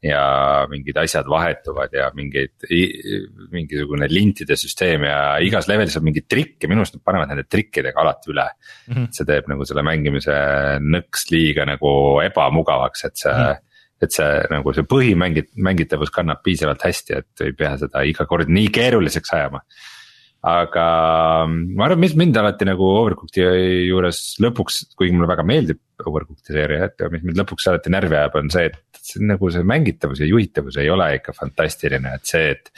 Ja 0.01 0.21
mingid 0.69 0.97
asjad 0.97 1.27
vahetuvad 1.29 1.93
ja 1.93 2.07
mingeid, 2.17 2.55
mingisugune 3.53 4.07
lintide 4.09 4.57
süsteem 4.57 5.05
ja 5.05 5.17
igas 5.45 5.67
levelis 5.69 5.97
on 5.99 6.07
mingi 6.07 6.23
trikk 6.25 6.63
ja 6.63 6.69
minu 6.71 6.81
arust 6.81 6.97
nad 6.97 7.03
panevad 7.05 7.29
nende 7.29 7.45
trikkidega 7.45 8.01
alati 8.01 8.31
üle 8.33 8.47
mm. 8.47 8.93
-hmm. 8.95 9.09
see 9.13 9.27
teeb 9.29 9.51
nagu 9.51 9.67
selle 9.69 9.85
mängimise 9.85 10.37
nõks 10.81 11.27
liiga 11.29 11.67
nagu 11.69 11.91
ebamugavaks, 12.25 13.05
et 13.09 13.17
see 13.25 13.35
mm. 13.35 13.43
-hmm 13.51 13.67
et 14.01 14.09
see 14.09 14.29
nagu 14.49 14.71
see 14.73 14.87
põhimängit-, 14.89 15.51
mängitavus 15.61 16.09
kannab 16.09 16.39
piisavalt 16.41 16.81
hästi, 16.81 17.19
et 17.21 17.43
ei 17.45 17.53
pea 17.53 17.75
seda 17.77 18.01
iga 18.01 18.25
kord 18.25 18.49
nii 18.49 18.71
keeruliseks 18.73 19.33
ajama 19.37 19.61
aga 20.41 20.85
ma 21.45 21.85
arvan, 21.85 21.99
mis 22.01 22.15
mind 22.17 22.37
alati 22.41 22.65
nagu 22.65 22.87
Overcooked'i 22.97 23.43
juures 23.91 24.21
lõpuks, 24.41 24.83
kuigi 24.97 25.13
mulle 25.13 25.29
väga 25.29 25.45
meeldib 25.45 25.81
Overcooked'i 26.01 26.55
seeria, 26.55 26.87
et 26.89 27.03
mis 27.13 27.25
mind 27.27 27.41
lõpuks 27.43 27.69
alati 27.69 27.93
närvi 27.93 28.17
ajab, 28.17 28.39
on 28.41 28.49
see, 28.53 28.71
et 28.71 29.01
see, 29.01 29.21
nagu 29.29 29.51
see 29.53 29.65
mängitavus 29.67 30.23
ja 30.23 30.29
juhitavus 30.29 30.79
ei 30.81 30.89
ole 30.89 31.11
ikka 31.19 31.35
fantastiline, 31.37 32.15
et 32.17 32.31
see, 32.31 32.55
et 32.55 32.73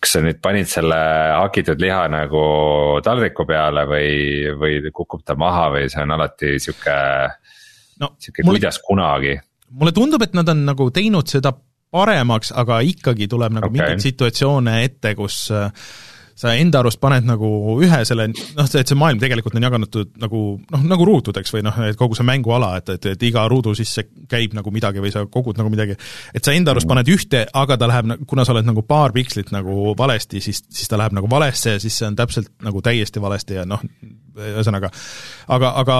kas 0.00 0.16
sa 0.16 0.22
nüüd 0.24 0.40
panid 0.44 0.68
selle 0.68 0.98
hakitud 1.36 1.80
liha 1.80 2.04
nagu 2.12 2.42
taldriku 3.04 3.44
peale 3.48 3.84
või, 3.88 4.12
või 4.60 4.92
kukub 4.92 5.24
ta 5.24 5.36
maha 5.40 5.70
või 5.76 5.88
see 5.92 6.04
on 6.04 6.14
alati 6.16 6.54
sihuke 6.60 6.98
no,, 8.00 8.14
sihuke 8.20 8.44
mulle, 8.44 8.60
kuidas 8.60 8.80
kunagi. 8.84 9.34
mulle 9.76 9.96
tundub, 9.96 10.24
et 10.24 10.36
nad 10.36 10.48
on 10.52 10.64
nagu 10.68 10.88
teinud 10.92 11.28
seda 11.32 11.52
paremaks, 11.90 12.52
aga 12.56 12.80
ikkagi 12.86 13.28
tuleb 13.28 13.56
nagu 13.56 13.68
okay. 13.68 13.76
mingeid 13.76 14.04
situatsioone 14.04 14.78
ette, 14.86 15.12
kus 15.18 15.42
äh, 15.52 15.68
sa 16.40 16.54
enda 16.56 16.80
arust 16.80 17.00
paned 17.02 17.26
nagu 17.28 17.48
ühe 17.84 18.00
selle, 18.08 18.28
noh, 18.32 18.68
et 18.68 18.88
see 18.88 18.98
maailm 18.98 19.20
tegelikult 19.20 19.56
on 19.58 19.66
jagatud 19.66 20.14
nagu 20.22 20.42
noh, 20.60 20.86
nagu 20.88 21.08
ruutudeks 21.08 21.52
või 21.54 21.64
noh, 21.66 21.80
et 21.84 21.98
kogu 22.00 22.16
see 22.16 22.26
mänguala, 22.26 22.72
et, 22.80 22.94
et, 22.96 23.10
et 23.14 23.26
iga 23.28 23.44
ruudu 23.50 23.74
sisse 23.76 24.06
käib 24.30 24.56
nagu 24.56 24.72
midagi 24.74 25.02
või 25.04 25.12
sa 25.14 25.26
kogud 25.28 25.60
nagu 25.60 25.72
midagi, 25.72 25.98
et 26.34 26.46
sa 26.46 26.54
enda 26.56 26.74
arust 26.74 26.88
paned 26.90 27.12
ühte, 27.12 27.44
aga 27.62 27.76
ta 27.80 27.90
läheb, 27.90 28.14
kuna 28.30 28.46
sa 28.46 28.54
oled 28.56 28.68
nagu 28.68 28.84
paar 28.88 29.14
pikslit 29.16 29.52
nagu 29.54 29.92
valesti, 29.98 30.40
siis, 30.44 30.62
siis 30.68 30.90
ta 30.90 31.00
läheb 31.00 31.16
nagu 31.16 31.30
valesse 31.30 31.76
ja 31.76 31.82
siis 31.82 32.00
see 32.00 32.08
on 32.08 32.18
täpselt 32.18 32.52
nagu 32.64 32.82
täiesti 32.84 33.22
valesti 33.22 33.60
ja 33.60 33.66
noh, 33.68 33.84
ühesõnaga, 34.40 34.92
aga, 35.52 35.74
aga 35.82 35.98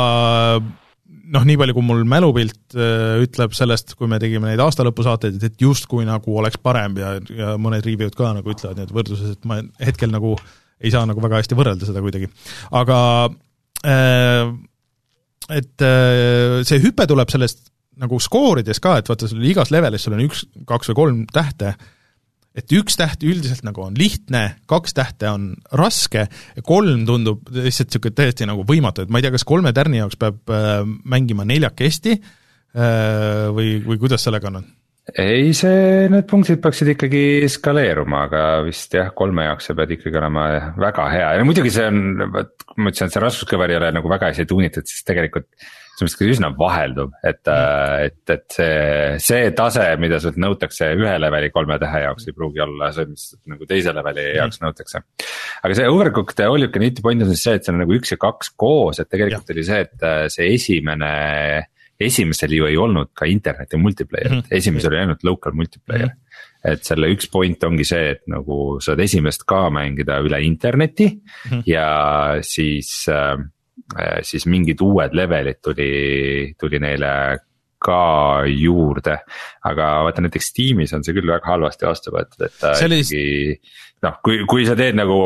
noh, 1.35 1.45
nii 1.47 1.59
palju, 1.61 1.77
kui 1.77 1.87
mul 1.87 2.03
mälupilt 2.09 2.77
äh, 2.77 3.21
ütleb 3.25 3.55
sellest, 3.57 3.95
kui 3.99 4.11
me 4.11 4.21
tegime 4.23 4.51
neid 4.51 4.63
aastalõpusaateid, 4.65 5.39
et 5.47 5.63
justkui 5.63 6.07
nagu 6.09 6.39
oleks 6.41 6.61
parem 6.63 6.99
ja, 7.01 7.15
ja 7.37 7.53
mõned 7.61 7.87
review'd 7.87 8.17
ka 8.19 8.33
nagu 8.37 8.55
ütlevad 8.55 8.81
need 8.81 8.95
võrdluses, 8.95 9.37
et 9.37 9.49
ma 9.49 9.61
hetkel 9.83 10.13
nagu 10.13 10.35
ei 10.81 10.93
saa 10.93 11.05
nagu 11.09 11.23
väga 11.23 11.43
hästi 11.43 11.59
võrrelda 11.59 11.89
seda 11.89 12.03
kuidagi, 12.05 12.31
aga 12.81 12.99
äh, 13.85 14.51
et 15.61 15.87
äh, 15.87 16.61
see 16.67 16.83
hüpe 16.83 17.07
tuleb 17.11 17.33
sellest 17.33 17.69
nagu 18.01 18.17
skoorides 18.23 18.81
ka, 18.81 18.97
et 19.01 19.11
vaata, 19.11 19.29
sul 19.29 19.45
igas 19.45 19.73
levelis 19.75 20.07
sul 20.07 20.17
on 20.17 20.25
üks, 20.25 20.47
kaks 20.69 20.93
või 20.93 21.01
kolm 21.03 21.25
tähte 21.35 21.75
äh,, 21.75 21.89
et 22.59 22.75
üks 22.75 22.99
täht 22.99 23.23
üldiselt 23.27 23.63
nagu 23.67 23.85
on 23.85 23.97
lihtne, 23.99 24.43
kaks 24.71 24.97
tähte 24.97 25.31
on 25.31 25.53
raske 25.77 26.27
kolm 26.67 27.07
tundub 27.09 27.47
lihtsalt 27.55 27.91
niisugune 27.91 28.17
täiesti 28.19 28.49
nagu 28.51 28.67
võimatu, 28.67 29.05
et 29.05 29.13
ma 29.13 29.21
ei 29.21 29.27
tea, 29.27 29.35
kas 29.37 29.47
kolme 29.49 29.73
tärni 29.77 30.03
jaoks 30.03 30.19
peab 30.21 30.51
äh, 30.51 30.83
mängima 30.85 31.47
neljakesti 31.49 32.17
äh, 32.19 33.49
või, 33.55 33.79
või 33.87 34.01
kuidas 34.03 34.27
sellega 34.27 34.53
on? 34.53 34.67
ei, 35.19 35.51
see, 35.57 36.09
need 36.13 36.27
punktid 36.31 36.61
peaksid 36.63 36.93
ikkagi 36.93 37.23
skaleeruma, 37.51 38.27
aga 38.29 38.43
vist 38.67 38.95
jah, 38.95 39.11
kolme 39.17 39.47
jaoks 39.47 39.71
sa 39.71 39.77
pead 39.79 39.97
ikkagi 39.97 40.19
olema 40.21 40.47
väga 40.79 41.07
hea 41.15 41.31
ja 41.39 41.47
muidugi 41.47 41.73
see 41.75 41.87
on, 41.91 42.03
vot 42.35 42.67
ma 42.77 42.91
ütlesin, 42.93 43.11
et 43.11 43.17
see 43.17 43.23
raskuskõver 43.25 43.73
ei 43.73 43.79
ole 43.81 43.91
nagu 43.97 44.11
väga 44.11 44.31
hästi 44.31 44.47
tuunitud, 44.51 44.87
siis 44.91 45.07
tegelikult 45.07 45.49
selles 46.01 46.17
mõttes 46.17 46.35
üsna 46.37 46.51
vahelduv, 46.57 47.13
et 47.27 47.41
mm., 47.47 48.07
et, 48.07 48.33
et 48.33 48.57
see, 48.57 49.17
see 49.23 49.51
tase, 49.57 49.87
mida 50.01 50.21
sult 50.23 50.39
nõutakse 50.41 50.93
ühe 50.97 51.17
leveli 51.21 51.51
kolme 51.55 51.77
tähe 51.83 52.05
jaoks 52.07 52.29
ei 52.29 52.37
pruugi 52.37 52.63
olla 52.65 52.91
see, 52.97 53.09
mis 53.11 53.27
nagu 53.51 53.69
teise 53.69 53.95
leveli 53.97 54.25
mm. 54.25 54.39
jaoks 54.39 54.63
nõutakse. 54.65 55.03
aga 55.63 55.77
see 55.77 55.91
Overcooked 55.91 56.45
all 56.47 56.65
you 56.65 56.73
can 56.73 56.87
eat'i 56.87 57.05
point 57.05 57.23
on 57.25 57.33
siis 57.33 57.45
see, 57.47 57.59
et 57.59 57.67
see 57.67 57.75
on 57.75 57.83
nagu 57.85 57.97
üks 57.97 58.15
ja 58.15 58.21
kaks 58.21 58.55
koos, 58.61 59.03
et 59.03 59.11
tegelikult 59.13 59.53
ja. 59.53 59.57
oli 59.57 59.67
see, 59.69 59.85
et 59.87 60.09
äh, 60.09 60.25
see 60.33 60.49
esimene 60.57 61.13
esimesel 62.01 62.57
ju 62.57 62.65
ei 62.65 62.79
olnud 62.81 63.11
ka 63.13 63.29
interneti 63.29 63.77
multiplayer'it 63.77 64.33
mm, 64.33 64.43
-hmm. 64.47 64.57
esimesel 64.57 64.95
oli 64.95 65.03
ainult 65.03 65.25
local 65.29 65.53
multiplayer 65.53 66.09
mm. 66.09 66.17
-hmm. 66.17 66.73
et 66.73 66.85
selle 66.89 67.13
üks 67.13 67.29
point 67.33 67.65
ongi 67.69 67.85
see, 67.85 68.11
et 68.17 68.23
nagu 68.33 68.81
saad 68.81 69.01
esimest 69.05 69.45
ka 69.45 69.67
mängida 69.69 70.21
üle 70.25 70.41
interneti 70.41 71.11
mm 71.13 71.51
-hmm. 71.51 71.63
ja 71.69 71.89
siis 72.41 73.05
äh, 73.09 73.37
Äh, 73.37 73.51
siis 74.23 74.47
mingid 74.47 74.81
uued 74.85 75.15
levelid 75.17 75.61
tuli, 75.65 75.93
tuli 76.61 76.79
neile 76.83 77.13
ka 77.81 78.45
juurde. 78.47 79.19
aga 79.65 79.87
vaata 80.05 80.25
näiteks 80.25 80.51
Steamis 80.53 80.93
on 80.97 81.05
see 81.05 81.17
küll 81.17 81.31
väga 81.31 81.55
halvasti 81.55 81.89
vastu 81.89 82.13
võetud, 82.15 82.45
et 82.47 82.59
ta 82.61 82.75
oli... 82.87 83.01
ikkagi 83.01 83.25
noh, 84.05 84.19
kui, 84.25 84.41
kui 84.49 84.67
sa 84.69 84.75
teed 84.79 84.97
nagu, 84.97 85.17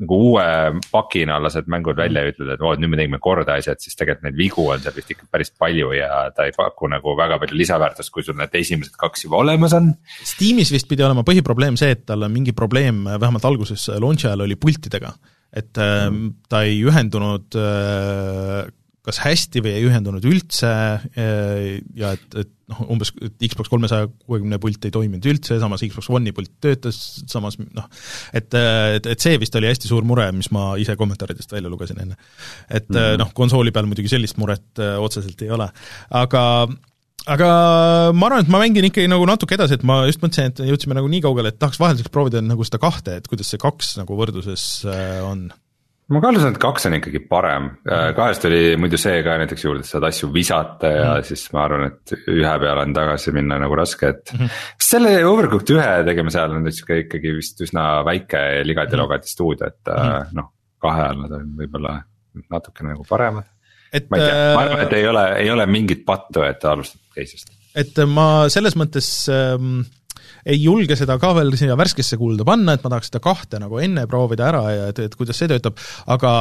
nagu 0.00 0.18
uue 0.30 0.46
pakina 0.90 1.38
lased 1.42 1.70
mängud 1.70 1.98
välja 1.98 2.24
ja 2.24 2.32
ütled, 2.32 2.50
et 2.54 2.62
oo, 2.62 2.74
nüüd 2.78 2.92
me 2.92 3.00
tegime 3.00 3.20
korda 3.22 3.58
asjad, 3.60 3.80
siis 3.82 3.98
tegelikult 3.98 4.26
neid 4.26 4.38
vigu 4.38 4.66
on 4.74 4.82
seal 4.82 4.94
vist 4.96 5.14
ikka 5.14 5.30
päris 5.30 5.52
palju 5.54 5.92
ja 5.96 6.26
ta 6.34 6.46
ei 6.46 6.54
paku 6.56 6.90
nagu 6.90 7.16
väga 7.18 7.40
palju 7.42 7.58
lisaväärtust, 7.58 8.12
kui 8.14 8.26
sul 8.26 8.38
need 8.38 8.54
esimesed 8.62 8.98
kaks 8.98 9.26
juba 9.26 9.40
olemas 9.42 9.74
on. 9.78 9.92
Steamis 10.26 10.74
vist 10.74 10.90
pidi 10.90 11.06
olema 11.06 11.26
põhiprobleem 11.26 11.78
see, 11.78 11.94
et 11.94 12.06
tal 12.10 12.26
on 12.26 12.34
mingi 12.34 12.54
probleem, 12.56 13.04
vähemalt 13.06 13.46
alguses 13.46 13.88
launch'i 13.94 14.30
ajal 14.30 14.46
oli 14.46 14.58
pultidega 14.58 15.14
et 15.54 15.78
äh, 15.82 16.08
ta 16.50 16.64
ei 16.66 16.80
ühendunud 16.86 17.56
äh, 17.60 18.66
kas 19.06 19.20
hästi 19.22 19.62
või 19.62 19.76
ei 19.78 19.86
ühendunud 19.86 20.24
üldse 20.26 20.70
äh, 21.14 21.76
ja 21.94 22.10
et, 22.16 22.26
et 22.42 22.50
noh, 22.72 22.80
umbes 22.96 23.12
et 23.22 23.36
Xbox 23.46 23.70
kolmesaja 23.70 24.08
kuuekümne 24.10 24.58
pult 24.62 24.88
ei 24.88 24.94
toiminud 24.94 25.28
üldse, 25.30 25.60
samas 25.62 25.84
Xbox 25.86 26.10
One'i 26.10 26.34
pult 26.34 26.56
töötas, 26.64 26.98
samas 27.30 27.60
noh, 27.62 27.86
et, 28.34 28.50
et, 28.58 29.06
et 29.06 29.22
see 29.22 29.38
vist 29.38 29.54
oli 29.58 29.70
hästi 29.70 29.90
suur 29.92 30.06
mure, 30.08 30.26
mis 30.34 30.50
ma 30.54 30.72
ise 30.82 30.98
kommentaaridest 30.98 31.54
välja 31.54 31.70
lugesin 31.70 32.02
enne. 32.02 32.18
et 32.68 32.88
mm 32.88 32.96
-hmm. 32.96 33.22
noh, 33.22 33.30
konsooli 33.38 33.70
peal 33.70 33.86
muidugi 33.86 34.10
sellist 34.10 34.42
muret 34.42 34.82
otseselt 34.82 35.46
ei 35.46 35.54
ole, 35.54 35.70
aga 36.10 36.42
aga 37.26 37.50
ma 38.16 38.30
arvan, 38.30 38.44
et 38.44 38.50
ma 38.52 38.62
mängin 38.62 38.88
ikkagi 38.88 39.10
nagu 39.10 39.26
natuke 39.28 39.56
edasi, 39.58 39.78
et 39.78 39.84
ma 39.86 40.02
just 40.08 40.22
mõtlesin, 40.22 40.52
et 40.52 40.64
jõudsime 40.70 40.96
nagu 40.96 41.10
nii 41.10 41.22
kaugele, 41.24 41.52
et 41.52 41.60
tahaks 41.60 41.80
vahelduseks 41.82 42.12
proovida 42.14 42.42
nagu 42.44 42.66
seda 42.66 42.80
kahte, 42.82 43.20
et 43.20 43.30
kuidas 43.30 43.50
see 43.52 43.62
kaks 43.62 43.96
nagu 44.00 44.18
võrdluses 44.18 44.66
äh, 44.90 45.22
on 45.26 45.48
ma 46.12 46.22
kahtlustan, 46.22 46.54
et 46.54 46.60
kaks 46.62 46.86
on 46.86 46.96
ikkagi 47.00 47.20
parem, 47.26 47.68
äh, 47.90 48.08
kahest 48.16 48.46
oli 48.46 48.60
muidu 48.78 48.98
see 49.00 49.18
ka 49.26 49.34
näiteks 49.42 49.66
juurde, 49.66 49.82
et 49.82 49.90
saad 49.90 50.06
asju 50.06 50.30
visata 50.34 50.92
ja 50.92 51.08
mm. 51.08 51.26
siis 51.26 51.46
ma 51.54 51.64
arvan, 51.64 51.88
et 51.90 52.14
ühe 52.30 52.52
peale 52.62 52.84
on 52.86 52.94
tagasi 52.96 53.34
minna 53.34 53.58
nagu 53.62 53.78
raske, 53.78 54.12
et 54.14 54.32
mm. 54.32 54.44
-hmm. 54.44 54.60
selle 54.90 55.16
Overcooked 55.26 55.74
ühe 55.74 55.88
tegemise 56.06 56.40
ajal 56.42 56.60
on 56.60 56.70
sihuke 56.70 57.00
ikkagi 57.04 57.34
vist 57.40 57.64
üsna 57.66 57.88
väike 58.06 58.44
ligadi-logadi 58.68 59.34
stuudio, 59.34 59.72
et 59.72 59.90
mm 59.90 60.36
noh, 60.36 60.52
kahe 60.82 61.08
all 61.08 61.18
nad 61.24 61.32
on 61.32 61.52
võib-olla 61.58 61.98
natukene 62.52 62.92
nagu 62.92 63.04
paremad 63.08 63.46
et 63.96 64.10
ma 64.10 64.18
ei 64.18 64.26
tea, 64.26 64.40
ma 64.54 64.62
arvan, 64.62 64.82
et 64.84 64.94
ei 64.98 65.06
ole, 65.08 65.24
ei 65.40 65.50
ole 65.50 65.66
mingit 65.70 66.04
pattu, 66.06 66.42
et 66.46 66.64
alustab 66.68 67.05
teisest. 67.16 67.52
et 67.76 68.02
ma 68.08 68.46
selles 68.52 68.76
mõttes 68.78 69.08
ähm, 69.32 69.80
ei 70.46 70.58
julge 70.62 70.96
seda 70.98 71.16
ka 71.20 71.32
veel 71.36 71.52
siia 71.58 71.76
värskesse 71.78 72.18
kulda 72.20 72.46
panna, 72.46 72.76
et 72.76 72.84
ma 72.84 72.92
tahaks 72.92 73.10
seda 73.10 73.20
kahte 73.24 73.58
nagu 73.62 73.80
enne 73.82 74.06
proovida 74.10 74.46
ära 74.48 74.62
ja 74.70 74.88
et, 74.92 75.00
et 75.08 75.14
kuidas 75.18 75.38
see 75.40 75.50
töötab, 75.50 75.78
aga 76.12 76.32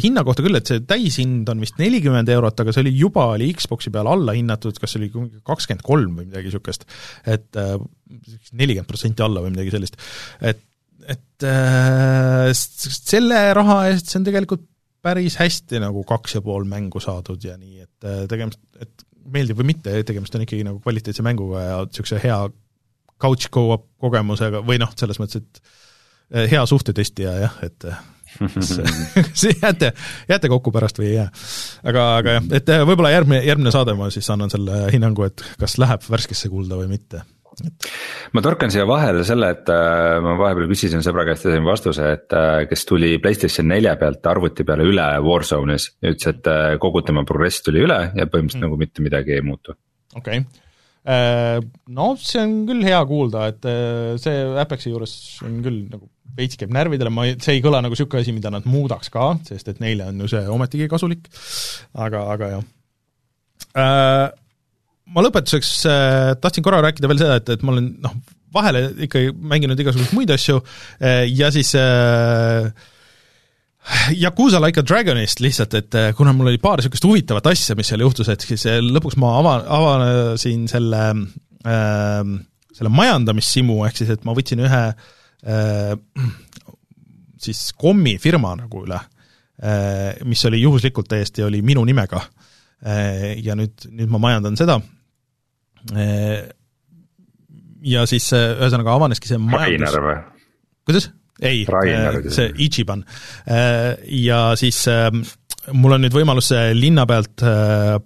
hinna 0.00 0.24
kohta 0.26 0.44
küll, 0.46 0.56
et 0.58 0.70
see 0.70 0.82
täishind 0.88 1.48
on 1.52 1.62
vist 1.62 1.80
nelikümmend 1.80 2.30
eurot, 2.34 2.64
aga 2.64 2.74
see 2.74 2.84
oli 2.86 2.94
juba, 2.96 3.28
oli 3.36 3.50
Xbox'i 3.56 3.92
peal 3.94 4.08
alla 4.10 4.36
hinnatud, 4.36 4.78
kas 4.80 4.96
oli 5.00 5.10
kakskümmend 5.12 5.84
kolm 5.84 6.20
või 6.20 6.28
midagi 6.30 6.48
niisugust, 6.48 6.86
et 7.28 7.60
äh, 7.60 7.74
nelikümmend 8.52 8.90
protsenti 8.90 9.26
alla 9.26 9.44
või 9.44 9.52
midagi 9.56 9.74
sellist. 9.74 10.00
et, 10.40 10.62
et 11.04 11.48
äh, 11.48 12.52
selle 12.54 13.42
raha 13.56 13.82
eest 13.90 14.08
see 14.08 14.22
on 14.22 14.30
tegelikult 14.30 14.70
päris 15.04 15.36
hästi 15.36 15.82
nagu 15.82 16.00
kaks 16.08 16.38
ja 16.38 16.40
pool 16.44 16.64
mängu 16.68 17.02
saadud 17.02 17.42
ja 17.44 17.58
nii, 17.60 17.82
et 17.84 18.08
äh, 18.08 18.24
tegemist, 18.30 18.62
et 18.80 19.04
meeldib 19.32 19.60
või 19.60 19.70
mitte, 19.72 19.94
tegemist 20.06 20.34
on 20.36 20.44
ikkagi 20.44 20.66
nagu 20.66 20.80
kvaliteetse 20.84 21.24
mänguga 21.26 21.64
ja 21.64 21.76
niisuguse 21.86 22.20
hea 22.22 22.38
couch 23.20 23.50
go-up 23.52 23.86
kogemusega 24.02 24.62
või 24.66 24.80
noh, 24.82 24.92
selles 24.98 25.20
mõttes, 25.22 25.42
et 25.42 25.62
eh, 26.34 26.50
hea 26.54 26.64
suhtetestija 26.68 27.36
jah, 27.44 27.58
et 27.66 27.88
eh, 27.90 28.02
kas 28.40 28.74
jääte, 29.62 29.92
jääte 30.28 30.50
kokku 30.52 30.72
pärast 30.74 30.98
või 31.00 31.12
ei 31.12 31.16
jää. 31.20 31.28
aga, 31.90 32.08
aga 32.22 32.38
jah, 32.38 32.50
et 32.60 32.74
eh, 32.74 32.84
võib-olla 32.88 33.14
järgmine, 33.14 33.44
järgmine 33.46 33.74
saade 33.74 33.96
ma 33.98 34.10
siis 34.14 34.28
annan 34.34 34.52
selle 34.52 34.84
hinnangu, 34.94 35.28
et 35.28 35.46
kas 35.60 35.78
läheb 35.82 36.04
värskesse 36.10 36.52
kulda 36.52 36.80
või 36.80 36.90
mitte 36.96 37.24
ma 38.34 38.42
torkan 38.44 38.72
siia 38.72 38.86
vahele 38.88 39.24
selle, 39.26 39.50
et 39.54 39.70
äh, 39.72 40.18
ma 40.24 40.34
vahepeal 40.40 40.68
küsisin 40.70 41.04
sõbra 41.04 41.26
käest 41.28 41.46
ja 41.46 41.54
sain 41.54 41.66
vastuse, 41.66 42.10
et 42.16 42.36
äh, 42.36 42.64
kes 42.70 42.84
tuli 42.88 43.14
Playstation 43.22 43.68
nelja 43.70 43.94
pealt 44.00 44.26
arvuti 44.30 44.66
peale 44.66 44.86
üle 44.88 45.06
Warzone'is. 45.24 45.90
ja 46.02 46.14
ütles, 46.14 46.34
et 46.34 46.50
äh, 46.50 46.74
kogu 46.82 47.04
tema 47.06 47.24
progress 47.28 47.62
tuli 47.64 47.84
üle 47.84 48.00
ja 48.10 48.26
põhimõtteliselt 48.26 48.60
mm. 48.60 48.66
nagu 48.66 48.80
mitte 48.80 49.04
midagi 49.06 49.36
ei 49.38 49.46
muutu. 49.46 49.76
okei 50.14 50.44
okay., 50.44 50.60
no 51.92 52.04
see 52.16 52.40
on 52.40 52.52
küll 52.64 52.80
hea 52.86 53.00
kuulda, 53.04 53.50
et 53.52 53.66
see 54.22 54.38
Apexi 54.56 54.88
juures 54.88 55.12
on 55.44 55.58
küll 55.60 55.82
nagu 55.90 56.08
veits 56.34 56.56
käib 56.56 56.72
närvidele, 56.72 57.12
ma, 57.12 57.26
see 57.44 57.58
ei 57.58 57.60
kõla 57.62 57.82
nagu 57.84 57.92
niisugune 57.92 58.24
asi, 58.24 58.32
mida 58.32 58.48
nad 58.50 58.64
muudaks 58.64 59.12
ka, 59.12 59.34
sest 59.44 59.68
et 59.68 59.82
neile 59.84 60.08
on 60.08 60.24
ju 60.24 60.30
see 60.32 60.48
ometigi 60.48 60.88
kasulik, 60.88 61.28
aga, 61.92 62.24
aga 62.32 62.48
jah 62.54 62.64
ma 65.12 65.24
lõpetuseks 65.24 65.74
äh, 65.90 66.32
tahtsin 66.40 66.64
korra 66.64 66.80
rääkida 66.84 67.10
veel 67.10 67.20
seda, 67.20 67.36
et, 67.40 67.52
et 67.56 67.62
ma 67.66 67.74
olen 67.74 67.90
noh, 68.04 68.16
vahele 68.54 68.86
ikkagi 69.06 69.32
mänginud 69.34 69.80
igasuguseid 69.80 70.16
muid 70.16 70.32
asju 70.34 70.60
äh, 70.60 71.24
ja 71.28 71.50
siis 71.54 71.74
äh, 71.78 72.70
Yakuusa 74.16 74.62
Like 74.62 74.80
a 74.80 74.86
Dragonist 74.86 75.42
lihtsalt, 75.44 75.76
et 75.76 75.98
äh, 75.98 76.12
kuna 76.16 76.32
mul 76.32 76.48
oli 76.52 76.62
paar 76.62 76.80
niisugust 76.80 77.04
huvitavat 77.04 77.50
asja, 77.52 77.76
mis 77.76 77.90
seal 77.92 78.04
juhtus, 78.04 78.30
et 78.32 78.46
siis 78.46 78.64
äh, 78.70 78.80
lõpuks 78.80 79.18
ma 79.20 79.34
ava, 79.42 79.58
avasin 79.78 80.64
selle 80.72 81.02
äh, 81.68 82.22
selle 82.74 82.90
majandamissimu, 82.90 83.82
ehk 83.86 84.00
siis 84.00 84.14
et 84.16 84.24
ma 84.26 84.34
võtsin 84.36 84.64
ühe 84.64 84.84
äh, 84.88 85.92
siis 87.44 87.66
kommifirma 87.76 88.54
nagu 88.62 88.86
üle 88.86 88.96
äh,, 88.96 90.16
mis 90.24 90.42
oli 90.48 90.62
juhuslikult 90.64 91.10
täiesti, 91.12 91.44
oli 91.44 91.60
minu 91.62 91.84
nimega. 91.84 92.22
äh, 92.24 92.53
ja 92.82 93.54
nüüd, 93.56 93.86
nüüd 93.88 94.10
ma 94.12 94.20
majandan 94.20 94.58
seda 94.60 94.80
ja 97.84 98.06
siis 98.08 98.30
ühesõnaga 98.34 98.96
avaneski 98.96 99.30
see 99.30 99.40
majandus... 99.40 99.96
Kuidas? 100.84 101.10
ei, 101.42 101.64
see 102.30 102.52
Ichiban. 102.62 103.02
Ja 104.14 104.40
siis 104.58 104.84
mul 105.74 105.96
on 105.96 106.04
nüüd 106.04 106.14
võimalus 106.14 106.50
linna 106.76 107.06
pealt 107.08 107.42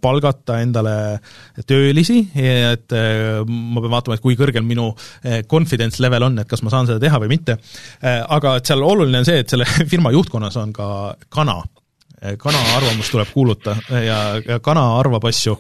palgata 0.00 0.60
endale 0.64 0.94
töölisi, 1.68 2.22
et 2.38 2.94
ma 2.94 3.82
pean 3.82 3.92
vaatama, 3.92 4.16
et 4.16 4.24
kui 4.24 4.38
kõrgel 4.38 4.64
minu 4.66 4.90
confidence 5.50 6.02
level 6.02 6.30
on, 6.30 6.40
et 6.42 6.50
kas 6.50 6.64
ma 6.64 6.72
saan 6.72 6.88
seda 6.88 7.02
teha 7.02 7.20
või 7.22 7.34
mitte. 7.36 7.58
Aga 8.02 8.56
et 8.58 8.70
seal 8.70 8.86
oluline 8.86 9.22
on 9.22 9.28
see, 9.28 9.42
et 9.44 9.50
selle 9.50 9.68
firma 9.92 10.14
juhtkonnas 10.14 10.58
on 10.62 10.72
ka 10.76 10.88
kana 11.34 11.60
kana 12.38 12.58
arvamus 12.76 13.12
tuleb 13.12 13.30
kuuluta 13.32 13.76
ja, 13.90 14.18
ja 14.42 14.58
kana 14.64 14.82
arvab 14.98 15.28
asju, 15.28 15.54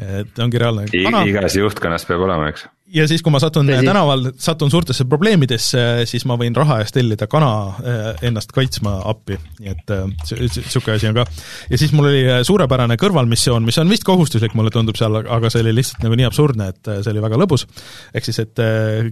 et 0.00 0.38
ongi 0.42 0.60
reaalne 0.60 0.86
kana. 0.90 1.22
igas 1.28 1.56
juhtkonnas 1.58 2.06
peab 2.08 2.24
olema, 2.26 2.48
eks. 2.50 2.66
ja 2.94 3.06
siis, 3.10 3.22
kui 3.22 3.32
ma 3.32 3.40
satun 3.42 3.70
Tõsi. 3.70 3.86
tänaval, 3.86 4.26
satun 4.42 4.72
suurtesse 4.72 5.06
probleemidesse, 5.10 5.84
siis 6.10 6.26
ma 6.26 6.36
võin 6.40 6.56
raha 6.56 6.80
eest 6.82 6.96
tellida 6.98 7.28
kana 7.30 7.50
eh, 7.78 8.26
ennast 8.30 8.54
kaitsma 8.56 8.96
appi, 9.12 9.38
nii 9.60 9.74
et 9.74 9.94
niisugune 10.34 10.96
eh, 10.96 10.98
asi 10.98 11.10
on 11.10 11.18
ka. 11.20 11.26
ja 11.70 11.80
siis 11.80 11.94
mul 11.96 12.10
oli 12.10 12.22
eh, 12.26 12.42
suurepärane 12.46 12.98
kõrvalmissioon, 13.00 13.66
mis 13.66 13.78
on 13.82 13.90
vist 13.92 14.06
kohustuslik, 14.08 14.56
mulle 14.58 14.74
tundub 14.74 14.98
seal, 14.98 15.22
aga 15.22 15.52
see 15.52 15.62
oli 15.64 15.76
lihtsalt 15.78 16.06
nagu 16.06 16.18
nii 16.18 16.30
absurdne, 16.30 16.72
et 16.74 16.94
see 17.00 17.14
oli 17.14 17.26
väga 17.26 17.38
lõbus. 17.44 17.68
ehk 18.14 18.26
siis, 18.26 18.42
et 18.42 18.64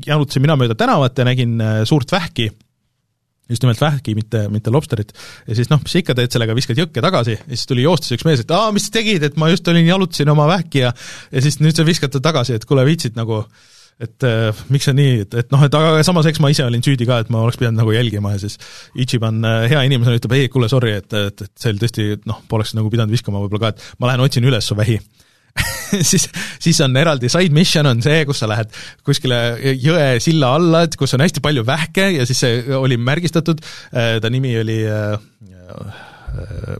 jalutasin 0.06 0.44
mina 0.44 0.58
mööda 0.58 0.78
tänavat 0.78 1.18
ja 1.18 1.30
nägin 1.30 1.60
suurt 1.86 2.10
vähki 2.12 2.50
just 3.48 3.64
nimelt 3.64 3.80
vähki, 3.80 4.14
mitte, 4.18 4.44
mitte 4.52 4.72
lobsterit. 4.74 5.14
ja 5.46 5.56
siis 5.56 5.70
noh, 5.72 5.80
mis 5.82 5.94
sa 5.94 6.02
ikka 6.02 6.16
teed 6.18 6.34
sellega, 6.34 6.56
viskad 6.58 6.78
jõkke 6.80 7.02
tagasi. 7.04 7.38
Ja 7.38 7.56
siis 7.56 7.70
tuli 7.70 7.86
joostes 7.86 8.18
üks 8.18 8.26
mees, 8.28 8.44
et 8.44 8.54
aa, 8.54 8.70
mis 8.74 8.88
sa 8.88 8.98
tegid, 8.98 9.24
et 9.24 9.40
ma 9.40 9.50
just 9.52 9.68
olin, 9.68 9.88
jalutasin 9.88 10.34
oma 10.34 10.48
vähki 10.50 10.84
ja 10.84 10.92
ja 11.32 11.42
siis 11.44 11.60
nüüd 11.62 11.76
sa 11.76 11.86
viskad 11.88 12.12
ta 12.14 12.22
tagasi, 12.24 12.58
et 12.58 12.68
kuule, 12.68 12.84
viitsid 12.88 13.18
nagu 13.18 13.42
et 13.98 14.22
äh, 14.26 14.54
miks 14.70 14.86
see 14.86 14.94
nii, 14.94 15.14
et, 15.24 15.32
et 15.40 15.48
noh, 15.50 15.62
et 15.66 15.74
aga 15.74 16.04
samas 16.06 16.28
eks 16.30 16.38
ma 16.42 16.52
ise 16.52 16.62
olin 16.62 16.84
süüdi 16.84 17.06
ka, 17.08 17.18
et 17.24 17.32
ma 17.34 17.40
oleks 17.42 17.58
pidanud 17.58 17.82
nagu 17.82 17.94
jälgima 17.94 18.36
ja 18.36 18.42
siis 18.44 18.54
Ichiban 18.94 19.42
äh, 19.42 19.64
hea 19.72 19.80
inimesena 19.88 20.20
ütleb, 20.20 20.36
ei, 20.38 20.50
kuule, 20.52 20.68
sorry, 20.70 20.94
et, 21.00 21.10
et, 21.18 21.42
et 21.48 21.50
see 21.58 21.72
oli 21.72 21.82
tõesti 21.82 22.06
noh, 22.30 22.44
poleks 22.50 22.76
nagu 22.78 22.92
pidanud 22.92 23.16
viskama 23.16 23.42
võib-olla 23.42 23.64
ka, 23.64 23.72
et 23.74 23.98
ma 23.98 24.12
lähen 24.12 24.22
otsin 24.22 24.46
üles 24.46 24.70
su 24.70 24.78
vähi 24.78 25.00
siis, 26.10 26.28
siis 26.62 26.80
on 26.84 26.96
eraldi 26.98 27.30
side 27.32 27.54
mission 27.54 27.88
on 27.90 28.02
see, 28.04 28.22
kus 28.28 28.42
sa 28.42 28.50
lähed 28.50 28.74
kuskile 29.06 29.40
jõe 29.78 30.18
silla 30.22 30.54
alla, 30.58 30.84
et 30.86 30.98
kus 30.98 31.16
on 31.16 31.24
hästi 31.24 31.42
palju 31.44 31.64
vähke 31.68 32.10
ja 32.18 32.28
siis 32.28 32.44
see 32.44 32.62
oli 32.78 33.00
märgistatud, 33.00 33.62
äh, 33.92 34.16
ta 34.22 34.30
nimi 34.32 34.54
oli 34.60 34.78
äh, 34.86 35.16
äh, 35.48 36.06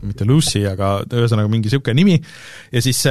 mitte 0.05 0.27
Lucy, 0.29 0.63
aga 0.69 0.99
ühesõnaga 1.03 1.51
mingi 1.51 1.67
niisugune 1.67 1.97
nimi, 1.97 2.17
ja 2.71 2.83
siis, 2.85 3.01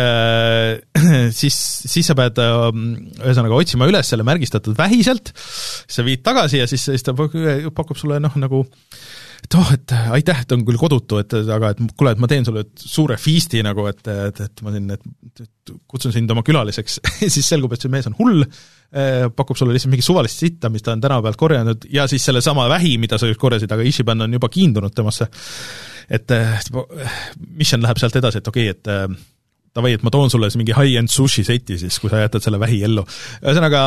siis, 1.42 1.60
siis 1.92 2.08
sa 2.08 2.16
pead 2.18 2.40
ühesõnaga 2.40 3.58
otsima 3.58 3.88
üles 3.90 4.14
selle 4.14 4.26
märgistatud 4.26 4.78
vähi 4.78 5.02
sealt, 5.06 5.34
sa 5.36 6.06
viid 6.06 6.24
tagasi 6.26 6.62
ja 6.62 6.68
siis, 6.70 6.88
siis 6.88 7.06
ta 7.06 7.16
pakub 7.18 7.98
sulle 7.98 8.22
noh, 8.22 8.38
nagu 8.40 8.64
äh, 8.64 9.27
et 9.44 9.56
oh, 9.59 9.69
et 9.74 9.94
aitäh, 10.19 10.43
et 10.43 10.52
on 10.55 10.65
küll 10.66 10.81
kodutu, 10.81 11.20
et 11.23 11.35
aga 11.39 11.73
et 11.74 11.82
kuule, 11.97 12.15
et 12.15 12.23
ma 12.23 12.28
teen 12.31 12.47
sulle 12.47 12.65
suure 12.81 13.19
feast'i 13.20 13.62
nagu, 13.65 13.86
et, 13.90 14.02
et, 14.28 14.43
et 14.44 14.65
ma 14.66 14.74
siin, 14.74 14.90
et, 14.97 15.06
kutsun 15.90 16.15
sind 16.15 16.31
oma 16.32 16.43
külaliseks 16.47 16.98
siis 17.35 17.47
selgub, 17.47 17.74
et 17.74 17.85
see 17.85 17.93
mees 17.93 18.09
on 18.10 18.16
hull, 18.19 18.43
eh, 18.43 19.28
pakub 19.36 19.59
sulle 19.59 19.77
lihtsalt 19.77 19.94
mingi 19.94 20.06
suvalist 20.06 20.44
sitta, 20.44 20.73
mis 20.73 20.85
ta 20.85 20.97
on 20.97 21.05
tänava 21.05 21.28
pealt 21.28 21.40
korjanud, 21.40 21.89
ja 21.93 22.09
siis 22.10 22.27
sellesama 22.28 22.69
vähi, 22.73 22.97
mida 23.01 23.20
sa 23.20 23.31
just 23.31 23.40
korjasid, 23.40 23.73
aga 23.73 23.86
Ishiban 23.86 24.27
on 24.27 24.39
juba 24.39 24.51
kiindunud 24.52 24.94
temasse. 24.97 25.31
et 26.09 26.32
mission 27.59 27.82
läheb 27.85 27.98
sealt 28.01 28.16
edasi, 28.16 28.40
et 28.40 28.48
okei 28.48 28.70
okay,, 28.70 28.78
et 28.78 29.38
davai, 29.76 29.94
et 29.96 30.04
ma 30.06 30.12
toon 30.14 30.30
sulle 30.32 30.50
mingi 30.58 30.74
high-end 30.76 31.12
sushi 31.12 31.44
seti 31.46 31.78
siis, 31.80 31.98
kui 32.00 32.10
sa 32.12 32.22
jätad 32.22 32.44
selle 32.44 32.60
vähi 32.60 32.80
ellu. 32.86 33.04
ühesõnaga, 33.42 33.80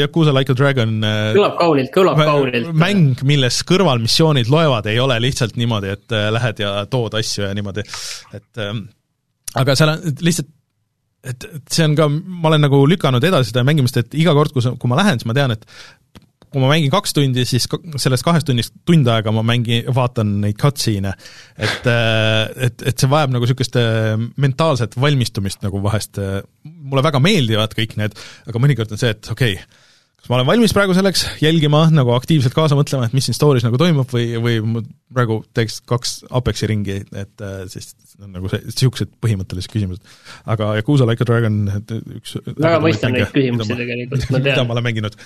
Yakuusa 0.00 0.34
Like 0.34 0.54
a 0.54 0.58
Dragon 0.58 0.94
äh, 1.04 1.22
kõlab 1.36 1.56
kaunilt, 1.60 1.92
kõlab 1.94 2.22
kaunilt. 2.22 2.70
mäng, 2.78 3.24
milles 3.28 3.62
kõrvalmissioonid 3.68 4.52
loevad, 4.52 4.88
ei 4.90 5.00
ole 5.02 5.18
lihtsalt 5.22 5.58
niimoodi, 5.60 5.94
et 5.98 6.16
äh, 6.16 6.28
lähed 6.34 6.62
ja 6.64 6.74
tood 6.90 7.18
asju 7.18 7.46
ja 7.46 7.52
niimoodi, 7.56 7.84
et 8.38 8.62
ähm, 8.64 8.86
aga 9.58 9.76
seal 9.78 9.96
on 9.96 10.22
lihtsalt 10.24 10.54
et, 11.28 11.44
et 11.44 11.74
see 11.74 11.84
on 11.86 11.96
ka, 11.98 12.06
ma 12.08 12.50
olen 12.52 12.62
nagu 12.68 12.80
lükanud 12.88 13.24
edasi 13.24 13.52
seda 13.52 13.64
mängimist, 13.66 13.98
et 14.00 14.14
iga 14.18 14.34
kord, 14.36 14.54
kui 14.54 14.64
sa, 14.64 14.74
kui 14.78 14.90
ma 14.90 15.00
lähen, 15.00 15.18
siis 15.18 15.28
ma 15.28 15.36
tean, 15.36 15.54
et 15.56 15.66
kui 16.52 16.62
ma 16.62 16.70
mängin 16.70 16.92
kaks 16.92 17.14
tundi, 17.16 17.44
siis 17.48 17.66
sellest 18.00 18.24
kahest 18.26 18.48
tunnist 18.48 18.76
tund 18.88 19.08
aega 19.12 19.32
ma 19.34 19.44
mängin, 19.46 19.88
vaatan 19.94 20.38
neid 20.44 20.58
cutscene'e. 20.60 21.12
et, 21.56 21.90
äh, 21.90 22.68
et, 22.68 22.86
et 22.92 22.94
see 22.96 23.10
vajab 23.10 23.34
nagu 23.34 23.44
niisugust 23.44 23.76
äh, 23.80 24.14
mentaalset 24.40 24.96
valmistumist 25.00 25.64
nagu 25.66 25.82
vahest, 25.84 26.20
äh, 26.22 26.40
mulle 26.64 27.04
väga 27.04 27.20
meeldivad 27.22 27.76
kõik 27.76 27.98
need, 28.00 28.16
aga 28.48 28.64
mõnikord 28.64 28.94
on 28.94 29.00
see, 29.00 29.12
et 29.12 29.30
okei 29.34 29.58
okay,, 29.58 29.84
kas 30.18 30.30
ma 30.30 30.38
olen 30.38 30.48
valmis 30.48 30.74
praegu 30.76 30.96
selleks 30.96 31.26
jälgima, 31.44 31.84
nagu 31.94 32.14
aktiivselt 32.16 32.56
kaasa 32.56 32.78
mõtlema, 32.78 33.06
et 33.06 33.16
mis 33.16 33.28
siin 33.28 33.36
story's 33.36 33.66
nagu 33.66 33.80
toimub 33.80 34.08
või, 34.14 34.30
või 34.42 34.56
ma 34.64 34.82
praegu 35.14 35.42
teeks 35.56 35.82
kaks 35.88 36.16
Apexi 36.40 36.70
ringi, 36.70 37.02
et 37.12 37.44
siis 37.72 37.92
on 38.18 38.32
nagu 38.34 38.50
see, 38.50 38.64
niisugused 38.66 39.12
põhimõttelised 39.22 39.70
küsimused. 39.70 40.16
aga 40.50 40.72
Yakuusa 40.80 41.06
Like 41.06 41.22
a 41.22 41.28
Dragon, 41.28 41.60
üks 42.18 42.34
väga 42.48 42.80
mõistan 42.82 43.14
neid 43.14 43.30
küsimusi 43.36 43.78
tegelikult, 43.78 44.26
ma 44.32 44.40
tean. 44.40 44.48
mida 44.48 44.66
ma 44.66 44.76
olen 44.76 44.88
mänginud 44.88 45.20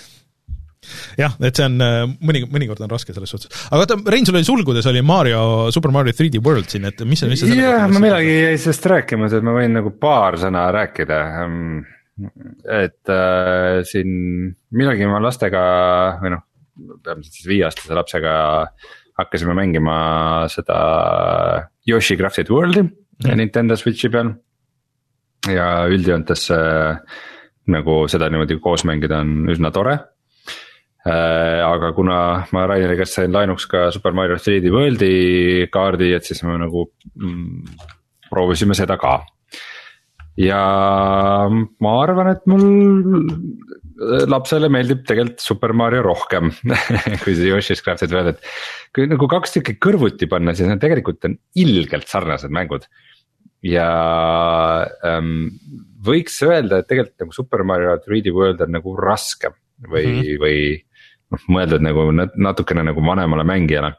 jah, 1.19 1.35
et 1.41 1.59
see 1.59 1.67
on 1.69 1.79
äh, 1.85 2.05
mõni, 2.25 2.45
mõnikord 2.51 2.83
on 2.85 2.93
raske 2.93 3.15
selles 3.15 3.33
suhtes. 3.33 3.51
aga 3.71 3.85
oota, 3.85 3.99
Rein, 4.13 4.27
sul 4.29 4.39
oli 4.39 4.49
sulgudes 4.49 4.89
oli 4.91 5.03
Mario, 5.07 5.43
Super 5.75 5.95
Mario 5.95 6.15
3D 6.17 6.43
World 6.45 6.71
siin, 6.73 6.87
et 6.91 7.03
mis, 7.07 7.25
mis 7.29 7.43
sa 7.43 7.49
selle 7.49 7.67
jah, 7.67 7.89
ma 7.91 8.03
millalgi 8.03 8.35
jäi 8.35 8.61
sellest 8.61 8.89
rääkima, 8.95 9.31
et 9.31 9.47
ma 9.47 9.57
võin 9.57 9.77
nagu 9.79 9.95
paar 10.03 10.39
sõna 10.43 10.69
rääkida. 10.75 11.21
Et 12.69 13.13
äh, 13.13 13.83
siin 13.89 14.11
millalgi 14.77 15.09
ma 15.09 15.21
lastega 15.25 15.63
või 16.23 16.35
noh, 16.35 16.43
peamiselt 17.03 17.39
siis 17.39 17.49
viieaastase 17.49 17.97
lapsega 17.97 18.35
hakkasime 19.19 19.55
mängima 19.57 19.97
seda 20.53 20.79
Yoshi 21.89 22.17
Crafted 22.17 22.51
World'i 22.53 22.85
mm. 22.85 23.37
Nintendo 23.39 23.77
Switch'i 23.77 24.11
peal. 24.13 24.33
ja 25.51 25.85
üldjoontes 25.91 26.47
äh, 26.55 27.01
nagu 27.73 28.03
seda 28.11 28.29
niimoodi 28.31 28.59
koos 28.63 28.85
mängida 28.89 29.21
on 29.23 29.51
üsna 29.53 29.73
tore 29.75 29.97
aga 31.03 31.91
kuna 31.97 32.17
ma 32.55 32.67
Raineri 32.71 32.97
käest 33.01 33.19
sain 33.19 33.33
laenuks 33.35 33.67
ka 33.71 33.91
Super 33.95 34.15
Mario 34.15 34.37
3D 34.39 34.71
World'i 34.71 35.69
kaardi, 35.75 36.13
et 36.15 36.29
siis 36.29 36.43
me 36.47 36.55
nagu 36.61 36.87
mm, 37.19 37.79
proovisime 38.31 38.77
seda 38.79 38.97
ka. 39.01 39.21
ja 40.39 40.63
ma 41.51 41.97
arvan, 42.05 42.31
et 42.33 42.47
mul 42.49 42.63
lapsele 44.31 44.71
meeldib 44.73 45.03
tegelikult 45.07 45.43
Super 45.43 45.75
Mario 45.77 46.03
rohkem 46.07 46.51
kui 47.23 47.35
see 47.37 47.51
Yoshi's 47.51 47.83
Crafted 47.85 48.15
World, 48.15 48.37
et. 48.37 48.53
kui 48.95 49.09
nagu 49.11 49.29
kaks 49.31 49.57
tükki 49.59 49.77
kõrvuti 49.83 50.29
panna, 50.31 50.55
siis 50.57 50.71
need 50.71 50.83
tegelikult 50.83 51.27
on 51.29 51.37
ilgelt 51.59 52.09
sarnased 52.11 52.55
mängud. 52.55 52.87
ja 53.67 53.89
ähm, 55.07 55.51
võiks 56.03 56.41
öelda, 56.47 56.81
et 56.81 56.89
tegelikult 56.91 57.27
nagu 57.27 57.37
Super 57.37 57.67
Mario 57.67 57.99
3D 58.07 58.33
World 58.35 58.65
on 58.65 58.75
nagu 58.79 58.97
raskem 58.99 59.55
või 59.91 60.07
mm, 60.07 60.23
-hmm. 60.23 60.41
või 60.43 60.59
noh, 61.33 61.45
mõeldud 61.57 61.85
nagu 61.85 62.09
nat- 62.15 62.37
natukene 62.37 62.85
nagu 62.91 63.05
vanemale 63.05 63.47
mängijale. 63.49 63.95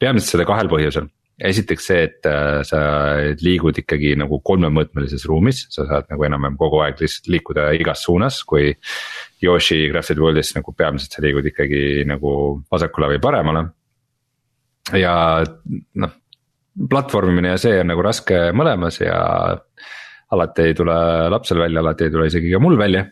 peamiselt 0.00 0.30
seda 0.32 0.46
kahel 0.48 0.70
põhjusel, 0.72 1.10
esiteks 1.42 1.86
see, 1.86 2.04
et 2.08 2.28
äh, 2.28 2.62
sa 2.66 2.80
liigud 3.42 3.76
ikkagi 3.82 4.14
nagu 4.18 4.38
kolmemõõtmelises 4.46 5.26
ruumis, 5.28 5.66
sa 5.74 5.86
saad 5.88 6.08
nagu 6.10 6.24
enam-vähem 6.26 6.56
kogu 6.60 6.80
aeg 6.84 7.00
lihtsalt 7.02 7.28
liikuda 7.32 7.68
igas 7.78 8.04
suunas, 8.06 8.42
kui. 8.48 8.72
Yoshi 9.42 9.88
Crafted 9.90 10.20
World'is 10.22 10.52
nagu 10.54 10.70
peamiselt 10.70 11.16
sa 11.16 11.22
liigud 11.24 11.46
ikkagi 11.50 12.04
nagu 12.06 12.32
vasakule 12.70 13.08
või 13.10 13.22
paremale. 13.22 13.64
ja 14.94 15.14
noh, 15.98 16.12
platvormimine 16.90 17.50
ja 17.50 17.58
see 17.58 17.80
on 17.80 17.90
nagu 17.90 18.04
raske 18.06 18.38
mõlemas 18.54 19.00
ja 19.02 19.18
alati 20.32 20.68
ei 20.68 20.76
tule 20.76 20.94
lapsel 21.32 21.60
välja, 21.60 21.82
alati 21.82 22.06
ei 22.06 22.14
tule 22.14 22.28
isegi 22.30 22.52
ka 22.52 22.60
mul 22.62 22.78
välja. 22.80 23.04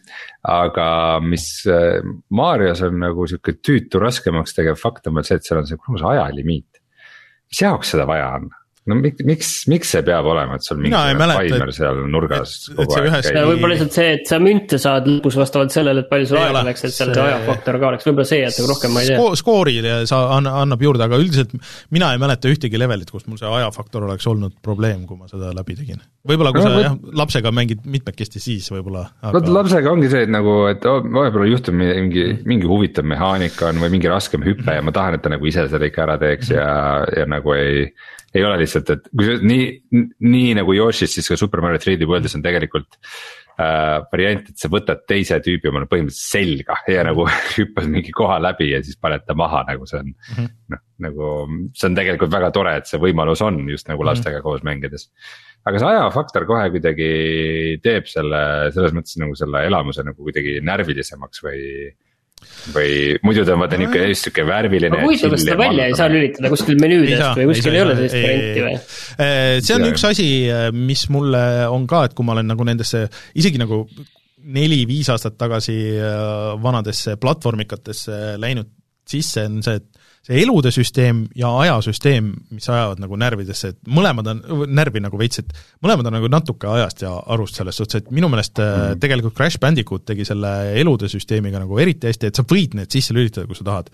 aga 0.48 0.86
mis 1.24 1.48
äh, 1.68 2.00
Marios 2.30 2.82
on 2.86 3.00
nagu 3.02 3.26
sihuke 3.28 3.58
tüütu 3.60 4.00
raskemaks 4.00 4.56
tegev 4.56 4.80
fakt 4.80 5.10
on 5.10 5.18
veel 5.18 5.28
see, 5.28 5.40
et 5.40 5.46
seal 5.46 5.60
on 5.60 5.68
see 5.68 5.80
kurat 5.80 6.02
see 6.02 6.14
ajalimiit. 6.14 6.80
mis 7.50 7.62
jaoks 7.66 7.94
seda 7.94 8.08
vaja 8.08 8.32
on? 8.38 8.50
No 8.90 8.98
miks, 8.98 9.24
miks, 9.26 9.50
miks 9.70 9.92
see 9.94 10.02
peab 10.06 10.26
olema, 10.30 10.58
et 10.58 10.66
sul 10.66 10.80
mingi 10.82 10.96
taimer 10.96 11.72
seal 11.74 12.02
nurgas 12.10 12.54
et, 12.70 12.76
kogu 12.78 12.96
aeg 12.98 13.26
käib? 13.26 13.38
võib-olla 13.52 13.76
lihtsalt 13.76 13.96
see, 13.96 14.08
et 14.18 14.30
sa 14.30 14.40
münte 14.42 14.80
saad 14.82 15.08
lõpus 15.08 15.38
vastavalt 15.40 15.74
sellele, 15.74 16.04
et 16.04 16.10
palju 16.10 16.30
sul 16.30 16.40
aega 16.40 16.64
läks, 16.66 16.84
et 16.88 16.96
seal 16.96 17.12
see 17.14 17.26
ajafaktor 17.26 17.78
ka 17.80 17.90
oleks, 17.92 18.08
võib-olla 18.08 18.28
see 18.30 18.40
jätab 18.42 18.70
rohkem, 18.72 18.94
ma 18.94 19.04
ei 19.04 19.10
tea 19.10 19.18
Sko. 19.20 19.40
skoorile 19.40 19.94
sa 20.10 20.20
anna, 20.36 20.54
annab 20.64 20.84
juurde, 20.84 21.06
aga 21.06 21.20
üldiselt 21.20 21.54
mina 21.94 22.12
ei 22.14 22.22
mäleta 22.22 22.50
ühtegi 22.50 22.80
levelit, 22.80 23.10
kus 23.12 23.26
mul 23.30 23.40
see 23.40 23.50
ajafaktor 23.60 24.06
oleks 24.08 24.28
olnud 24.30 24.56
probleem, 24.64 25.04
kui 25.08 25.18
ma 25.20 25.30
seda 25.30 25.52
läbi 25.56 25.78
tegin. 25.78 26.02
võib-olla 26.26 26.54
kui 26.54 26.64
no, 26.64 26.70
sa 26.74 26.84
jah, 26.84 26.98
lapsega 27.22 27.52
mängid 27.54 27.84
mitmekesti, 27.88 28.42
siis 28.42 28.68
võib-olla 28.72 29.06
aga.... 29.22 29.34
vot 29.38 29.50
lapsega 29.60 29.92
ongi 29.92 30.10
see, 30.12 30.26
et 30.26 30.32
nagu, 30.32 30.56
et 30.70 30.84
vahepeal 30.84 31.48
juhtub 31.54 31.76
mingi, 31.80 32.26
mingi 32.48 32.70
huvitav 32.70 33.06
mehaanika 33.08 33.70
on 33.70 33.82
või 33.84 33.94
mingi 33.96 34.10
raskem 34.10 34.44
hüpe 34.46 34.78
ja 34.78 34.84
ma 34.84 34.94
tahan, 34.94 35.16
et 35.16 35.24
ta 35.24 35.32
nagu 35.32 35.48
ise 35.48 35.66
selle 35.70 35.90
ikka 35.90 36.06
ära 36.06 36.18
teeks 36.20 36.54
ja, 36.54 36.70
ja 37.16 37.28
nagu 37.30 37.54
ei 37.56 37.90
ei 38.34 38.44
ole 38.46 38.60
lihtsalt, 38.62 38.90
et 38.94 39.08
kui 39.10 39.26
sa 39.26 39.36
nii, 39.42 39.66
nii 40.22 40.54
nagu 40.60 40.74
Yoshis, 40.76 41.12
siis 41.16 41.28
ka 41.30 41.38
Super 41.38 41.62
Mario 41.64 41.80
3D 41.82 42.06
World'is 42.08 42.36
on 42.38 42.44
tegelikult 42.44 42.98
äh, 43.58 43.96
variant, 44.12 44.50
et 44.52 44.60
sa 44.60 44.70
võtad 44.72 45.02
teise 45.08 45.40
tüübi 45.42 45.70
omale 45.70 45.88
põhimõtteliselt 45.90 46.36
selga 46.38 46.78
ja 46.90 47.04
nagu 47.06 47.26
hüppad 47.56 47.88
mingi 47.90 48.14
koha 48.14 48.38
läbi 48.42 48.70
ja 48.70 48.82
siis 48.86 48.98
paned 49.02 49.26
ta 49.26 49.36
maha, 49.38 49.64
nagu 49.68 49.88
see 49.90 49.98
on 50.02 50.12
mm 50.12 50.36
-hmm. 50.36 50.50
noh, 50.74 50.82
nagu 51.06 51.30
see 51.74 51.88
on 51.90 51.98
tegelikult 51.98 52.34
väga 52.36 52.52
tore, 52.54 52.76
et 52.78 52.90
see 52.90 53.02
võimalus 53.02 53.42
on 53.46 53.62
just 53.68 53.88
nagu 53.88 54.02
mhm. 54.02 54.10
lastega 54.12 54.36
mm 54.36 54.40
-hmm. 54.40 54.42
koos 54.42 54.62
mängides. 54.62 55.10
aga 55.64 55.78
see 55.78 55.88
ajafaktor 55.88 56.46
kohe 56.46 56.70
kuidagi 56.70 57.10
teeb 57.82 58.06
selle, 58.06 58.70
selles 58.74 58.94
mõttes 58.94 59.18
nagu 59.18 59.34
selle 59.34 59.66
elamuse 59.66 60.06
nagu 60.06 60.22
kuidagi 60.22 60.60
närvilisemaks 60.62 61.42
või 61.44 61.90
või 62.74 63.18
muidu 63.24 63.44
ta 63.46 63.54
on 63.56 63.64
vaata 63.64 63.78
niuke 63.80 64.04
just 64.10 64.28
siuke 64.28 64.44
värviline. 64.48 64.92
aga 64.94 65.06
huvitav, 65.06 65.34
kas 65.34 65.44
seda 65.44 65.58
välja 65.60 65.88
ei 65.90 65.98
saa 65.98 66.08
lülitada 66.12 66.52
kuskil 66.52 66.80
menüüdest 66.82 67.40
või 67.40 67.48
kuskil 67.52 67.72
ei, 67.72 67.78
ei 67.78 67.84
ole 67.84 67.96
sellist 67.98 68.16
varianti 68.18 68.64
või? 68.66 68.74
See 69.66 69.76
on 69.76 69.86
üks 69.90 70.06
asi, 70.10 70.28
äh, 70.52 70.66
mis 70.76 71.06
mulle 71.12 71.44
on 71.70 71.86
ka, 71.90 72.04
et 72.08 72.16
kui 72.16 72.26
ma 72.26 72.36
olen 72.36 72.50
nagu 72.52 72.66
nendesse, 72.68 73.06
isegi 73.40 73.60
nagu 73.60 73.84
neli-viis 74.40 75.10
aastat 75.12 75.36
tagasi 75.40 75.78
äh, 76.00 76.20
vanadesse 76.62 77.16
platvormikatesse 77.20 78.20
läinud 78.40 78.70
sisse, 79.10 79.46
on 79.48 79.60
see, 79.64 79.80
et 79.80 79.99
see 80.26 80.42
elude 80.42 80.70
süsteem 80.74 81.24
ja 81.38 81.50
ajasüsteem, 81.62 82.28
mis 82.52 82.68
ajavad 82.68 83.00
nagu 83.00 83.16
närvidesse, 83.20 83.72
et 83.72 83.78
mõlemad 83.88 84.28
on, 84.34 84.42
närvi 84.68 85.02
nagu 85.02 85.18
veits, 85.20 85.40
et 85.40 85.54
mõlemad 85.84 86.10
on 86.10 86.16
nagu 86.18 86.30
natuke 86.32 86.68
ajast 86.68 87.04
ja 87.06 87.14
arust 87.34 87.60
selles 87.60 87.80
suhtes, 87.80 88.02
et 88.02 88.10
minu 88.14 88.28
meelest 88.32 88.60
mm. 88.60 89.00
tegelikult 89.02 89.36
Crash 89.38 89.60
Bandicoot 89.62 90.04
tegi 90.10 90.26
selle 90.28 90.52
elude 90.80 91.08
süsteemiga 91.12 91.62
nagu 91.62 91.80
eriti 91.80 92.10
hästi, 92.10 92.30
et 92.30 92.40
sa 92.40 92.44
võid 92.44 92.76
need 92.78 92.92
sisse 92.92 93.16
lülitada, 93.16 93.48
kui 93.48 93.58
sa 93.58 93.66
tahad. 93.70 93.88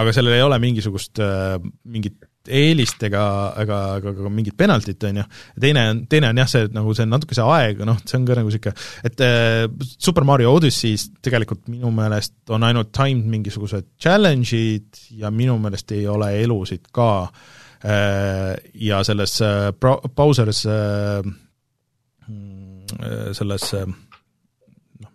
aga 0.00 0.12
sellel 0.14 0.36
ei 0.36 0.42
ole 0.46 0.58
mingisugust, 0.62 1.18
äh, 1.22 1.56
mingit 1.84 2.18
eelist 2.48 3.02
ega, 3.04 3.22
ega, 3.60 3.78
ega 3.98 4.12
ka 4.16 4.32
mingit 4.32 4.56
penaltit, 4.58 5.02
on 5.08 5.20
ju, 5.20 5.24
teine 5.60 5.84
on, 5.90 6.02
teine 6.10 6.30
on 6.30 6.40
jah, 6.40 6.48
see 6.48 6.70
nagu 6.72 6.94
see 6.96 7.08
natuke 7.08 7.36
see 7.36 7.46
aeg, 7.56 7.82
noh, 7.86 8.00
see 8.04 8.16
on 8.18 8.26
ka 8.28 8.38
nagu 8.38 8.48
niisugune, 8.48 8.74
et 9.06 9.24
äh, 9.26 9.66
Super 9.96 10.24
Mario 10.28 10.54
Odyssey's 10.56 11.10
tegelikult 11.24 11.68
minu 11.68 11.92
meelest 11.94 12.54
on 12.54 12.64
ainult 12.66 12.92
timed 12.96 13.28
mingisugused 13.30 13.92
challenge'id 14.00 15.04
ja 15.20 15.32
minu 15.34 15.58
meelest 15.60 15.92
ei 15.96 16.06
ole 16.10 16.32
elusid 16.40 16.88
ka. 16.94 17.10
Äh,, 17.80 18.58
ja 18.74 18.98
selles 19.04 19.38
äh, 19.40 19.72
Bowser's 19.80 20.66
äh, 20.68 21.22
mm, 22.28 23.32
selles 23.32 23.72
äh, 23.72 23.86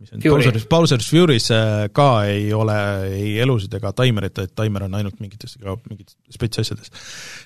mis 0.05 0.13
on 0.13 0.21
Bowser's, 0.23 0.67
Bowser's 0.69 1.09
Fury's 1.09 1.49
äh, 1.53 1.87
ka 1.95 2.09
ei 2.29 2.51
ole 2.53 2.77
ei 3.09 3.33
elusid 3.43 3.73
ega 3.77 3.91
taimerit, 3.95 4.37
et 4.43 4.53
taimer 4.57 4.85
on 4.87 4.97
ainult 4.99 5.19
mingites, 5.23 5.57
mingites 5.89 6.15
spets 6.33 6.61
asjades. 6.63 6.93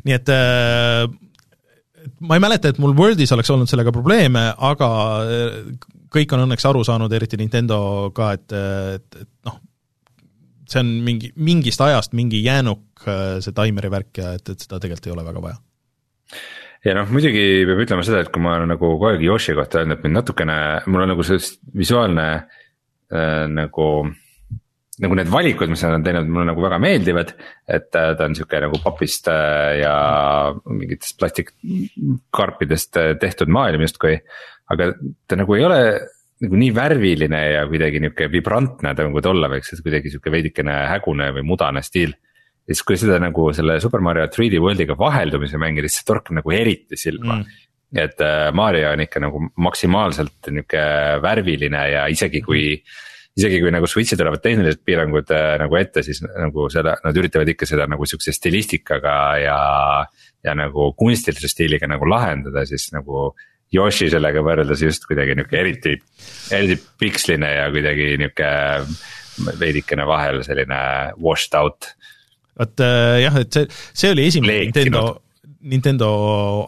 nii 0.08 0.18
et 0.18 0.34
äh, 0.34 1.06
ma 2.26 2.38
ei 2.38 2.44
mäleta, 2.44 2.72
et 2.72 2.82
mul 2.82 2.96
Worldis 2.98 3.34
oleks 3.36 3.50
olnud 3.54 3.72
sellega 3.72 3.94
probleeme, 3.96 4.50
aga 4.72 4.92
äh, 5.24 5.58
kõik 6.14 6.36
on 6.36 6.46
õnneks 6.48 6.68
aru 6.70 6.84
saanud, 6.88 7.14
eriti 7.14 7.40
Nintendo 7.40 7.80
ka, 8.16 8.34
et, 8.38 8.54
et, 8.54 9.20
et 9.24 9.50
noh, 9.50 9.60
see 10.70 10.84
on 10.84 10.94
mingi, 11.06 11.34
mingist 11.38 11.82
ajast 11.86 12.16
mingi 12.18 12.42
jäänuk, 12.46 12.86
see 13.44 13.54
taimeri 13.56 13.90
värk 13.94 14.22
ja 14.22 14.34
et, 14.38 14.50
et 14.52 14.66
seda 14.66 14.82
tegelikult 14.82 15.08
ei 15.08 15.14
ole 15.16 15.28
väga 15.28 15.44
vaja 15.44 15.62
ja 16.86 16.96
noh, 16.96 17.10
muidugi 17.12 17.44
peab 17.68 17.84
ütlema 17.84 18.06
seda, 18.08 18.24
et 18.24 18.32
kui 18.34 18.44
ma 18.44 18.56
olen 18.58 18.72
nagu 18.74 18.94
kogu 18.96 19.10
aeg 19.10 19.24
Yoshi 19.26 19.56
kohta 19.58 19.82
öelnud, 19.82 20.00
et 20.00 20.06
mind 20.06 20.20
natukene, 20.20 20.58
mul 20.88 21.06
on 21.06 21.14
nagu 21.14 21.26
see 21.28 21.40
visuaalne 21.84 22.28
äh, 22.36 23.46
nagu. 23.52 23.90
nagu 25.00 25.16
need 25.16 25.30
valikud, 25.32 25.70
mis 25.72 25.80
nad 25.86 25.94
on 25.96 26.04
teinud, 26.04 26.28
mulle 26.28 26.50
nagu 26.50 26.60
väga 26.60 26.76
meeldivad, 26.84 27.30
et 27.72 27.96
äh, 27.96 28.10
ta 28.20 28.26
on 28.26 28.34
sihuke 28.36 28.60
nagu 28.60 28.82
papist 28.84 29.30
äh, 29.32 29.78
ja 29.80 29.94
mingitest 30.68 31.16
plastikkarpidest 31.22 33.00
äh, 33.00 33.14
tehtud 33.22 33.48
maailm 33.48 33.86
justkui. 33.86 34.18
aga 34.70 34.92
ta 35.26 35.38
nagu 35.40 35.56
ei 35.56 35.64
ole 35.64 35.80
nagu 36.44 36.60
nii 36.60 36.74
värviline 36.76 37.40
ja 37.54 37.64
kuidagi 37.68 38.02
nihuke 38.04 38.28
vibrantne 38.32 38.92
ta 38.96 39.08
nagu 39.08 39.24
ta 39.24 39.32
olla 39.32 39.48
võiks, 39.52 39.72
et 39.72 39.84
kuidagi 39.84 40.12
sihuke 40.12 40.32
veidikene 40.36 40.76
hägune 40.92 41.32
või 41.38 41.48
mudane 41.48 41.84
stiil 41.84 42.14
siis, 42.68 42.84
kui 42.86 42.98
seda 43.00 43.20
nagu 43.22 43.50
selle 43.56 43.80
Super 43.84 44.04
Mario 44.06 44.28
3D 44.28 44.60
World'iga 44.64 44.98
vaheldumise 45.00 45.62
mängida, 45.62 45.90
siis 45.90 46.04
see 46.04 46.10
torkab 46.12 46.40
nagu 46.42 46.56
eriti 46.56 47.00
silma 47.00 47.40
mm 47.40 47.58
et 47.96 48.22
äh, 48.22 48.52
Mario 48.54 48.92
on 48.94 49.02
ikka 49.02 49.22
nagu 49.24 49.42
maksimaalselt 49.58 50.50
nihuke 50.54 50.82
värviline 51.24 51.86
ja 51.90 52.08
isegi 52.08 52.42
kui. 52.46 52.82
isegi 53.40 53.60
kui 53.62 53.72
nagu 53.72 53.88
Switch'i 53.88 54.18
tulevad 54.20 54.42
tehnilised 54.44 54.82
piirangud 54.86 55.30
äh, 55.32 55.54
nagu 55.62 55.78
ette, 55.80 56.04
siis 56.04 56.20
nagu 56.26 56.68
selle, 56.70 56.98
nad 57.06 57.18
üritavad 57.18 57.48
ikka 57.48 57.66
seda 57.70 57.86
nagu 57.88 58.06
sihukese 58.06 58.34
stilistikaga 58.36 59.14
ja. 59.40 59.60
ja 60.44 60.56
nagu 60.56 60.92
kunstilise 60.98 61.48
stiiliga 61.48 61.88
nagu 61.88 62.10
lahendada, 62.10 62.66
siis 62.68 62.90
nagu 62.94 63.30
Yoshi 63.74 64.10
sellega 64.10 64.42
võrreldes 64.44 64.82
just 64.82 65.06
kuidagi 65.06 65.38
nihuke 65.38 65.58
eriti, 65.60 65.96
eriti 66.52 66.78
piksline 67.00 67.52
ja 67.54 67.68
kuidagi 67.74 68.16
nihuke 68.22 68.50
veidikene 69.62 70.06
vahel 70.10 70.42
selline 70.44 70.80
washed 71.22 71.56
out 71.56 71.94
vot 72.60 72.84
äh, 72.86 73.20
jah, 73.26 73.40
et 73.42 73.56
see, 73.56 73.70
see 74.04 74.12
oli 74.16 74.28
esimene 74.30 74.56
Leekinud. 74.56 74.76
Nintendo, 74.76 75.06
Nintendo 75.70 76.10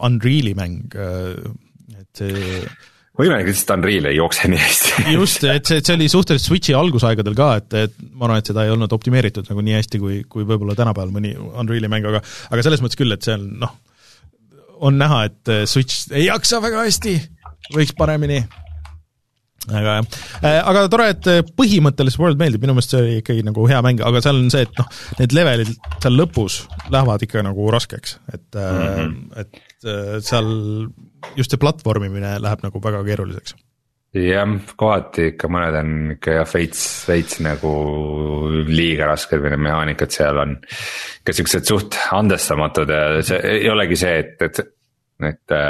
Unreal'i 0.06 0.54
mäng, 0.58 0.96
äh, 0.96 2.00
et 2.00 2.22
see 2.22 2.64
võimalik, 3.18 3.44
et 3.44 3.52
lihtsalt 3.52 3.74
Unreal 3.76 4.08
ei 4.08 4.16
jookse 4.16 4.48
nii 4.48 4.60
hästi 4.62 5.14
just, 5.18 5.44
et 5.44 5.68
see, 5.68 5.84
see 5.84 5.98
oli 5.98 6.08
suhteliselt 6.12 6.48
Switchi 6.48 6.76
algusaegadel 6.76 7.36
ka, 7.38 7.50
et, 7.60 7.78
et 7.88 7.96
ma 8.10 8.28
arvan, 8.28 8.40
et 8.42 8.50
seda 8.52 8.66
ei 8.66 8.72
olnud 8.74 8.92
optimeeritud 8.96 9.48
nagu 9.52 9.64
nii 9.64 9.78
hästi, 9.78 10.00
kui, 10.02 10.22
kui 10.32 10.48
võib-olla 10.48 10.76
tänapäeval 10.78 11.14
mõni 11.14 11.34
Unreal'i 11.36 11.92
mäng, 11.92 12.08
aga 12.08 12.22
aga 12.24 12.64
selles 12.64 12.84
mõttes 12.84 13.00
küll, 13.00 13.12
et 13.14 13.28
see 13.28 13.36
on 13.36 13.46
noh, 13.66 13.76
on 14.82 14.98
näha, 14.98 15.24
et 15.28 15.54
Switch 15.70 16.10
ei 16.16 16.26
jaksa 16.26 16.58
väga 16.64 16.88
hästi, 16.88 17.16
võiks 17.76 17.94
paremini 17.96 18.40
aga 19.70 19.96
jah, 19.98 20.06
äh, 20.42 20.58
aga 20.58 20.84
tore, 20.90 21.08
et 21.12 21.28
äh, 21.30 21.40
põhimõtteliselt 21.58 22.22
World 22.22 22.40
meeldib, 22.40 22.64
minu 22.64 22.74
meelest 22.76 22.94
see 22.94 23.02
oli 23.02 23.18
ikkagi 23.20 23.44
nagu 23.46 23.66
hea 23.70 23.78
mäng, 23.84 24.02
aga 24.04 24.22
seal 24.24 24.40
on 24.40 24.50
see, 24.52 24.64
et 24.66 24.80
noh, 24.80 24.88
need 25.20 25.36
levelid 25.36 25.72
seal 26.02 26.18
lõpus 26.18 26.62
lähevad 26.92 27.26
ikka 27.26 27.44
nagu 27.46 27.68
raskeks, 27.74 28.16
et 28.34 28.58
mm, 28.58 28.88
-hmm. 28.98 29.44
et 29.44 30.26
seal 30.26 30.48
just 31.38 31.54
see 31.54 31.62
platvormimine 31.62 32.38
läheb 32.42 32.66
nagu 32.66 32.82
väga 32.82 33.04
keeruliseks. 33.06 33.54
jah, 34.18 34.50
kohati 34.76 35.30
ikka 35.32 35.48
mõned 35.48 35.78
on 35.78 35.96
ikka 36.16 36.38
jah, 36.40 36.52
veits, 36.54 36.84
veits 37.08 37.40
nagu 37.44 37.72
liiga 38.66 39.12
rasked 39.14 39.40
või 39.40 39.54
need 39.54 39.66
mehaanikad 39.70 40.14
seal 40.14 40.42
on 40.42 40.58
ikka 41.22 41.38
siuksed 41.38 41.68
suht 41.70 41.98
andestamatud 42.12 42.90
ja 42.90 43.04
see 43.22 43.38
ei 43.60 43.70
olegi 43.70 43.96
see, 43.96 44.18
et, 44.24 44.42
et, 44.42 44.64
et 45.30 45.60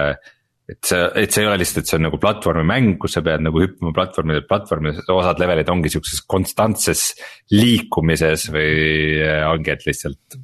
et 0.72 0.80
see, 0.88 1.00
et 1.22 1.34
see 1.34 1.44
ei 1.44 1.48
ole 1.50 1.58
lihtsalt, 1.60 1.82
et 1.82 1.92
see 1.92 1.98
on 1.98 2.06
nagu 2.08 2.20
platvormimäng, 2.22 2.96
kus 3.02 3.16
sa 3.16 3.22
pead 3.24 3.44
nagu 3.44 3.62
hüppama 3.62 3.94
platvormidelt 3.96 4.48
platvormidelt, 4.50 5.08
osad 5.14 5.42
levelid 5.42 5.72
ongi 5.72 5.92
siukses 5.92 6.22
konstantses 6.28 7.08
liikumises 7.54 8.48
või 8.54 8.76
äh, 9.22 9.46
ongi, 9.50 9.74
et 9.74 9.88
lihtsalt. 9.88 10.38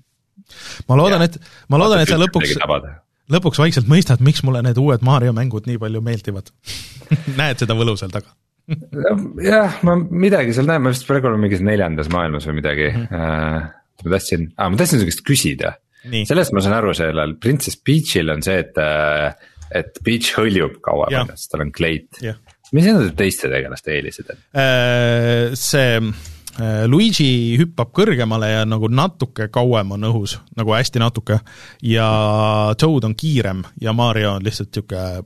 ma 0.88 0.98
loodan, 1.00 1.24
et, 1.28 1.38
ma 1.72 1.80
loodan, 1.80 2.02
et 2.05 2.12
sa 2.12 2.20
lõpuks, 2.20 2.59
lõpuks 3.34 3.62
vaikselt 3.64 3.90
mõistad, 3.90 4.24
miks 4.24 4.44
mulle 4.46 4.64
need 4.66 4.80
uued 4.80 5.05
Mario 5.06 5.34
mängud 5.36 5.68
nii 5.68 5.80
palju 5.80 6.05
meeldivad 6.05 6.52
näed 7.40 7.64
seda 7.64 7.76
võlu 7.78 7.96
seal 8.00 8.14
taga 8.14 8.34
jah, 9.42 9.80
ma 9.86 9.96
midagi 9.96 10.55
seal 10.56 10.68
näen, 10.68 10.84
ma 10.84 10.92
vist 10.92 11.06
praegu 11.09 11.30
olen 11.30 11.40
mingis 11.40 11.62
neljandas 11.64 12.10
maailmas 12.12 12.48
või 12.48 12.59
midagi 12.60 12.88
mm. 12.90 13.06
-hmm. 13.10 13.68
ma 14.05 14.14
tahtsin 14.14 14.48
ah,, 14.56 14.68
ma 14.68 14.80
tahtsin 14.80 15.00
su 15.00 15.09
käest 15.09 15.24
küsida. 15.26 15.76
sellest 16.28 16.55
ma 16.55 16.64
saan 16.64 16.76
aru, 16.76 16.92
sellel 16.96 17.36
Princess 17.40 17.80
Peach'il 17.80 18.30
on 18.32 18.44
see, 18.44 18.59
et, 18.64 18.76
äh, 18.78 19.32
et 19.74 20.01
Peach 20.05 20.35
hõljub 20.39 20.78
kauem 20.85 21.15
ennast, 21.23 21.51
tal 21.53 21.66
on 21.66 21.73
kleit. 21.74 22.20
mis 22.73 22.85
nende 22.85 23.12
teiste 23.19 23.51
tegelaste 23.53 23.95
eelised 23.97 24.35
on? 24.35 24.43
Äh, 24.59 25.55
see 25.59 26.01
Luigi 26.90 27.55
hüppab 27.61 27.93
kõrgemale 27.95 28.49
ja 28.51 28.62
nagu 28.66 28.89
natuke 28.90 29.47
kauem 29.55 29.93
on 29.95 30.07
õhus, 30.09 30.39
nagu 30.59 30.74
hästi 30.74 30.99
natuke, 30.99 31.39
ja 31.86 32.09
Toad 32.78 33.07
on 33.07 33.15
kiirem 33.15 33.62
ja 33.81 33.95
Mario 33.95 34.35
on 34.39 34.47
lihtsalt 34.47 34.73
niisugune 34.74 35.23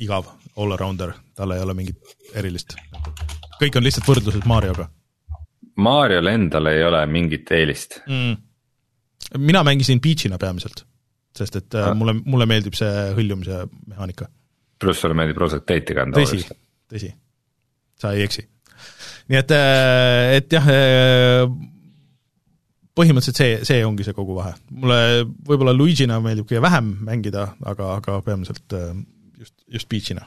igav 0.00 0.30
all-arounder, 0.56 1.12
tal 1.36 1.52
ei 1.52 1.60
ole 1.60 1.74
mingit 1.76 2.16
erilist. 2.34 2.78
kõik 3.60 3.76
on 3.76 3.84
lihtsalt 3.84 4.08
võrdluses 4.08 4.46
Marioga. 4.48 4.88
Mariol 5.80 6.26
endal 6.32 6.66
ei 6.72 6.82
ole 6.84 7.00
mingit 7.08 7.50
eelist 7.56 8.00
mm.. 8.06 8.36
mina 9.38 9.62
mängisin 9.64 10.00
Peach'ina 10.00 10.38
peamiselt, 10.40 10.84
sest 11.36 11.58
et 11.60 11.78
ah. 11.78 11.92
mulle, 11.96 12.16
mulle 12.24 12.46
meeldib 12.50 12.76
see 12.78 13.10
hõljumise 13.16 13.64
mehaanika. 13.90 14.28
pluss 14.80 15.02
sulle 15.02 15.16
meeldib 15.18 15.40
roosat 15.40 15.66
teiti 15.68 15.96
kanda. 15.96 16.18
tõsi, 16.18 16.42
tõsi, 16.90 17.12
sa 18.00 18.14
ei 18.16 18.24
eksi. 18.26 18.46
nii 19.30 19.40
et, 19.40 19.54
äh, 19.56 20.36
et 20.40 20.56
jah, 20.58 20.70
äh, 20.74 21.44
põhimõtteliselt 22.98 23.40
see, 23.40 23.58
see 23.68 23.84
ongi 23.86 24.06
see 24.06 24.16
kogu 24.16 24.36
vahe. 24.38 24.56
mulle 24.70 25.00
võib-olla 25.46 25.76
Luigina 25.76 26.20
meeldib 26.24 26.50
kõige 26.50 26.64
vähem 26.66 26.92
mängida, 27.06 27.50
aga, 27.62 27.94
aga 28.00 28.20
peamiselt 28.26 28.78
just, 29.38 29.54
just 29.68 29.90
Peach'ina. 29.90 30.26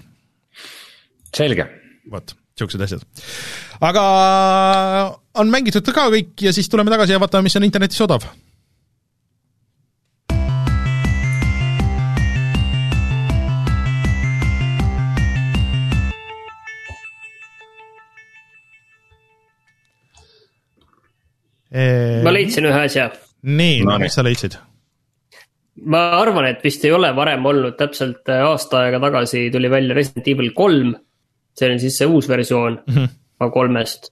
selge 1.33 1.67
vot, 2.11 2.33
niisugused 2.53 2.83
asjad. 2.85 3.03
aga 3.83 4.03
on 5.39 5.51
mängitud 5.51 5.93
ka 5.95 6.07
kõik 6.13 6.45
ja 6.45 6.53
siis 6.55 6.69
tuleme 6.71 6.91
tagasi 6.93 7.15
ja 7.15 7.21
vaatame, 7.21 7.47
mis 7.47 7.57
on 7.59 7.67
internetis 7.67 8.01
odav. 8.05 8.25
Ma 21.73 22.35
leidsin 22.35 22.69
ühe 22.69 22.83
asja. 22.85 23.09
nii 23.43 23.81
no,, 23.87 23.97
mis 24.01 24.13
sa 24.13 24.25
leidsid? 24.25 24.59
ma 25.89 26.03
arvan, 26.19 26.45
et 26.51 26.61
vist 26.63 26.85
ei 26.85 26.93
ole 26.93 27.09
varem 27.17 27.45
olnud, 27.49 27.75
täpselt 27.79 28.29
aasta 28.29 28.85
aega 28.85 29.01
tagasi 29.07 29.47
tuli 29.51 29.71
välja 29.73 29.97
Resident 29.97 30.29
Evil 30.35 30.53
kolm 30.57 30.93
see 31.57 31.71
on 31.71 31.81
siis 31.81 31.97
see 31.99 32.09
uus 32.09 32.29
versioon 32.29 32.79
mm 32.85 32.93
-hmm. 32.93 33.09
A3-st. 33.43 34.11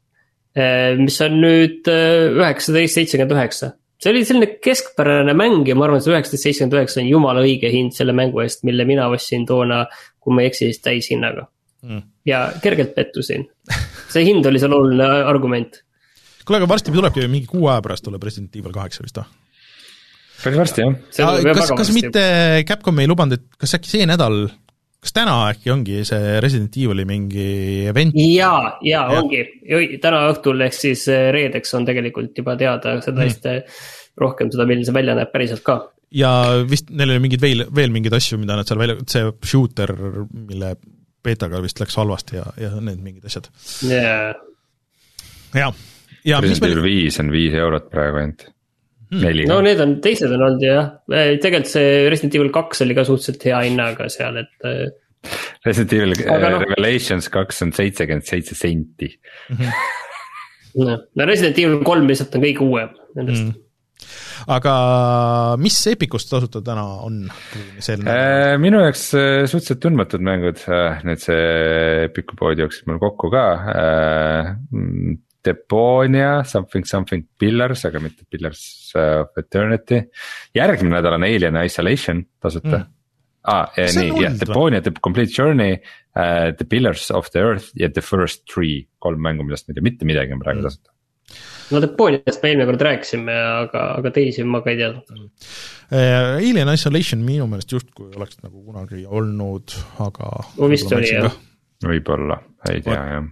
Eh, 0.55 0.97
mis 0.99 1.21
on 1.21 1.37
nüüd 1.41 1.87
eh, 1.87 2.31
üheksateist 2.35 2.99
seitsekümmend 2.99 3.37
üheksa. 3.37 3.71
see 4.01 4.09
oli 4.11 4.25
selline 4.25 4.47
keskpärane 4.65 5.33
mäng 5.37 5.67
ja 5.67 5.75
ma 5.75 5.85
arvan, 5.85 5.97
et 5.97 6.03
see 6.03 6.13
üheksateist 6.13 6.43
seitsekümmend 6.43 6.77
üheksa 6.79 7.01
on 7.01 7.07
jumala 7.07 7.43
õige 7.45 7.69
hind 7.71 7.93
selle 7.93 8.13
mängu 8.17 8.41
eest, 8.41 8.63
mille 8.63 8.85
mina 8.85 9.07
ostsin 9.07 9.45
toona, 9.45 9.85
kui 10.19 10.33
ma 10.33 10.41
ei 10.41 10.49
eksi, 10.49 10.65
siis 10.65 10.81
täishinnaga 10.81 11.47
mm.. 11.83 12.01
ja 12.25 12.51
kergelt 12.63 12.95
pettusin. 12.95 13.47
see 14.13 14.25
hind 14.25 14.45
oli 14.45 14.59
seal 14.59 14.73
oluline 14.73 15.05
argument. 15.05 15.83
Kuule, 16.45 16.61
aga 16.61 16.69
varsti 16.71 16.93
tulebki 16.95 17.27
mingi 17.31 17.49
kuu 17.49 17.69
aja 17.71 17.83
pärast 17.85 18.05
tuleb 18.07 18.23
Resident 18.23 18.55
Evil 18.55 18.75
kaheksa 18.75 19.05
vist 19.05 19.21
või? 19.21 19.29
päris 20.41 20.57
varsti 20.57 20.83
jah. 20.83 21.53
kas, 21.53 21.71
kas 21.77 21.93
mitte 21.95 22.25
Capcom 22.67 22.99
ei 23.01 23.09
lubanud, 23.09 23.37
et 23.37 23.61
kas 23.61 23.77
äkki 23.77 23.91
see 23.93 24.09
nädal 24.09 24.47
kas 25.01 25.15
täna 25.17 25.35
äkki 25.49 25.71
ongi 25.73 26.03
see 26.07 26.35
Resident 26.43 26.75
Evil'i 26.77 27.05
mingi 27.09 27.47
event? 27.89 28.17
jaa, 28.17 28.75
jaa 28.85 29.05
ja. 29.09 29.21
ongi, 29.21 29.41
täna 30.03 30.27
õhtul 30.29 30.61
ehk 30.67 30.77
siis 30.77 31.07
eh, 31.11 31.29
reedeks 31.33 31.73
on 31.77 31.87
tegelikult 31.89 32.37
juba 32.37 32.55
teada 32.59 32.99
seda 33.05 33.25
vist 33.25 33.47
mm. 33.49 33.81
rohkem 34.21 34.51
seda, 34.53 34.67
milline 34.69 34.87
see 34.87 34.97
välja 34.97 35.17
näeb 35.17 35.33
päriselt 35.33 35.65
ka. 35.65 35.79
ja 36.13 36.31
vist 36.69 36.93
neil 36.93 37.15
oli 37.15 37.25
mingeid 37.25 37.45
veel, 37.45 37.65
veel 37.81 37.93
mingeid 37.93 38.17
asju, 38.17 38.37
mida 38.41 38.59
nad 38.59 38.69
seal 38.69 38.81
välja, 38.81 38.99
see 39.09 39.31
shooter, 39.53 39.95
mille 40.29 40.75
beetaga 41.25 41.61
vist 41.65 41.81
läks 41.81 41.97
halvasti 41.97 42.37
ja, 42.37 42.45
ja 42.61 42.75
need 42.77 43.01
mingid 43.01 43.25
asjad 43.29 43.49
yeah.. 43.85 44.37
jah, 45.57 45.73
ja 45.73 45.73
Resident 46.25 46.67
Evil 46.69 46.83
viis 46.85 47.19
on 47.21 47.31
viis 47.33 47.55
eurot 47.57 47.87
praegu 47.93 48.21
ainult 48.21 48.45
hmm.. 49.11 49.39
no 49.49 49.61
need 49.65 49.81
on, 49.83 49.95
teised 50.03 50.29
on 50.29 50.45
olnud 50.47 50.65
jah, 50.65 50.91
tegelikult 51.09 51.71
see 51.73 52.03
Resident 52.11 52.37
Evil 52.39 52.51
kaks 52.55 52.85
oli 52.85 52.97
ka 52.97 53.07
suhteliselt 53.07 53.47
hea 53.49 53.63
hinnaga 53.69 54.09
seal, 54.13 54.41
et. 54.43 54.53
Äh, 54.67 54.85
Resident 55.65 55.97
Evil 55.97 56.15
no, 56.17 56.61
Revelations 56.63 57.27
kaks 57.33 57.61
on 57.65 57.73
seitsekümmend 57.77 58.25
seitse 58.25 58.57
senti. 58.57 59.11
noh, 60.85 61.03
no 61.05 61.27
Resident 61.29 61.59
Evil 61.61 61.83
kolm 61.85 62.09
lihtsalt 62.09 62.39
on 62.39 62.47
kõige 62.47 62.65
uuem 62.69 62.95
nendest 63.17 63.49
mm 63.49 63.59
aga 64.49 64.73
mis 65.61 65.75
Epicust 65.91 66.31
tasuta 66.31 66.61
täna 66.65 66.83
on? 67.05 67.19
Äh, 67.81 68.57
minu 68.61 68.81
jaoks 68.81 69.03
äh, 69.13 69.43
suhteliselt 69.45 69.81
tundmatud 69.83 70.23
mängud, 70.25 70.61
nüüd 71.05 71.21
see 71.21 71.43
Epicu 72.07 72.37
pood 72.39 72.61
jooksis 72.61 72.87
mul 72.89 73.01
kokku 73.01 73.31
ka. 73.33 73.45
Deponia, 75.45 76.43
Something 76.45 76.85
Something 76.85 77.25
Pillars, 77.39 77.85
aga 77.89 78.01
mitte 78.03 78.25
Pillars 78.29 78.63
of 78.97 79.37
Eternity. 79.41 80.03
järgmine 80.55 80.97
nädal 80.97 81.17
on 81.17 81.27
Alien 81.27 81.57
Isolation 81.65 82.25
tasuta 82.41 82.77
mm.. 82.77 82.89
Ah, 83.49 83.71
ja, 83.73 83.87
nii, 83.97 84.21
jah, 84.21 84.35
Deponia, 84.37 84.83
The 84.85 84.91
Complete 85.01 85.33
Journey 85.33 85.73
uh,, 85.73 86.51
The 86.53 86.65
Pillars 86.69 87.09
of 87.11 87.31
the 87.33 87.41
Earth 87.41 87.71
ja 87.75 87.89
The 87.89 88.03
First 88.05 88.45
Tree, 88.53 88.85
kolm 89.01 89.21
mängu, 89.21 89.43
millest 89.47 89.65
ma 89.65 89.73
ei 89.73 89.79
tea 89.79 89.87
mitte 89.89 90.05
midagi 90.05 90.35
on 90.35 90.43
praegu 90.43 90.61
mm. 90.61 90.69
tasuta 90.69 90.93
no 91.71 91.81
Deponiast 91.81 92.43
me 92.43 92.51
eelmine 92.51 92.67
kord 92.69 92.85
rääkisime, 92.85 93.35
aga, 93.65 93.83
aga 93.97 94.11
teisi 94.13 94.45
ma 94.45 94.61
ka 94.61 94.73
ei 94.73 94.81
teadnud 94.83 95.13
mm.. 95.15 95.29
Uh, 95.91 96.37
Alien 96.39 96.69
Isolation 96.71 97.23
minu 97.25 97.49
meelest 97.51 97.73
justkui 97.73 98.13
oleks 98.15 98.37
nagu 98.39 98.61
kunagi 98.63 99.01
olnud, 99.03 99.73
aga. 100.05 100.29
vist 100.71 100.93
oli 100.95 101.09
jah. 101.11 101.33
võib-olla, 101.83 102.37
ei 102.71 102.83
tea 102.85 102.99
jah 103.15 103.25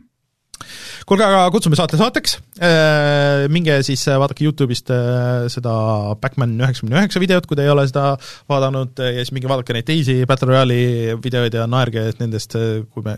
kuulge, 1.10 1.26
aga 1.26 1.49
kutsume 1.53 1.77
saate 1.80 1.99
saateks, 1.99 2.38
äh, 2.64 3.45
minge 3.52 3.80
siis 3.88 4.06
äh, 4.10 4.19
vaadake 4.22 4.45
Youtube'ist 4.45 4.91
äh, 4.94 5.48
seda 5.52 5.73
Backman 6.22 6.56
üheksakümne 6.60 6.99
üheksa 6.99 7.22
videot, 7.23 7.48
kui 7.49 7.57
te 7.60 7.65
ei 7.65 7.73
ole 7.73 7.86
seda 7.90 8.14
vaadanud, 8.52 8.99
ja 8.99 9.23
siis 9.23 9.34
minge 9.36 9.52
vaadake 9.52 9.76
neid 9.76 9.88
teisi 9.90 10.22
Battle 10.30 10.52
Royale'i 10.52 11.19
videoid 11.23 11.56
ja 11.57 11.68
naerge 11.69 12.10
nendest, 12.19 12.57
kui 12.94 13.06
me 13.06 13.18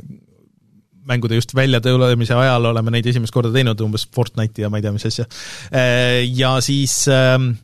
mängude 1.12 1.36
just 1.36 1.56
väljatulemise 1.58 2.36
ajal 2.38 2.70
oleme 2.70 2.94
neid 2.94 3.08
esimest 3.10 3.34
korda 3.34 3.50
teinud, 3.54 3.80
umbes 3.84 4.06
Fortnite'i 4.14 4.64
ja 4.64 4.70
ma 4.70 4.78
ei 4.78 4.86
tea, 4.86 4.94
mis 4.94 5.08
asja. 5.10 5.26
Ja 6.30 6.52
siis 6.62 6.94
ähm, 7.10 7.56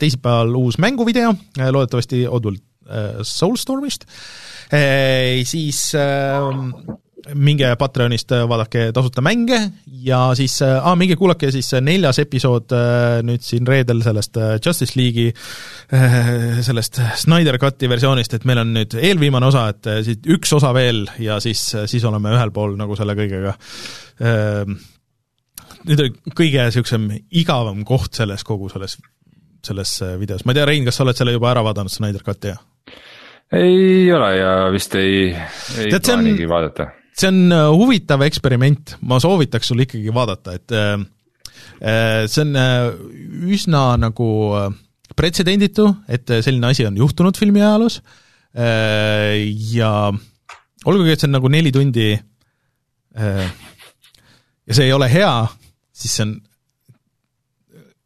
teisipäeval 0.00 0.52
uus 0.60 0.76
mänguvideo, 0.82 1.32
loodetavasti 1.64 2.26
Oddworld 2.28 2.60
Soulstormist, 3.24 4.04
siis 5.48 5.80
ähm, 5.96 6.68
minge 7.32 7.70
Patreonist, 7.80 8.32
äh, 8.32 8.44
vaadake 8.48 8.88
tasuta 8.94 9.22
mänge 9.24 9.58
ja 10.04 10.20
siis 10.36 10.58
äh,, 10.62 10.88
minge 10.98 11.16
kuulake 11.16 11.50
siis 11.54 11.70
äh, 11.74 11.82
neljas 11.84 12.18
episood 12.22 12.72
äh, 12.76 13.20
nüüd 13.24 13.44
siin 13.44 13.66
reedel 13.68 14.02
sellest 14.04 14.36
äh, 14.36 14.56
Justice 14.64 14.98
League'i 14.98 15.30
äh,, 15.32 16.60
sellest 16.66 17.00
Snyder 17.22 17.58
Cut'i 17.62 17.88
versioonist, 17.88 18.36
et 18.36 18.44
meil 18.48 18.60
on 18.60 18.74
nüüd 18.76 18.96
eelviimane 19.00 19.48
osa, 19.48 19.68
et 19.72 19.88
äh, 19.90 20.02
siit 20.06 20.28
üks 20.36 20.52
osa 20.56 20.74
veel 20.76 21.06
ja 21.22 21.38
siis, 21.42 21.62
siis 21.90 22.04
oleme 22.04 22.34
ühel 22.34 22.52
pool 22.54 22.76
nagu 22.80 22.98
selle 22.98 23.16
kõigega 23.18 23.54
äh,. 24.20 24.74
nüüd 25.84 26.04
oli 26.04 26.34
kõige 26.34 26.68
niisugusem 26.68 27.08
igavam 27.32 27.84
koht 27.88 28.20
selles 28.20 28.44
kogu 28.44 28.68
selles, 28.72 28.98
selles 29.64 29.96
videos, 30.20 30.44
ma 30.44 30.52
ei 30.52 30.60
tea, 30.60 30.68
Rein, 30.68 30.84
kas 30.84 31.00
sa 31.00 31.06
oled 31.06 31.16
selle 31.16 31.36
juba 31.36 31.52
ära 31.54 31.64
vaadanud, 31.64 31.92
Snyder 31.92 32.26
Cut'i, 32.26 32.52
jah? 32.52 32.60
ei 33.54 34.12
ole 34.12 34.30
ja 34.36 34.52
vist 34.74 34.94
ei, 34.98 35.32
ei 35.32 35.88
Tead, 35.88 36.04
plaanigi 36.04 36.44
on... 36.44 36.52
vaadata 36.52 36.90
see 37.14 37.30
on 37.30 37.54
äh, 37.54 37.68
huvitav 37.74 38.22
eksperiment, 38.26 38.96
ma 39.06 39.20
soovitaks 39.22 39.70
sul 39.70 39.84
ikkagi 39.84 40.14
vaadata, 40.14 40.56
et 40.58 40.74
äh, 40.74 40.94
äh, 41.80 42.24
see 42.30 42.44
on 42.44 42.54
üsna 43.54 43.86
nagu 44.00 44.28
pretsedenditu, 45.14 45.86
et 46.10 46.30
selline 46.42 46.72
asi 46.72 46.86
on 46.88 46.96
juhtunud 46.98 47.38
filmi 47.38 47.62
ajaloos 47.62 48.00
ja 48.54 49.90
olgugi, 50.86 51.12
et 51.12 51.22
see 51.22 51.28
on 51.28 51.34
nagu 51.36 51.50
neli 51.50 51.72
tundi 51.74 52.08
ja 52.14 53.44
see 54.70 54.86
ei 54.86 54.94
ole 54.94 55.08
hea, 55.10 55.30
siis 55.94 56.14
see 56.16 56.26
on 56.26 56.34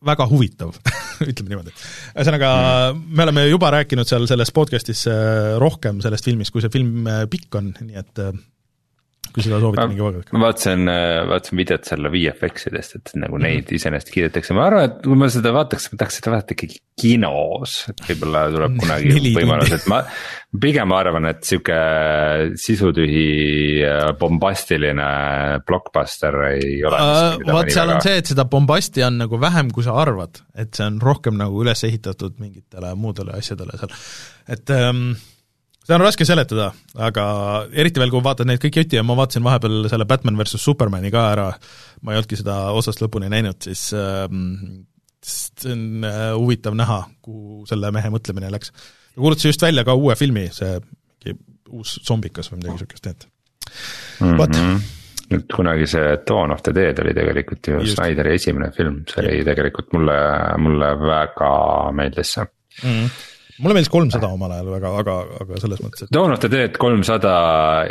väga 0.09 0.26
huvitav 0.30 0.72
ütleme 1.30 1.52
niimoodi. 1.52 1.72
ühesõnaga 2.14 2.51
mm., 2.93 3.09
me 3.12 3.26
oleme 3.26 3.47
juba 3.48 3.72
rääkinud 3.76 4.09
seal 4.09 4.28
selles 4.30 4.52
podcast'is 4.56 5.06
rohkem 5.60 6.01
sellest 6.05 6.28
filmist, 6.28 6.52
kui 6.52 6.64
see 6.64 6.72
film 6.72 7.09
pikk 7.32 7.60
on, 7.60 7.72
nii 7.85 8.01
et 8.01 8.24
kui 9.35 9.45
seda 9.45 9.61
soovite 9.63 9.87
mingi 9.91 10.05
vaadake. 10.05 10.35
ma 10.35 10.43
vaatasin, 10.47 10.91
vaatasin 11.31 11.61
videot 11.61 11.89
selle 11.89 12.11
VFX 12.13 12.69
idest, 12.71 12.97
et 12.99 13.13
nagu 13.15 13.37
mm 13.37 13.43
-hmm. 13.43 13.47
neid 13.47 13.73
iseenesest 13.79 14.13
kiidetakse, 14.15 14.57
ma 14.57 14.67
arvan, 14.67 14.91
et 14.91 14.99
kui 15.05 15.19
ma 15.19 15.29
seda 15.33 15.53
vaataks, 15.57 15.91
ma 15.93 16.01
tahaks 16.03 16.19
seda 16.21 16.33
vaadata 16.35 16.57
ikkagi 16.57 16.81
kinos, 16.99 17.77
et 17.93 18.03
võib-olla 18.09 18.43
tuleb 18.55 18.77
kunagi 18.83 19.33
võimalus, 19.37 19.73
et 19.79 19.87
ma. 19.91 20.03
pigem 20.61 20.93
arvan, 20.97 21.29
et 21.29 21.45
sihuke 21.45 21.79
sisutühi 22.57 23.25
bombastiline 24.21 25.09
blockbuster 25.69 26.39
ei 26.55 26.85
ole 26.89 26.99
uh,. 26.99 27.49
vot 27.53 27.73
seal 27.73 27.95
on 27.95 28.05
see, 28.05 28.19
et 28.23 28.35
seda 28.35 28.49
bombasti 28.49 29.05
on 29.07 29.19
nagu 29.25 29.41
vähem, 29.41 29.73
kui 29.75 29.87
sa 29.87 29.97
arvad, 30.01 30.43
et 30.57 30.75
see 30.75 30.87
on 30.89 31.01
rohkem 31.05 31.37
nagu 31.41 31.65
üles 31.65 31.85
ehitatud 31.85 32.39
mingitele 32.41 32.95
muudele 32.95 33.37
asjadele 33.39 33.77
seal, 33.81 33.99
et 34.49 34.75
um, 34.75 35.11
seda 35.89 35.97
on 35.97 36.05
raske 36.05 36.27
seletada, 36.28 36.66
aga 37.01 37.24
eriti 37.73 38.02
veel, 38.02 38.10
kui 38.12 38.20
vaatad 38.24 38.48
neid 38.48 38.60
kõik 38.60 38.82
jutti 38.82 38.98
ja 38.98 39.05
ma 39.06 39.16
vaatasin 39.16 39.44
vahepeal 39.47 39.86
selle 39.89 40.05
Batman 40.09 40.36
versus 40.36 40.60
Supermani 40.60 41.09
ka 41.15 41.23
ära, 41.32 41.47
ma 42.05 42.12
ei 42.12 42.20
olnudki 42.20 42.36
seda 42.36 42.59
osast 42.77 43.01
lõpuni 43.01 43.31
näinud, 43.32 43.56
siis 43.65 43.86
ähm, 43.97 44.85
see 45.24 45.73
on 45.73 46.05
äh, 46.05 46.19
huvitav 46.36 46.77
näha, 46.77 47.01
kuhu 47.24 47.65
selle 47.70 47.89
mehe 47.97 48.10
mõtlemine 48.12 48.52
läks. 48.52 48.74
ta 48.77 49.16
kuulutas 49.23 49.48
just 49.48 49.65
välja 49.65 49.86
ka 49.89 49.97
uue 49.97 50.16
filmi, 50.20 50.44
see 50.52 50.77
mingi 50.77 51.39
uus 51.73 51.97
zombikas 52.05 52.52
või 52.52 52.60
midagi 52.60 52.77
niisugust, 52.77 53.09
nii 53.09 53.16
et 53.16 53.28
vot 54.36 54.52
mm 54.52 54.62
-hmm 54.62 54.86
nüüd 55.28 55.44
kunagi 55.52 55.85
see 55.85 56.12
Dawn 56.28 56.52
of 56.55 56.62
the 56.65 56.73
Dead 56.73 56.98
oli 57.02 57.12
tegelikult 57.12 57.66
ju. 57.69 57.81
Snyderi 57.85 58.39
esimene 58.39 58.70
film, 58.73 59.02
see 59.10 59.20
oli 59.20 59.43
tegelikult 59.44 59.93
mulle, 59.93 60.15
mulle 60.56 60.89
väga 61.02 61.51
meeldis 61.93 62.32
see 62.32 62.47
mm. 62.47 62.94
-hmm 62.94 63.35
mulle 63.62 63.76
meeldis 63.76 63.93
kolmsada 63.93 64.30
omal 64.35 64.55
ajal 64.56 64.70
väga, 64.76 64.93
aga, 65.02 65.16
aga 65.44 65.62
selles 65.62 65.82
mõttes, 65.85 66.05
et. 66.06 66.12
Dawn 66.14 66.35
of 66.35 66.43
the 66.43 66.51
Dead 66.52 66.78
kolmsada 66.80 67.35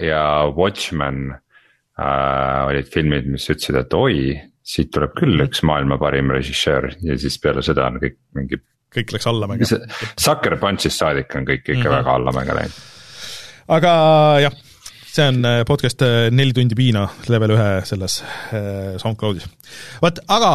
ja 0.04 0.22
Watchmen 0.56 1.32
äh, 1.34 2.68
olid 2.68 2.92
filmid, 2.94 3.30
mis 3.32 3.48
ütlesid, 3.52 3.80
et 3.82 3.98
oi, 3.98 4.36
siit 4.68 4.92
tuleb 4.96 5.16
küll 5.18 5.46
üks 5.46 5.64
maailma 5.68 6.00
parim 6.02 6.32
režissöör 6.34 6.92
ja 7.06 7.18
siis 7.20 7.40
peale 7.44 7.64
seda 7.66 7.88
on 7.92 8.02
kõik 8.04 8.20
mingi. 8.38 8.62
kõik 8.96 9.16
läks 9.16 9.28
allamäge. 9.30 9.68
Sucker 10.20 10.58
Punch'ist 10.62 11.00
saadik 11.00 11.36
on 11.36 11.48
kõik 11.48 11.66
ikka 11.66 11.76
mm 11.76 11.84
-hmm. 11.84 11.98
väga 12.00 12.16
allamäge 12.20 12.58
läinud. 12.62 12.80
aga 13.68 13.92
jah 14.48 14.64
see 15.18 15.28
on 15.28 15.46
äh, 15.46 15.64
podcast 15.66 16.02
äh, 16.02 16.30
Neli 16.32 16.54
tundi 16.54 16.76
piina 16.78 17.08
level 17.32 17.54
ühe 17.56 17.70
selles 17.90 18.20
äh, 18.54 18.98
SoundCloudis. 19.02 19.48
vot, 20.02 20.20
aga 20.34 20.52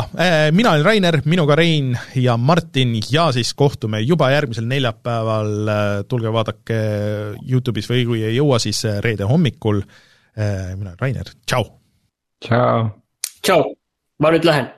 mina 0.55 0.75
olen 0.75 0.87
Rainer, 0.87 1.19
minuga 1.27 1.57
Rein 1.59 1.93
ja 2.15 2.37
Martin 2.37 2.95
ja 3.11 3.31
siis 3.35 3.53
kohtume 3.59 4.01
juba 4.07 4.31
järgmisel 4.33 4.69
neljapäeval, 4.71 5.53
tulge 6.09 6.33
vaadake 6.33 6.81
Youtube'is 7.43 7.91
või 7.91 8.07
kui 8.09 8.25
ei 8.29 8.37
jõua, 8.39 8.61
siis 8.63 8.85
reede 9.05 9.27
hommikul. 9.29 9.83
mina 10.37 10.93
olen 10.93 10.99
Rainer, 11.01 11.35
tšau! 11.47 11.67
tšau! 12.45 12.91
tšau, 13.43 13.73
ma 14.23 14.31
nüüd 14.35 14.47
lähen 14.47 14.71